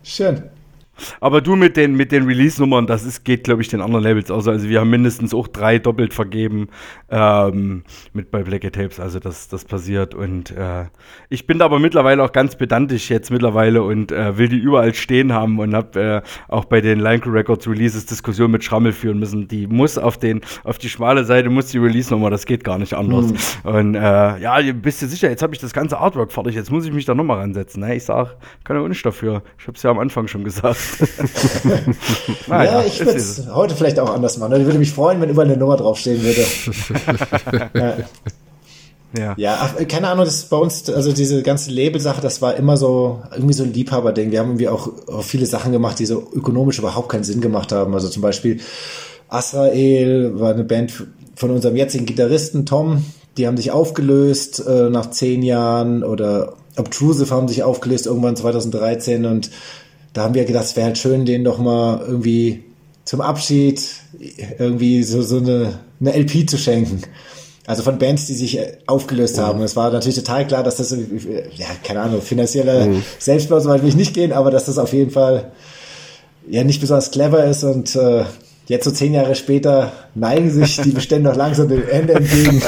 Schön. 0.03 0.43
Aber 1.19 1.41
du 1.41 1.55
mit 1.55 1.77
den, 1.77 1.95
mit 1.95 2.11
den 2.11 2.25
Release-Nummern, 2.25 2.87
das 2.87 3.03
ist, 3.03 3.23
geht, 3.23 3.43
glaube 3.43 3.61
ich, 3.61 3.67
den 3.67 3.81
anderen 3.81 4.03
Labels 4.03 4.31
aus. 4.31 4.47
Also 4.47 4.69
wir 4.69 4.79
haben 4.79 4.89
mindestens 4.89 5.33
auch 5.33 5.47
drei 5.47 5.79
doppelt 5.79 6.13
vergeben 6.13 6.67
ähm, 7.09 7.83
mit 8.13 8.31
bei 8.31 8.43
Black 8.43 8.61
Tapes. 8.73 8.99
Also 8.99 9.19
das, 9.19 9.47
das 9.47 9.65
passiert. 9.65 10.15
Und 10.15 10.51
äh, 10.51 10.85
ich 11.29 11.47
bin 11.47 11.59
da 11.59 11.65
aber 11.65 11.79
mittlerweile 11.79 12.23
auch 12.23 12.31
ganz 12.31 12.55
pedantisch 12.55 13.09
jetzt 13.09 13.31
mittlerweile 13.31 13.83
und 13.83 14.11
äh, 14.11 14.37
will 14.37 14.47
die 14.47 14.57
überall 14.57 14.93
stehen 14.93 15.33
haben 15.33 15.59
und 15.59 15.75
habe 15.75 15.99
äh, 15.99 16.21
auch 16.47 16.65
bei 16.65 16.81
den 16.81 16.99
Line 16.99 17.21
Records 17.25 17.67
Releases 17.67 18.05
Diskussionen 18.05 18.51
mit 18.51 18.63
Schrammel 18.63 18.91
führen 18.93 19.19
müssen. 19.19 19.47
Die 19.47 19.67
muss 19.67 19.97
auf 19.97 20.17
den, 20.17 20.41
auf 20.63 20.77
die 20.77 20.89
schmale 20.89 21.23
Seite 21.25 21.49
muss 21.49 21.67
die 21.67 21.77
Release-Nummer, 21.77 22.29
das 22.29 22.45
geht 22.45 22.63
gar 22.63 22.77
nicht 22.77 22.93
anders. 22.93 23.27
Mhm. 23.63 23.69
Und 23.69 23.95
äh, 23.95 24.39
ja, 24.39 24.59
bist 24.73 25.01
du 25.01 25.07
sicher, 25.07 25.29
jetzt 25.29 25.43
habe 25.43 25.53
ich 25.53 25.61
das 25.61 25.73
ganze 25.73 25.97
Artwork 25.97 26.31
fertig, 26.31 26.55
jetzt 26.55 26.71
muss 26.71 26.85
ich 26.85 26.93
mich 26.93 27.05
da 27.05 27.15
nochmal 27.15 27.39
ransetzen. 27.39 27.81
Ne? 27.81 27.95
Ich 27.95 28.05
sag, 28.05 28.37
kann 28.63 28.75
ja 28.77 28.83
auch 28.83 28.87
nicht 28.87 29.05
dafür. 29.05 29.43
Ich 29.57 29.67
habe 29.67 29.75
es 29.75 29.83
ja 29.83 29.91
am 29.91 29.99
Anfang 29.99 30.27
schon 30.27 30.43
gesagt. 30.43 30.92
naja, 32.47 32.81
ja, 32.81 32.85
ich 32.85 32.99
würde 32.99 33.17
es 33.17 33.43
heute 33.53 33.75
vielleicht 33.75 33.99
auch 33.99 34.13
anders 34.13 34.37
machen. 34.37 34.59
Ich 34.59 34.65
würde 34.65 34.79
mich 34.79 34.91
freuen, 34.91 35.21
wenn 35.21 35.29
überall 35.29 35.47
eine 35.47 35.57
Nummer 35.57 35.77
draufstehen 35.77 36.21
würde. 36.23 36.45
ja. 37.73 37.97
Ja. 39.15 39.35
ja, 39.37 39.57
ach, 39.61 39.87
keine 39.87 40.07
Ahnung, 40.07 40.25
das 40.25 40.35
ist 40.35 40.49
bei 40.49 40.57
uns, 40.57 40.89
also 40.89 41.13
diese 41.13 41.43
ganze 41.43 41.69
Label-Sache, 41.69 42.19
das 42.19 42.41
war 42.41 42.55
immer 42.55 42.77
so, 42.77 43.21
irgendwie 43.31 43.53
so 43.53 43.63
ein 43.63 43.71
Liebhaber-Ding. 43.71 44.31
Wir 44.31 44.39
haben 44.39 44.49
irgendwie 44.49 44.69
auch, 44.69 44.89
auch, 45.07 45.21
viele 45.21 45.45
Sachen 45.45 45.71
gemacht, 45.71 45.99
die 45.99 46.07
so 46.07 46.27
ökonomisch 46.33 46.79
überhaupt 46.79 47.09
keinen 47.09 47.23
Sinn 47.23 47.39
gemacht 47.39 47.71
haben. 47.71 47.93
Also 47.93 48.09
zum 48.09 48.23
Beispiel 48.23 48.59
Asrael 49.29 50.39
war 50.39 50.53
eine 50.53 50.63
Band 50.63 51.05
von 51.35 51.51
unserem 51.51 51.75
jetzigen 51.75 52.07
Gitarristen 52.07 52.65
Tom, 52.65 53.05
die 53.37 53.47
haben 53.47 53.57
sich 53.57 53.71
aufgelöst 53.71 54.63
äh, 54.65 54.89
nach 54.89 55.11
zehn 55.11 55.41
Jahren 55.43 56.03
oder 56.03 56.53
Obtrusive 56.77 57.33
haben 57.33 57.47
sich 57.47 57.63
aufgelöst 57.63 58.05
irgendwann 58.05 58.35
2013 58.35 59.25
und 59.25 59.49
da 60.13 60.23
haben 60.23 60.35
wir 60.35 60.45
gedacht, 60.45 60.65
es 60.65 60.75
wäre 60.75 60.87
halt 60.87 60.97
schön, 60.97 61.25
den 61.25 61.43
doch 61.43 61.57
mal 61.57 62.01
irgendwie 62.05 62.63
zum 63.05 63.21
Abschied 63.21 63.81
irgendwie 64.59 65.03
so, 65.03 65.21
so 65.21 65.37
eine, 65.37 65.79
eine 65.99 66.15
LP 66.15 66.49
zu 66.49 66.57
schenken. 66.57 67.01
Also 67.65 67.81
von 67.81 67.97
Bands, 67.97 68.27
die 68.27 68.33
sich 68.33 68.59
aufgelöst 68.87 69.37
haben. 69.37 69.61
Es 69.61 69.75
war 69.75 69.89
natürlich 69.89 70.17
total 70.17 70.45
klar, 70.45 70.63
dass 70.63 70.77
das, 70.77 70.91
ja, 70.91 71.67
keine 71.83 72.01
Ahnung, 72.01 72.21
finanzieller 72.21 72.87
mhm. 72.87 73.03
Selbstbau, 73.19 73.59
so 73.59 73.69
weit 73.69 73.81
will 73.81 73.89
ich 73.89 73.95
nicht 73.95 74.13
gehen, 74.13 74.33
aber 74.33 74.51
dass 74.51 74.65
das 74.65 74.77
auf 74.77 74.91
jeden 74.91 75.11
Fall 75.11 75.51
ja 76.49 76.65
nicht 76.65 76.81
besonders 76.81 77.11
clever 77.11 77.45
ist 77.45 77.63
und 77.63 77.95
äh, 77.95 78.25
jetzt 78.67 78.85
so 78.85 78.91
zehn 78.91 79.13
Jahre 79.13 79.35
später 79.35 79.91
neigen 80.15 80.49
sich 80.49 80.77
die 80.77 80.91
Bestände 80.91 81.29
noch 81.29 81.37
langsam 81.37 81.67
dem 81.67 81.87
Ende 81.87 82.13
entgegen. 82.13 82.61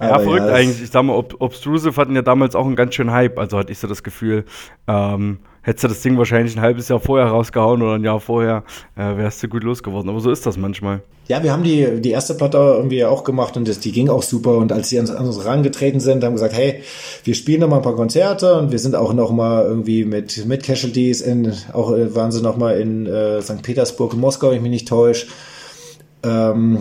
ja, 0.00 0.18
verrückt 0.18 0.46
ja, 0.46 0.52
eigentlich. 0.52 0.82
Ich 0.82 0.90
sag 0.90 1.02
mal, 1.04 1.14
Ob 1.14 1.40
Obtrusive 1.40 2.00
hatten 2.00 2.14
ja 2.16 2.22
damals 2.22 2.54
auch 2.54 2.66
einen 2.66 2.76
ganz 2.76 2.94
schönen 2.94 3.12
Hype, 3.12 3.38
also 3.38 3.58
hatte 3.58 3.72
ich 3.72 3.78
so 3.78 3.86
das 3.86 4.02
Gefühl. 4.02 4.44
Ähm, 4.88 5.38
hättest 5.62 5.84
du 5.84 5.88
das 5.88 6.02
Ding 6.02 6.18
wahrscheinlich 6.18 6.56
ein 6.56 6.62
halbes 6.62 6.88
Jahr 6.88 7.00
vorher 7.00 7.28
rausgehauen 7.28 7.82
oder 7.82 7.94
ein 7.94 8.04
Jahr 8.04 8.20
vorher, 8.20 8.64
äh, 8.96 9.16
wärst 9.16 9.42
du 9.42 9.48
gut 9.48 9.62
losgeworden. 9.62 10.10
Aber 10.10 10.20
so 10.20 10.30
ist 10.30 10.44
das 10.44 10.56
manchmal. 10.56 11.02
Ja, 11.28 11.42
wir 11.42 11.52
haben 11.52 11.62
die, 11.62 12.00
die 12.00 12.10
erste 12.10 12.34
Platte 12.34 12.58
irgendwie 12.58 13.04
auch 13.04 13.22
gemacht 13.24 13.56
und 13.56 13.68
das, 13.68 13.78
die 13.78 13.92
ging 13.92 14.08
auch 14.08 14.22
super. 14.22 14.56
Und 14.56 14.72
als 14.72 14.88
sie 14.88 14.98
an, 14.98 15.08
an 15.08 15.26
uns 15.26 15.44
rangetreten 15.44 16.00
sind, 16.00 16.24
haben 16.24 16.34
gesagt, 16.34 16.54
hey, 16.54 16.82
wir 17.24 17.34
spielen 17.34 17.60
noch 17.60 17.68
mal 17.68 17.76
ein 17.76 17.82
paar 17.82 17.96
Konzerte 17.96 18.58
und 18.58 18.72
wir 18.72 18.78
sind 18.78 18.96
auch 18.96 19.12
noch 19.12 19.30
mal 19.30 19.64
irgendwie 19.64 20.04
mit, 20.04 20.44
mit 20.46 20.64
Casualties 20.64 21.20
in, 21.20 21.52
auch 21.72 21.92
äh, 21.92 22.14
waren 22.14 22.32
sie 22.32 22.42
noch 22.42 22.56
mal 22.56 22.78
in 22.80 23.06
äh, 23.06 23.40
St. 23.40 23.62
Petersburg 23.62 24.14
und 24.14 24.20
Moskau, 24.20 24.48
wenn 24.48 24.56
ich 24.56 24.62
mich 24.62 24.70
nicht 24.72 24.88
täusche. 24.88 25.26
Ähm, 26.24 26.78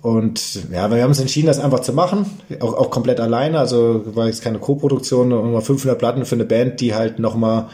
und 0.00 0.68
ja, 0.72 0.90
wir 0.90 1.00
haben 1.00 1.10
uns 1.10 1.20
entschieden, 1.20 1.46
das 1.46 1.60
einfach 1.60 1.80
zu 1.80 1.92
machen, 1.92 2.26
auch, 2.60 2.74
auch 2.74 2.90
komplett 2.90 3.20
alleine. 3.20 3.60
Also 3.60 4.02
war 4.16 4.26
jetzt 4.26 4.42
keine 4.42 4.58
Co-Produktion, 4.58 5.28
nochmal 5.28 5.62
500 5.62 5.96
Platten 5.96 6.24
für 6.24 6.34
eine 6.34 6.44
Band, 6.44 6.80
die 6.80 6.94
halt 6.94 7.20
nochmal 7.20 7.68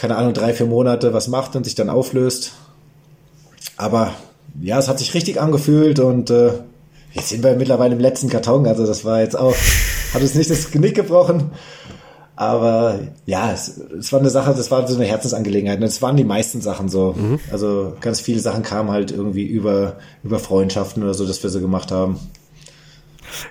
keine 0.00 0.16
Ahnung, 0.16 0.32
drei, 0.32 0.54
vier 0.54 0.66
Monate 0.66 1.12
was 1.12 1.28
macht 1.28 1.56
und 1.56 1.64
sich 1.64 1.74
dann 1.74 1.90
auflöst. 1.90 2.52
Aber 3.76 4.14
ja, 4.58 4.78
es 4.78 4.88
hat 4.88 4.98
sich 4.98 5.12
richtig 5.12 5.38
angefühlt 5.40 5.98
und 6.00 6.30
äh, 6.30 6.52
jetzt 7.12 7.28
sind 7.28 7.44
wir 7.44 7.54
mittlerweile 7.54 7.94
im 7.94 8.00
letzten 8.00 8.30
Karton. 8.30 8.66
Also 8.66 8.86
das 8.86 9.04
war 9.04 9.20
jetzt 9.20 9.38
auch, 9.38 9.54
hat 10.14 10.22
uns 10.22 10.34
nicht 10.34 10.48
das 10.48 10.70
Genick 10.70 10.94
gebrochen. 10.94 11.50
Aber 12.34 12.98
ja, 13.26 13.52
es, 13.52 13.76
es 13.76 14.10
war 14.12 14.20
eine 14.20 14.30
Sache, 14.30 14.54
das 14.54 14.70
war 14.70 14.88
so 14.88 14.94
eine 14.94 15.04
Herzensangelegenheit. 15.04 15.78
Und 15.78 15.84
es 15.84 16.00
waren 16.00 16.16
die 16.16 16.24
meisten 16.24 16.62
Sachen 16.62 16.88
so. 16.88 17.14
Mhm. 17.14 17.38
Also 17.52 17.92
ganz 18.00 18.20
viele 18.20 18.40
Sachen 18.40 18.62
kamen 18.62 18.90
halt 18.90 19.10
irgendwie 19.10 19.44
über, 19.44 19.96
über 20.22 20.38
Freundschaften 20.38 21.02
oder 21.02 21.12
so, 21.12 21.26
dass 21.26 21.42
wir 21.42 21.50
so 21.50 21.60
gemacht 21.60 21.92
haben. 21.92 22.18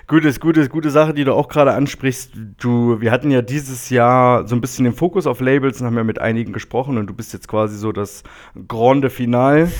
Gutes, 0.06 0.40
gutes, 0.40 0.70
gute 0.70 0.90
Sache, 0.90 1.14
die 1.14 1.24
du 1.24 1.34
auch 1.34 1.48
gerade 1.48 1.72
ansprichst. 1.72 2.32
Du, 2.58 3.00
wir 3.00 3.10
hatten 3.10 3.30
ja 3.30 3.42
dieses 3.42 3.90
Jahr 3.90 4.46
so 4.46 4.54
ein 4.54 4.60
bisschen 4.60 4.84
den 4.84 4.94
Fokus 4.94 5.26
auf 5.26 5.40
Labels 5.40 5.80
und 5.80 5.86
haben 5.86 5.96
ja 5.96 6.04
mit 6.04 6.20
einigen 6.20 6.52
gesprochen 6.52 6.98
und 6.98 7.06
du 7.06 7.14
bist 7.14 7.32
jetzt 7.32 7.48
quasi 7.48 7.76
so 7.76 7.92
das 7.92 8.22
Grande 8.68 9.10
Final. 9.10 9.70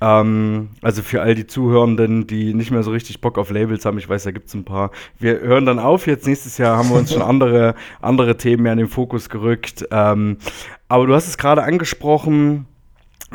Ähm, 0.00 0.70
also 0.82 1.02
für 1.02 1.22
all 1.22 1.34
die 1.34 1.46
Zuhörenden, 1.46 2.26
die 2.26 2.54
nicht 2.54 2.70
mehr 2.70 2.82
so 2.82 2.90
richtig 2.90 3.20
Bock 3.20 3.38
auf 3.38 3.50
Labels 3.50 3.84
haben, 3.84 3.98
ich 3.98 4.08
weiß, 4.08 4.24
da 4.24 4.30
gibt 4.30 4.48
es 4.48 4.54
ein 4.54 4.64
paar. 4.64 4.90
Wir 5.18 5.40
hören 5.40 5.66
dann 5.66 5.78
auf. 5.78 6.06
Jetzt 6.06 6.26
nächstes 6.26 6.58
Jahr 6.58 6.76
haben 6.76 6.90
wir 6.90 6.96
uns 6.96 7.12
schon 7.12 7.22
andere, 7.36 7.74
andere 8.00 8.36
Themen 8.36 8.62
mehr 8.64 8.72
in 8.72 8.78
den 8.78 8.88
Fokus 8.88 9.28
gerückt. 9.28 9.86
Ähm, 9.90 10.38
aber 10.88 11.06
du 11.06 11.14
hast 11.14 11.26
es 11.26 11.38
gerade 11.38 11.62
angesprochen 11.62 12.66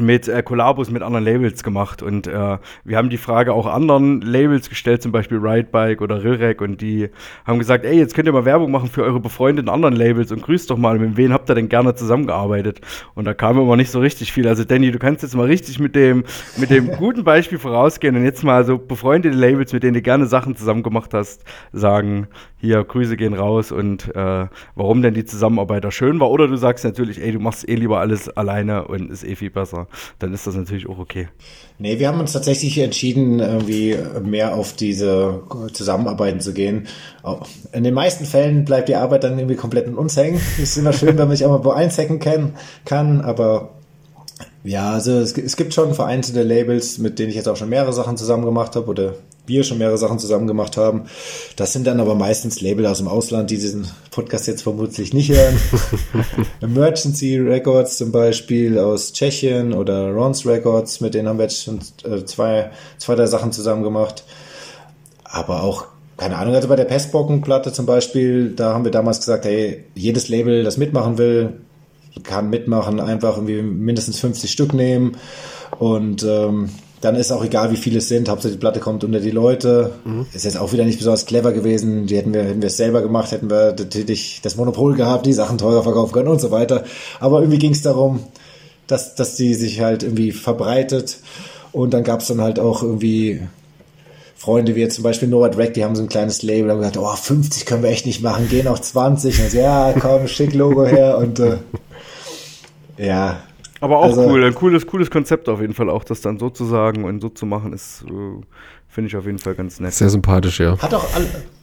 mit 0.02 0.28
äh, 0.28 0.44
Kollabos 0.44 0.90
mit 0.90 1.02
anderen 1.02 1.26
Labels 1.26 1.64
gemacht 1.64 2.04
und 2.04 2.28
äh, 2.28 2.58
wir 2.84 2.98
haben 2.98 3.10
die 3.10 3.18
Frage 3.18 3.54
auch 3.54 3.66
anderen 3.66 4.22
Labels 4.22 4.70
gestellt, 4.70 5.02
zum 5.02 5.12
Beispiel 5.12 5.38
Ridebike 5.38 6.04
oder 6.04 6.24
Rilrek 6.24 6.62
und 6.62 6.82
die 6.82 7.10
haben 7.46 7.60
gesagt, 7.60 7.86
ey, 7.86 7.98
jetzt 7.98 8.16
könnt 8.16 8.28
ihr 8.28 8.34
mal 8.34 8.46
Werbung 8.46 8.72
machen 8.72 8.90
für 8.90 9.04
eure 9.04 9.20
befreundeten 9.20 9.70
anderen 9.70 9.96
Labels 9.96 10.32
und 10.32 10.42
grüßt 10.42 10.70
doch 10.70 10.78
mal, 10.78 11.00
mit 11.00 11.18
wem 11.18 11.32
habt 11.32 11.50
ihr 11.50 11.56
denn 11.56 11.70
gerne 11.70 11.96
zusammengearbeitet? 11.96 12.82
Und 13.16 13.26
da 13.26 13.34
kam 13.34 13.60
immer 13.60 13.76
nicht 13.76 13.92
so 13.92 14.00
richtig 14.00 14.32
viel. 14.34 14.48
Also 14.48 14.64
Danny, 14.64 14.92
du 14.92 15.00
kannst 15.00 15.24
jetzt 15.24 15.36
mal 15.36 15.46
richtig 15.46 15.80
mit 15.80 15.96
dem, 15.96 16.24
mit 16.58 16.70
dem 16.70 16.92
guten 16.98 17.24
Beispiel 17.24 17.60
vorausgehen 17.60 18.16
und 18.16 18.24
jetzt 18.24 18.44
mal 18.44 18.66
so 18.66 18.78
befreundete 18.78 19.36
Labels, 19.36 19.74
mit 19.74 19.84
denen 19.84 19.94
du 19.94 20.02
gerne 20.02 20.26
Sachen 20.26 20.56
zusammen 20.56 20.84
gemacht 20.84 21.14
hast, 21.14 21.44
sagen, 21.72 22.28
hier, 22.62 22.84
Grüße 22.84 23.18
gehen 23.18 23.34
raus 23.34 23.72
und 23.72 24.16
äh, 24.16 24.46
warum 24.76 25.02
denn 25.02 25.16
die 25.16 25.26
Zusammenarbeit 25.26 25.84
da 25.84 25.90
schön 25.90 26.20
war. 26.20 26.30
Oder 26.30 26.48
du 26.48 26.56
sagst 26.56 26.86
natürlich, 26.86 27.20
ey, 27.20 27.32
du 27.32 27.40
machst 27.40 27.68
eh 27.68 27.74
lieber 27.74 28.00
alles 28.00 28.30
alleine 28.30 28.86
und 28.86 29.10
ist 29.10 29.24
eh 29.24 29.36
viel 29.36 29.50
besser. 29.50 29.88
Dann 30.20 30.32
ist 30.32 30.46
das 30.46 30.56
natürlich 30.56 30.88
auch 30.88 31.00
okay. 31.00 31.28
Nee, 31.80 31.98
wir 31.98 32.08
haben 32.08 32.20
uns 32.20 32.34
tatsächlich 32.34 32.78
entschieden, 32.78 33.40
irgendwie 33.40 33.98
mehr 34.24 34.54
auf 34.54 34.74
diese 34.74 35.42
Zusammenarbeiten 35.74 36.40
zu 36.40 36.54
gehen. 36.54 36.88
In 37.74 37.84
den 37.84 37.96
meisten 37.96 38.26
Fällen 38.26 38.64
bleibt 38.64 38.90
die 38.90 38.96
Arbeit 38.96 39.24
dann 39.24 39.40
irgendwie 39.40 39.56
komplett 39.56 39.88
in 39.88 39.96
uns 39.96 40.16
hängen. 40.16 40.40
Ist 40.62 40.78
immer 40.78 40.94
schön, 40.94 41.18
wenn 41.18 41.28
man 41.28 41.36
sich 41.36 41.46
auch 41.46 41.58
mal 41.58 41.66
wo 41.66 41.72
einzecken 41.72 42.20
kann, 42.20 42.54
kann 42.86 43.22
aber 43.22 43.81
ja, 44.64 44.92
also 44.92 45.14
es, 45.14 45.38
es, 45.38 45.56
gibt 45.56 45.74
schon 45.74 45.94
vereinzelte 45.94 46.44
Labels, 46.44 46.98
mit 46.98 47.18
denen 47.18 47.30
ich 47.30 47.36
jetzt 47.36 47.48
auch 47.48 47.58
schon 47.58 47.70
mehrere 47.70 47.94
Sachen 47.94 48.18
zusammen 48.18 48.46
gemacht 48.46 48.76
habe 48.76 48.88
oder 48.88 49.16
wir 49.48 49.64
schon 49.64 49.80
mehrere 49.80 49.98
Sachen 49.98 50.20
zusammen 50.20 50.48
gemacht 50.48 50.78
haben. 50.78 51.06
Das 51.56 51.74
sind 51.74 51.88
dann 51.88 52.00
aber 52.00 52.16
meistens 52.16 52.62
Label 52.62 52.86
aus 52.86 53.00
dem 53.00 53.08
Ausland, 53.08 53.50
die 53.50 53.58
diesen 53.58 53.88
Podcast 54.12 54.48
jetzt 54.48 54.62
vermutlich 54.62 55.14
nicht 55.14 55.32
hören. 55.32 55.58
Emergency 56.62 57.38
Records 57.38 57.98
zum 57.98 58.12
Beispiel 58.12 58.78
aus 58.78 59.14
Tschechien 59.14 59.74
oder 59.74 60.12
Rons 60.12 60.46
Records, 60.46 61.02
mit 61.02 61.16
denen 61.16 61.28
haben 61.28 61.40
wir 61.40 61.46
jetzt 61.46 61.64
schon 61.64 61.80
äh, 62.04 62.24
zwei, 62.26 62.72
zwei, 62.98 63.16
drei 63.16 63.26
Sachen 63.26 63.52
zusammen 63.52 63.84
gemacht. 63.84 64.24
Aber 65.24 65.64
auch 65.64 65.86
keine 66.18 66.38
Ahnung, 66.38 66.54
also 66.54 66.68
bei 66.68 66.76
der 66.76 66.86
Pestbockenplatte 66.86 67.74
zum 67.74 67.88
Beispiel, 67.88 68.52
da 68.52 68.76
haben 68.76 68.84
wir 68.84 68.92
damals 68.92 69.18
gesagt, 69.18 69.46
hey, 69.46 69.86
jedes 69.96 70.30
Label, 70.30 70.64
das 70.64 70.78
mitmachen 70.78 71.18
will, 71.18 71.62
kann 72.24 72.50
mitmachen, 72.50 73.00
einfach 73.00 73.38
irgendwie 73.38 73.62
mindestens 73.62 74.20
50 74.20 74.52
Stück 74.52 74.74
nehmen 74.74 75.18
und 75.80 76.24
ähm, 76.24 76.70
dann 77.02 77.16
ist 77.16 77.32
auch 77.32 77.44
egal, 77.44 77.72
wie 77.72 77.78
viele 77.78 77.98
es 77.98 78.08
sind. 78.08 78.30
Hauptsache 78.30 78.54
die 78.54 78.60
Platte 78.60 78.80
kommt 78.80 79.04
unter 79.04 79.20
die 79.20 79.32
Leute. 79.32 79.94
Mhm. 80.06 80.28
Ist 80.34 80.46
jetzt 80.46 80.58
auch 80.58 80.72
wieder 80.72 80.86
nicht 80.86 81.00
besonders 81.00 81.26
clever 81.26 81.52
gewesen. 81.52 82.06
Die 82.06 82.16
hätten 82.16 82.34
wir, 82.34 82.44
hätten 82.44 82.62
wir 82.62 82.68
es 82.68 82.78
selber 82.78 83.02
gemacht, 83.02 83.32
hätten 83.32 83.50
wir 83.50 83.76
natürlich 83.78 84.40
das 84.44 84.56
Monopol 84.56 84.96
gehabt, 84.96 85.26
die 85.26 85.34
Sachen 85.34 85.58
teurer 85.58 85.82
verkaufen 85.82 86.14
können 86.14 86.28
und 86.28 86.40
so 86.40 86.52
weiter. 86.52 86.84
Aber 87.20 87.40
irgendwie 87.40 87.58
ging 87.58 87.72
es 87.72 87.82
darum, 87.82 88.20
dass, 88.86 89.16
dass 89.16 89.36
die 89.36 89.56
sich 89.56 89.82
halt 89.82 90.04
irgendwie 90.04 90.32
verbreitet. 90.32 91.18
Und 91.72 91.94
dann 91.94 92.04
gab 92.04 92.22
es 92.22 92.28
dann 92.28 92.42
halt 92.42 92.60
auch 92.60 92.84
irgendwie 92.84 93.42
Freunde 94.42 94.76
wie 94.76 94.80
jetzt 94.80 94.96
zum 94.96 95.04
Beispiel 95.04 95.28
Noah 95.28 95.50
Drake, 95.50 95.74
die 95.74 95.84
haben 95.84 95.96
so 95.96 96.02
ein 96.02 96.10
kleines 96.10 96.42
Label, 96.42 96.72
haben 96.72 96.80
gesagt, 96.80 96.98
oh, 96.98 97.16
50 97.16 97.68
können 97.68 97.84
wir 97.84 97.92
echt 97.92 98.08
nicht 98.08 98.24
machen, 98.24 98.50
gehen 98.50 98.68
auf 98.68 98.82
20. 98.82 99.40
Und 99.40 99.52
so, 99.52 99.58
ja, 99.60 99.94
komm, 100.00 100.28
schick 100.28 100.56
Logo 100.56 100.84
her 100.84 101.20
und 101.20 101.40
äh, 101.40 101.58
ja, 102.98 103.44
aber 103.82 104.00
auch 104.00 104.06
also, 104.06 104.24
cool, 104.24 104.44
ein 104.44 104.56
cooles, 104.56 104.88
cooles 104.88 105.12
Konzept 105.12 105.48
auf 105.48 105.62
jeden 105.62 105.76
Fall 105.76 105.92
auch, 105.92 106.04
das 106.04 106.22
dann 106.22 106.40
so 106.40 106.50
zu 106.50 106.66
sagen 106.66 107.04
und 107.04 107.22
so 107.22 107.30
zu 107.30 107.46
machen, 107.46 107.72
ist, 107.72 108.04
äh, 108.10 108.42
finde 108.92 109.08
ich 109.08 109.16
auf 109.16 109.26
jeden 109.26 109.40
Fall 109.40 109.56
ganz 109.56 109.80
nett. 109.80 109.94
Sehr 109.94 110.10
sympathisch, 110.10 110.60
ja. 110.60 110.78
Hat 110.78 110.94
auch, 110.94 111.06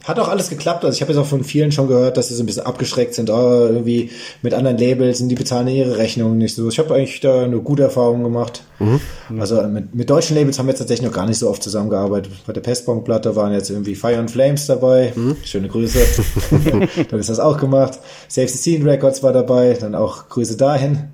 hat 0.03 0.19
auch 0.19 0.27
alles 0.29 0.49
geklappt. 0.49 0.83
Also 0.83 0.95
ich 0.95 1.01
habe 1.01 1.11
jetzt 1.11 1.21
auch 1.21 1.27
von 1.27 1.43
vielen 1.43 1.71
schon 1.71 1.87
gehört, 1.87 2.17
dass 2.17 2.29
sie 2.29 2.33
so 2.33 2.41
ein 2.41 2.47
bisschen 2.47 2.65
abgeschreckt 2.65 3.13
sind, 3.13 3.29
oh, 3.29 3.67
irgendwie 3.67 4.09
mit 4.41 4.55
anderen 4.55 4.79
Labels 4.79 5.21
und 5.21 5.29
die 5.29 5.35
bezahlen 5.35 5.67
ihre 5.67 5.97
Rechnungen 5.97 6.39
nicht 6.39 6.55
so. 6.55 6.67
Ich 6.67 6.79
habe 6.79 6.95
eigentlich 6.95 7.19
da 7.19 7.43
eine 7.43 7.59
gute 7.59 7.83
Erfahrung 7.83 8.23
gemacht. 8.23 8.63
Mhm. 8.79 8.99
Also 9.39 9.61
mit, 9.61 9.93
mit 9.93 10.09
deutschen 10.09 10.35
Labels 10.35 10.57
haben 10.57 10.65
wir 10.65 10.71
jetzt 10.71 10.79
tatsächlich 10.79 11.07
noch 11.07 11.15
gar 11.15 11.27
nicht 11.27 11.37
so 11.37 11.47
oft 11.47 11.61
zusammengearbeitet. 11.61 12.31
Bei 12.47 12.53
der 12.53 12.61
Pestbomb-Platte 12.61 13.35
waren 13.35 13.53
jetzt 13.53 13.69
irgendwie 13.69 13.93
Fire 13.93 14.17
and 14.17 14.31
Flames 14.31 14.65
dabei. 14.65 15.13
Mhm. 15.15 15.37
Schöne 15.43 15.67
Grüße. 15.67 15.99
dann 17.09 17.19
ist 17.19 17.29
das 17.29 17.39
auch 17.39 17.59
gemacht. 17.59 17.99
Save 18.27 18.47
the 18.47 18.57
Scene 18.57 18.85
Records 18.85 19.21
war 19.21 19.33
dabei, 19.33 19.77
dann 19.79 19.93
auch 19.93 20.29
Grüße 20.29 20.57
dahin. 20.57 21.09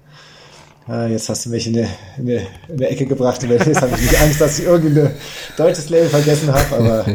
Ah, 0.87 1.07
jetzt 1.07 1.29
hast 1.29 1.45
du 1.45 1.49
mich 1.49 1.65
in 1.65 1.77
eine, 1.77 1.87
in 2.17 2.29
eine, 2.29 2.47
in 2.67 2.75
eine 2.75 2.89
Ecke 2.89 3.07
gebracht. 3.07 3.41
Jetzt 3.41 3.81
habe 3.81 3.95
ich 3.95 4.01
nicht 4.01 4.21
Angst, 4.21 4.39
dass 4.39 4.59
ich 4.59 4.65
irgendein 4.65 5.11
deutsches 5.57 5.89
Label 5.89 6.09
vergessen 6.09 6.53
habe, 6.53 6.75
aber 6.75 7.05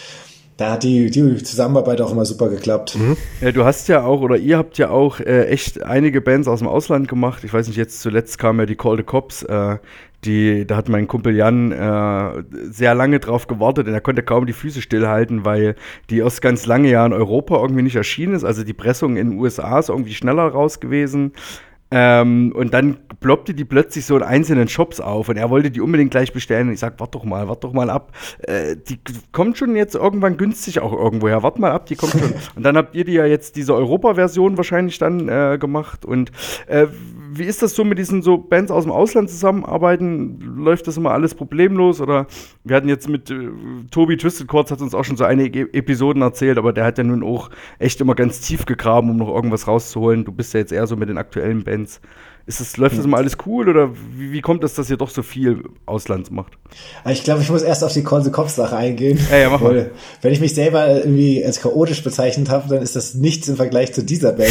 da 0.56 0.72
hat 0.72 0.82
die, 0.82 1.10
die 1.12 1.36
Zusammenarbeit 1.36 2.00
auch 2.00 2.10
immer 2.10 2.24
super 2.24 2.48
geklappt. 2.48 2.96
Mhm. 2.98 3.16
Ja, 3.40 3.52
du 3.52 3.64
hast 3.64 3.86
ja 3.88 4.02
auch, 4.02 4.20
oder 4.20 4.36
ihr 4.36 4.58
habt 4.58 4.78
ja 4.78 4.90
auch 4.90 5.20
äh, 5.20 5.46
echt 5.46 5.80
einige 5.84 6.20
Bands 6.20 6.48
aus 6.48 6.58
dem 6.58 6.66
Ausland 6.66 7.06
gemacht. 7.06 7.44
Ich 7.44 7.54
weiß 7.54 7.68
nicht, 7.68 7.76
jetzt 7.76 8.00
zuletzt 8.00 8.36
kam 8.38 8.58
ja 8.58 8.66
die 8.66 8.74
Call 8.74 8.96
the 8.96 9.04
Cops. 9.04 9.44
Äh, 9.44 9.78
die, 10.24 10.66
da 10.66 10.76
hat 10.76 10.88
mein 10.88 11.06
Kumpel 11.06 11.34
Jan 11.34 11.70
äh, 11.70 12.42
sehr 12.68 12.94
lange 12.96 13.20
drauf 13.20 13.46
gewartet 13.46 13.86
und 13.86 13.94
er 13.94 14.00
konnte 14.00 14.22
kaum 14.22 14.44
die 14.44 14.52
Füße 14.52 14.82
stillhalten, 14.82 15.44
weil 15.44 15.76
die 16.10 16.18
erst 16.18 16.42
ganz 16.42 16.66
lange 16.66 16.90
ja 16.90 17.06
in 17.06 17.12
Europa 17.12 17.56
irgendwie 17.56 17.82
nicht 17.82 17.96
erschienen 17.96 18.34
ist. 18.34 18.44
Also 18.44 18.64
die 18.64 18.74
Pressung 18.74 19.16
in 19.16 19.30
den 19.30 19.38
USA 19.38 19.78
ist 19.78 19.88
irgendwie 19.88 20.14
schneller 20.14 20.48
raus 20.48 20.80
gewesen. 20.80 21.32
Ähm, 21.90 22.52
und 22.54 22.72
dann 22.72 22.98
ploppte 23.18 23.52
die 23.52 23.64
plötzlich 23.64 24.06
so 24.06 24.16
in 24.16 24.22
einzelnen 24.22 24.68
Shops 24.68 25.00
auf 25.00 25.28
und 25.28 25.36
er 25.36 25.50
wollte 25.50 25.70
die 25.70 25.80
unbedingt 25.80 26.10
gleich 26.10 26.32
bestellen. 26.32 26.68
Und 26.68 26.74
ich 26.74 26.80
sag, 26.80 27.00
warte 27.00 27.18
doch 27.18 27.24
mal, 27.24 27.48
warte 27.48 27.66
doch 27.66 27.72
mal 27.72 27.90
ab. 27.90 28.12
Äh, 28.42 28.76
die 28.76 28.98
kommt 29.32 29.58
schon 29.58 29.74
jetzt 29.76 29.94
irgendwann 29.94 30.36
günstig 30.36 30.80
auch 30.80 30.92
irgendwoher. 30.92 31.42
Warte 31.42 31.60
mal 31.60 31.72
ab, 31.72 31.86
die 31.86 31.96
kommt 31.96 32.12
schon. 32.12 32.32
und 32.54 32.62
dann 32.62 32.76
habt 32.76 32.94
ihr 32.94 33.04
die 33.04 33.12
ja 33.12 33.26
jetzt 33.26 33.56
diese 33.56 33.74
Europa-Version 33.74 34.56
wahrscheinlich 34.56 34.98
dann 34.98 35.28
äh, 35.28 35.58
gemacht. 35.58 36.04
Und 36.04 36.30
äh, 36.66 36.86
wie 37.32 37.44
ist 37.44 37.62
das 37.62 37.74
so 37.74 37.84
mit 37.84 37.98
diesen 37.98 38.22
so 38.22 38.38
Bands 38.38 38.70
aus 38.70 38.84
dem 38.84 38.92
Ausland 38.92 39.28
zusammenarbeiten? 39.28 40.40
Läuft 40.40 40.86
das 40.86 40.96
immer 40.96 41.10
alles 41.12 41.34
problemlos? 41.34 42.00
Oder 42.00 42.26
wir 42.64 42.76
hatten 42.76 42.88
jetzt 42.88 43.08
mit 43.08 43.30
äh, 43.30 43.50
Tobi 43.90 44.16
Twisted 44.16 44.48
Chords 44.48 44.70
hat 44.70 44.80
uns 44.80 44.94
auch 44.94 45.04
schon 45.04 45.16
so 45.16 45.24
einige 45.24 45.72
Episoden 45.72 46.22
erzählt, 46.22 46.58
aber 46.58 46.72
der 46.72 46.84
hat 46.84 46.98
ja 46.98 47.04
nun 47.04 47.22
auch 47.22 47.50
echt 47.78 48.00
immer 48.00 48.14
ganz 48.14 48.40
tief 48.40 48.64
gegraben, 48.64 49.10
um 49.10 49.16
noch 49.16 49.28
irgendwas 49.28 49.66
rauszuholen. 49.66 50.24
Du 50.24 50.32
bist 50.32 50.54
ja 50.54 50.60
jetzt 50.60 50.72
eher 50.72 50.86
so 50.86 50.96
mit 50.96 51.08
den 51.08 51.18
aktuellen 51.18 51.64
Bands 51.64 51.79
Fans. 51.80 52.00
Ist 52.46 52.58
das, 52.58 52.76
läuft 52.78 52.98
das 52.98 53.04
immer 53.04 53.18
alles 53.18 53.36
cool 53.46 53.68
oder 53.68 53.90
wie, 54.16 54.32
wie 54.32 54.40
kommt 54.40 54.64
es, 54.64 54.74
dass 54.74 54.90
ihr 54.90 54.96
doch 54.96 55.10
so 55.10 55.22
viel 55.22 55.62
Auslands 55.86 56.30
macht? 56.30 56.54
Ich 57.08 57.22
glaube, 57.22 57.42
ich 57.42 57.50
muss 57.50 57.62
erst 57.62 57.84
auf 57.84 57.92
die 57.92 58.02
Konse-Kopf-Sache 58.02 58.76
eingehen. 58.76 59.20
Ja, 59.30 59.36
ja, 59.36 59.50
mach 59.50 59.60
mal. 59.60 59.90
Wenn 60.20 60.32
ich 60.32 60.40
mich 60.40 60.54
selber 60.54 60.88
irgendwie 60.88 61.44
als 61.44 61.60
chaotisch 61.60 62.02
bezeichnet 62.02 62.48
habe, 62.48 62.68
dann 62.68 62.82
ist 62.82 62.96
das 62.96 63.14
nichts 63.14 63.46
im 63.46 63.56
Vergleich 63.56 63.92
zu 63.92 64.02
dieser 64.02 64.32
Band. 64.32 64.50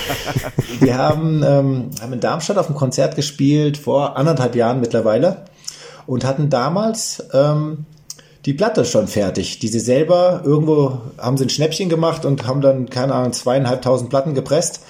Wir 0.80 0.96
haben, 0.96 1.42
ähm, 1.44 1.90
haben 2.00 2.12
in 2.12 2.20
Darmstadt 2.20 2.56
auf 2.56 2.68
einem 2.68 2.76
Konzert 2.76 3.16
gespielt, 3.16 3.76
vor 3.76 4.16
anderthalb 4.16 4.54
Jahren 4.54 4.80
mittlerweile, 4.80 5.44
und 6.06 6.24
hatten 6.24 6.48
damals 6.48 7.22
ähm, 7.34 7.84
die 8.46 8.54
Platte 8.54 8.86
schon 8.86 9.08
fertig. 9.08 9.58
Die 9.58 9.68
sie 9.68 9.80
selber 9.80 10.40
irgendwo 10.44 11.00
haben 11.18 11.36
sie 11.36 11.44
ein 11.44 11.50
Schnäppchen 11.50 11.90
gemacht 11.90 12.24
und 12.24 12.46
haben 12.46 12.62
dann, 12.62 12.88
keine 12.88 13.14
Ahnung, 13.14 13.34
zweieinhalbtausend 13.34 14.08
Platten 14.08 14.32
gepresst 14.32 14.80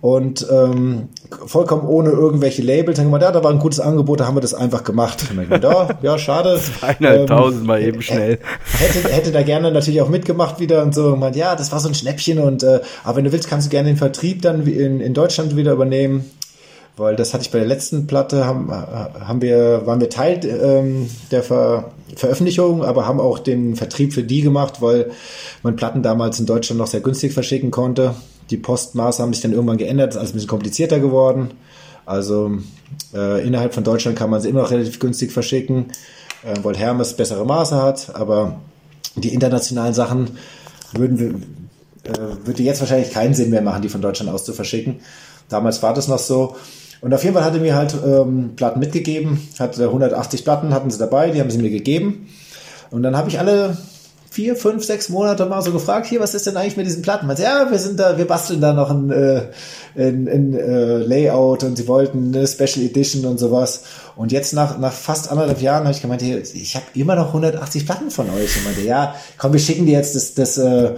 und 0.00 0.46
ähm, 0.50 1.08
vollkommen 1.46 1.86
ohne 1.86 2.10
irgendwelche 2.10 2.62
Labels. 2.62 2.96
Dann 2.96 3.06
haben 3.06 3.12
wir, 3.12 3.20
ja, 3.20 3.32
da 3.32 3.42
war 3.42 3.50
ein 3.50 3.58
gutes 3.58 3.80
Angebot, 3.80 4.20
da 4.20 4.26
haben 4.26 4.36
wir 4.36 4.40
das 4.40 4.54
einfach 4.54 4.84
gemacht. 4.84 5.24
Da, 5.60 5.98
ja, 6.02 6.18
schade. 6.18 6.60
Zweieinhalbtausend 6.80 7.62
ähm, 7.62 7.66
mal 7.66 7.82
eben 7.82 8.02
schnell. 8.02 8.38
Hätte, 8.78 9.08
hätte 9.08 9.32
da 9.32 9.42
gerne 9.42 9.72
natürlich 9.72 10.00
auch 10.00 10.08
mitgemacht 10.08 10.60
wieder 10.60 10.82
und 10.82 10.94
so. 10.94 11.12
Und 11.12 11.20
meint, 11.20 11.36
ja, 11.36 11.56
das 11.56 11.72
war 11.72 11.80
so 11.80 11.88
ein 11.88 11.94
Schnäppchen 11.94 12.38
und 12.38 12.62
äh, 12.62 12.80
aber 13.04 13.16
wenn 13.16 13.24
du 13.24 13.32
willst, 13.32 13.48
kannst 13.48 13.66
du 13.66 13.70
gerne 13.70 13.88
den 13.88 13.96
Vertrieb 13.96 14.42
dann 14.42 14.66
in, 14.66 15.00
in 15.00 15.14
Deutschland 15.14 15.56
wieder 15.56 15.72
übernehmen. 15.72 16.30
Weil 16.96 17.14
das 17.14 17.34
hatte 17.34 17.44
ich 17.44 17.50
bei 17.50 17.58
der 17.58 17.66
letzten 17.66 18.06
Platte, 18.06 18.46
haben, 18.46 18.70
haben 18.70 19.42
wir, 19.42 19.82
waren 19.84 20.00
wir 20.00 20.08
Teil 20.08 20.40
ähm, 20.44 21.10
der 21.30 21.42
Ver 21.42 21.92
Veröffentlichung, 22.14 22.82
aber 22.84 23.06
haben 23.06 23.20
auch 23.20 23.38
den 23.38 23.76
Vertrieb 23.76 24.14
für 24.14 24.22
die 24.22 24.40
gemacht, 24.40 24.80
weil 24.80 25.10
man 25.62 25.76
Platten 25.76 26.02
damals 26.02 26.40
in 26.40 26.46
Deutschland 26.46 26.78
noch 26.78 26.86
sehr 26.86 27.00
günstig 27.00 27.34
verschicken 27.34 27.70
konnte. 27.70 28.14
Die 28.48 28.56
Postmaße 28.56 29.22
haben 29.22 29.32
sich 29.34 29.42
dann 29.42 29.52
irgendwann 29.52 29.76
geändert, 29.76 30.10
ist 30.10 30.16
alles 30.16 30.30
ein 30.30 30.34
bisschen 30.34 30.48
komplizierter 30.48 31.00
geworden. 31.00 31.50
Also 32.06 32.52
äh, 33.12 33.44
innerhalb 33.46 33.74
von 33.74 33.84
Deutschland 33.84 34.16
kann 34.16 34.30
man 34.30 34.40
sie 34.40 34.48
immer 34.48 34.62
noch 34.62 34.70
relativ 34.70 34.98
günstig 35.00 35.32
verschicken, 35.32 35.86
äh, 36.44 36.54
weil 36.62 36.76
Hermes 36.76 37.14
bessere 37.14 37.44
Maße 37.44 37.82
hat, 37.82 38.14
aber 38.14 38.60
die 39.16 39.34
internationalen 39.34 39.92
Sachen 39.92 40.38
würden 40.92 41.18
wir, 41.18 41.28
äh, 42.10 42.46
würde 42.46 42.62
jetzt 42.62 42.80
wahrscheinlich 42.80 43.10
keinen 43.10 43.34
Sinn 43.34 43.50
mehr 43.50 43.62
machen, 43.62 43.82
die 43.82 43.88
von 43.88 44.00
Deutschland 44.00 44.30
aus 44.30 44.44
zu 44.44 44.52
verschicken. 44.52 45.00
Damals 45.48 45.82
war 45.82 45.92
das 45.92 46.08
noch 46.08 46.18
so. 46.18 46.56
Und 47.06 47.14
auf 47.14 47.22
jeden 47.22 47.36
Fall 47.36 47.44
hatte 47.44 47.60
mir 47.60 47.76
halt 47.76 47.94
ähm, 48.04 48.54
Platten 48.56 48.80
mitgegeben, 48.80 49.38
hatte 49.60 49.84
180 49.84 50.42
Platten 50.42 50.74
hatten 50.74 50.90
sie 50.90 50.98
dabei, 50.98 51.30
die 51.30 51.38
haben 51.38 51.52
sie 51.52 51.58
mir 51.58 51.70
gegeben. 51.70 52.26
Und 52.90 53.04
dann 53.04 53.16
habe 53.16 53.28
ich 53.28 53.38
alle 53.38 53.76
vier, 54.28 54.56
fünf, 54.56 54.84
sechs 54.84 55.08
Monate 55.08 55.46
mal 55.46 55.62
so 55.62 55.70
gefragt, 55.70 56.06
hier, 56.06 56.18
was 56.18 56.34
ist 56.34 56.48
denn 56.48 56.56
eigentlich 56.56 56.76
mit 56.76 56.84
diesen 56.84 57.02
Platten? 57.02 57.28
Man 57.28 57.36
ja, 57.36 57.70
wir 57.70 57.78
sind 57.78 58.00
da, 58.00 58.18
wir 58.18 58.26
basteln 58.26 58.60
da 58.60 58.72
noch 58.72 58.90
ein, 58.90 59.12
äh, 59.12 59.42
ein, 59.94 60.26
ein 60.26 60.54
äh, 60.54 60.96
Layout 60.96 61.62
und 61.62 61.76
sie 61.76 61.86
wollten 61.86 62.34
eine 62.34 62.44
Special 62.44 62.84
Edition 62.84 63.24
und 63.24 63.38
sowas. 63.38 63.84
Und 64.16 64.32
jetzt 64.32 64.52
nach, 64.52 64.76
nach 64.76 64.92
fast 64.92 65.30
anderthalb 65.30 65.60
Jahren 65.60 65.84
habe 65.84 65.94
ich 65.94 66.02
gemeint, 66.02 66.22
hier, 66.22 66.42
ich 66.42 66.74
habe 66.74 66.86
immer 66.94 67.14
noch 67.14 67.28
180 67.28 67.86
Platten 67.86 68.10
von 68.10 68.28
euch. 68.30 68.56
Und 68.56 68.64
meinte, 68.64 68.80
ja, 68.80 69.14
komm, 69.38 69.52
wir 69.52 69.60
schicken 69.60 69.86
dir 69.86 69.92
jetzt 69.92 70.16
das, 70.16 70.34
das, 70.34 70.58
äh, 70.58 70.96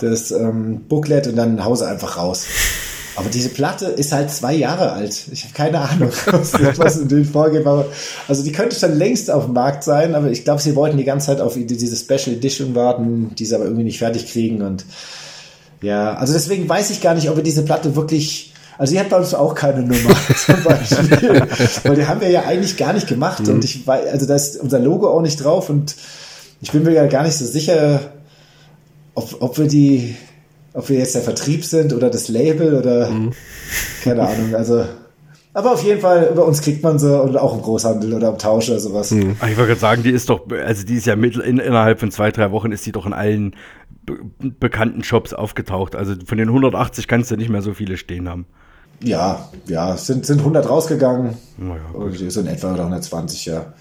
das 0.00 0.30
ähm, 0.30 0.86
Booklet 0.88 1.26
und 1.26 1.36
dann 1.36 1.62
Hause 1.62 1.86
einfach 1.86 2.16
raus. 2.16 2.46
Aber 3.16 3.28
diese 3.28 3.48
Platte 3.48 3.86
ist 3.86 4.12
halt 4.12 4.30
zwei 4.30 4.54
Jahre 4.54 4.92
alt. 4.92 5.26
Ich 5.30 5.44
habe 5.44 5.54
keine 5.54 5.80
Ahnung, 5.80 6.10
was 6.76 6.96
in 6.96 7.08
denen 7.08 7.24
vorgeht. 7.24 7.64
Also 8.26 8.42
die 8.42 8.52
könnte 8.52 8.76
schon 8.76 8.96
längst 8.96 9.30
auf 9.30 9.44
dem 9.44 9.54
Markt 9.54 9.84
sein, 9.84 10.14
aber 10.14 10.30
ich 10.30 10.44
glaube, 10.44 10.60
sie 10.60 10.74
wollten 10.74 10.96
die 10.96 11.04
ganze 11.04 11.28
Zeit 11.28 11.40
auf 11.40 11.54
diese 11.56 11.96
Special 11.96 12.36
Edition 12.36 12.74
warten, 12.74 13.32
die 13.36 13.46
sie 13.46 13.54
aber 13.54 13.64
irgendwie 13.64 13.84
nicht 13.84 13.98
fertig 13.98 14.30
kriegen. 14.32 14.62
Und 14.62 14.84
ja, 15.80 16.14
also 16.14 16.32
deswegen 16.32 16.68
weiß 16.68 16.90
ich 16.90 17.00
gar 17.00 17.14
nicht, 17.14 17.30
ob 17.30 17.36
wir 17.36 17.44
diese 17.44 17.62
Platte 17.62 17.94
wirklich. 17.94 18.52
Also 18.76 18.94
die 18.94 18.98
hat 18.98 19.08
bei 19.08 19.18
uns 19.18 19.34
auch 19.34 19.54
keine 19.54 19.82
Nummer 19.82 20.16
zum 20.36 20.62
Beispiel. 20.64 21.46
Weil 21.84 21.94
die 21.94 22.06
haben 22.06 22.20
wir 22.20 22.30
ja 22.30 22.42
eigentlich 22.42 22.76
gar 22.76 22.92
nicht 22.92 23.06
gemacht. 23.06 23.46
Mhm. 23.46 23.54
Und 23.54 23.64
ich 23.64 23.86
weiß, 23.86 24.10
also 24.10 24.26
da 24.26 24.34
ist 24.34 24.56
unser 24.56 24.80
Logo 24.80 25.08
auch 25.08 25.22
nicht 25.22 25.36
drauf 25.36 25.70
und 25.70 25.94
ich 26.60 26.72
bin 26.72 26.82
mir 26.82 26.92
ja 26.92 27.06
gar 27.06 27.22
nicht 27.22 27.36
so 27.36 27.46
sicher, 27.46 28.00
ob, 29.14 29.36
ob 29.40 29.58
wir 29.58 29.68
die 29.68 30.16
ob 30.74 30.88
wir 30.88 30.98
jetzt 30.98 31.14
der 31.14 31.22
Vertrieb 31.22 31.64
sind 31.64 31.92
oder 31.92 32.10
das 32.10 32.28
Label 32.28 32.74
oder 32.74 33.08
mhm. 33.08 33.32
keine 34.02 34.28
Ahnung. 34.28 34.54
Also, 34.54 34.84
aber 35.54 35.72
auf 35.72 35.84
jeden 35.84 36.00
Fall, 36.00 36.28
über 36.32 36.44
uns 36.44 36.60
kriegt 36.60 36.82
man 36.82 36.98
sie 36.98 37.18
und 37.18 37.36
auch 37.36 37.54
im 37.54 37.62
Großhandel 37.62 38.12
oder 38.12 38.28
im 38.28 38.38
Tausch 38.38 38.68
oder 38.68 38.80
sowas. 38.80 39.12
Mhm. 39.12 39.36
Ich 39.36 39.56
wollte 39.56 39.68
gerade 39.68 39.80
sagen, 39.80 40.02
die 40.02 40.10
ist 40.10 40.28
doch, 40.28 40.42
also 40.50 40.84
die 40.84 40.96
ist 40.96 41.06
ja 41.06 41.14
mit, 41.14 41.36
in, 41.36 41.58
innerhalb 41.58 42.00
von 42.00 42.10
zwei, 42.10 42.32
drei 42.32 42.50
Wochen 42.50 42.72
ist 42.72 42.84
die 42.84 42.92
doch 42.92 43.06
in 43.06 43.12
allen 43.12 43.54
be 44.04 44.18
bekannten 44.60 45.04
Shops 45.04 45.32
aufgetaucht. 45.32 45.94
Also 45.94 46.14
von 46.26 46.36
den 46.36 46.48
180 46.48 47.06
kannst 47.06 47.30
du 47.30 47.36
nicht 47.36 47.48
mehr 47.48 47.62
so 47.62 47.72
viele 47.72 47.96
stehen 47.96 48.28
haben. 48.28 48.46
Ja, 49.00 49.48
ja, 49.66 49.96
sind, 49.96 50.26
sind 50.26 50.40
100 50.40 50.68
rausgegangen. 50.68 51.36
Naja, 51.56 51.82
so 52.28 52.40
in 52.40 52.46
etwa 52.46 52.72
oder 52.72 52.82
120, 52.82 53.46
ja. 53.46 53.74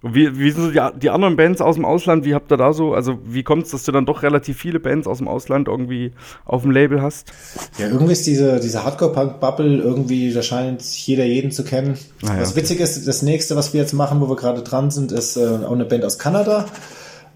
Wie, 0.00 0.38
wie 0.38 0.50
sind 0.52 0.62
so 0.62 0.70
die, 0.70 0.80
die, 1.00 1.10
anderen 1.10 1.36
Bands 1.36 1.60
aus 1.60 1.74
dem 1.74 1.84
Ausland? 1.84 2.24
Wie 2.24 2.32
habt 2.32 2.52
ihr 2.52 2.56
da 2.56 2.72
so, 2.72 2.94
also 2.94 3.18
wie 3.24 3.42
kommt 3.42 3.64
es, 3.64 3.72
dass 3.72 3.82
du 3.82 3.90
dann 3.90 4.06
doch 4.06 4.22
relativ 4.22 4.56
viele 4.56 4.78
Bands 4.78 5.08
aus 5.08 5.18
dem 5.18 5.26
Ausland 5.26 5.66
irgendwie 5.66 6.12
auf 6.44 6.62
dem 6.62 6.70
Label 6.70 7.02
hast? 7.02 7.32
Ja, 7.78 7.88
irgendwie 7.88 8.12
ist 8.12 8.24
diese, 8.24 8.60
diese 8.60 8.84
Hardcore-Punk-Bubble 8.84 9.78
irgendwie, 9.78 10.32
da 10.32 10.42
scheint 10.42 10.82
jeder 10.82 11.24
jeden 11.24 11.50
zu 11.50 11.64
kennen. 11.64 11.98
Ah, 12.22 12.34
ja, 12.34 12.40
was 12.40 12.52
okay. 12.52 12.60
witzig 12.60 12.80
ist, 12.80 13.08
das 13.08 13.22
nächste, 13.22 13.56
was 13.56 13.72
wir 13.72 13.80
jetzt 13.80 13.92
machen, 13.92 14.20
wo 14.20 14.28
wir 14.28 14.36
gerade 14.36 14.62
dran 14.62 14.92
sind, 14.92 15.10
ist 15.10 15.36
äh, 15.36 15.46
auch 15.66 15.72
eine 15.72 15.84
Band 15.84 16.04
aus 16.04 16.20
Kanada, 16.20 16.66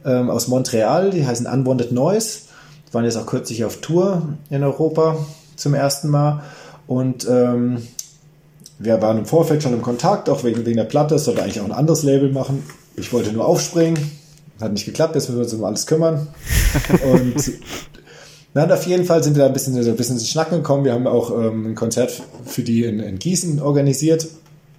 ähm, 0.05 0.31
aus 0.31 0.47
Montreal, 0.47 1.11
die 1.11 1.27
heißen 1.27 1.47
Unwanted 1.47 1.91
Noise. 1.91 2.43
Die 2.89 2.95
waren 2.95 3.05
jetzt 3.05 3.17
auch 3.17 3.27
kürzlich 3.27 3.65
auf 3.65 3.79
Tour 3.79 4.37
in 4.51 4.63
Europa 4.63 5.17
zum 5.57 5.75
ersten 5.75 6.11
Mal. 6.11 6.45
Und 6.87 7.27
ähm, 7.29 7.79
wir 8.83 9.01
waren 9.01 9.19
im 9.19 9.27
Vorfeld 9.27 9.63
schon 9.63 9.73
im 9.73 9.83
Kontakt, 9.83 10.29
auch 10.29 10.45
wegen, 10.45 10.67
wegen 10.67 10.77
der 10.77 10.85
Platte. 10.85 11.15
Es 11.15 11.25
sollte 11.25 11.43
eigentlich 11.43 11.61
auch 11.61 11.65
ein 11.65 11.73
anderes 11.73 12.03
Label 12.03 12.31
machen. 12.33 12.63
Ich 12.97 13.13
wollte 13.13 13.33
nur 13.33 13.47
aufspringen. 13.47 13.99
Hat 14.61 14.73
nicht 14.73 14.85
geklappt, 14.85 15.15
jetzt 15.15 15.29
müssen 15.29 15.39
wir 15.39 15.45
uns 15.45 15.55
um 15.55 15.65
alles 15.65 15.87
kümmern. 15.87 16.29
Und 17.13 17.53
na, 18.55 18.67
auf 18.67 18.87
jeden 18.87 19.05
Fall 19.05 19.23
sind 19.23 19.35
wir 19.35 19.43
da 19.43 19.47
ein 19.47 19.53
bisschen, 19.53 19.77
ein 19.77 19.97
bisschen 19.97 20.17
ins 20.17 20.29
Schnacken 20.29 20.59
gekommen. 20.59 20.85
Wir 20.85 20.93
haben 20.93 21.07
auch 21.07 21.31
ähm, 21.31 21.69
ein 21.69 21.75
Konzert 21.75 22.23
für 22.45 22.63
die 22.63 22.85
in, 22.85 23.01
in 23.01 23.19
Gießen 23.19 23.63
organisiert. 23.63 24.29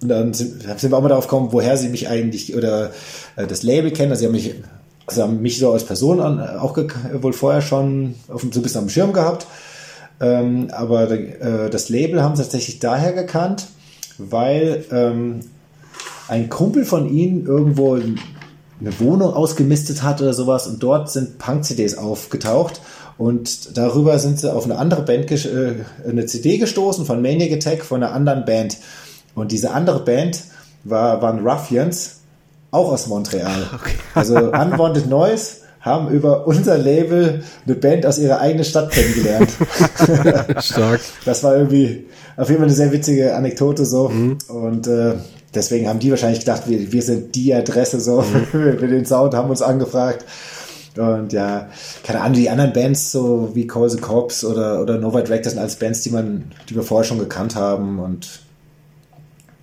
Und 0.00 0.08
dann 0.08 0.32
sind, 0.32 0.62
sind 0.62 0.90
wir 0.90 0.96
auch 0.96 1.02
mal 1.02 1.08
darauf 1.08 1.26
gekommen, 1.26 1.48
woher 1.50 1.76
sie 1.76 1.88
mich 1.88 2.08
eigentlich 2.08 2.56
oder 2.56 2.92
äh, 3.36 3.46
das 3.46 3.62
Label 3.62 3.90
kennen. 3.90 4.10
Also 4.10 4.20
sie 4.20 4.26
haben 4.26 4.32
mich, 4.32 4.54
sie 5.08 5.22
haben 5.22 5.42
mich 5.42 5.58
so 5.58 5.72
als 5.72 5.84
Person 5.84 6.20
an, 6.20 6.40
auch 6.58 6.76
wohl 6.76 7.32
vorher 7.32 7.62
schon 7.62 8.14
auf, 8.28 8.42
so 8.42 8.60
ein 8.60 8.62
bisschen 8.62 8.82
am 8.82 8.88
Schirm 8.88 9.12
gehabt. 9.12 9.46
Ähm, 10.20 10.68
aber 10.70 11.10
äh, 11.10 11.68
das 11.70 11.88
Label 11.88 12.22
haben 12.22 12.36
sie 12.36 12.42
tatsächlich 12.42 12.78
daher 12.78 13.12
gekannt, 13.12 13.66
weil 14.18 14.84
ähm, 14.90 15.40
ein 16.28 16.48
Kumpel 16.48 16.84
von 16.84 17.08
ihnen 17.08 17.46
irgendwo 17.46 17.94
eine 17.94 19.00
Wohnung 19.00 19.32
ausgemistet 19.32 20.02
hat 20.02 20.20
oder 20.20 20.34
sowas 20.34 20.66
und 20.66 20.82
dort 20.82 21.10
sind 21.10 21.38
Punk-CDs 21.38 21.96
aufgetaucht 21.96 22.80
und 23.18 23.76
darüber 23.76 24.18
sind 24.18 24.40
sie 24.40 24.52
auf 24.52 24.64
eine 24.64 24.78
andere 24.78 25.02
Band, 25.02 25.30
äh, 25.30 25.74
eine 26.08 26.26
CD 26.26 26.58
gestoßen 26.58 27.04
von 27.04 27.22
Maniac 27.22 27.52
Attack 27.52 27.84
von 27.84 28.02
einer 28.02 28.12
anderen 28.12 28.44
Band 28.44 28.78
und 29.34 29.52
diese 29.52 29.72
andere 29.72 30.00
Band 30.00 30.40
war, 30.84 31.22
waren 31.22 31.46
Ruffians, 31.46 32.20
auch 32.70 32.92
aus 32.92 33.06
Montreal. 33.06 33.68
Okay. 33.74 33.94
also 34.14 34.36
Unwanted 34.36 35.08
Noise 35.08 35.63
haben 35.84 36.08
über 36.08 36.46
unser 36.46 36.78
Label 36.78 37.44
eine 37.66 37.74
Band 37.76 38.06
aus 38.06 38.18
ihrer 38.18 38.40
eigenen 38.40 38.64
Stadt 38.64 38.90
kennengelernt. 38.90 39.50
Stark. 40.64 41.00
Das 41.26 41.44
war 41.44 41.56
irgendwie 41.56 42.06
auf 42.36 42.48
jeden 42.48 42.60
Fall 42.60 42.68
eine 42.68 42.74
sehr 42.74 42.90
witzige 42.90 43.36
Anekdote 43.36 43.84
so. 43.84 44.08
Mhm. 44.08 44.38
Und 44.48 44.86
äh, 44.86 45.14
deswegen 45.54 45.86
haben 45.86 45.98
die 45.98 46.10
wahrscheinlich 46.10 46.40
gedacht, 46.40 46.62
wir, 46.66 46.90
wir 46.90 47.02
sind 47.02 47.34
die 47.34 47.54
Adresse 47.54 48.00
so 48.00 48.22
mhm. 48.22 48.46
für 48.50 48.88
den 48.88 49.04
Sound, 49.04 49.34
haben 49.34 49.50
uns 49.50 49.60
angefragt. 49.60 50.24
Und 50.96 51.32
ja, 51.32 51.68
keine 52.02 52.20
Ahnung, 52.20 52.34
die 52.34 52.48
anderen 52.48 52.72
Bands, 52.72 53.12
so 53.12 53.50
wie 53.52 53.66
Call 53.66 53.90
the 53.90 53.98
Cops 53.98 54.44
oder, 54.44 54.80
oder 54.80 54.96
Nova 54.96 55.20
das 55.22 55.52
sind 55.52 55.58
alles 55.58 55.76
Bands, 55.76 56.02
die 56.02 56.10
man, 56.10 56.52
die 56.68 56.76
wir 56.76 56.82
vorher 56.82 57.04
schon 57.04 57.18
gekannt 57.18 57.56
haben. 57.56 57.98
Und 57.98 58.43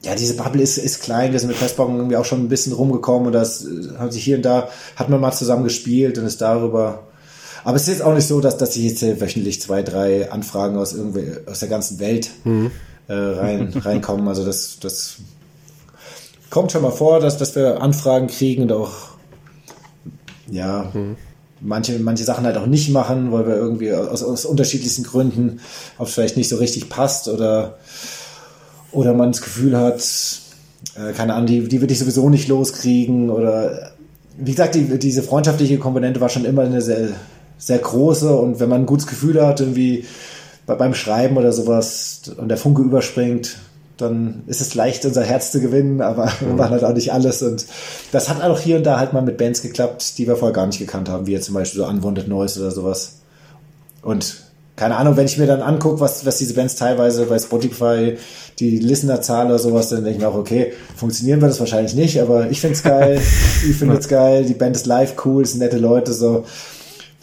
ja, 0.04 0.16
diese 0.16 0.36
Bubble 0.36 0.62
ist, 0.62 0.78
ist 0.78 1.02
klein, 1.02 1.32
wir 1.32 1.40
sind 1.40 1.50
mit 1.50 1.58
Festbaum 1.58 1.96
irgendwie 1.96 2.16
auch 2.18 2.26
schon 2.26 2.44
ein 2.44 2.50
bisschen 2.50 2.74
rumgekommen 2.74 3.28
und 3.28 3.34
das 3.34 3.66
äh, 3.66 3.98
hat 4.00 4.14
sich 4.14 4.24
hier 4.24 4.38
und 4.38 4.44
da, 4.44 4.70
hat 4.96 5.10
man 5.10 5.22
mal 5.22 5.32
zusammen 5.32 5.64
gespielt 5.64 6.18
und 6.18 6.26
ist 6.26 6.42
darüber. 6.42 7.04
Aber 7.64 7.76
es 7.76 7.84
ist 7.84 7.90
jetzt 7.90 8.02
auch 8.02 8.16
nicht 8.16 8.26
so, 8.26 8.42
dass, 8.42 8.58
dass 8.58 8.76
ich 8.76 8.84
jetzt 8.84 9.22
wöchentlich 9.22 9.62
zwei, 9.62 9.84
drei 9.84 10.32
Anfragen 10.32 10.78
aus 10.78 10.94
irgendwie, 10.94 11.32
aus 11.46 11.60
der 11.60 11.70
ganzen 11.70 12.00
Welt 12.00 12.32
mhm. 12.44 12.72
äh, 13.08 13.14
rein, 13.14 13.72
reinkommen. 13.76 14.28
Also 14.28 14.44
das, 14.44 14.80
das 14.80 15.18
kommt 16.50 16.72
schon 16.72 16.82
mal 16.82 16.92
vor, 16.92 17.20
dass, 17.20 17.38
dass 17.38 17.56
wir 17.56 17.82
Anfragen 17.82 18.26
kriegen 18.26 18.64
und 18.64 18.72
auch 18.72 18.94
ja, 20.50 20.90
mhm. 20.92 21.16
manche, 21.60 22.00
manche 22.00 22.24
Sachen 22.24 22.46
halt 22.46 22.58
auch 22.58 22.66
nicht 22.66 22.90
machen, 22.90 23.32
weil 23.32 23.46
wir 23.46 23.56
irgendwie 23.56 23.94
aus, 23.94 24.24
aus 24.24 24.46
unterschiedlichsten 24.46 25.04
Gründen, 25.04 25.60
ob 26.00 26.08
es 26.08 26.16
vielleicht 26.16 26.38
nicht 26.38 26.50
so 26.50 26.58
richtig 26.58 26.90
passt 26.90 27.28
oder, 27.28 27.78
oder 28.92 29.14
man 29.14 29.32
das 29.32 29.42
Gefühl 29.42 29.78
hat, 29.78 30.02
äh, 30.96 31.14
keine 31.14 31.34
Ahnung, 31.34 31.48
die, 31.48 31.68
die 31.68 31.82
würde 31.82 31.94
ich 31.94 32.00
sowieso 32.00 32.30
nicht 32.30 32.48
loskriegen 32.48 33.30
oder 33.30 33.92
wie 34.38 34.52
gesagt, 34.52 34.76
die, 34.76 34.98
diese 34.98 35.24
freundschaftliche 35.24 35.78
Komponente 35.78 36.22
war 36.22 36.30
schon 36.30 36.46
immer 36.46 36.64
eine 36.64 36.82
sehr, 36.82 37.10
sehr 37.58 37.80
große 37.80 38.36
und 38.36 38.60
wenn 38.60 38.70
man 38.70 38.82
ein 38.82 38.88
gutes 38.88 39.08
Gefühl 39.08 39.46
hat, 39.46 39.60
irgendwie 39.60 40.06
beim 40.66 40.94
Schreiben 40.94 41.38
oder 41.38 41.52
sowas 41.52 42.22
und 42.38 42.48
der 42.48 42.58
Funke 42.58 42.82
überspringt, 42.82 43.58
dann 43.98 44.44
ist 44.48 44.62
es 44.62 44.74
leicht, 44.74 45.06
unser 45.06 45.24
Herz 45.24 45.52
zu 45.52 45.62
gewinnen, 45.62 46.02
aber 46.02 46.26
mhm. 46.26 46.32
wir 46.48 46.54
machen 46.54 46.72
halt 46.72 46.84
auch 46.84 46.94
nicht 46.94 47.14
alles. 47.14 47.42
Und 47.42 47.66
das 48.12 48.30
hat 48.30 48.42
auch 48.42 48.60
hier 48.60 48.78
und 48.78 48.84
da 48.84 49.00
halt 49.00 49.14
mal 49.14 49.22
mit 49.22 49.38
Bands 49.38 49.62
geklappt, 49.62 50.18
die 50.18 50.28
wir 50.28 50.36
vorher 50.36 50.54
gar 50.54 50.66
nicht 50.66 50.80
gekannt 50.80 51.10
haben, 51.10 51.28
wie 51.28 51.34
jetzt 51.34 51.46
zum 51.46 51.56
Beispiel 51.56 51.82
so 51.82 51.88
Unwanted 51.88 52.28
Noise 52.28 52.60
oder 52.62 52.72
sowas. 52.72 53.20
Und 54.02 54.38
keine 54.82 54.98
Ahnung, 54.98 55.16
wenn 55.16 55.28
ich 55.28 55.38
mir 55.38 55.46
dann 55.46 55.62
angucke, 55.62 56.00
was, 56.00 56.26
was 56.26 56.40
diese 56.40 56.56
Bands 56.56 56.74
teilweise 56.74 57.28
bei 57.28 57.38
Spotify, 57.38 58.18
die 58.58 58.80
Listenerzahl 58.80 59.46
oder 59.46 59.60
sowas, 59.60 59.90
dann 59.90 60.04
denke 60.04 60.18
ich 60.18 60.24
mir 60.24 60.28
auch, 60.28 60.34
okay, 60.34 60.74
funktionieren 60.96 61.40
wir 61.40 61.50
das 61.50 61.60
wahrscheinlich 61.60 61.94
nicht, 61.94 62.20
aber 62.20 62.50
ich 62.50 62.62
finde 62.62 62.74
es 62.74 62.82
geil, 62.82 63.22
ich 63.70 63.76
finde 63.76 63.98
es 63.98 64.08
geil, 64.08 64.44
die 64.44 64.56
Band 64.56 64.76
ist 64.76 64.88
live 64.88 65.14
cool, 65.24 65.44
es 65.44 65.52
sind 65.52 65.60
nette 65.60 65.78
Leute, 65.78 66.14
so 66.14 66.46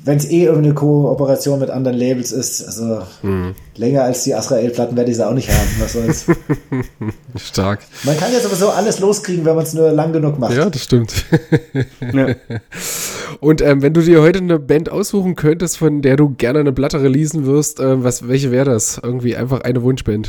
wenn 0.04 0.18
es 0.18 0.26
eh 0.26 0.44
irgendeine 0.44 0.74
Kooperation 0.74 1.58
mit 1.58 1.70
anderen 1.70 1.98
Labels 1.98 2.30
ist, 2.30 2.64
also 2.64 3.02
hm. 3.22 3.56
länger 3.74 4.04
als 4.04 4.22
die 4.22 4.36
Azrael-Platten 4.36 4.96
werde 4.96 5.10
ich 5.10 5.16
sie 5.16 5.26
auch 5.26 5.34
nicht 5.34 5.50
haben. 5.50 5.68
Was 5.80 5.94
soll's. 5.94 6.26
Stark. 7.36 7.80
Man 8.04 8.16
kann 8.16 8.32
ja 8.32 8.38
sowieso 8.38 8.70
alles 8.70 9.00
loskriegen, 9.00 9.44
wenn 9.44 9.56
man 9.56 9.64
es 9.64 9.74
nur 9.74 9.90
lang 9.90 10.12
genug 10.12 10.38
macht. 10.38 10.54
Ja, 10.54 10.70
das 10.70 10.84
stimmt. 10.84 11.12
ja. 12.12 12.28
Und 13.40 13.60
ähm, 13.60 13.82
wenn 13.82 13.94
du 13.94 14.02
dir 14.02 14.20
heute 14.20 14.40
eine 14.40 14.58
Band 14.58 14.90
aussuchen 14.90 15.36
könntest, 15.36 15.78
von 15.78 16.02
der 16.02 16.16
du 16.16 16.30
gerne 16.30 16.60
eine 16.60 16.72
Platte 16.72 17.02
releasen 17.02 17.46
wirst, 17.46 17.78
äh, 17.80 18.02
was, 18.02 18.26
welche 18.26 18.50
wäre 18.50 18.64
das? 18.64 19.00
Irgendwie 19.02 19.36
einfach 19.36 19.60
eine 19.60 19.82
Wunschband. 19.82 20.28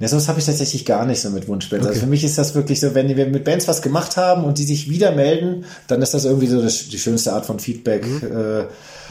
Ja, 0.00 0.08
sowas 0.08 0.26
habe 0.26 0.40
ich 0.40 0.46
tatsächlich 0.46 0.84
gar 0.84 1.06
nicht 1.06 1.20
so 1.20 1.30
mit 1.30 1.46
Wunschbands. 1.46 1.86
Also 1.86 1.90
okay. 1.90 1.94
Also 1.94 2.06
für 2.06 2.10
mich 2.10 2.24
ist 2.24 2.36
das 2.36 2.56
wirklich 2.56 2.80
so, 2.80 2.92
wenn 2.96 3.14
wir 3.14 3.26
mit 3.26 3.44
Bands 3.44 3.68
was 3.68 3.82
gemacht 3.82 4.16
haben 4.16 4.42
und 4.42 4.58
die 4.58 4.64
sich 4.64 4.90
wieder 4.90 5.12
melden, 5.12 5.64
dann 5.86 6.02
ist 6.02 6.12
das 6.12 6.24
irgendwie 6.24 6.48
so 6.48 6.60
das, 6.60 6.88
die 6.88 6.98
schönste 6.98 7.32
Art 7.32 7.46
von 7.46 7.60
Feedback. 7.60 8.04
Mhm. 8.04 8.22
Äh, 8.22 8.62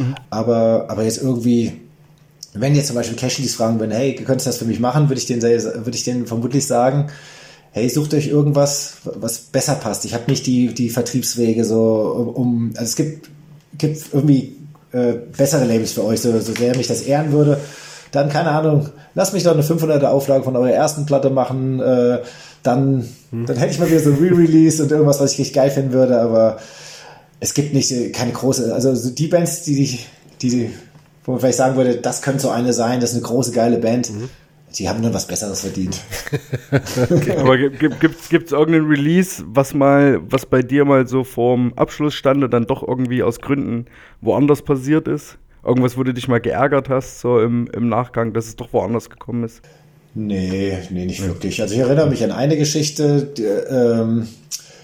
mhm. 0.02 0.16
Aber, 0.30 0.88
aber 0.90 1.04
jetzt 1.04 1.22
irgendwie, 1.22 1.80
wenn 2.54 2.76
jetzt 2.76 2.88
zum 2.88 2.98
Beispiel 2.98 3.16
Cashleys 3.16 3.56
fragen 3.56 3.80
würden, 3.80 3.92
hey, 3.92 4.16
könntest 4.16 4.48
du 4.48 4.50
das 4.50 4.58
für 4.58 4.66
mich 4.66 4.82
machen, 4.82 5.08
würde 5.08 5.20
ich 5.20 5.28
denen, 5.28 5.42
würde 5.42 5.96
ich 5.96 6.04
denen 6.04 6.28
vermutlich 6.28 6.68
sagen, 6.68 7.08
hey, 7.72 7.90
sucht 7.90 8.14
euch 8.14 8.28
irgendwas, 8.28 8.96
was 9.04 9.40
besser 9.40 9.76
passt. 9.76 10.06
Ich 10.06 10.14
habe 10.14 10.30
nicht 10.30 10.46
die, 10.46 10.74
die 10.74 10.90
Vertriebswege 10.90 11.66
so 11.66 12.34
um, 12.36 12.72
also 12.76 12.84
es 12.84 12.96
gibt, 12.96 13.30
gibt 13.78 14.14
irgendwie 14.14 14.58
äh, 14.92 15.14
bessere 15.36 15.66
Labels 15.66 15.94
für 15.94 16.04
euch, 16.04 16.22
so, 16.22 16.38
so 16.40 16.54
sehr 16.54 16.76
mich 16.76 16.88
das 16.88 17.02
ehren 17.02 17.32
würde 17.32 17.60
dann, 18.12 18.30
keine 18.30 18.52
Ahnung, 18.52 18.90
lass 19.16 19.34
mich 19.34 19.44
doch 19.44 19.54
eine 19.54 19.64
500er 19.64 20.08
Auflage 20.08 20.44
von 20.44 20.56
eurer 20.56 20.72
ersten 20.72 21.06
Platte 21.06 21.30
machen, 21.30 21.80
äh, 21.80 22.20
dann, 22.62 23.08
hm. 23.32 23.46
dann 23.46 23.58
hätte 23.58 23.72
ich 23.72 23.80
mal 23.80 23.90
wieder 23.90 24.00
so 24.00 24.12
ein 24.12 24.18
Re-Release 24.18 24.84
und 24.84 24.92
irgendwas, 24.92 25.20
was 25.20 25.34
ich 25.34 25.40
richtig 25.40 25.56
geil 25.56 25.72
finden 25.72 25.94
würde, 25.94 26.20
aber 26.20 26.60
es 27.40 27.54
gibt 27.54 27.74
nicht, 27.74 27.92
äh, 27.92 28.10
keine 28.10 28.34
große, 28.34 28.74
also 28.74 29.10
die 29.10 29.28
Bands, 29.28 29.64
die, 29.64 30.00
die, 30.42 30.72
wo 31.24 31.32
man 31.32 31.40
vielleicht 31.40 31.58
sagen 31.58 31.78
würde, 31.78 31.98
das 31.98 32.22
könnte 32.22 32.42
so 32.42 32.50
eine 32.50 32.74
sein, 32.74 33.00
das 33.00 33.12
ist 33.12 33.18
eine 33.18 33.26
große, 33.26 33.52
geile 33.52 33.78
Band, 33.78 34.12
mhm. 34.12 34.30
Die 34.76 34.88
haben 34.88 35.02
nur 35.02 35.14
was 35.14 35.28
Besseres 35.28 35.62
verdient. 35.62 36.00
okay. 37.10 37.36
Aber 37.38 37.58
gibt 37.58 38.22
es 38.22 38.52
irgendeinen 38.52 38.88
Release, 38.88 39.44
was 39.46 39.74
mal, 39.74 40.20
was 40.30 40.46
bei 40.46 40.62
dir 40.62 40.86
mal 40.86 41.08
so 41.08 41.24
vorm 41.24 41.74
Abschluss 41.76 42.14
stand 42.14 42.44
und 42.44 42.52
dann 42.52 42.66
doch 42.66 42.88
irgendwie 42.88 43.24
aus 43.24 43.42
Gründen 43.42 43.86
woanders 44.22 44.62
passiert 44.62 45.08
ist? 45.08 45.38
Irgendwas, 45.64 45.98
wo 45.98 46.04
du 46.04 46.14
dich 46.14 46.28
mal 46.28 46.40
geärgert 46.40 46.90
hast, 46.90 47.20
so 47.20 47.40
im, 47.40 47.68
im 47.74 47.90
Nachgang, 47.90 48.34
dass 48.34 48.48
es 48.48 48.56
doch 48.56 48.74
woanders 48.74 49.10
gekommen 49.10 49.44
ist? 49.44 49.62
Nee, 50.14 50.78
nee, 50.90 51.06
nicht 51.06 51.26
wirklich. 51.26 51.62
Also 51.62 51.74
ich 51.74 51.80
erinnere 51.80 52.10
mich 52.10 52.24
an 52.24 52.32
eine 52.32 52.58
Geschichte, 52.58 53.24
die, 53.38 53.44
ähm, 53.44 54.28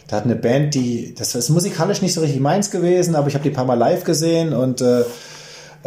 da 0.07 0.17
hat 0.17 0.25
eine 0.25 0.35
Band, 0.35 0.73
die, 0.73 1.13
das 1.15 1.35
ist 1.35 1.49
musikalisch 1.49 2.01
nicht 2.01 2.13
so 2.13 2.21
richtig 2.21 2.39
meins 2.39 2.71
gewesen, 2.71 3.15
aber 3.15 3.27
ich 3.27 3.33
habe 3.33 3.43
die 3.43 3.49
ein 3.49 3.55
paar 3.55 3.65
Mal 3.65 3.73
live 3.73 4.03
gesehen 4.05 4.53
und 4.53 4.81
äh, 4.81 5.03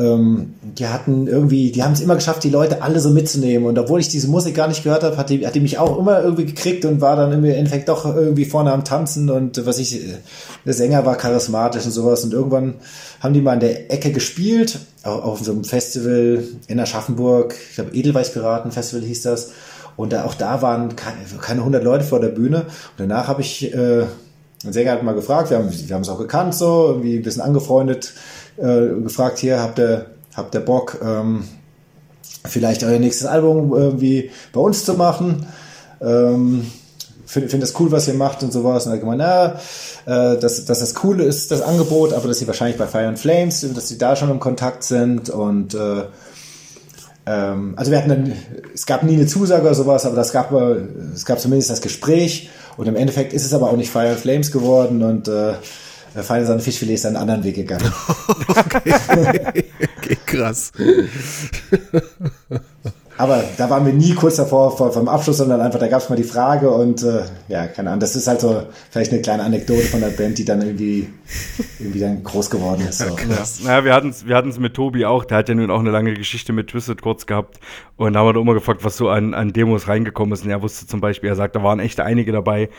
ähm, 0.01 0.55
die 0.63 0.87
hatten 0.89 1.27
irgendwie, 1.27 1.71
die 1.73 1.83
haben 1.83 1.93
es 1.93 2.01
immer 2.01 2.15
geschafft, 2.15 2.43
die 2.43 2.51
Leute 2.51 2.83
alle 2.83 3.01
so 3.01 3.11
mitzunehmen. 3.11 3.69
Und 3.69 3.79
obwohl 3.79 4.01
ich 4.01 4.09
diese 4.09 4.29
Musik 4.29 4.55
gar 4.55 4.67
nicht 4.67 4.83
gehört 4.83 5.03
habe, 5.03 5.17
hat 5.19 5.29
die, 5.29 5.47
hat 5.47 5.55
die 5.55 5.61
mich 5.61 5.79
auch 5.79 5.99
immer 5.99 6.23
irgendwie 6.23 6.47
gekriegt 6.47 6.87
und 6.87 7.03
war 7.03 7.17
dann 7.17 7.33
im 7.33 7.45
Endeffekt 7.45 7.89
doch 7.91 8.07
irgendwie 8.07 8.47
vorne 8.47 8.73
am 8.73 8.85
Tanzen 8.85 9.29
und 9.29 9.67
was 9.67 9.79
ich, 9.79 10.01
der 10.65 10.73
Sänger 10.73 11.05
war 11.05 11.17
charismatisch 11.17 11.85
und 11.85 11.91
sowas. 11.91 12.25
Und 12.25 12.33
irgendwann 12.33 12.75
haben 13.21 13.35
die 13.35 13.43
mal 13.43 13.55
in 13.55 13.61
der 13.61 13.93
Ecke 13.93 14.11
gespielt, 14.11 14.79
auf, 15.03 15.23
auf 15.23 15.41
so 15.41 15.53
einem 15.53 15.65
Festival 15.65 16.45
in 16.67 16.81
Aschaffenburg, 16.81 17.55
ich 17.69 17.75
glaube 17.75 17.95
Edelweißpiraten 17.95 18.73
Festival 18.73 19.05
hieß 19.05 19.23
das. 19.23 19.51
Und 19.97 20.15
da, 20.15 20.25
auch 20.25 20.35
da 20.35 20.63
waren 20.63 20.97
keine, 20.97 21.19
keine 21.43 21.61
100 21.61 21.85
Leute 21.85 22.05
vor 22.05 22.21
der 22.21 22.29
Bühne. 22.29 22.61
Und 22.61 22.99
danach 22.99 23.29
habe 23.29 23.43
ich 23.43 23.75
äh, 23.75 24.07
den 24.65 24.73
Sänger 24.73 24.93
hat 24.93 25.03
mal 25.03 25.15
gefragt, 25.15 25.51
wir 25.51 25.59
haben 25.59 25.71
wir 25.71 25.95
haben 25.95 26.03
es 26.03 26.09
auch 26.09 26.19
gekannt, 26.19 26.55
so 26.55 26.89
irgendwie 26.89 27.17
ein 27.17 27.23
bisschen 27.23 27.43
angefreundet 27.43 28.13
äh, 28.61 28.89
gefragt, 29.03 29.39
hier 29.39 29.61
habt 29.61 29.79
ihr, 29.79 30.07
habt 30.35 30.55
ihr 30.55 30.61
Bock, 30.61 30.99
ähm, 31.03 31.45
vielleicht 32.45 32.85
euer 32.85 32.99
nächstes 32.99 33.27
Album 33.27 33.75
irgendwie 33.75 34.31
bei 34.53 34.61
uns 34.61 34.85
zu 34.85 34.95
machen. 34.95 35.47
Ähm, 36.01 36.67
finde 37.27 37.49
find 37.49 37.63
das 37.63 37.79
cool, 37.79 37.93
was 37.93 38.09
ihr 38.09 38.15
macht 38.15 38.43
und 38.43 38.53
sowas. 38.53 38.87
Und 38.87 38.93
er 38.93 38.95
hat 38.95 39.01
gemeint, 39.01 39.21
na, 39.21 39.55
äh, 40.07 40.39
dass, 40.39 40.65
dass 40.65 40.81
das 40.81 40.95
cool 41.05 41.21
ist, 41.21 41.51
das 41.51 41.63
Angebot, 41.63 42.13
aber 42.13 42.29
dass 42.29 42.39
sie 42.39 42.47
wahrscheinlich 42.47 42.77
bei 42.77 42.87
Fire 42.87 43.07
and 43.07 43.19
Flames, 43.19 43.67
dass 43.75 43.89
sie 43.89 43.99
da 43.99 44.17
schon 44.17 44.31
im 44.31 44.41
Kontakt 44.41 44.85
sind 44.85 45.31
und 45.31 45.75
äh, 45.75 46.05
ähm, 47.27 47.75
also 47.77 47.91
wir 47.91 47.99
hatten 47.99 48.09
dann, 48.09 48.33
es 48.75 48.87
gab 48.87 49.03
nie 49.03 49.15
eine 49.15 49.27
Zusage 49.27 49.63
oder 49.63 49.75
sowas, 49.75 50.07
aber 50.07 50.17
das 50.17 50.33
gab, 50.33 50.53
es 50.53 51.25
gab 51.25 51.39
zumindest 51.39 51.71
das 51.71 51.81
Gespräch 51.81 52.51
und 52.81 52.87
im 52.87 52.97
Endeffekt 52.97 53.35
ist 53.35 53.45
es 53.45 53.53
aber 53.53 53.69
auch 53.69 53.77
nicht 53.77 53.91
Fire 53.91 54.09
and 54.09 54.19
Flames 54.19 54.51
geworden 54.51 55.03
und 55.03 55.29
äh, 55.29 55.53
Feine 56.23 56.47
seine 56.47 56.61
Fischfilet 56.61 56.95
ist 56.95 57.05
einen 57.05 57.17
anderen 57.17 57.45
Weg 57.45 57.57
gegangen. 57.57 57.93
okay. 58.49 58.95
okay, 59.99 60.17
krass. 60.25 60.73
Aber 63.21 63.45
da 63.59 63.69
waren 63.69 63.85
wir 63.85 63.93
nie 63.93 64.15
kurz 64.15 64.37
davor 64.37 64.75
vor, 64.75 64.93
vom 64.93 65.07
Abschluss, 65.07 65.37
sondern 65.37 65.61
einfach, 65.61 65.79
da 65.79 65.89
gab 65.89 66.01
es 66.01 66.09
mal 66.09 66.17
die 66.17 66.25
Frage 66.25 66.71
und 66.71 67.03
äh, 67.03 67.25
ja, 67.49 67.67
keine 67.67 67.91
Ahnung, 67.91 68.01
das 68.01 68.17
ist 68.17 68.27
halt 68.27 68.41
so 68.41 68.63
vielleicht 68.91 69.13
eine 69.13 69.21
kleine 69.21 69.43
Anekdote 69.43 69.83
von 69.83 70.01
der 70.01 70.09
Band, 70.09 70.39
die 70.39 70.47
dann 70.47 70.63
irgendwie, 70.63 71.07
irgendwie 71.79 72.01
dann 72.01 72.25
groß 72.25 72.49
geworden 72.49 72.81
ist. 72.89 73.01
So. 73.01 73.05
Ja, 73.05 73.45
naja, 73.65 73.85
wir 73.85 73.93
hatten 73.93 74.09
es 74.09 74.27
wir 74.27 74.43
mit 74.59 74.73
Tobi 74.73 75.05
auch, 75.05 75.27
der 75.27 75.37
hat 75.37 75.51
ja 75.51 75.55
nun 75.55 75.71
auch 75.71 75.81
eine 75.81 75.91
lange 75.91 76.15
Geschichte 76.15 76.55
mit 76.55 76.69
Twisted 76.69 77.03
kurz 77.03 77.27
gehabt 77.27 77.61
und 77.99 78.15
da 78.15 78.21
haben 78.21 78.35
wir 78.35 78.41
immer 78.41 78.55
gefragt, 78.55 78.85
was 78.85 78.97
so 78.97 79.11
an, 79.11 79.35
an 79.35 79.53
Demos 79.53 79.87
reingekommen 79.87 80.33
ist 80.33 80.45
und 80.45 80.51
er 80.51 80.63
wusste 80.63 80.87
zum 80.87 81.03
Beispiel, 81.03 81.29
er 81.29 81.37
sagt, 81.37 81.55
da 81.57 81.63
waren 81.63 81.79
echt 81.79 82.01
einige 82.01 82.33
dabei, 82.33 82.71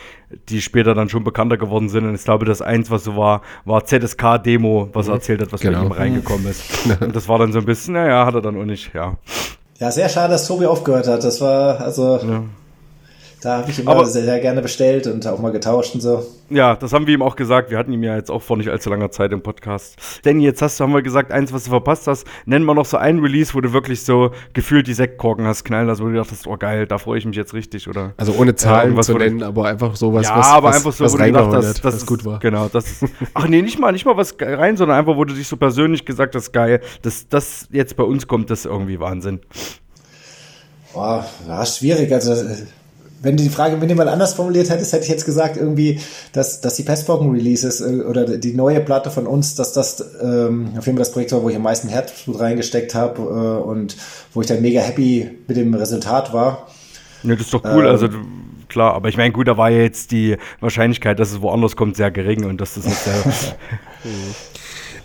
die 0.48 0.60
später 0.60 0.94
dann 0.94 1.08
schon 1.08 1.22
bekannter 1.22 1.56
geworden 1.56 1.88
sind 1.88 2.04
und 2.04 2.16
ich 2.16 2.24
glaube, 2.24 2.46
das 2.46 2.62
eins, 2.62 2.90
was 2.90 3.04
so 3.04 3.16
war, 3.16 3.42
war 3.64 3.84
ZSK-Demo, 3.84 4.88
was 4.92 5.06
er 5.06 5.10
mhm. 5.10 5.16
erzählt 5.18 5.40
hat, 5.40 5.52
was 5.52 5.60
genau. 5.60 5.82
bei 5.82 5.86
ihm 5.86 5.92
reingekommen 5.92 6.48
ist. 6.48 6.64
und 7.00 7.14
das 7.14 7.28
war 7.28 7.38
dann 7.38 7.52
so 7.52 7.60
ein 7.60 7.64
bisschen, 7.64 7.94
naja, 7.94 8.26
hat 8.26 8.34
er 8.34 8.42
dann 8.42 8.60
auch 8.60 8.64
nicht, 8.64 8.92
ja. 8.92 9.18
Ja, 9.82 9.90
sehr 9.90 10.08
schade, 10.08 10.34
dass 10.34 10.46
Tobi 10.46 10.66
aufgehört 10.66 11.08
hat. 11.08 11.24
Das 11.24 11.40
war, 11.40 11.80
also. 11.80 12.18
Ja. 12.18 12.44
Da 13.42 13.58
habe 13.58 13.70
ich 13.72 13.78
immer 13.80 13.90
Aber- 13.90 14.06
sehr, 14.06 14.22
sehr 14.22 14.38
gerne 14.38 14.62
bestellt 14.62 15.08
und 15.08 15.26
auch 15.26 15.40
mal 15.40 15.50
getauscht 15.50 15.96
und 15.96 16.00
so. 16.00 16.24
Ja, 16.48 16.76
das 16.76 16.92
haben 16.92 17.08
wir 17.08 17.14
ihm 17.14 17.22
auch 17.22 17.34
gesagt. 17.34 17.70
Wir 17.72 17.78
hatten 17.78 17.92
ihm 17.92 18.04
ja 18.04 18.14
jetzt 18.14 18.30
auch 18.30 18.40
vor 18.40 18.56
nicht 18.56 18.68
allzu 18.68 18.88
langer 18.88 19.10
Zeit 19.10 19.32
im 19.32 19.42
Podcast. 19.42 19.96
Denn 20.24 20.38
jetzt 20.38 20.62
hast 20.62 20.78
du, 20.78 20.84
haben 20.84 20.92
wir 20.92 21.02
gesagt, 21.02 21.32
eins, 21.32 21.52
was 21.52 21.64
du 21.64 21.70
verpasst 21.70 22.06
hast, 22.06 22.24
nennen 22.46 22.64
wir 22.66 22.74
noch 22.74 22.84
so 22.84 22.98
ein 22.98 23.18
Release, 23.18 23.52
wo 23.54 23.60
du 23.60 23.72
wirklich 23.72 24.02
so 24.04 24.30
gefühlt 24.52 24.86
die 24.86 24.94
Sektkorken 24.94 25.44
hast 25.44 25.64
knallen 25.64 25.88
lassen, 25.88 26.04
wo 26.04 26.08
du 26.08 26.14
dachtest, 26.14 26.46
oh 26.46 26.56
geil, 26.56 26.86
da 26.86 26.98
freue 26.98 27.18
ich 27.18 27.24
mich 27.24 27.34
jetzt 27.36 27.52
richtig, 27.52 27.88
oder? 27.88 28.12
Also 28.16 28.32
ohne 28.38 28.54
Zahlen 28.54 28.90
irgendwas, 28.90 29.06
zu 29.06 29.14
nennen, 29.18 29.42
aber 29.42 29.64
einfach 29.66 29.96
sowas, 29.96 30.24
ja, 30.28 30.38
was, 30.38 30.46
aber 30.46 30.68
was, 30.68 30.76
einfach 30.76 30.92
so, 30.92 31.04
was 31.04 31.12
wo 31.14 31.16
du 31.18 31.24
gedacht 31.24 31.52
hast, 31.82 31.84
es- 31.94 32.06
gut 32.06 32.24
war. 32.24 32.38
Genau, 32.38 32.68
das 32.72 33.02
ist, 33.02 33.12
ach 33.34 33.48
nee, 33.48 33.60
nicht 33.62 33.80
mal, 33.80 33.90
nicht 33.90 34.04
mal 34.06 34.16
was 34.16 34.36
rein, 34.40 34.76
sondern 34.76 34.98
einfach, 34.98 35.16
wo 35.16 35.24
du 35.24 35.34
dich 35.34 35.48
so 35.48 35.56
persönlich 35.56 36.04
gesagt 36.04 36.36
hast, 36.36 36.52
geil, 36.52 36.80
dass 37.02 37.28
das 37.28 37.66
jetzt 37.72 37.96
bei 37.96 38.04
uns 38.04 38.28
kommt, 38.28 38.50
das 38.50 38.60
ist 38.60 38.66
irgendwie 38.66 39.00
Wahnsinn. 39.00 39.40
Boah, 40.92 41.26
war 41.46 41.64
schwierig. 41.66 42.12
Also, 42.12 42.32
äh, 42.34 42.56
wenn 43.22 43.36
du 43.36 43.42
die 43.42 43.48
Frage 43.48 43.76
minimal 43.76 44.08
anders 44.08 44.34
formuliert 44.34 44.68
hättest, 44.68 44.92
hätte 44.92 45.04
ich 45.04 45.10
jetzt 45.10 45.24
gesagt, 45.24 45.56
irgendwie, 45.56 46.00
dass, 46.32 46.60
dass 46.60 46.74
die 46.74 46.82
Pestpocken-Releases 46.82 47.80
äh, 47.80 48.02
oder 48.02 48.36
die 48.38 48.52
neue 48.54 48.80
Platte 48.80 49.10
von 49.10 49.26
uns, 49.26 49.54
dass 49.54 49.72
das 49.72 50.04
ähm, 50.22 50.72
auf 50.76 50.86
jeden 50.86 50.96
Fall 50.96 51.04
das 51.04 51.12
Projekt 51.12 51.32
war, 51.32 51.42
wo 51.42 51.48
ich 51.48 51.56
am 51.56 51.62
meisten 51.62 51.88
Herzblut 51.88 52.40
reingesteckt 52.40 52.94
habe 52.94 53.22
äh, 53.22 53.68
und 53.68 53.96
wo 54.34 54.40
ich 54.40 54.46
dann 54.46 54.60
mega 54.60 54.80
happy 54.80 55.30
mit 55.46 55.56
dem 55.56 55.72
Resultat 55.74 56.32
war. 56.32 56.66
Ja, 57.22 57.34
das 57.34 57.42
ist 57.46 57.54
doch 57.54 57.64
cool, 57.64 57.84
Ähm. 57.84 57.90
also 57.90 58.08
klar, 58.68 58.94
aber 58.94 59.08
ich 59.08 59.16
meine, 59.16 59.32
gut, 59.32 59.46
da 59.46 59.56
war 59.56 59.70
ja 59.70 59.82
jetzt 59.82 60.10
die 60.10 60.36
Wahrscheinlichkeit, 60.60 61.18
dass 61.20 61.30
es 61.30 61.40
woanders 61.40 61.76
kommt, 61.76 61.96
sehr 61.96 62.10
gering 62.10 62.44
und 62.44 62.60
dass 62.60 62.74
das 62.74 62.84
nicht 62.84 62.98
sehr. 62.98 63.14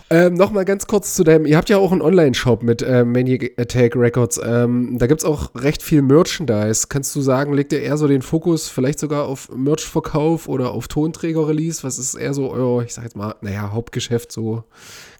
Ähm, 0.09 0.35
Nochmal 0.35 0.63
ganz 0.63 0.87
kurz 0.87 1.15
zu 1.15 1.25
deinem, 1.25 1.45
ihr 1.45 1.57
habt 1.57 1.67
ja 1.67 1.77
auch 1.77 1.91
einen 1.91 2.01
Online-Shop 2.01 2.63
mit 2.63 2.81
äh, 2.81 3.03
Maniac 3.03 3.51
Attack 3.57 3.93
Records. 3.95 4.39
Ähm, 4.41 4.97
da 4.97 5.07
gibt 5.07 5.19
es 5.19 5.25
auch 5.25 5.53
recht 5.55 5.83
viel 5.83 6.01
Merchandise. 6.01 6.87
Kannst 6.87 7.13
du 7.13 7.21
sagen, 7.21 7.53
legt 7.53 7.73
ihr 7.73 7.81
eher 7.81 7.97
so 7.97 8.07
den 8.07 8.21
Fokus 8.21 8.69
vielleicht 8.69 8.99
sogar 8.99 9.25
auf 9.25 9.49
Merch-Verkauf 9.53 10.47
oder 10.47 10.71
auf 10.71 10.87
Tonträger-Release? 10.87 11.83
Was 11.83 11.99
ist 11.99 12.15
eher 12.15 12.33
so 12.33 12.49
euer, 12.51 12.83
ich 12.83 12.93
sag 12.93 13.03
jetzt 13.03 13.17
mal, 13.17 13.35
naja, 13.41 13.71
Hauptgeschäft 13.73 14.31
so? 14.31 14.63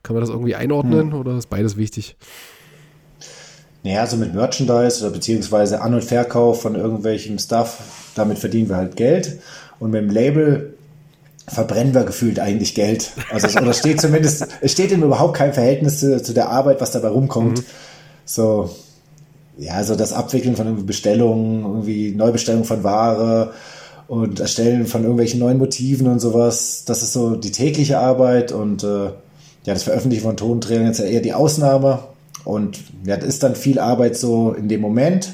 Kann 0.04 0.14
man 0.14 0.22
das 0.22 0.30
irgendwie 0.30 0.56
einordnen 0.56 1.12
oder 1.12 1.38
ist 1.38 1.50
beides 1.50 1.76
wichtig? 1.76 2.16
Naja, 3.84 4.08
so 4.08 4.16
mit 4.16 4.34
Merchandise 4.34 5.04
oder 5.04 5.12
beziehungsweise 5.12 5.82
An- 5.82 5.96
und 5.96 6.04
Verkauf 6.04 6.62
von 6.62 6.76
irgendwelchem 6.76 7.38
Stuff, 7.40 8.12
damit 8.16 8.40
verdienen 8.40 8.70
wir 8.70 8.78
halt 8.78 8.96
Geld. 8.96 9.40
Und 9.80 9.92
mit 9.92 10.02
dem 10.02 10.10
Label 10.10 10.77
verbrennen 11.48 11.94
wir 11.94 12.04
gefühlt 12.04 12.40
eigentlich 12.40 12.76
Geld. 12.76 13.12
Also 13.32 13.48
es, 13.48 13.56
oder 13.56 13.74
steht 13.74 14.02
zumindest, 14.02 14.48
es 14.62 14.72
steht 14.74 14.92
ihm 14.92 15.04
überhaupt 15.04 15.36
kein 15.36 15.54
Verhältnis 15.54 16.00
zu, 16.00 16.22
zu 16.22 16.34
der 16.34 16.50
Arbeit, 16.50 16.82
was 16.82 16.92
dabei 16.92 17.08
rumkommt. 17.10 17.64
So, 18.26 18.70
ja, 19.58 19.84
so 19.84 19.96
das 19.96 20.14
Abwickeln 20.14 20.56
von 20.56 20.68
irgendwie 20.68 20.86
Bestellungen, 20.86 21.64
irgendwie 21.64 22.12
Neubestellung 22.12 22.66
von 22.66 22.84
Ware 22.84 23.54
und 24.08 24.40
Erstellen 24.40 24.88
von 24.88 25.02
irgendwelchen 25.02 25.40
neuen 25.40 25.58
Motiven 25.58 26.08
und 26.08 26.20
sowas. 26.20 26.84
Das 26.86 27.02
ist 27.02 27.14
so 27.14 27.36
die 27.36 27.52
tägliche 27.52 27.98
Arbeit 28.00 28.52
und 28.52 28.84
äh, 28.84 29.06
ja, 29.06 29.74
das 29.74 29.84
Veröffentlichen 29.84 30.24
von 30.24 30.38
Tonträgern 30.38 30.88
ist 30.88 31.00
ja 31.00 31.06
eher 31.06 31.22
die 31.22 31.34
Ausnahme. 31.34 32.00
Und 32.44 32.80
ja, 33.06 33.18
das 33.18 33.28
ist 33.28 33.44
dann 33.44 33.56
viel 33.56 33.80
Arbeit 33.80 34.18
so 34.18 34.54
in 34.54 34.70
dem 34.70 34.82
Moment. 34.82 35.34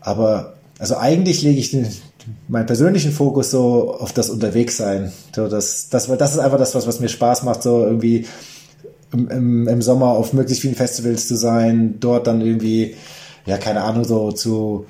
Aber 0.00 0.54
also 0.78 0.96
eigentlich 0.96 1.42
lege 1.42 1.58
ich 1.58 1.70
den, 1.70 1.86
meinen 2.48 2.66
persönlichen 2.66 3.12
Fokus 3.12 3.50
so 3.50 3.94
auf 3.94 4.12
das 4.12 4.30
Unterwegssein. 4.30 5.12
So, 5.34 5.48
das, 5.48 5.88
das, 5.88 6.06
das 6.06 6.32
ist 6.32 6.38
einfach 6.38 6.58
das, 6.58 6.74
was, 6.74 6.86
was 6.86 7.00
mir 7.00 7.08
Spaß 7.08 7.42
macht, 7.42 7.62
so 7.62 7.84
irgendwie 7.84 8.26
im, 9.12 9.28
im, 9.28 9.68
im 9.68 9.82
Sommer 9.82 10.08
auf 10.08 10.32
möglichst 10.32 10.62
vielen 10.62 10.74
Festivals 10.74 11.28
zu 11.28 11.36
sein, 11.36 11.96
dort 12.00 12.26
dann 12.26 12.40
irgendwie, 12.40 12.96
ja, 13.46 13.58
keine 13.58 13.82
Ahnung, 13.82 14.04
so 14.04 14.32
zu, 14.32 14.86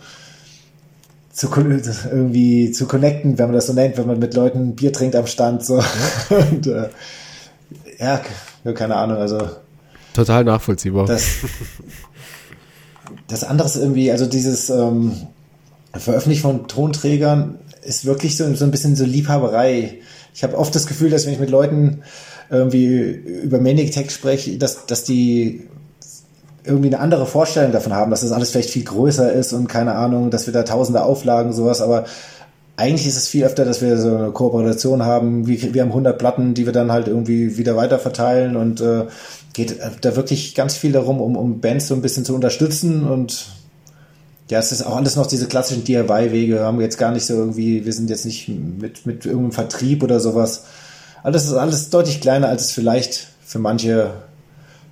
zu 1.33 1.49
irgendwie 1.55 2.71
zu 2.71 2.87
connecten, 2.87 3.39
wenn 3.39 3.47
man 3.47 3.55
das 3.55 3.67
so 3.67 3.73
nennt, 3.73 3.97
wenn 3.97 4.07
man 4.07 4.19
mit 4.19 4.35
Leuten 4.35 4.77
Bier 4.77 4.93
trinkt 4.93 5.17
am 5.17 5.27
Stand, 5.27 5.65
so. 5.65 5.77
Und, 6.31 6.67
äh, 6.67 6.89
ja, 7.99 8.21
keine 8.75 8.97
Ahnung, 8.97 9.19
also 9.19 9.49
Total 10.13 10.45
nachvollziehbar. 10.45 11.07
das, 11.07 11.25
das 13.29 13.45
andere 13.45 13.67
ist 13.67 13.77
irgendwie, 13.77 14.13
also 14.13 14.27
dieses 14.27 14.69
ähm, 14.69 15.13
Veröffentlichen 15.95 16.43
von 16.43 16.69
Tonträgern 16.69 17.59
ist 17.83 18.05
wirklich 18.05 18.37
so, 18.37 18.55
so 18.55 18.65
ein 18.65 18.71
bisschen 18.71 18.97
so 18.97 19.05
Liebhaberei. 19.05 19.99
Ich 20.35 20.43
habe 20.43 20.57
oft 20.57 20.75
das 20.75 20.87
Gefühl, 20.87 21.11
dass 21.11 21.27
wenn 21.27 21.35
ich 21.35 21.41
mit 21.41 21.51
Leuten 21.51 22.03
irgendwie 22.51 23.11
über 23.45 23.61
Manic 23.61 23.93
Tech 23.93 24.11
spreche, 24.11 24.57
dass, 24.59 24.87
dass 24.87 25.05
die 25.05 25.69
irgendwie 26.65 26.89
eine 26.89 27.01
andere 27.01 27.27
Vorstellung 27.27 27.73
davon 27.73 27.93
haben, 27.93 28.11
dass 28.11 28.21
das 28.21 28.33
alles 28.33 28.51
vielleicht 28.51 28.71
viel 28.71 28.85
größer 28.85 29.33
ist 29.33 29.53
und 29.53 29.69
keine 29.69 29.95
Ahnung, 29.95 30.31
dass 30.31 30.47
wir 30.47 30.53
da 30.53 30.63
tausende 30.63 31.03
Auflagen, 31.03 31.53
sowas, 31.53 31.81
aber 31.81 32.05
eigentlich 32.77 33.07
ist 33.07 33.17
es 33.17 33.29
viel 33.29 33.45
öfter, 33.45 33.65
dass 33.65 33.83
wir 33.83 33.99
so 33.99 34.17
eine 34.17 34.31
Kooperation 34.31 35.05
haben. 35.05 35.47
Wir, 35.47 35.75
wir 35.75 35.83
haben 35.83 35.91
100 35.91 36.19
Platten, 36.19 36.55
die 36.55 36.65
wir 36.65 36.73
dann 36.73 36.91
halt 36.91 37.07
irgendwie 37.07 37.59
wieder 37.59 37.77
weiter 37.77 37.99
verteilen 37.99 38.57
und 38.57 38.81
äh, 38.81 39.05
geht 39.53 39.79
da 40.01 40.17
wirklich 40.17 40.55
ganz 40.55 40.75
viel 40.77 40.93
darum, 40.93 41.21
um, 41.21 41.37
um 41.37 41.61
Bands 41.61 41.89
so 41.89 41.95
ein 41.95 42.03
bisschen 42.03 42.25
zu 42.25 42.35
unterstützen 42.35 43.07
und 43.07 43.47
ja, 44.51 44.59
es 44.59 44.73
ist 44.73 44.83
auch 44.83 44.97
alles 44.97 45.17
noch 45.17 45.27
diese 45.27 45.47
klassischen 45.47 45.85
DIY-Wege. 45.85 46.61
Haben 46.61 46.79
wir 46.79 46.85
jetzt 46.85 46.99
gar 46.99 47.13
nicht 47.13 47.25
so 47.25 47.35
irgendwie, 47.35 47.85
wir 47.85 47.93
sind 47.93 48.11
jetzt 48.11 48.27
nicht 48.27 48.49
mit, 48.49 49.07
mit 49.07 49.25
irgendeinem 49.25 49.53
Vertrieb 49.53 50.03
oder 50.03 50.21
sowas. 50.21 50.65
Alles 51.23 51.45
ist 51.45 51.55
alles 51.55 51.91
deutlich 51.91 52.21
kleiner, 52.21 52.49
als 52.49 52.65
es 52.65 52.73
vielleicht 52.73 53.29
für 53.45 53.59
manche 53.59 54.13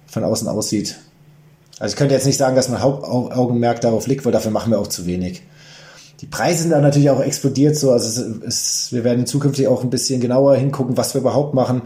von 0.07 0.25
außen 0.25 0.49
aussieht. 0.49 0.97
Also 1.79 1.95
ich 1.95 1.97
könnte 1.97 2.15
jetzt 2.15 2.27
nicht 2.27 2.37
sagen, 2.37 2.57
dass 2.57 2.69
mein 2.69 2.81
Hauptaugenmerk 2.81 3.81
darauf 3.81 4.07
liegt, 4.07 4.25
weil 4.25 4.33
dafür 4.33 4.51
machen 4.51 4.71
wir 4.71 4.79
auch 4.79 4.87
zu 4.87 5.07
wenig. 5.07 5.43
Die 6.21 6.27
Preise 6.27 6.63
sind 6.63 6.71
da 6.71 6.81
natürlich 6.81 7.11
auch 7.11 7.23
explodiert 7.23 7.77
so. 7.77 7.91
Also 7.93 8.09
es 8.09 8.19
ist, 8.19 8.93
wir 8.93 9.05
werden 9.05 9.27
zukünftig 9.27 9.69
auch 9.69 9.83
ein 9.83 9.91
bisschen 9.91 10.21
genauer 10.21 10.57
hingucken, 10.57 10.97
was 10.97 11.15
wir 11.15 11.21
überhaupt 11.21 11.55
machen. 11.55 11.83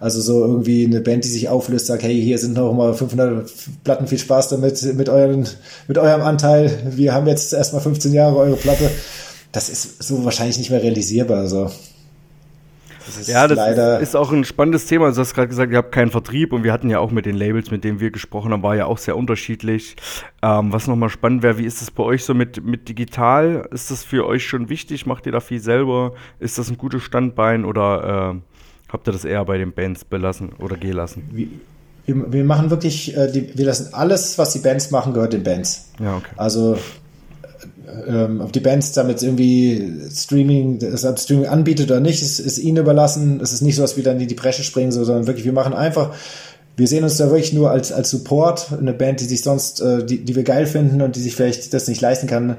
Also 0.00 0.20
so 0.20 0.40
irgendwie 0.40 0.84
eine 0.84 1.00
Band, 1.00 1.24
die 1.24 1.28
sich 1.28 1.48
auflöst, 1.48 1.86
sagt, 1.86 2.02
hey, 2.02 2.20
hier 2.20 2.38
sind 2.38 2.54
noch 2.54 2.72
mal 2.72 2.94
500 2.94 3.50
Platten, 3.84 4.06
viel 4.06 4.18
Spaß 4.18 4.48
damit, 4.48 4.82
mit, 4.94 5.08
euren, 5.08 5.46
mit 5.88 5.98
eurem 5.98 6.22
Anteil. 6.22 6.70
Wir 6.90 7.14
haben 7.14 7.26
jetzt 7.26 7.52
erstmal 7.52 7.80
15 7.80 8.12
Jahre 8.12 8.36
eure 8.36 8.56
Platte. 8.56 8.90
Das 9.52 9.68
ist 9.68 10.02
so 10.02 10.24
wahrscheinlich 10.24 10.58
nicht 10.58 10.70
mehr 10.70 10.82
realisierbar. 10.82 11.38
Also. 11.38 11.70
Das 13.06 13.16
ist 13.16 13.28
ja, 13.28 13.46
das 13.46 13.56
leider 13.56 14.00
ist 14.00 14.16
auch 14.16 14.32
ein 14.32 14.44
spannendes 14.44 14.86
Thema. 14.86 15.06
Also 15.06 15.16
du 15.16 15.20
hast 15.22 15.34
gerade 15.34 15.48
gesagt, 15.48 15.70
ihr 15.70 15.78
habt 15.78 15.92
keinen 15.92 16.10
Vertrieb 16.10 16.52
und 16.52 16.64
wir 16.64 16.72
hatten 16.72 16.90
ja 16.90 16.98
auch 16.98 17.12
mit 17.12 17.24
den 17.24 17.36
Labels, 17.36 17.70
mit 17.70 17.84
denen 17.84 18.00
wir 18.00 18.10
gesprochen 18.10 18.52
haben, 18.52 18.62
war 18.62 18.74
ja 18.74 18.86
auch 18.86 18.98
sehr 18.98 19.16
unterschiedlich. 19.16 19.96
Ähm, 20.42 20.72
was 20.72 20.88
nochmal 20.88 21.08
spannend 21.08 21.42
wäre, 21.42 21.58
wie 21.58 21.64
ist 21.64 21.80
das 21.80 21.90
bei 21.90 22.02
euch 22.02 22.24
so 22.24 22.34
mit, 22.34 22.64
mit 22.64 22.88
digital? 22.88 23.68
Ist 23.72 23.90
das 23.90 24.02
für 24.02 24.26
euch 24.26 24.44
schon 24.44 24.68
wichtig? 24.68 25.06
Macht 25.06 25.26
ihr 25.26 25.32
da 25.32 25.40
viel 25.40 25.60
selber? 25.60 26.14
Ist 26.40 26.58
das 26.58 26.68
ein 26.68 26.78
gutes 26.78 27.02
Standbein 27.02 27.64
oder 27.64 28.34
äh, 28.34 28.92
habt 28.92 29.08
ihr 29.08 29.12
das 29.12 29.24
eher 29.24 29.44
bei 29.44 29.56
den 29.56 29.72
Bands 29.72 30.04
belassen 30.04 30.50
oder 30.58 30.76
gelassen? 30.76 31.22
Wir, 31.32 31.46
wir, 32.06 32.32
wir 32.32 32.44
machen 32.44 32.70
wirklich, 32.70 33.16
äh, 33.16 33.30
die, 33.30 33.56
wir 33.56 33.66
lassen 33.66 33.94
alles, 33.94 34.36
was 34.36 34.52
die 34.52 34.60
Bands 34.60 34.90
machen, 34.90 35.12
gehört 35.12 35.32
den 35.32 35.44
Bands. 35.44 35.92
Ja, 36.00 36.16
okay. 36.16 36.32
Also 36.36 36.78
ähm, 38.06 38.40
ob 38.40 38.52
die 38.52 38.60
Bands 38.60 38.92
damit 38.92 39.22
irgendwie 39.22 40.00
Streaming, 40.12 40.78
das 40.78 41.02
Streaming 41.22 41.46
anbietet 41.46 41.90
oder 41.90 42.00
nicht, 42.00 42.22
ist, 42.22 42.40
ist 42.40 42.58
ihnen 42.58 42.78
überlassen. 42.78 43.40
Es 43.42 43.52
ist 43.52 43.62
nicht 43.62 43.76
so, 43.76 43.82
dass 43.82 43.96
wir 43.96 44.04
dann 44.04 44.20
in 44.20 44.28
die 44.28 44.34
Bresche 44.34 44.64
springen, 44.64 44.92
so, 44.92 45.04
sondern 45.04 45.26
wirklich, 45.26 45.44
wir 45.44 45.52
machen 45.52 45.72
einfach, 45.72 46.14
wir 46.76 46.86
sehen 46.86 47.04
uns 47.04 47.16
da 47.16 47.30
wirklich 47.30 47.52
nur 47.52 47.70
als, 47.70 47.90
als 47.90 48.10
Support, 48.10 48.72
eine 48.78 48.92
Band, 48.92 49.20
die 49.20 49.24
sich 49.24 49.42
sonst, 49.42 49.80
äh, 49.80 50.04
die, 50.04 50.24
die 50.24 50.36
wir 50.36 50.42
geil 50.42 50.66
finden 50.66 51.00
und 51.00 51.16
die 51.16 51.20
sich 51.20 51.34
vielleicht 51.34 51.72
das 51.72 51.88
nicht 51.88 52.00
leisten 52.00 52.26
kann, 52.26 52.58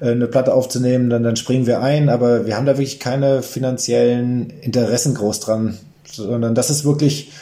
äh, 0.00 0.10
eine 0.10 0.28
Platte 0.28 0.54
aufzunehmen, 0.54 1.10
dann, 1.10 1.24
dann 1.24 1.36
springen 1.36 1.66
wir 1.66 1.80
ein, 1.82 2.08
aber 2.08 2.46
wir 2.46 2.56
haben 2.56 2.66
da 2.66 2.78
wirklich 2.78 3.00
keine 3.00 3.42
finanziellen 3.42 4.52
Interessen 4.60 5.14
groß 5.14 5.40
dran, 5.40 5.78
sondern 6.04 6.54
das 6.54 6.70
ist 6.70 6.84
wirklich 6.84 7.32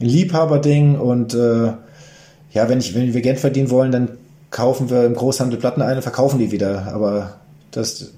ein 0.00 0.06
Liebhaberding 0.06 0.98
und 0.98 1.34
äh, 1.34 1.72
ja, 2.52 2.68
wenn 2.68 2.78
ich, 2.78 2.94
wenn 2.94 3.14
wir 3.14 3.20
Geld 3.20 3.38
verdienen 3.38 3.70
wollen, 3.70 3.92
dann 3.92 4.08
kaufen 4.50 4.90
wir 4.90 5.04
im 5.04 5.14
Großhandel 5.14 5.58
Platten 5.58 5.82
ein 5.82 5.96
und 5.96 6.02
verkaufen 6.02 6.38
die 6.38 6.50
wieder. 6.50 6.92
Aber 6.92 7.40
das, 7.70 8.12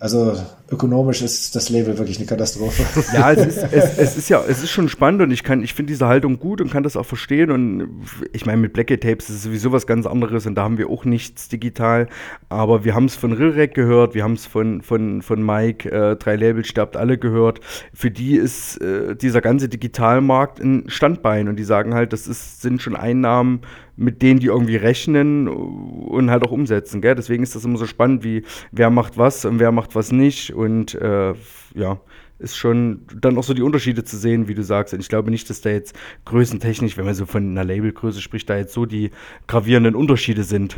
also 0.00 0.36
ökonomisch 0.72 1.22
ist 1.22 1.54
das 1.54 1.68
Label 1.68 1.98
wirklich 1.98 2.16
eine 2.16 2.26
Katastrophe. 2.26 2.84
Ja, 3.12 3.32
es 3.32 3.46
ist, 3.46 3.58
es, 3.72 3.98
es 3.98 4.16
ist 4.16 4.28
ja, 4.28 4.42
es 4.48 4.62
ist 4.62 4.70
schon 4.70 4.88
spannend 4.88 5.22
und 5.22 5.30
ich 5.30 5.42
kann, 5.42 5.62
ich 5.62 5.74
finde 5.74 5.92
diese 5.92 6.06
Haltung 6.06 6.38
gut 6.38 6.60
und 6.60 6.70
kann 6.70 6.82
das 6.82 6.96
auch 6.96 7.04
verstehen. 7.04 7.50
Und 7.50 8.06
ich 8.32 8.46
meine, 8.46 8.58
mit 8.58 8.72
Black 8.72 8.88
Tapes 8.88 9.28
ist 9.28 9.36
es 9.36 9.42
sowieso 9.42 9.72
was 9.72 9.86
ganz 9.86 10.06
anderes 10.06 10.46
und 10.46 10.54
da 10.54 10.62
haben 10.62 10.78
wir 10.78 10.88
auch 10.88 11.04
nichts 11.04 11.48
digital. 11.48 12.08
Aber 12.48 12.84
wir 12.84 12.94
haben 12.94 13.04
es 13.04 13.14
von 13.14 13.32
Rilrek 13.32 13.74
gehört, 13.74 14.14
wir 14.14 14.24
haben 14.24 14.34
es 14.34 14.46
von, 14.46 14.82
von, 14.82 15.22
von 15.22 15.44
Mike, 15.44 15.90
äh, 15.90 16.16
drei 16.16 16.36
Labels 16.36 16.68
sterbt 16.68 16.96
alle 16.96 17.18
gehört. 17.18 17.60
Für 17.92 18.10
die 18.10 18.36
ist 18.36 18.78
äh, 18.78 19.14
dieser 19.14 19.40
ganze 19.40 19.68
Digitalmarkt 19.68 20.60
ein 20.60 20.84
Standbein 20.88 21.48
und 21.48 21.56
die 21.56 21.64
sagen 21.64 21.94
halt, 21.94 22.12
das 22.12 22.26
ist, 22.26 22.62
sind 22.62 22.80
schon 22.80 22.96
Einnahmen, 22.96 23.60
mit 23.96 24.22
denen 24.22 24.40
die 24.40 24.46
irgendwie 24.46 24.76
rechnen 24.76 25.48
und 25.48 26.30
halt 26.30 26.44
auch 26.44 26.50
umsetzen. 26.50 27.00
Gell? 27.00 27.14
Deswegen 27.14 27.42
ist 27.42 27.54
das 27.54 27.64
immer 27.64 27.78
so 27.78 27.86
spannend, 27.86 28.24
wie 28.24 28.44
wer 28.70 28.90
macht 28.90 29.18
was 29.18 29.44
und 29.44 29.58
wer 29.58 29.70
macht 29.72 29.94
was 29.94 30.12
nicht. 30.12 30.54
Und 30.62 30.94
äh, 30.94 31.34
ja, 31.74 32.00
ist 32.38 32.56
schon 32.56 33.02
dann 33.20 33.36
auch 33.36 33.44
so 33.44 33.54
die 33.54 33.62
Unterschiede 33.62 34.04
zu 34.04 34.16
sehen, 34.16 34.48
wie 34.48 34.54
du 34.54 34.62
sagst. 34.62 34.94
Und 34.94 35.00
ich 35.00 35.08
glaube 35.08 35.30
nicht, 35.30 35.50
dass 35.50 35.60
da 35.60 35.70
jetzt 35.70 35.94
größentechnisch, 36.24 36.96
wenn 36.96 37.04
man 37.04 37.14
so 37.14 37.26
von 37.26 37.50
einer 37.50 37.64
Labelgröße 37.64 38.20
spricht, 38.20 38.48
da 38.48 38.56
jetzt 38.56 38.72
so 38.72 38.86
die 38.86 39.10
gravierenden 39.46 39.94
Unterschiede 39.94 40.44
sind. 40.44 40.76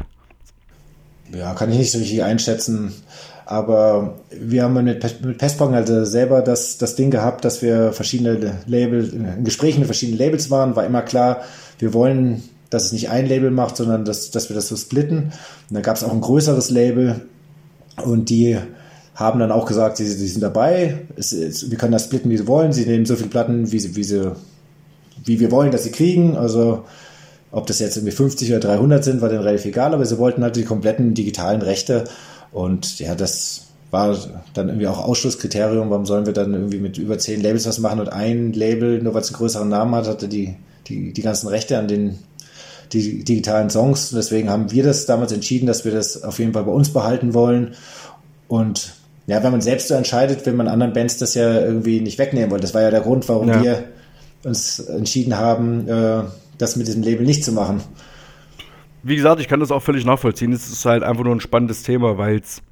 Ja, 1.34 1.54
kann 1.54 1.70
ich 1.70 1.78
nicht 1.78 1.92
so 1.92 1.98
richtig 1.98 2.22
einschätzen. 2.22 2.92
Aber 3.46 4.20
wir 4.30 4.62
haben 4.62 4.74
mit, 4.74 5.24
mit 5.24 5.38
Pestpong 5.38 5.74
also 5.74 6.04
selber 6.04 6.40
das, 6.40 6.78
das 6.78 6.96
Ding 6.96 7.10
gehabt, 7.10 7.44
dass 7.44 7.60
wir 7.60 7.92
verschiedene 7.92 8.58
Label, 8.66 9.06
in 9.12 9.44
Gesprächen 9.44 9.80
mit 9.80 9.86
verschiedenen 9.86 10.18
Labels 10.18 10.50
waren, 10.50 10.76
war 10.76 10.86
immer 10.86 11.02
klar, 11.02 11.42
wir 11.78 11.92
wollen, 11.92 12.42
dass 12.70 12.86
es 12.86 12.92
nicht 12.92 13.10
ein 13.10 13.26
Label 13.26 13.50
macht, 13.50 13.76
sondern 13.76 14.06
dass, 14.06 14.30
dass 14.30 14.48
wir 14.48 14.56
das 14.56 14.68
so 14.68 14.76
splitten. 14.76 15.32
Und 15.68 15.74
da 15.74 15.80
gab 15.80 15.96
es 15.96 16.04
auch 16.04 16.12
ein 16.12 16.22
größeres 16.22 16.70
Label 16.70 17.20
und 18.02 18.30
die 18.30 18.58
haben 19.14 19.38
dann 19.38 19.52
auch 19.52 19.66
gesagt, 19.66 19.96
sie, 19.96 20.06
sie 20.06 20.28
sind 20.28 20.40
dabei, 20.40 21.02
es, 21.16 21.32
es, 21.32 21.70
wir 21.70 21.78
können 21.78 21.92
das 21.92 22.04
splitten, 22.04 22.30
wie 22.30 22.36
sie 22.36 22.46
wollen, 22.46 22.72
sie 22.72 22.84
nehmen 22.84 23.06
so 23.06 23.16
viele 23.16 23.28
Platten, 23.28 23.70
wie 23.70 23.78
sie, 23.78 23.94
wie 23.96 24.04
sie, 24.04 24.32
wie 25.24 25.38
wir 25.40 25.50
wollen, 25.50 25.70
dass 25.70 25.84
sie 25.84 25.92
kriegen, 25.92 26.36
also 26.36 26.84
ob 27.52 27.68
das 27.68 27.78
jetzt 27.78 27.96
irgendwie 27.96 28.12
50 28.12 28.50
oder 28.50 28.60
300 28.60 29.04
sind, 29.04 29.20
war 29.20 29.28
denen 29.28 29.42
relativ 29.42 29.66
egal, 29.66 29.94
aber 29.94 30.04
sie 30.04 30.18
wollten 30.18 30.42
halt 30.42 30.56
die 30.56 30.64
kompletten 30.64 31.14
digitalen 31.14 31.62
Rechte. 31.62 32.04
Und 32.50 32.98
ja, 32.98 33.14
das 33.14 33.68
war 33.92 34.18
dann 34.54 34.68
irgendwie 34.68 34.88
auch 34.88 34.98
Ausschlusskriterium, 34.98 35.88
warum 35.88 36.04
sollen 36.04 36.26
wir 36.26 36.32
dann 36.32 36.52
irgendwie 36.52 36.80
mit 36.80 36.98
über 36.98 37.16
zehn 37.16 37.40
Labels 37.40 37.64
was 37.66 37.78
machen? 37.78 38.00
Und 38.00 38.08
ein 38.08 38.52
Label, 38.52 39.00
nur 39.00 39.14
weil 39.14 39.22
es 39.22 39.28
einen 39.28 39.36
größeren 39.36 39.68
Namen 39.68 39.94
hat, 39.94 40.08
hatte 40.08 40.26
die, 40.26 40.56
die, 40.88 41.12
die 41.12 41.22
ganzen 41.22 41.46
Rechte 41.46 41.78
an 41.78 41.86
den 41.86 42.18
die 42.92 43.24
digitalen 43.24 43.70
Songs. 43.70 44.10
Deswegen 44.10 44.50
haben 44.50 44.70
wir 44.70 44.82
das 44.82 45.06
damals 45.06 45.32
entschieden, 45.32 45.66
dass 45.66 45.84
wir 45.84 45.92
das 45.92 46.22
auf 46.22 46.38
jeden 46.38 46.52
Fall 46.52 46.64
bei 46.64 46.72
uns 46.72 46.92
behalten 46.92 47.34
wollen. 47.34 47.74
Und 48.48 48.94
ja, 49.26 49.42
wenn 49.42 49.52
man 49.52 49.60
selbst 49.60 49.88
so 49.88 49.94
entscheidet, 49.94 50.44
will 50.44 50.52
man 50.52 50.68
anderen 50.68 50.92
Bands 50.92 51.16
das 51.16 51.34
ja 51.34 51.60
irgendwie 51.60 52.00
nicht 52.00 52.18
wegnehmen 52.18 52.50
wollen. 52.50 52.60
Das 52.60 52.74
war 52.74 52.82
ja 52.82 52.90
der 52.90 53.00
Grund, 53.00 53.28
warum 53.28 53.48
ja. 53.48 53.62
wir 53.62 53.84
uns 54.44 54.78
entschieden 54.80 55.38
haben, 55.38 55.88
äh, 55.88 56.24
das 56.58 56.76
mit 56.76 56.86
diesem 56.86 57.02
Label 57.02 57.24
nicht 57.24 57.44
zu 57.44 57.52
machen. 57.52 57.82
Wie 59.02 59.16
gesagt, 59.16 59.40
ich 59.40 59.48
kann 59.48 59.60
das 59.60 59.70
auch 59.70 59.82
völlig 59.82 60.04
nachvollziehen. 60.04 60.52
Es 60.52 60.70
ist 60.70 60.84
halt 60.84 61.02
einfach 61.02 61.24
nur 61.24 61.34
ein 61.34 61.40
spannendes 61.40 61.82
Thema, 61.82 62.18
weil 62.18 62.38
es 62.38 62.62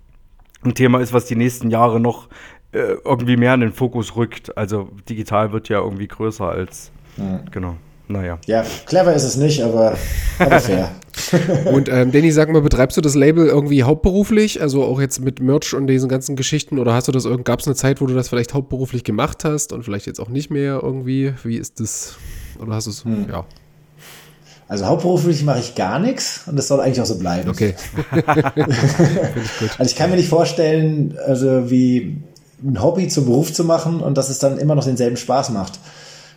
ein 0.63 0.75
Thema 0.75 1.01
ist, 1.01 1.13
was 1.13 1.27
die 1.27 1.37
nächsten 1.37 1.71
Jahre 1.71 2.01
noch 2.01 2.29
äh, 2.73 2.97
irgendwie 3.05 3.37
mehr 3.37 3.55
in 3.55 3.61
den 3.61 3.73
Fokus 3.73 4.17
rückt. 4.17 4.57
Also 4.57 4.91
digital 5.09 5.53
wird 5.53 5.69
ja 5.69 5.79
irgendwie 5.79 6.09
größer 6.09 6.49
als. 6.49 6.91
Mhm. 7.17 7.41
Genau. 7.51 7.77
Naja. 8.13 8.39
Ja, 8.47 8.65
clever 8.87 9.15
ist 9.15 9.25
es 9.25 9.37
nicht, 9.37 9.63
aber, 9.63 9.97
aber 10.39 10.61
fair. 10.61 10.91
und 11.67 11.89
ähm, 11.89 12.13
Danny, 12.13 12.31
sag 12.31 12.51
mal, 12.51 12.63
betreibst 12.63 12.97
du 12.97 13.01
das 13.01 13.15
Label 13.15 13.47
irgendwie 13.47 13.83
hauptberuflich? 13.83 14.61
Also 14.61 14.85
auch 14.85 15.01
jetzt 15.01 15.21
mit 15.21 15.41
Merch 15.41 15.75
und 15.75 15.87
diesen 15.87 16.09
ganzen 16.09 16.37
Geschichten? 16.37 16.79
Oder 16.79 16.95
hast 16.95 17.09
du 17.09 17.13
das 17.13 17.27
gab 17.45 17.61
es 17.61 17.67
eine 17.67 17.75
Zeit, 17.75 18.01
wo 18.01 18.07
du 18.07 18.15
das 18.15 18.29
vielleicht 18.29 18.55
hauptberuflich 18.55 19.05
gemacht 19.05 19.45
hast 19.45 19.73
und 19.73 19.85
vielleicht 19.85 20.07
jetzt 20.07 20.21
auch 20.21 20.29
nicht 20.29 20.51
mehr 20.51 20.81
irgendwie? 20.83 21.35
Wie 21.43 21.57
ist 21.57 21.81
das? 21.81 22.17
Oder 22.61 22.75
hast 22.75 22.87
du 22.87 22.91
es, 22.91 23.05
hm. 23.05 23.27
ja. 23.31 23.45
Also 24.69 24.87
hauptberuflich 24.87 25.43
mache 25.45 25.61
ich 25.61 25.75
gar 25.75 25.99
nichts 25.99 26.43
und 26.47 26.57
das 26.57 26.69
soll 26.69 26.81
eigentlich 26.81 27.01
auch 27.01 27.07
so 27.07 27.19
bleiben. 27.19 27.51
Okay. 27.51 27.75
ich 28.15 29.79
also 29.79 29.91
ich 29.91 29.97
kann 29.97 30.11
mir 30.11 30.17
nicht 30.17 30.31
vorstellen, 30.31 31.19
also 31.27 31.71
wie 31.71 32.23
ein 32.65 32.83
Hobby 32.83 33.09
zum 33.09 33.27
Beruf 33.27 33.53
zu 33.53 33.65
machen 33.65 34.01
und 34.01 34.17
dass 34.17 34.31
es 34.31 34.39
dann 34.39 34.59
immer 34.59 34.75
noch 34.75 34.85
denselben 34.85 35.17
Spaß 35.17 35.51
macht. 35.51 35.79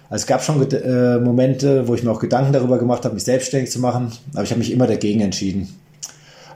Also 0.09 0.23
es 0.23 0.27
gab 0.27 0.43
schon 0.43 0.61
äh, 0.71 1.17
Momente, 1.17 1.87
wo 1.87 1.95
ich 1.95 2.03
mir 2.03 2.11
auch 2.11 2.19
Gedanken 2.19 2.53
darüber 2.53 2.77
gemacht 2.77 3.05
habe, 3.05 3.15
mich 3.15 3.23
selbstständig 3.23 3.71
zu 3.71 3.79
machen, 3.79 4.11
aber 4.33 4.43
ich 4.43 4.51
habe 4.51 4.59
mich 4.59 4.71
immer 4.71 4.87
dagegen 4.87 5.21
entschieden. 5.21 5.75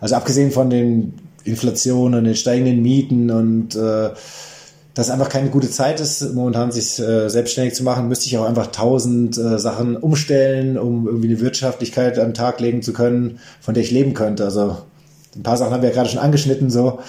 Also 0.02 0.16
abgesehen 0.16 0.52
von 0.52 0.70
den 0.70 1.14
Inflationen, 1.44 2.24
den 2.26 2.36
steigenden 2.36 2.82
Mieten 2.82 3.32
und 3.32 3.76
äh, 3.76 4.12
dass 4.94 5.10
einfach 5.10 5.30
keine 5.30 5.50
gute 5.50 5.70
Zeit 5.70 6.00
ist, 6.00 6.34
momentan 6.34 6.72
sich 6.72 7.00
äh, 7.00 7.30
selbstständig 7.30 7.74
zu 7.74 7.84
machen, 7.84 8.08
müsste 8.08 8.28
ich 8.28 8.38
auch 8.38 8.46
einfach 8.46 8.68
tausend 8.68 9.38
äh, 9.38 9.58
Sachen 9.58 9.96
umstellen, 9.96 10.78
um 10.78 11.08
irgendwie 11.08 11.30
eine 11.30 11.40
Wirtschaftlichkeit 11.40 12.20
an 12.20 12.30
den 12.30 12.34
Tag 12.34 12.60
legen 12.60 12.82
zu 12.82 12.92
können, 12.92 13.40
von 13.62 13.74
der 13.74 13.84
ich 13.84 13.92
leben 13.92 14.14
könnte. 14.14 14.44
Also 14.44 14.78
ein 15.36 15.44
paar 15.44 15.58
Sachen 15.58 15.74
haben 15.74 15.82
wir 15.82 15.90
ja 15.90 15.96
gerade 15.96 16.10
schon 16.10 16.20
angeschnitten, 16.20 16.70
so. 16.70 17.00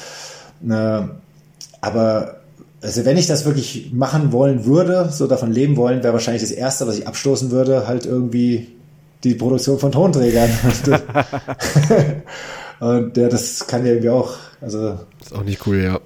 Äh, 0.69 1.03
aber 1.81 2.40
also 2.83 3.05
wenn 3.05 3.17
ich 3.17 3.27
das 3.27 3.45
wirklich 3.45 3.93
machen 3.93 4.33
wollen 4.33 4.65
würde, 4.65 5.11
so 5.13 5.27
davon 5.27 5.53
leben 5.53 5.77
wollen, 5.77 6.03
wäre 6.03 6.13
wahrscheinlich 6.13 6.43
das 6.43 6.51
Erste, 6.51 6.87
was 6.87 6.99
ich 6.99 7.07
abstoßen 7.07 7.51
würde, 7.51 7.87
halt 7.87 8.07
irgendwie 8.07 8.69
die 9.23 9.35
Produktion 9.35 9.79
von 9.79 9.93
Tonträgern. 9.93 10.51
Und 12.81 13.15
ja, 13.19 13.29
das 13.29 13.67
kann 13.67 13.85
ja 13.85 13.93
irgendwie 13.93 14.09
auch, 14.09 14.37
also. 14.63 14.99
Ist 15.21 15.35
auch 15.35 15.45
nicht 15.45 15.67
cool, 15.67 15.83
ja. 15.83 16.01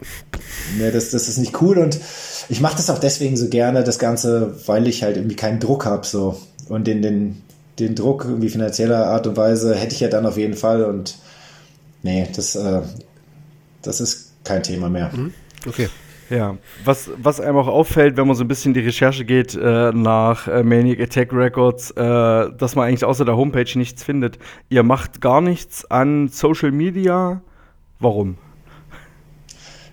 Nee, 0.77 0.91
das, 0.91 1.11
das 1.11 1.29
ist 1.29 1.39
nicht 1.39 1.63
cool 1.63 1.79
und 1.79 2.01
ich 2.49 2.61
mache 2.61 2.77
das 2.77 2.91
auch 2.91 2.99
deswegen 2.99 3.37
so 3.37 3.49
gerne, 3.49 3.85
das 3.85 4.01
Ganze, 4.01 4.57
weil 4.67 4.89
ich 4.89 5.05
halt 5.05 5.17
irgendwie 5.17 5.37
keinen 5.37 5.61
Druck 5.61 5.87
habe, 5.87 6.05
so. 6.05 6.41
Und 6.69 6.89
den, 6.89 7.01
den, 7.01 7.43
den 7.79 7.95
Druck 7.95 8.25
irgendwie 8.25 8.49
finanzieller 8.49 9.07
Art 9.07 9.29
und 9.29 9.37
Weise 9.37 9.77
hätte 9.77 9.95
ich 9.95 10.01
ja 10.01 10.09
dann 10.09 10.27
auf 10.27 10.37
jeden 10.37 10.55
Fall 10.55 10.85
und 10.85 11.17
nee, 12.03 12.27
das, 12.35 12.57
äh, 12.57 12.83
das 13.83 14.01
ist 14.01 14.33
kein 14.43 14.65
Thema 14.65 14.91
mehr. 14.91 15.13
Mhm. 15.15 15.33
Okay. 15.67 15.89
Ja, 16.31 16.57
was, 16.85 17.11
was 17.23 17.41
einem 17.41 17.57
auch 17.57 17.69
auffällt, 17.69 18.17
wenn 18.17 18.27
man 18.27 18.37
so 18.37 18.45
ein 18.45 18.49
bisschen 18.49 18.73
die 18.73 18.81
Recherche 18.81 19.25
geht 19.25 19.55
äh, 19.55 19.93
nach 19.93 20.49
äh, 20.49 20.63
Maniac 20.63 21.01
Attack 21.01 21.33
Records, 21.33 21.91
äh, 21.91 22.03
dass 22.03 22.75
man 22.75 22.89
eigentlich 22.89 23.05
außer 23.05 23.25
der 23.25 23.37
Homepage 23.37 23.79
nichts 23.79 24.03
findet. 24.03 24.39
Ihr 24.71 24.83
macht 24.83 25.21
gar 25.21 25.41
nichts 25.41 25.85
an 25.91 26.29
Social 26.29 26.73
Media. 26.73 27.43
Warum? 28.01 28.39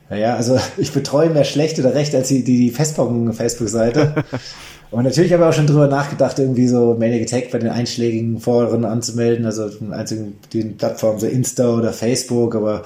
Naja, 0.09 0.35
also 0.35 0.57
ich 0.77 0.91
betreue 0.93 1.29
mehr 1.29 1.43
schlecht 1.43 1.79
oder 1.79 1.93
recht 1.93 2.15
als 2.15 2.29
die, 2.29 2.43
die, 2.43 2.57
die 2.57 2.71
Facebook-Seite. 2.71 4.15
Und 4.91 5.05
natürlich 5.05 5.31
habe 5.31 5.43
ich 5.43 5.49
auch 5.49 5.53
schon 5.53 5.67
drüber 5.67 5.87
nachgedacht, 5.87 6.37
irgendwie 6.37 6.67
so 6.67 6.97
Maniac 6.99 7.21
Attack 7.21 7.49
bei 7.51 7.59
den 7.59 7.69
einschlägigen 7.69 8.41
Foren 8.41 8.83
anzumelden, 8.83 9.45
also 9.45 9.69
einzigen 9.91 10.35
den 10.53 10.75
Plattformen 10.75 11.17
so 11.17 11.27
Insta 11.27 11.69
oder 11.75 11.93
Facebook, 11.93 12.55
aber 12.55 12.83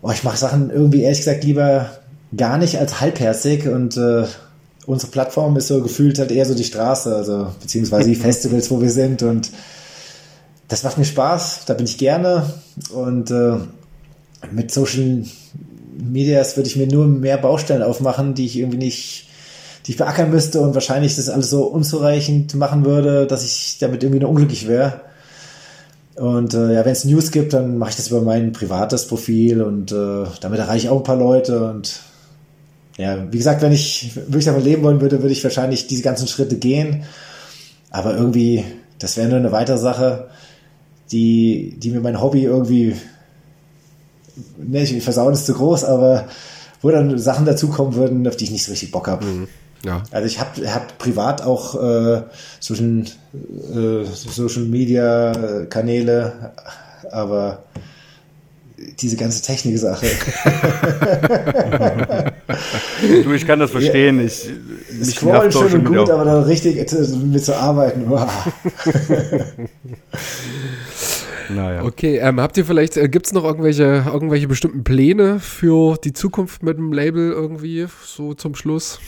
oh, 0.00 0.12
ich 0.12 0.22
mache 0.22 0.36
Sachen 0.36 0.70
irgendwie 0.70 1.02
ehrlich 1.02 1.18
gesagt 1.18 1.42
lieber 1.42 1.90
gar 2.36 2.58
nicht 2.58 2.78
als 2.78 3.00
halbherzig 3.00 3.68
und 3.68 3.96
äh, 3.96 4.24
unsere 4.86 5.10
Plattform 5.10 5.56
ist 5.56 5.68
so 5.68 5.82
gefühlt 5.82 6.18
halt 6.18 6.30
eher 6.30 6.46
so 6.46 6.54
die 6.54 6.64
Straße, 6.64 7.14
also 7.14 7.52
beziehungsweise 7.60 8.08
die 8.08 8.14
Festivals, 8.16 8.70
wo 8.70 8.80
wir 8.80 8.90
sind 8.90 9.22
und 9.22 9.50
das 10.68 10.82
macht 10.82 10.98
mir 10.98 11.04
Spaß, 11.04 11.64
da 11.66 11.74
bin 11.74 11.86
ich 11.86 11.98
gerne 11.98 12.44
und 12.92 13.30
äh, 13.30 13.56
mit 14.50 14.70
Social 14.70 15.24
Medias 15.98 16.56
würde 16.56 16.68
ich 16.68 16.76
mir 16.76 16.86
nur 16.86 17.06
mehr 17.06 17.38
Baustellen 17.38 17.82
aufmachen, 17.82 18.34
die 18.34 18.46
ich 18.46 18.56
irgendwie 18.56 18.78
nicht, 18.78 19.28
die 19.86 19.92
ich 19.92 19.96
beackern 19.96 20.30
müsste 20.30 20.60
und 20.60 20.74
wahrscheinlich 20.74 21.16
das 21.16 21.28
alles 21.28 21.50
so 21.50 21.64
unzureichend 21.64 22.54
machen 22.54 22.84
würde, 22.84 23.26
dass 23.26 23.44
ich 23.44 23.78
damit 23.80 24.02
irgendwie 24.02 24.20
nur 24.20 24.30
unglücklich 24.30 24.68
wäre. 24.68 25.00
Und 26.14 26.54
äh, 26.54 26.74
ja, 26.74 26.84
wenn 26.84 26.92
es 26.92 27.04
News 27.04 27.30
gibt, 27.30 27.52
dann 27.52 27.78
mache 27.78 27.90
ich 27.90 27.96
das 27.96 28.08
über 28.08 28.20
mein 28.20 28.52
privates 28.52 29.06
Profil 29.06 29.62
und 29.62 29.92
äh, 29.92 30.24
damit 30.40 30.58
erreiche 30.58 30.86
ich 30.86 30.88
auch 30.90 30.98
ein 30.98 31.04
paar 31.04 31.16
Leute 31.16 31.64
und 31.70 32.00
ja, 32.98 33.32
wie 33.32 33.38
gesagt, 33.38 33.62
wenn 33.62 33.72
ich 33.72 34.16
wirklich 34.16 34.46
davon 34.46 34.64
leben 34.64 34.82
wollen 34.82 35.00
würde, 35.00 35.22
würde 35.22 35.32
ich 35.32 35.44
wahrscheinlich 35.44 35.86
diese 35.86 36.02
ganzen 36.02 36.26
Schritte 36.26 36.56
gehen. 36.56 37.04
Aber 37.90 38.14
irgendwie, 38.14 38.64
das 38.98 39.16
wäre 39.16 39.28
nur 39.28 39.38
eine 39.38 39.52
weitere 39.52 39.78
Sache, 39.78 40.28
die, 41.12 41.76
die 41.78 41.92
mir 41.92 42.00
mein 42.00 42.20
Hobby 42.20 42.42
irgendwie, 42.42 42.96
ne, 44.58 44.82
ich 44.82 45.02
versauen 45.02 45.32
ist 45.32 45.46
zu 45.46 45.54
groß, 45.54 45.84
aber 45.84 46.26
wo 46.82 46.90
dann 46.90 47.16
Sachen 47.18 47.46
dazukommen 47.46 47.94
würden, 47.94 48.26
auf 48.26 48.36
die 48.36 48.44
ich 48.44 48.50
nicht 48.50 48.64
so 48.64 48.72
richtig 48.72 48.90
Bock 48.90 49.06
habe. 49.06 49.24
Mhm. 49.24 49.48
Ja. 49.84 50.02
Also 50.10 50.26
ich 50.26 50.40
habe 50.40 50.74
hab 50.74 50.98
privat 50.98 51.42
auch 51.42 51.80
äh, 51.80 52.22
Social, 52.58 53.04
äh, 53.32 54.04
Social 54.04 54.64
Media 54.64 55.66
Kanäle, 55.70 56.52
aber 57.12 57.62
diese 59.00 59.16
ganze 59.16 59.42
Technik-Sache. 59.42 60.06
du, 63.24 63.32
ich 63.32 63.46
kann 63.46 63.60
das 63.60 63.70
verstehen. 63.70 64.24
Ich, 64.24 64.48
mich 64.98 65.16
Scrollen 65.16 65.52
schön 65.52 65.74
und 65.74 65.84
gut, 65.84 66.10
aber 66.10 66.24
dann 66.24 66.42
richtig 66.44 66.76
mit 66.76 67.44
zu 67.44 67.56
arbeiten. 67.56 68.08
naja. 71.48 71.84
Okay, 71.84 72.18
ähm, 72.18 72.40
habt 72.40 72.56
ihr 72.56 72.64
vielleicht, 72.64 72.96
äh, 72.96 73.08
gibt 73.08 73.26
es 73.26 73.32
noch 73.32 73.44
irgendwelche, 73.44 74.04
irgendwelche 74.06 74.48
bestimmten 74.48 74.84
Pläne 74.84 75.40
für 75.40 75.96
die 76.02 76.12
Zukunft 76.12 76.62
mit 76.62 76.78
dem 76.78 76.92
Label 76.92 77.32
irgendwie, 77.32 77.86
so 78.04 78.34
zum 78.34 78.54
Schluss? 78.54 79.00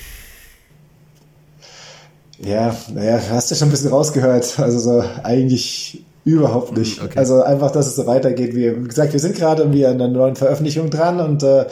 Ja, 2.39 2.75
naja, 2.93 3.21
hast 3.31 3.51
du 3.51 3.55
schon 3.55 3.69
ein 3.69 3.71
bisschen 3.71 3.91
rausgehört. 3.91 4.59
Also 4.59 4.79
so 4.79 5.05
eigentlich 5.23 6.05
Überhaupt 6.31 6.77
nicht. 6.77 7.03
Okay. 7.03 7.19
Also 7.19 7.43
einfach, 7.43 7.73
dass 7.73 7.87
es 7.87 7.97
so 7.97 8.07
weitergeht. 8.07 8.55
Wie 8.55 8.73
gesagt, 8.87 9.13
wir 9.13 9.21
sind 9.21 9.35
gerade 9.35 9.63
irgendwie 9.63 9.85
an 9.85 9.95
einer 9.95 10.09
neuen 10.09 10.37
Veröffentlichung 10.37 10.89
dran 10.89 11.21
und 11.21 11.43
äh, 11.43 11.67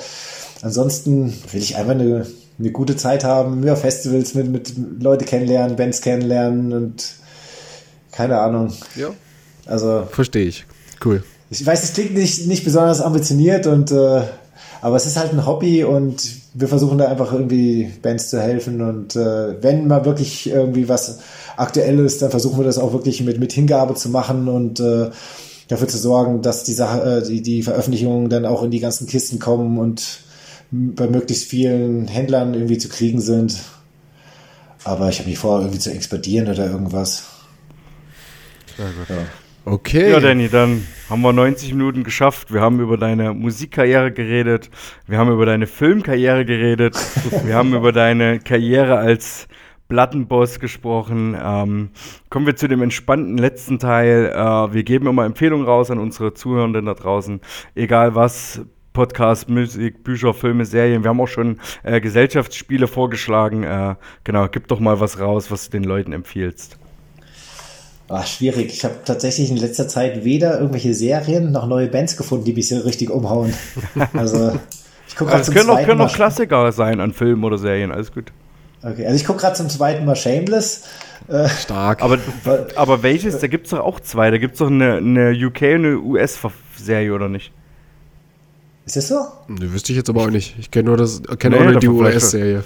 ansonsten 0.62 1.32
will 1.52 1.62
ich 1.62 1.76
einfach 1.76 1.93
eine, 1.93 2.26
eine 2.59 2.70
gute 2.72 2.97
Zeit 2.97 3.22
haben, 3.22 3.60
mehr 3.60 3.76
Festivals 3.76 4.35
mit, 4.35 4.48
mit 4.51 4.72
Leute 5.01 5.24
kennenlernen, 5.24 5.76
Bands 5.76 6.01
kennenlernen 6.01 6.72
und 6.72 7.12
keine 8.10 8.40
Ahnung. 8.40 8.72
Ja. 8.97 9.10
Also. 9.66 10.09
Verstehe 10.10 10.47
ich. 10.47 10.66
Cool. 11.05 11.22
Ich 11.51 11.64
weiß, 11.64 11.85
es 11.85 11.93
klingt 11.93 12.14
nicht, 12.14 12.48
nicht 12.48 12.64
besonders 12.64 13.01
ambitioniert 13.01 13.68
und 13.68 13.93
äh, 13.93 14.22
aber 14.80 14.97
es 14.97 15.06
ist 15.06 15.16
halt 15.16 15.32
ein 15.32 15.47
Hobby 15.47 15.85
und 15.85 16.20
wir 16.55 16.66
versuchen 16.66 16.98
da 16.98 17.06
einfach 17.06 17.32
irgendwie 17.32 17.93
Bands 18.02 18.30
zu 18.30 18.40
helfen 18.40 18.80
und 18.80 19.14
äh, 19.14 19.62
wenn 19.62 19.86
mal 19.86 20.05
wirklich 20.05 20.51
irgendwie 20.51 20.89
was 20.89 21.20
aktuell 21.59 21.98
ist, 22.01 22.22
dann 22.22 22.30
versuchen 22.30 22.59
wir 22.59 22.64
das 22.64 22.78
auch 22.78 22.93
wirklich 22.93 23.22
mit, 23.22 23.39
mit 23.39 23.52
Hingabe 23.52 23.94
zu 23.94 24.09
machen 24.10 24.48
und 24.48 24.80
äh, 24.80 25.10
dafür 25.68 25.89
zu 25.89 25.98
sorgen, 25.98 26.43
dass 26.43 26.64
die, 26.64 26.72
Sache, 26.72 27.22
äh, 27.22 27.26
die, 27.26 27.43
die 27.43 27.62
Veröffentlichungen 27.62 28.28
dann 28.28 28.47
auch 28.47 28.62
in 28.62 28.70
die 28.70 28.80
ganzen 28.80 29.06
Kisten 29.06 29.39
kommen 29.39 29.78
und 29.78 30.20
bei 30.70 31.06
möglichst 31.06 31.44
vielen 31.44 32.09
Händlern 32.09 32.55
irgendwie 32.55 32.78
zu 32.78 32.89
kriegen 32.89 33.20
sind. 33.20 33.59
Aber 34.85 35.09
ich 35.09 35.18
habe 35.18 35.28
nicht 35.28 35.39
vor, 35.39 35.60
irgendwie 35.60 35.78
zu 35.78 35.90
explodieren 35.90 36.48
oder 36.48 36.70
irgendwas. 36.70 37.24
Sehr 38.76 38.86
gut. 38.86 39.09
Ja. 39.09 39.16
Okay. 39.64 40.10
Ja, 40.12 40.20
Danny, 40.20 40.48
dann 40.48 40.86
haben 41.10 41.20
wir 41.20 41.32
90 41.32 41.74
Minuten 41.74 42.05
geschafft. 42.05 42.52
Wir 42.52 42.60
haben 42.60 42.80
über 42.80 42.97
deine 42.97 43.35
Musikkarriere 43.35 44.12
geredet. 44.12 44.70
Wir 45.06 45.18
haben 45.18 45.30
über 45.30 45.44
deine 45.44 45.66
Filmkarriere 45.66 46.47
geredet. 46.47 46.97
wir 47.44 47.55
haben 47.55 47.74
über 47.74 47.93
deine 47.93 48.39
Karriere 48.39 48.97
als 48.97 49.47
Plattenboss 49.89 50.60
gesprochen. 50.60 51.36
Ähm, 51.43 51.90
kommen 52.31 52.47
wir 52.47 52.56
zu 52.56 52.69
dem 52.69 52.82
entspannten 52.82 53.39
letzten 53.39 53.78
Teil. 53.78 54.32
Äh, 54.35 54.73
wir 54.74 54.82
geben 54.85 55.06
immer 55.06 55.24
Empfehlungen 55.24 55.66
raus 55.66 55.90
an 55.90 55.98
unsere 55.98 56.35
Zuhörenden 56.35 56.86
da 56.86 56.94
draußen. 56.94 57.40
Egal 57.74 58.15
was, 58.15 58.60
Podcast, 58.93 59.48
Musik, 59.48 60.02
Bücher, 60.02 60.35
Filme, 60.35 60.65
Serien. 60.65 61.05
Wir 61.05 61.10
haben 61.10 61.20
auch 61.20 61.28
schon 61.28 61.60
äh, 61.85 62.01
Gesellschaftsspiele 62.01 62.86
vorgeschlagen. 62.86 63.62
Äh, 63.62 63.94
genau, 64.24 64.48
gib 64.48 64.69
doch 64.69 64.81
mal 64.81 64.98
was 65.01 65.20
raus, 65.20 65.51
was 65.51 65.70
du 65.70 65.78
den 65.78 65.85
Leuten 65.85 66.12
empfiehlst. 66.12 66.77
Ach, 68.09 68.27
schwierig. 68.27 68.73
Ich 68.73 68.85
habe 68.85 68.97
tatsächlich 69.05 69.51
in 69.51 69.56
letzter 69.59 69.86
Zeit 69.86 70.24
weder 70.24 70.59
irgendwelche 70.59 70.94
Serien 70.94 71.52
noch 71.52 71.66
neue 71.66 71.89
Bands 71.89 72.16
gefunden, 72.16 72.44
die 72.44 72.55
mich 72.55 72.69
so 72.69 72.78
richtig 72.78 73.10
umhauen. 73.10 73.55
Also 74.15 74.59
ich 75.06 75.16
gucke 75.16 75.31
gerade 75.31 75.39
Also 75.39 75.52
es 75.52 75.56
können 75.56 75.70
auch, 75.70 75.82
können 75.85 76.01
auch 76.01 76.12
Klassiker 76.12 76.73
sein 76.73 77.01
an 77.01 77.12
Filmen 77.12 77.44
oder 77.44 77.56
Serien, 77.56 77.93
alles 77.93 78.12
gut. 78.12 78.32
Okay, 78.82 79.05
also 79.06 79.16
ich 79.16 79.24
gucke 79.24 79.40
gerade 79.40 79.56
zum 79.56 79.68
zweiten 79.68 80.05
Mal 80.05 80.14
Shameless. 80.16 80.84
Äh, 81.28 81.48
Stark. 81.48 82.02
Aber, 82.02 82.18
aber 82.76 83.02
welches? 83.02 83.38
Da 83.38 83.48
gibt 83.48 83.66
es 83.66 83.70
doch 83.70 83.80
auch 83.80 84.00
zwei. 84.00 84.30
Da 84.30 84.38
gibt 84.38 84.55
es 84.55 84.59
doch 84.60 84.68
eine, 84.68 84.96
eine 84.96 85.30
UK 85.32 85.62
und 85.62 85.84
eine 85.84 85.98
US-Serie, 85.98 87.12
oder 87.12 87.28
nicht? 87.28 87.52
ist 88.86 88.96
das 88.96 89.09
so? 89.09 89.16
Ne, 89.48 89.70
wüsste 89.72 89.92
ich 89.92 89.98
jetzt 89.98 90.09
aber 90.09 90.22
auch 90.22 90.30
nicht. 90.30 90.56
Ich 90.59 90.70
kenne 90.70 90.88
nur 90.88 90.96
das, 90.96 91.20
kenne 91.38 91.56
Nee, 91.56 91.62
auch 91.66 91.70
nur 91.72 91.80
die 91.80 91.88
US-Serie. 91.88 92.64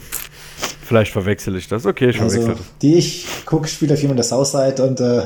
Vielleicht 0.85 1.11
verwechsel 1.13 1.57
ich 1.57 1.67
das. 1.67 1.85
Okay, 1.85 2.11
ich 2.11 2.21
Also, 2.21 2.37
verwechsel 2.43 2.63
das. 2.65 2.79
die 2.81 2.95
ich 2.95 3.27
gucke, 3.45 3.67
spielt 3.67 3.91
auf 3.91 3.99
jeden 3.99 4.11
Fall 4.11 4.17
der 4.17 4.25
Southside 4.25 4.85
und 4.87 5.01
äh, 5.01 5.23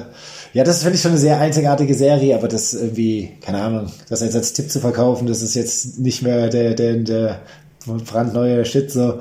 ja, 0.54 0.64
das 0.64 0.82
finde 0.82 0.94
ich 0.96 1.02
schon 1.02 1.10
eine 1.10 1.20
sehr 1.20 1.38
einzigartige 1.38 1.92
Serie, 1.94 2.34
aber 2.34 2.48
das 2.48 2.72
irgendwie, 2.72 3.32
keine 3.42 3.60
Ahnung, 3.60 3.92
das 4.08 4.22
jetzt 4.22 4.36
als 4.36 4.54
Tipp 4.54 4.70
zu 4.70 4.80
verkaufen, 4.80 5.26
das 5.26 5.42
ist 5.42 5.54
jetzt 5.54 5.98
nicht 5.98 6.22
mehr 6.22 6.48
der, 6.48 6.72
der, 6.72 6.94
der 6.96 7.40
brandneue 7.86 8.64
Shit 8.64 8.90
so. 8.90 9.20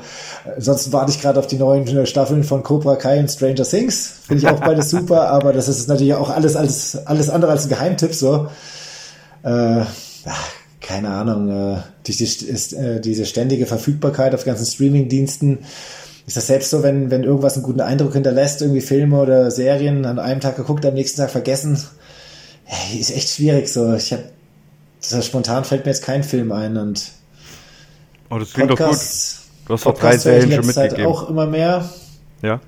Ansonsten 0.55 0.93
warte 0.93 1.11
ich 1.11 1.21
gerade 1.21 1.39
auf 1.39 1.47
die 1.47 1.57
neuen 1.57 2.05
Staffeln 2.05 2.43
von 2.43 2.63
Cobra 2.63 2.95
Kai 2.95 3.19
und 3.19 3.29
Stranger 3.29 3.63
Things. 3.63 4.13
Finde 4.27 4.43
ich 4.43 4.49
auch 4.49 4.59
beides 4.59 4.89
super, 4.89 5.29
aber 5.29 5.53
das 5.53 5.67
ist 5.67 5.87
natürlich 5.87 6.13
auch 6.13 6.29
alles, 6.29 6.55
alles, 6.55 7.05
alles 7.05 7.29
andere 7.29 7.51
als 7.51 7.65
ein 7.65 7.69
Geheimtipp 7.69 8.13
so. 8.13 8.47
Äh, 9.43 9.81
ach, 10.25 10.49
keine 10.81 11.09
Ahnung, 11.09 11.49
äh, 11.49 11.77
durch 12.03 12.17
die, 12.17 12.23
ist, 12.23 12.73
äh, 12.73 12.99
diese 13.01 13.25
ständige 13.25 13.65
Verfügbarkeit 13.65 14.35
auf 14.35 14.45
ganzen 14.45 14.65
Streaming-Diensten 14.65 15.59
ist 16.27 16.37
das 16.37 16.47
selbst 16.47 16.71
so, 16.71 16.81
wenn, 16.81 17.11
wenn 17.11 17.23
irgendwas 17.23 17.53
einen 17.53 17.63
guten 17.63 17.81
Eindruck 17.81 18.13
hinterlässt, 18.13 18.61
irgendwie 18.61 18.81
Filme 18.81 19.19
oder 19.19 19.51
Serien 19.51 20.05
an 20.05 20.19
einem 20.19 20.41
Tag 20.41 20.55
geguckt, 20.55 20.85
am 20.85 20.95
nächsten 20.95 21.21
Tag 21.21 21.29
vergessen, 21.29 21.79
hey, 22.63 22.99
ist 22.99 23.15
echt 23.15 23.29
schwierig 23.29 23.71
so. 23.71 23.93
Ich 23.93 24.11
habe 24.11 24.23
spontan 25.21 25.65
fällt 25.65 25.85
mir 25.85 25.91
jetzt 25.91 26.03
kein 26.03 26.23
Film 26.23 26.51
ein 26.51 26.77
und 26.77 27.11
Oh, 28.35 28.39
das 28.39 28.51
klingt 28.51 28.69
doch 28.69 28.75
gut. 28.77 28.87
Podcasts, 28.87 29.43
Du 29.65 29.73
hast 29.73 29.85
doch 29.85 29.93
drei 29.93 30.01
Podcasts 30.01 30.23
Serien 30.23 30.41
schon 30.51 30.55
letzter 30.57 30.73
Zeit 30.73 30.91
mitgegeben. 30.91 31.11
auch 31.11 31.29
immer 31.29 31.45
mehr. 31.47 31.89
Ja? 32.41 32.59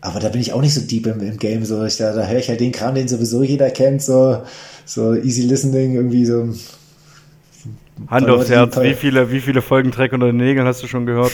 Aber 0.00 0.20
da 0.20 0.28
bin 0.28 0.40
ich 0.40 0.52
auch 0.52 0.60
nicht 0.60 0.74
so 0.74 0.80
deep 0.80 1.06
im, 1.06 1.20
im 1.20 1.36
Game. 1.36 1.64
So, 1.64 1.84
ich, 1.84 1.96
da, 1.96 2.12
da 2.14 2.26
höre 2.26 2.38
ich 2.38 2.48
halt 2.48 2.60
den 2.60 2.70
Kram, 2.70 2.94
den 2.94 3.08
sowieso 3.08 3.42
jeder 3.42 3.70
kennt, 3.70 4.02
so, 4.02 4.42
so 4.84 5.14
easy 5.14 5.42
listening, 5.42 5.94
irgendwie 5.96 6.24
so. 6.24 6.48
Hand 8.08 8.28
aufs 8.28 8.50
Herz, 8.50 8.78
wie 8.80 8.94
viele, 8.94 9.30
wie 9.32 9.40
viele 9.40 9.62
Folgen 9.62 9.90
Dreck 9.90 10.12
unter 10.12 10.26
den 10.26 10.36
Nägeln 10.36 10.66
hast 10.66 10.82
du 10.82 10.86
schon 10.86 11.06
gehört? 11.06 11.32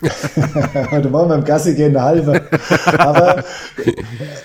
Heute 0.90 1.10
Morgen 1.10 1.28
beim 1.28 1.44
Gassi 1.44 1.74
gehen 1.74 1.96
eine 1.96 2.02
halbe. 2.02 2.42
Aber 2.98 3.44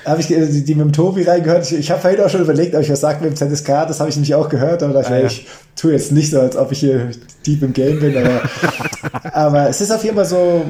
habe 0.06 0.22
ich 0.22 0.28
die, 0.28 0.64
die 0.66 0.76
mit 0.76 0.86
dem 0.86 0.92
Tobi 0.92 1.24
reingehört. 1.24 1.72
Ich, 1.72 1.78
ich 1.78 1.92
habe 1.92 2.02
vorhin 2.02 2.20
auch 2.22 2.30
schon 2.30 2.42
überlegt, 2.42 2.76
ob 2.76 2.82
ich 2.82 2.90
was 2.90 3.00
sage 3.00 3.24
mit 3.24 3.30
dem 3.40 3.50
ZSK. 3.56 3.68
Das 3.88 4.00
habe 4.00 4.10
ich 4.10 4.16
nämlich 4.16 4.34
auch 4.36 4.50
gehört. 4.50 4.82
Aber 4.84 4.94
dachte, 4.94 5.14
Ah, 5.14 5.20
ja. 5.20 5.28
ich 5.28 5.48
tue 5.76 5.94
jetzt 5.94 6.12
nicht 6.12 6.32
so, 6.32 6.40
als 6.42 6.58
ob 6.58 6.72
ich 6.72 6.80
hier 6.80 7.12
deep 7.46 7.62
im 7.62 7.74
Game 7.74 8.00
bin. 8.00 8.18
Aber, 8.18 8.42
aber 9.34 9.70
es 9.70 9.80
ist 9.82 9.92
auf 9.92 10.04
jeden 10.04 10.16
Fall 10.16 10.26
so 10.26 10.66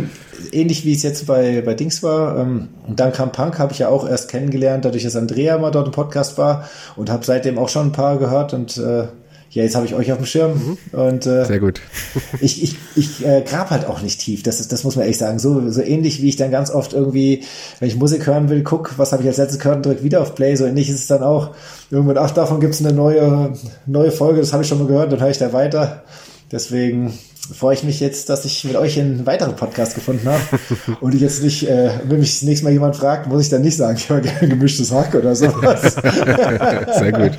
ähnlich, 0.52 0.86
wie 0.86 0.94
es 0.94 1.04
jetzt 1.04 1.26
bei, 1.26 1.64
bei 1.66 1.74
Dings 1.74 2.04
war. 2.04 2.38
Ähm, 2.38 2.68
Und 2.86 3.00
dann 3.00 3.12
kam 3.14 3.32
Punk, 3.32 3.58
habe 3.60 3.72
ich 3.72 3.80
ja 3.80 3.88
auch 3.88 4.08
erst 4.08 4.30
kennengelernt, 4.30 4.86
dadurch, 4.86 5.04
dass 5.04 5.16
Andrea 5.16 5.58
mal 5.58 5.72
dort 5.72 5.88
im 5.88 5.94
Podcast 5.94 6.38
war. 6.38 6.70
Und 6.98 7.10
habe 7.10 7.26
seitdem 7.26 7.58
auch 7.58 7.70
schon 7.70 7.88
ein 7.88 7.92
paar 7.94 8.18
gehört. 8.20 8.54
Und 8.54 8.78
äh, 8.78 9.06
ja, 9.56 9.64
jetzt 9.64 9.76
habe 9.76 9.86
ich 9.86 9.96
euch 9.96 10.12
auf 10.12 10.18
dem 10.18 10.26
Schirm. 10.26 10.78
Und 10.92 11.26
äh, 11.26 11.46
Sehr 11.46 11.60
gut. 11.60 11.80
ich, 12.42 12.62
ich, 12.62 12.76
ich 12.98 13.26
äh, 13.26 13.42
grab 13.42 13.70
halt 13.70 13.86
auch 13.86 14.02
nicht 14.02 14.20
tief, 14.20 14.44
das, 14.44 14.60
ist, 14.60 14.74
das 14.74 14.84
muss 14.84 14.98
man 14.98 15.04
ehrlich 15.04 15.18
sagen. 15.18 15.40
So, 15.40 15.70
so 15.72 15.82
ähnlich 15.82 16.22
wie 16.22 16.28
ich 16.28 16.36
dann 16.36 16.52
ganz 16.52 16.70
oft 16.70 16.92
irgendwie, 16.92 17.44
wenn 17.80 17.88
ich 17.88 17.96
Musik 17.96 18.28
hören 18.28 18.50
will, 18.50 18.64
guck, 18.64 18.98
was 18.98 19.14
habe 19.14 19.24
ich 19.24 19.30
als 19.30 19.38
letztes 19.38 19.60
gehört 19.60 19.78
und 19.78 19.86
drück 19.86 20.04
wieder 20.04 20.22
auf 20.22 20.36
Play. 20.36 20.56
So 20.58 20.66
ähnlich 20.66 20.90
ist 20.90 21.00
es 21.00 21.08
dann 21.08 21.24
auch. 21.24 21.56
Irgendwann, 21.90 22.18
ach, 22.18 22.32
davon 22.32 22.60
gibt's 22.60 22.84
eine 22.84 22.92
neue, 22.92 23.54
neue 23.86 24.12
Folge, 24.12 24.42
das 24.42 24.52
habe 24.52 24.64
ich 24.64 24.70
schon 24.70 24.80
mal 24.80 24.88
gehört, 24.88 25.14
dann 25.14 25.22
höre 25.22 25.30
ich 25.30 25.38
da 25.38 25.54
weiter. 25.54 26.04
Deswegen 26.52 27.14
freue 27.54 27.76
ich 27.76 27.84
mich 27.84 28.02
jetzt, 28.02 28.28
dass 28.28 28.44
ich 28.44 28.66
mit 28.66 28.76
euch 28.76 29.00
einen 29.00 29.26
weiteren 29.26 29.56
Podcast 29.56 29.96
gefunden 29.96 30.28
habe 30.28 30.42
und 31.00 31.16
ich 31.16 31.22
jetzt 31.22 31.42
nicht, 31.42 31.70
äh, 31.70 31.92
wenn 32.04 32.20
mich 32.20 32.34
das 32.34 32.42
nächste 32.42 32.66
Mal 32.66 32.74
jemand 32.74 32.98
fragt, 32.98 33.28
muss 33.28 33.44
ich 33.44 33.50
dann 33.50 33.62
nicht 33.62 33.78
sagen, 33.78 33.96
ich 33.96 34.10
höre 34.10 34.20
gerne 34.20 34.50
gemischtes 34.50 34.92
Hack 34.92 35.16
oder 35.16 35.34
sowas. 35.34 35.96
Sehr 37.00 37.12
gut. 37.14 37.32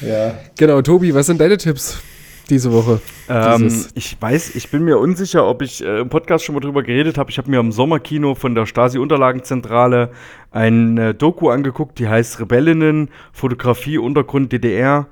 Ja. 0.00 0.34
Genau, 0.58 0.82
Tobi, 0.82 1.14
was 1.14 1.26
sind 1.26 1.40
deine 1.40 1.56
Tipps 1.56 2.00
diese 2.48 2.72
Woche? 2.72 3.00
Ähm, 3.28 3.84
ich 3.94 4.16
weiß, 4.20 4.54
ich 4.54 4.70
bin 4.70 4.84
mir 4.84 4.98
unsicher, 4.98 5.46
ob 5.46 5.62
ich 5.62 5.84
äh, 5.84 6.00
im 6.00 6.08
Podcast 6.08 6.44
schon 6.44 6.54
mal 6.54 6.60
drüber 6.60 6.82
geredet 6.82 7.18
habe. 7.18 7.30
Ich 7.30 7.38
habe 7.38 7.50
mir 7.50 7.60
im 7.60 7.72
Sommerkino 7.72 8.34
von 8.34 8.54
der 8.54 8.66
Stasi-Unterlagenzentrale 8.66 10.10
ein 10.50 10.98
äh, 10.98 11.14
Doku 11.14 11.50
angeguckt, 11.50 11.98
die 11.98 12.08
heißt 12.08 12.40
Rebellinnen, 12.40 13.10
Fotografie, 13.32 13.98
Untergrund 13.98 14.52
DDR. 14.52 15.08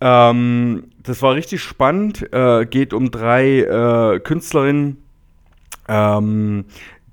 Ähm, 0.00 0.84
das 1.02 1.22
war 1.22 1.34
richtig 1.34 1.62
spannend. 1.62 2.32
Äh, 2.32 2.66
geht 2.66 2.94
um 2.94 3.10
drei 3.10 3.60
äh, 3.60 4.20
Künstlerinnen, 4.20 4.96
ähm, 5.88 6.64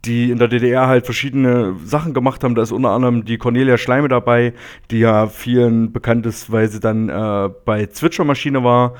die 0.07 0.31
in 0.31 0.39
der 0.39 0.47
DDR 0.47 0.87
halt 0.87 1.05
verschiedene 1.05 1.75
Sachen 1.83 2.13
gemacht 2.13 2.43
haben. 2.43 2.55
Da 2.55 2.61
ist 2.61 2.71
unter 2.71 2.89
anderem 2.89 3.25
die 3.25 3.37
Cornelia 3.37 3.77
Schleime 3.77 4.07
dabei, 4.07 4.53
die 4.89 4.99
ja 4.99 5.27
vielen 5.27 5.91
bekannt 5.91 6.25
ist, 6.25 6.51
weil 6.51 6.69
sie 6.69 6.79
dann 6.79 7.09
äh, 7.09 7.49
bei 7.65 7.85
Zwitschermaschine 7.87 8.63
war. 8.63 8.95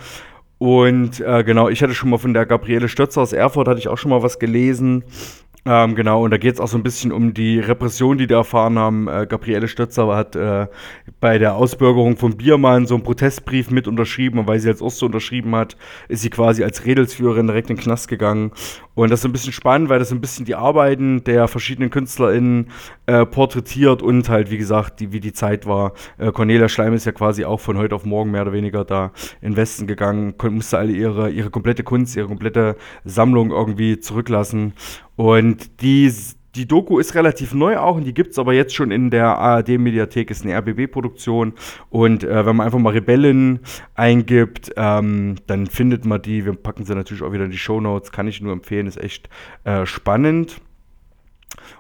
Und 0.60 1.20
äh, 1.22 1.44
genau, 1.44 1.70
ich 1.70 1.82
hatte 1.82 1.94
schon 1.94 2.10
mal 2.10 2.18
von 2.18 2.34
der 2.34 2.46
Gabriele 2.46 2.90
Stötzer 2.90 3.22
aus 3.22 3.32
Erfurt, 3.32 3.68
hatte 3.68 3.80
ich 3.80 3.88
auch 3.88 3.98
schon 3.98 4.10
mal 4.10 4.24
was 4.24 4.40
gelesen. 4.40 5.04
Ähm, 5.66 5.96
genau, 5.96 6.24
und 6.24 6.32
da 6.32 6.38
geht 6.38 6.54
es 6.54 6.60
auch 6.62 6.68
so 6.70 6.78
ein 6.78 6.84
bisschen 6.84 7.12
um 7.12 7.34
die 7.34 7.60
Repression, 7.60 8.18
die 8.18 8.26
die 8.26 8.34
erfahren 8.34 8.80
haben. 8.80 9.10
Äh, 9.10 9.28
Gabriele 9.28 9.68
Stötzer 9.68 10.08
hat 10.16 10.36
äh, 10.36 10.68
bei 11.20 11.38
der 11.40 11.56
Ausbürgerung 11.56 12.16
von 12.16 12.38
Biermann 12.38 12.88
so 12.88 12.96
einen 12.96 13.04
Protestbrief 13.04 13.70
mit 13.70 13.86
unterschrieben 13.86 14.40
und 14.40 14.48
weil 14.48 14.60
sie 14.60 14.70
als 14.70 14.82
Erste 14.82 15.06
unterschrieben 15.06 15.54
hat, 15.56 15.76
ist 16.08 16.22
sie 16.22 16.30
quasi 16.30 16.64
als 16.64 16.86
Redelsführerin 16.86 17.48
direkt 17.48 17.70
in 17.70 17.76
den 17.76 17.84
Knast 17.84 18.08
gegangen. 18.08 18.52
Und 18.98 19.12
das 19.12 19.20
ist 19.20 19.26
ein 19.26 19.32
bisschen 19.32 19.54
spannend, 19.54 19.90
weil 19.90 20.00
das 20.00 20.12
ein 20.12 20.22
bisschen 20.22 20.46
die 20.46 20.56
Arbeiten 20.56 21.24
der 21.24 21.48
verschiedenen 21.48 21.92
KünstlerInnen 21.92 22.72
äh, 23.06 23.28
porträtiert 23.28 24.02
und 24.02 24.28
halt, 24.28 24.50
wie 24.50 24.58
gesagt, 24.58 25.00
die, 25.00 25.12
wie 25.12 25.20
die 25.20 25.34
Zeit 25.34 25.68
war. 25.68 25.94
Äh, 26.18 26.32
Cornelia 26.32 26.68
Schleim 26.68 26.94
ist 26.94 27.06
ja 27.06 27.12
quasi 27.12 27.46
auch 27.46 27.60
von 27.60 27.78
heute 27.78 27.94
auf 27.94 28.06
morgen 28.06 28.32
mehr 28.32 28.42
oder 28.42 28.54
weniger 28.54 28.84
da 28.86 29.12
in 29.40 29.56
Westen 29.56 29.86
gegangen, 29.86 30.34
musste 30.50 30.80
alle 30.80 30.94
ihre, 30.94 31.30
ihre 31.30 31.52
komplette 31.52 31.84
Kunst, 31.84 32.16
ihre 32.16 32.26
komplette 32.26 32.76
Sammlung 33.06 33.52
irgendwie 33.52 34.00
zurücklassen. 34.00 34.74
Und 35.16 35.80
die, 35.84 36.12
die 36.58 36.68
Doku 36.68 37.00
ist 37.00 37.16
relativ 37.16 37.54
neu 37.54 37.78
auch 37.78 37.98
und 37.98 38.04
die 38.04 38.14
gibt 38.14 38.32
es 38.32 38.40
aber 38.40 38.54
jetzt 38.54 38.76
schon 38.76 38.92
in 38.92 39.10
der 39.10 39.38
ARD-Mediathek, 39.38 40.32
ist 40.32 40.44
eine 40.44 40.58
RBB-Produktion. 40.58 41.54
Und 41.90 42.24
äh, 42.24 42.46
wenn 42.46 42.56
man 42.56 42.66
einfach 42.66 42.80
mal 42.80 42.94
Rebellen 42.94 43.60
eingibt, 43.96 44.72
ähm, 44.76 45.36
dann 45.48 45.68
findet 45.68 46.06
man 46.06 46.22
die. 46.22 46.46
Wir 46.46 46.54
packen 46.54 46.86
sie 46.86 46.96
natürlich 46.96 47.24
auch 47.24 47.32
wieder 47.32 47.46
in 47.46 47.52
die 47.52 47.58
Shownotes, 47.58 48.12
kann 48.12 48.28
ich 48.28 48.42
nur 48.42 48.54
empfehlen, 48.54 48.88
ist 48.88 49.02
echt 49.02 49.30
äh, 49.64 49.86
spannend. 49.86 50.60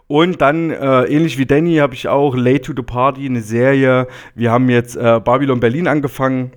Und 0.07 0.41
dann, 0.41 0.69
äh, 0.69 1.03
ähnlich 1.03 1.37
wie 1.37 1.45
Danny, 1.45 1.75
habe 1.77 1.93
ich 1.93 2.07
auch 2.07 2.35
Late 2.35 2.61
to 2.61 2.73
the 2.75 2.83
Party, 2.83 3.25
eine 3.25 3.41
Serie. 3.41 4.07
Wir 4.35 4.51
haben 4.51 4.69
jetzt 4.69 4.95
äh, 4.95 5.19
Babylon 5.23 5.59
Berlin 5.59 5.87
angefangen 5.87 6.51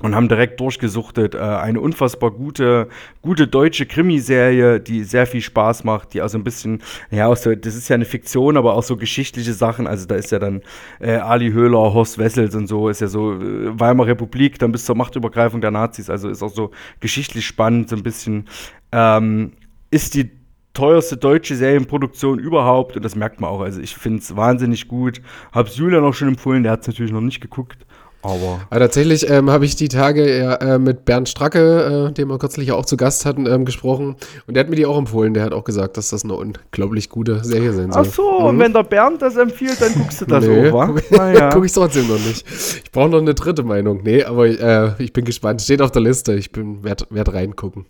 und 0.00 0.14
haben 0.14 0.28
direkt 0.28 0.58
durchgesuchtet. 0.60 1.34
Äh, 1.34 1.38
eine 1.38 1.80
unfassbar 1.80 2.32
gute, 2.32 2.88
gute 3.22 3.46
deutsche 3.46 3.86
Krimiserie, 3.86 4.80
die 4.80 5.04
sehr 5.04 5.26
viel 5.26 5.40
Spaß 5.40 5.84
macht, 5.84 6.14
die 6.14 6.22
auch 6.22 6.28
so 6.28 6.36
ein 6.36 6.44
bisschen, 6.44 6.82
ja, 7.10 7.28
auch 7.28 7.36
so, 7.36 7.54
das 7.54 7.76
ist 7.76 7.88
ja 7.88 7.94
eine 7.94 8.04
Fiktion, 8.04 8.56
aber 8.56 8.74
auch 8.74 8.82
so 8.82 8.96
geschichtliche 8.96 9.52
Sachen. 9.52 9.86
Also 9.86 10.06
da 10.06 10.16
ist 10.16 10.32
ja 10.32 10.38
dann 10.38 10.62
äh, 11.00 11.16
Ali 11.16 11.52
Höhler, 11.52 11.94
Horst 11.94 12.18
Wessels 12.18 12.54
und 12.54 12.66
so, 12.66 12.88
ist 12.88 13.00
ja 13.00 13.06
so 13.06 13.34
äh, 13.34 13.78
Weimarer 13.78 14.08
Republik, 14.08 14.58
dann 14.58 14.72
bis 14.72 14.84
zur 14.84 14.96
Machtübergreifung 14.96 15.60
der 15.60 15.70
Nazis. 15.70 16.10
Also 16.10 16.28
ist 16.28 16.42
auch 16.42 16.52
so 16.52 16.72
geschichtlich 17.00 17.46
spannend, 17.46 17.88
so 17.88 17.96
ein 17.96 18.02
bisschen. 18.02 18.46
Ähm, 18.90 19.52
ist 19.90 20.14
die 20.14 20.30
teuerste 20.72 21.16
deutsche 21.16 21.54
Serienproduktion 21.54 22.40
überhaupt 22.40 22.96
und 22.96 23.04
das 23.04 23.14
merkt 23.14 23.40
man 23.40 23.48
auch. 23.48 23.60
Also 23.60 23.80
ich 23.80 23.94
finde 23.94 24.18
es 24.18 24.34
wahnsinnig 24.34 24.88
gut. 24.88 25.22
Hab's 25.52 25.76
Julian 25.76 26.02
auch 26.02 26.14
schon 26.14 26.28
empfohlen, 26.28 26.64
der 26.64 26.72
hat 26.72 26.80
es 26.80 26.88
natürlich 26.88 27.12
noch 27.12 27.20
nicht 27.20 27.40
geguckt. 27.40 27.86
Aber 28.24 28.60
Aber 28.70 28.80
tatsächlich 28.80 29.28
ähm, 29.28 29.50
habe 29.50 29.64
ich 29.64 29.76
die 29.76 29.88
Tage 29.88 30.38
ja, 30.38 30.54
äh, 30.54 30.78
mit 30.78 31.04
Bernd 31.04 31.28
Stracke, 31.28 32.08
äh, 32.08 32.12
den 32.12 32.28
wir 32.28 32.38
kürzlich 32.38 32.68
ja 32.68 32.74
auch 32.74 32.86
zu 32.86 32.96
Gast 32.96 33.26
hatten, 33.26 33.46
ähm, 33.46 33.64
gesprochen. 33.64 34.16
Und 34.46 34.54
der 34.54 34.64
hat 34.64 34.70
mir 34.70 34.76
die 34.76 34.86
auch 34.86 34.98
empfohlen. 34.98 35.34
Der 35.34 35.44
hat 35.44 35.52
auch 35.52 35.64
gesagt, 35.64 35.96
dass 35.96 36.10
das 36.10 36.24
eine 36.24 36.34
unglaublich 36.34 37.10
gute 37.10 37.44
Serie 37.44 37.72
sein 37.72 37.92
soll. 37.92 38.04
Ach 38.06 38.12
so, 38.12 38.28
und 38.38 38.58
wenn 38.58 38.72
der 38.72 38.82
Bernd 38.82 39.22
das 39.22 39.36
empfiehlt, 39.36 39.80
dann 39.80 39.92
guckst 39.94 40.22
du 40.22 40.26
das 40.26 40.44
nee, 40.44 40.70
auch, 40.70 40.74
wa? 40.74 40.86
guck, 40.86 41.10
Naja. 41.10 41.50
guck 41.52 41.64
ich 41.64 41.72
trotzdem 41.72 42.08
noch 42.08 42.18
nicht. 42.18 42.44
Ich 42.84 42.90
brauche 42.90 43.10
noch 43.10 43.18
eine 43.18 43.34
dritte 43.34 43.62
Meinung. 43.62 44.00
Nee, 44.02 44.24
aber 44.24 44.46
äh, 44.46 44.92
ich 44.98 45.12
bin 45.12 45.24
gespannt. 45.24 45.62
Steht 45.62 45.82
auf 45.82 45.90
der 45.90 46.02
Liste. 46.02 46.34
Ich 46.34 46.50
bin 46.50 46.82
werd, 46.82 47.06
werd 47.10 47.32
reingucken. 47.32 47.86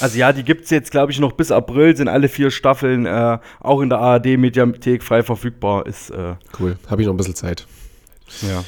Also 0.00 0.18
ja, 0.18 0.32
die 0.32 0.44
gibt's 0.44 0.70
jetzt, 0.70 0.90
glaube 0.90 1.12
ich, 1.12 1.18
noch 1.18 1.32
bis 1.32 1.50
April, 1.50 1.96
sind 1.96 2.08
alle 2.08 2.28
vier 2.28 2.50
Staffeln 2.50 3.06
äh, 3.06 3.38
auch 3.60 3.80
in 3.80 3.88
der 3.88 3.98
ARD-Mediathek 3.98 5.02
frei 5.02 5.22
verfügbar. 5.22 5.86
Ist, 5.86 6.10
äh, 6.10 6.34
Cool. 6.58 6.76
Habe 6.88 7.02
ich 7.02 7.06
noch 7.06 7.14
ein 7.14 7.16
bisschen 7.16 7.34
Zeit. 7.34 7.66
ja. 8.42 8.64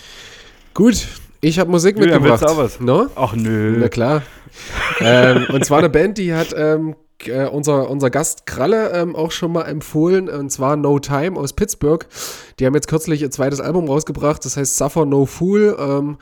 Gut, 0.78 1.09
ich 1.40 1.59
habe 1.59 1.72
Musik 1.72 1.96
Julian, 1.96 2.22
mitgebracht. 2.22 2.40
willst 2.40 2.55
du 2.55 2.56
auch 2.56 2.64
was? 2.64 2.78
No? 2.78 3.09
Ach 3.16 3.34
nö. 3.34 3.78
Na 3.80 3.88
klar. 3.88 4.22
ähm, 5.00 5.44
und 5.52 5.64
zwar 5.64 5.78
eine 5.78 5.88
Band, 5.88 6.18
die 6.18 6.32
hat 6.32 6.55
ähm, 6.56 6.94
äh, 7.26 7.48
unser, 7.48 7.90
unser 7.90 8.10
Gast 8.10 8.46
Kralle 8.46 8.92
ähm, 8.92 9.16
auch 9.16 9.32
schon 9.32 9.50
mal 9.50 9.62
empfohlen, 9.62 10.28
und 10.28 10.52
zwar 10.52 10.76
No 10.76 11.00
Time 11.00 11.36
aus 11.36 11.52
Pittsburgh. 11.52 12.06
Die 12.60 12.64
haben 12.64 12.74
jetzt 12.74 12.86
kürzlich 12.86 13.22
ihr 13.22 13.30
zweites 13.32 13.59
Album 13.59 13.88
rausgebracht, 13.88 14.44
das 14.44 14.56
heißt 14.56 14.76
Suffer 14.76 15.05
No 15.05 15.26
Fool. 15.26 15.76
Ähm, 15.80 16.16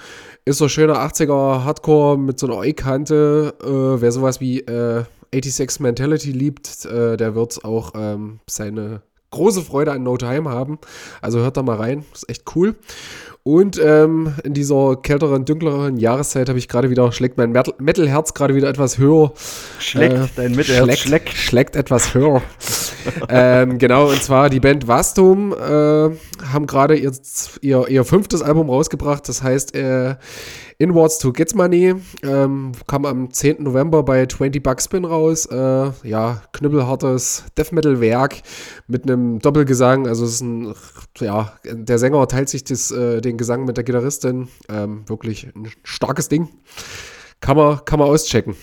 ist 0.47 0.57
so 0.57 0.71
schöner 0.71 1.07
80er 1.07 1.63
Hardcore 1.63 2.17
mit 2.17 2.39
so 2.39 2.47
einer 2.47 2.57
Eukante. 2.57 3.53
Äh, 3.63 4.01
wer 4.01 4.11
sowas 4.11 4.41
wie 4.41 4.61
äh, 4.61 5.05
86 5.35 5.81
Mentality 5.81 6.33
liebt, 6.33 6.87
äh, 6.87 7.19
der 7.19 7.35
wird 7.35 7.63
auch 7.63 7.93
ähm, 7.95 8.41
seine 8.47 9.03
große 9.31 9.63
Freude 9.63 9.93
an 9.93 10.03
No 10.03 10.17
Time 10.17 10.49
haben. 10.49 10.79
Also 11.21 11.41
hört 11.41 11.57
da 11.57 11.63
mal 11.63 11.77
rein, 11.77 12.05
ist 12.13 12.29
echt 12.29 12.45
cool. 12.55 12.75
Und 13.47 13.79
ähm, 13.81 14.35
in 14.43 14.55
dieser 14.55 14.97
kälteren, 14.97 15.45
dunkleren 15.45 15.99
Jahreszeit 15.99 16.49
habe 16.49 16.59
ich 16.59 16.67
gerade 16.67 16.91
wieder, 16.91 17.13
schlägt 17.13 17.39
mein 17.39 17.53
Metal- 17.53 17.75
Metal-Herz 17.79 18.35
gerade 18.35 18.57
wieder 18.57 18.69
etwas 18.69 18.99
höher. 18.99 19.33
Schleckt 19.79 20.15
Äh, 20.17 20.27
dein 20.35 20.57
Mittelherz, 20.57 20.99
schlägt, 20.99 21.29
schlägt 21.29 21.77
etwas 21.77 22.13
höher. 22.13 22.43
Ähm, 23.29 23.79
genau, 23.79 24.09
und 24.09 24.23
zwar 24.23 24.51
die 24.51 24.61
Band 24.61 24.87
Vastum 24.87 25.53
äh, 25.53 25.57
haben 25.57 26.67
gerade 26.67 26.97
ihr, 26.97 27.13
ihr, 27.61 27.89
ihr 27.89 28.05
fünftes 28.05 28.43
Album 28.43 28.71
rausgebracht, 28.71 29.29
das 29.29 29.43
heißt 29.43 29.75
äh, 29.75 30.17
Inwards 30.79 31.19
to 31.19 31.33
Gets 31.33 31.55
Money, 31.55 31.95
ähm, 32.23 32.73
kam 32.87 33.07
am 33.07 33.31
10. 33.33 33.63
November 33.63 34.03
bei 34.03 34.27
20 34.27 34.63
Bucks 34.63 34.85
Spin 34.85 35.07
raus. 35.07 35.47
Äh, 35.47 35.91
ja, 36.03 36.43
knüppelhartes 36.53 37.45
Death 37.57 37.73
Metal 37.73 38.01
Werk 38.01 38.43
mit 38.87 39.05
einem 39.05 39.39
Doppelgesang. 39.39 40.07
Also 40.07 40.27
es 40.27 40.35
ist 40.35 40.41
ein, 40.43 40.75
ja, 41.19 41.53
der 41.65 41.99
Sänger 41.99 42.29
teilt 42.29 42.51
sich 42.51 42.63
das, 42.65 42.91
äh, 42.91 43.23
den 43.23 43.39
Gesang 43.39 43.65
mit 43.65 43.79
der 43.79 43.85
Gitarristin. 43.85 44.49
Ähm, 44.69 45.05
wirklich 45.07 45.49
ein 45.55 45.71
starkes 45.83 46.29
Ding. 46.29 46.49
Kann 47.41 47.57
man, 47.57 47.83
kann 47.87 47.99
man 47.99 48.09
auschecken. 48.09 48.55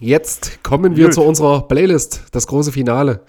Jetzt 0.00 0.62
kommen 0.62 0.96
wir 0.96 1.06
Gut. 1.06 1.14
zu 1.14 1.22
unserer 1.22 1.66
Playlist, 1.66 2.22
das 2.32 2.46
große 2.46 2.70
Finale. 2.72 3.20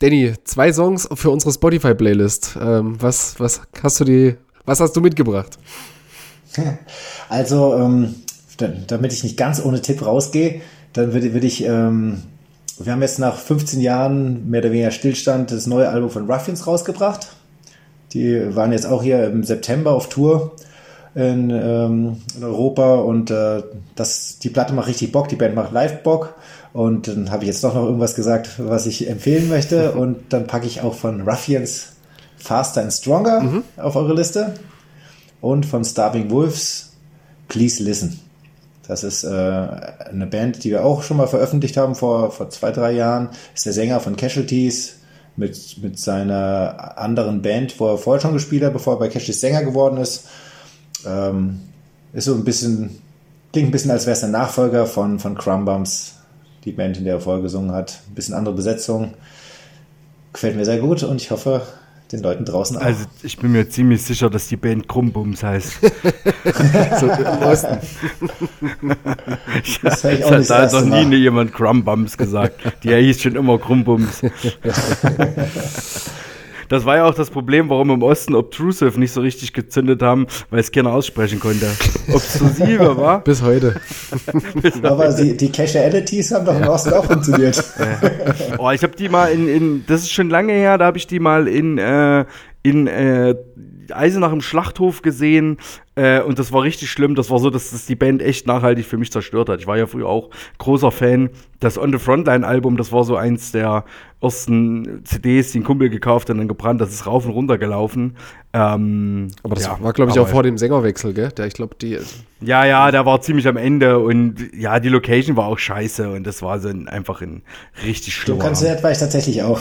Danny, 0.00 0.34
zwei 0.44 0.72
Songs 0.72 1.08
für 1.14 1.30
unsere 1.30 1.52
Spotify-Playlist. 1.52 2.58
Ähm, 2.60 2.96
was, 3.00 3.38
was 3.40 3.62
hast 3.82 4.00
du 4.00 4.04
die, 4.04 4.34
was 4.64 4.80
hast 4.80 4.94
du 4.96 5.00
mitgebracht? 5.00 5.58
Also, 7.30 7.74
ähm, 7.78 8.14
da- 8.58 8.68
damit 8.86 9.14
ich 9.14 9.22
nicht 9.24 9.38
ganz 9.38 9.64
ohne 9.64 9.80
Tipp 9.80 10.04
rausgehe, 10.04 10.60
dann 10.92 11.14
würde, 11.14 11.32
würde 11.32 11.46
ich, 11.46 11.64
ähm, 11.64 12.24
wir 12.78 12.92
haben 12.92 13.00
jetzt 13.00 13.18
nach 13.18 13.38
15 13.38 13.80
Jahren 13.80 14.50
mehr 14.50 14.60
oder 14.60 14.70
weniger 14.70 14.90
Stillstand 14.90 15.50
das 15.50 15.66
neue 15.66 15.88
Album 15.88 16.10
von 16.10 16.30
Ruffians 16.30 16.66
rausgebracht. 16.66 17.28
Die 18.12 18.54
waren 18.54 18.72
jetzt 18.72 18.84
auch 18.84 19.02
hier 19.02 19.24
im 19.28 19.44
September 19.44 19.92
auf 19.92 20.10
Tour 20.10 20.54
in, 21.14 21.50
ähm, 21.50 22.16
in 22.36 22.44
Europa 22.44 22.96
und 22.96 23.30
äh, 23.30 23.62
das, 23.94 24.38
die 24.38 24.48
Platte 24.48 24.72
macht 24.72 24.88
richtig 24.88 25.12
Bock, 25.12 25.28
die 25.28 25.36
Band 25.36 25.54
macht 25.54 25.72
live 25.72 26.02
Bock. 26.02 26.34
Und 26.72 27.06
dann 27.06 27.30
habe 27.30 27.44
ich 27.44 27.48
jetzt 27.48 27.62
doch 27.62 27.74
noch 27.74 27.84
irgendwas 27.84 28.14
gesagt, 28.14 28.52
was 28.58 28.86
ich 28.86 29.08
empfehlen 29.08 29.50
möchte. 29.50 29.92
Und 29.96 30.32
dann 30.32 30.46
packe 30.46 30.66
ich 30.66 30.80
auch 30.80 30.94
von 30.94 31.20
Ruffians 31.28 31.92
Faster 32.38 32.82
and 32.82 32.92
Stronger 32.92 33.62
auf 33.76 33.94
eure 33.94 34.14
Liste 34.14 34.54
und 35.40 35.64
von 35.64 35.84
Starving 35.84 36.30
Wolves 36.30 36.92
Please 37.48 37.82
Listen. 37.82 38.18
Das 38.88 39.04
ist 39.04 39.22
äh, 39.22 39.28
eine 39.28 40.26
Band, 40.26 40.64
die 40.64 40.70
wir 40.70 40.84
auch 40.84 41.02
schon 41.02 41.18
mal 41.18 41.28
veröffentlicht 41.28 41.76
haben 41.76 41.94
vor, 41.94 42.32
vor 42.32 42.50
zwei, 42.50 42.72
drei 42.72 42.92
Jahren. 42.92 43.28
Ist 43.54 43.64
der 43.64 43.72
Sänger 43.72 44.00
von 44.00 44.16
Casualties 44.16 44.96
mit, 45.36 45.78
mit 45.80 45.98
seiner 46.00 46.98
anderen 46.98 47.42
Band, 47.42 47.78
wo 47.78 47.92
er 47.92 47.98
vorher 47.98 48.20
schon 48.20 48.32
gespielt 48.32 48.64
hat, 48.64 48.72
bevor 48.72 48.94
er 48.94 48.98
bei 48.98 49.08
Casualties 49.08 49.40
Sänger 49.40 49.62
geworden 49.62 49.98
ist. 49.98 50.26
Ähm, 51.06 51.60
ist 52.12 52.26
so 52.26 52.34
ein 52.34 52.44
bisschen, 52.44 52.90
klingt 53.52 53.68
ein 53.68 53.72
bisschen, 53.72 53.90
als 53.90 54.06
wäre 54.06 54.16
es 54.16 54.24
ein 54.24 54.30
Nachfolger 54.30 54.86
von, 54.86 55.18
von 55.18 55.36
Crumbums, 55.36 56.14
die 56.64 56.72
Band, 56.72 56.98
in 56.98 57.04
der 57.04 57.14
er 57.14 57.20
vorher 57.20 57.42
gesungen 57.42 57.72
hat. 57.72 58.00
Ein 58.08 58.14
bisschen 58.14 58.34
andere 58.34 58.54
Besetzung. 58.54 59.14
Gefällt 60.32 60.56
mir 60.56 60.64
sehr 60.64 60.78
gut 60.78 61.02
und 61.02 61.20
ich 61.20 61.30
hoffe, 61.30 61.62
den 62.12 62.22
Leuten 62.22 62.44
draußen 62.44 62.76
auch. 62.76 62.82
Also 62.82 63.04
ich 63.22 63.38
bin 63.38 63.52
mir 63.52 63.68
ziemlich 63.68 64.02
sicher, 64.02 64.28
dass 64.30 64.48
die 64.48 64.56
Band 64.56 64.88
Krumbums 64.88 65.42
heißt. 65.42 65.78
So, 67.00 67.06
im 67.06 67.42
Osten. 67.42 67.78
das 69.82 70.04
ich 70.04 70.24
auch 70.24 70.30
da 70.30 70.38
nicht 70.38 70.50
das 70.50 70.72
hat 70.74 70.84
noch 70.84 70.84
nie 70.84 71.04
Mal. 71.06 71.14
jemand 71.14 71.52
Crumbums 71.54 72.18
gesagt. 72.18 72.60
Die 72.82 72.94
hieß 72.94 73.22
schon 73.22 73.36
immer 73.36 73.58
Krumbums. 73.58 74.22
Das 76.72 76.86
war 76.86 76.96
ja 76.96 77.04
auch 77.04 77.14
das 77.14 77.28
Problem, 77.28 77.68
warum 77.68 77.90
im 77.90 78.02
Osten 78.02 78.34
Obtrusive 78.34 78.98
nicht 78.98 79.12
so 79.12 79.20
richtig 79.20 79.52
gezündet 79.52 80.00
haben, 80.00 80.26
weil 80.48 80.60
es 80.60 80.72
keiner 80.72 80.94
aussprechen 80.94 81.38
konnte. 81.38 81.66
Obtrusive, 82.10 82.96
war? 82.96 83.20
Bis 83.24 83.42
heute. 83.42 83.78
Aber 84.82 85.12
die, 85.12 85.36
die 85.36 85.52
Casualities 85.52 86.32
haben 86.32 86.46
doch 86.46 86.58
im 86.58 86.66
Osten 86.66 86.94
auch 86.94 87.04
funktioniert. 87.04 87.62
Oh, 88.58 88.70
ich 88.70 88.82
habe 88.82 88.96
die 88.96 89.08
mal 89.08 89.26
in, 89.26 89.48
in, 89.48 89.84
das 89.86 90.02
ist 90.02 90.12
schon 90.12 90.30
lange 90.30 90.52
her, 90.52 90.78
da 90.78 90.86
habe 90.86 90.96
ich 90.96 91.06
die 91.06 91.18
mal 91.18 91.46
in, 91.46 91.76
äh, 91.76 92.24
in 92.62 92.86
äh, 92.86 93.34
Eisenach 93.90 94.32
im 94.32 94.40
Schlachthof 94.40 95.02
gesehen 95.02 95.58
äh, 95.94 96.20
und 96.20 96.38
das 96.38 96.52
war 96.52 96.62
richtig 96.62 96.90
schlimm. 96.90 97.14
Das 97.14 97.30
war 97.30 97.38
so, 97.38 97.50
dass 97.50 97.70
das 97.70 97.86
die 97.86 97.96
Band 97.96 98.22
echt 98.22 98.46
nachhaltig 98.46 98.86
für 98.86 98.96
mich 98.96 99.12
zerstört 99.12 99.48
hat. 99.48 99.60
Ich 99.60 99.66
war 99.66 99.76
ja 99.76 99.86
früher 99.86 100.08
auch 100.08 100.30
großer 100.58 100.90
Fan. 100.90 101.30
Das 101.60 101.78
On 101.78 101.92
the 101.92 101.98
Frontline 101.98 102.46
Album, 102.46 102.76
das 102.76 102.92
war 102.92 103.04
so 103.04 103.16
eins 103.16 103.52
der 103.52 103.84
ersten 104.22 105.04
CDs, 105.04 105.52
die 105.52 105.60
ein 105.60 105.64
Kumpel 105.64 105.90
gekauft 105.90 106.28
hat 106.28 106.34
und 106.34 106.38
dann 106.38 106.48
gebrannt. 106.48 106.80
Das 106.80 106.90
ist 106.90 107.06
rauf 107.06 107.26
und 107.26 107.32
runter 107.32 107.58
gelaufen. 107.58 108.16
Ähm, 108.54 109.28
Aber 109.42 109.54
das 109.54 109.66
ja, 109.66 109.78
war, 109.80 109.92
glaube 109.92 110.12
ich, 110.12 110.18
auch 110.18 110.28
vor 110.28 110.42
dem 110.42 110.56
Sängerwechsel, 110.56 111.12
gell? 111.12 111.28
Der, 111.30 111.46
ich 111.46 111.54
glaube, 111.54 111.74
die. 111.80 111.98
Ja, 112.40 112.64
ja, 112.64 112.90
der 112.90 113.04
war 113.04 113.20
ziemlich 113.20 113.46
am 113.46 113.56
Ende 113.56 113.98
und 113.98 114.50
ja, 114.54 114.80
die 114.80 114.88
Location 114.88 115.36
war 115.36 115.46
auch 115.46 115.58
scheiße 115.58 116.10
und 116.10 116.26
das 116.26 116.42
war 116.42 116.58
so 116.58 116.68
ein, 116.68 116.88
einfach 116.88 117.20
ein 117.20 117.42
richtig 117.84 118.14
Du 118.14 118.20
schlimmer. 118.22 118.44
kannst 118.44 118.64
Abend. 118.64 118.82
war 118.82 118.90
ich 118.92 118.98
tatsächlich 118.98 119.42
auch. 119.42 119.60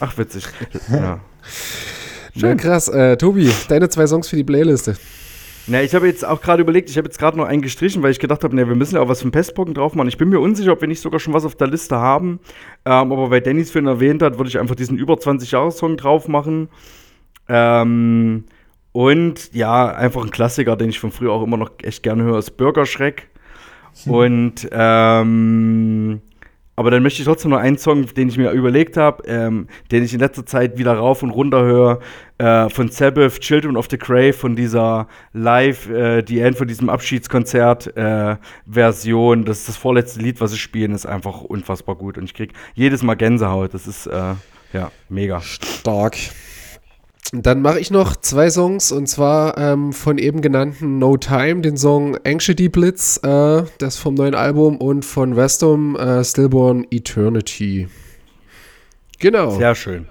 Ach, 0.00 0.18
witzig. 0.18 0.44
ja. 0.90 1.20
Schön 2.38 2.56
krass. 2.56 2.88
Äh, 2.88 3.16
Tobi, 3.16 3.50
deine 3.68 3.88
zwei 3.88 4.06
Songs 4.06 4.28
für 4.28 4.36
die 4.36 4.44
Playliste. 4.44 4.96
Na, 5.66 5.82
ich 5.82 5.94
habe 5.94 6.06
jetzt 6.06 6.24
auch 6.24 6.40
gerade 6.40 6.62
überlegt, 6.62 6.90
ich 6.90 6.96
habe 6.96 7.06
jetzt 7.06 7.18
gerade 7.18 7.36
noch 7.36 7.44
einen 7.46 7.62
gestrichen, 7.62 8.02
weil 8.02 8.10
ich 8.10 8.18
gedacht 8.18 8.42
habe, 8.44 8.56
ne, 8.56 8.66
wir 8.66 8.74
müssen 8.74 8.96
ja 8.96 9.02
auch 9.02 9.08
was 9.08 9.22
vom 9.22 9.30
Pestpocken 9.30 9.74
drauf 9.74 9.94
machen. 9.94 10.08
Ich 10.08 10.18
bin 10.18 10.28
mir 10.28 10.40
unsicher, 10.40 10.72
ob 10.72 10.80
wir 10.80 10.88
nicht 10.88 11.00
sogar 11.00 11.20
schon 11.20 11.34
was 11.34 11.44
auf 11.44 11.54
der 11.54 11.68
Liste 11.68 11.96
haben. 11.96 12.40
Ähm, 12.84 13.12
aber 13.12 13.30
weil 13.30 13.40
Dennis 13.40 13.70
vorhin 13.70 13.86
erwähnt 13.86 14.22
hat, 14.22 14.38
würde 14.38 14.48
ich 14.48 14.58
einfach 14.58 14.74
diesen 14.74 14.98
über 14.98 15.18
20 15.18 15.50
Jahre 15.50 15.70
Song 15.70 15.96
drauf 15.96 16.28
machen. 16.28 16.68
Ähm, 17.48 18.44
und 18.92 19.52
ja, 19.52 19.86
einfach 19.94 20.24
ein 20.24 20.30
Klassiker, 20.30 20.76
den 20.76 20.88
ich 20.88 20.98
von 20.98 21.12
früher 21.12 21.32
auch 21.32 21.42
immer 21.42 21.56
noch 21.56 21.70
echt 21.82 22.02
gerne 22.02 22.24
höre, 22.24 22.38
ist 22.38 22.56
Bürgerschreck. 22.56 23.28
Und 24.06 24.68
ähm, 24.72 26.20
aber 26.80 26.90
dann 26.90 27.02
möchte 27.02 27.20
ich 27.20 27.26
trotzdem 27.26 27.50
noch 27.50 27.58
einen 27.58 27.76
Song, 27.76 28.06
den 28.06 28.30
ich 28.30 28.38
mir 28.38 28.52
überlegt 28.52 28.96
habe, 28.96 29.22
ähm, 29.26 29.66
den 29.90 30.02
ich 30.02 30.14
in 30.14 30.20
letzter 30.20 30.46
Zeit 30.46 30.78
wieder 30.78 30.94
rauf 30.94 31.22
und 31.22 31.28
runter 31.28 31.60
höre, 31.60 32.00
äh, 32.38 32.70
von 32.70 32.88
Sabbath, 32.88 33.38
Children 33.40 33.76
of 33.76 33.88
the 33.90 33.98
Grave, 33.98 34.32
von 34.32 34.56
dieser 34.56 35.06
Live, 35.34 35.90
äh, 35.90 36.22
die 36.22 36.40
End 36.40 36.56
von 36.56 36.66
diesem 36.66 36.88
Abschiedskonzert 36.88 37.94
äh. 37.98 38.36
Das 38.64 39.04
ist 39.04 39.68
das 39.68 39.76
vorletzte 39.76 40.20
Lied, 40.20 40.40
was 40.40 40.52
sie 40.52 40.56
spielen, 40.56 40.94
ist 40.94 41.04
einfach 41.04 41.42
unfassbar 41.42 41.96
gut. 41.96 42.16
Und 42.16 42.24
ich 42.24 42.32
krieg 42.32 42.54
jedes 42.72 43.02
Mal 43.02 43.14
Gänsehaut. 43.14 43.74
Das 43.74 43.86
ist 43.86 44.06
äh, 44.06 44.32
ja 44.72 44.90
mega. 45.10 45.42
Stark. 45.42 46.16
Dann 47.32 47.62
mache 47.62 47.78
ich 47.78 47.92
noch 47.92 48.16
zwei 48.16 48.50
Songs 48.50 48.90
und 48.90 49.06
zwar 49.06 49.56
ähm, 49.56 49.92
von 49.92 50.18
eben 50.18 50.40
genannten 50.40 50.98
No 50.98 51.16
Time, 51.16 51.60
den 51.60 51.76
Song 51.76 52.18
Anxiety 52.24 52.68
Blitz, 52.68 53.20
äh, 53.22 53.62
das 53.78 53.98
vom 53.98 54.14
neuen 54.14 54.34
Album 54.34 54.76
und 54.78 55.04
von 55.04 55.36
Westum 55.36 55.94
äh, 55.96 56.24
Stillborn 56.24 56.86
Eternity. 56.90 57.88
Genau. 59.20 59.56
Sehr 59.56 59.76
schön. 59.76 60.06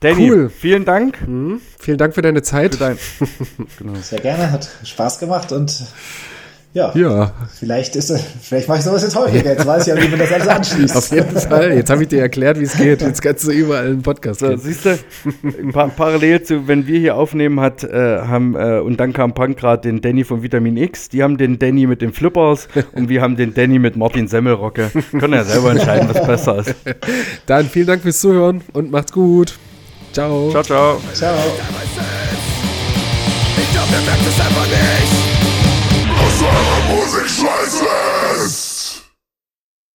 Danny, 0.00 0.30
Cool. 0.30 0.48
vielen 0.50 0.84
Dank. 0.84 1.18
Vielen 1.80 1.98
Dank 1.98 2.14
für 2.14 2.22
deine 2.22 2.42
Zeit. 2.42 2.76
Für 2.76 2.94
dein 3.84 3.96
Sehr 4.02 4.20
gerne, 4.20 4.52
hat 4.52 4.68
Spaß 4.84 5.18
gemacht 5.18 5.50
und 5.50 5.84
ja, 6.76 6.92
Ja, 6.94 7.32
vielleicht 7.58 7.96
ist 7.96 8.10
es, 8.10 8.22
vielleicht 8.42 8.68
mache 8.68 8.78
ich 8.78 8.84
sowas 8.84 9.02
jetzt 9.02 9.16
häufiger. 9.16 9.50
Jetzt 9.52 9.64
weiß 9.66 9.86
ich 9.86 9.94
ja, 9.94 10.02
wie 10.02 10.08
man 10.08 10.18
das 10.18 10.30
alles 10.32 10.46
anschließt. 10.48 10.96
auf 10.96 11.10
jeden 11.10 11.36
Fall. 11.38 11.72
Jetzt 11.72 11.88
habe 11.90 12.02
ich 12.02 12.08
dir 12.08 12.20
erklärt, 12.20 12.60
wie 12.60 12.64
es 12.64 12.76
geht. 12.76 13.00
Jetzt 13.00 13.22
kannst 13.22 13.46
du 13.46 13.50
überall 13.50 13.86
einen 13.86 14.02
Podcast 14.02 14.40
So, 14.40 14.48
gehen. 14.48 14.58
siehst 14.58 14.84
du, 14.84 14.98
pa 15.72 15.86
parallel 15.88 16.42
zu, 16.42 16.68
wenn 16.68 16.86
wir 16.86 16.98
hier 17.00 17.16
aufnehmen, 17.16 17.60
hat, 17.60 17.82
äh, 17.82 18.18
haben, 18.20 18.54
äh, 18.54 18.78
und 18.80 18.98
dann 19.00 19.12
kam 19.14 19.32
Pankrat 19.32 19.84
den 19.86 20.02
Danny 20.02 20.24
von 20.24 20.42
Vitamin 20.42 20.76
X, 20.76 21.08
die 21.08 21.22
haben 21.22 21.38
den 21.38 21.58
Danny 21.58 21.86
mit 21.86 22.02
den 22.02 22.12
Flippers 22.12 22.68
und 22.92 23.08
wir 23.08 23.22
haben 23.22 23.36
den 23.36 23.54
Danny 23.54 23.78
mit 23.78 23.96
Martin 23.96 24.28
Semmelrocke. 24.28 24.90
Können 25.18 25.32
ja 25.32 25.44
selber 25.44 25.70
entscheiden, 25.70 26.08
was 26.12 26.26
besser 26.26 26.58
ist. 26.58 26.74
Dann 27.46 27.64
vielen 27.70 27.86
Dank 27.86 28.02
fürs 28.02 28.20
Zuhören 28.20 28.60
und 28.74 28.90
macht's 28.90 29.12
gut. 29.12 29.54
Ciao. 30.12 30.50
Ciao, 30.50 30.62
ciao. 30.62 31.00
Ciao. 31.14 31.34
Ich 33.58 33.72
glaub, 33.72 33.86
ihr 33.90 34.06
merkt 34.06 34.26
es 34.26 34.40
einfach 34.40 34.66
nicht. 34.66 35.35
Aus 36.18 36.42
eurer 36.42 37.28
scheiße! 37.28 38.15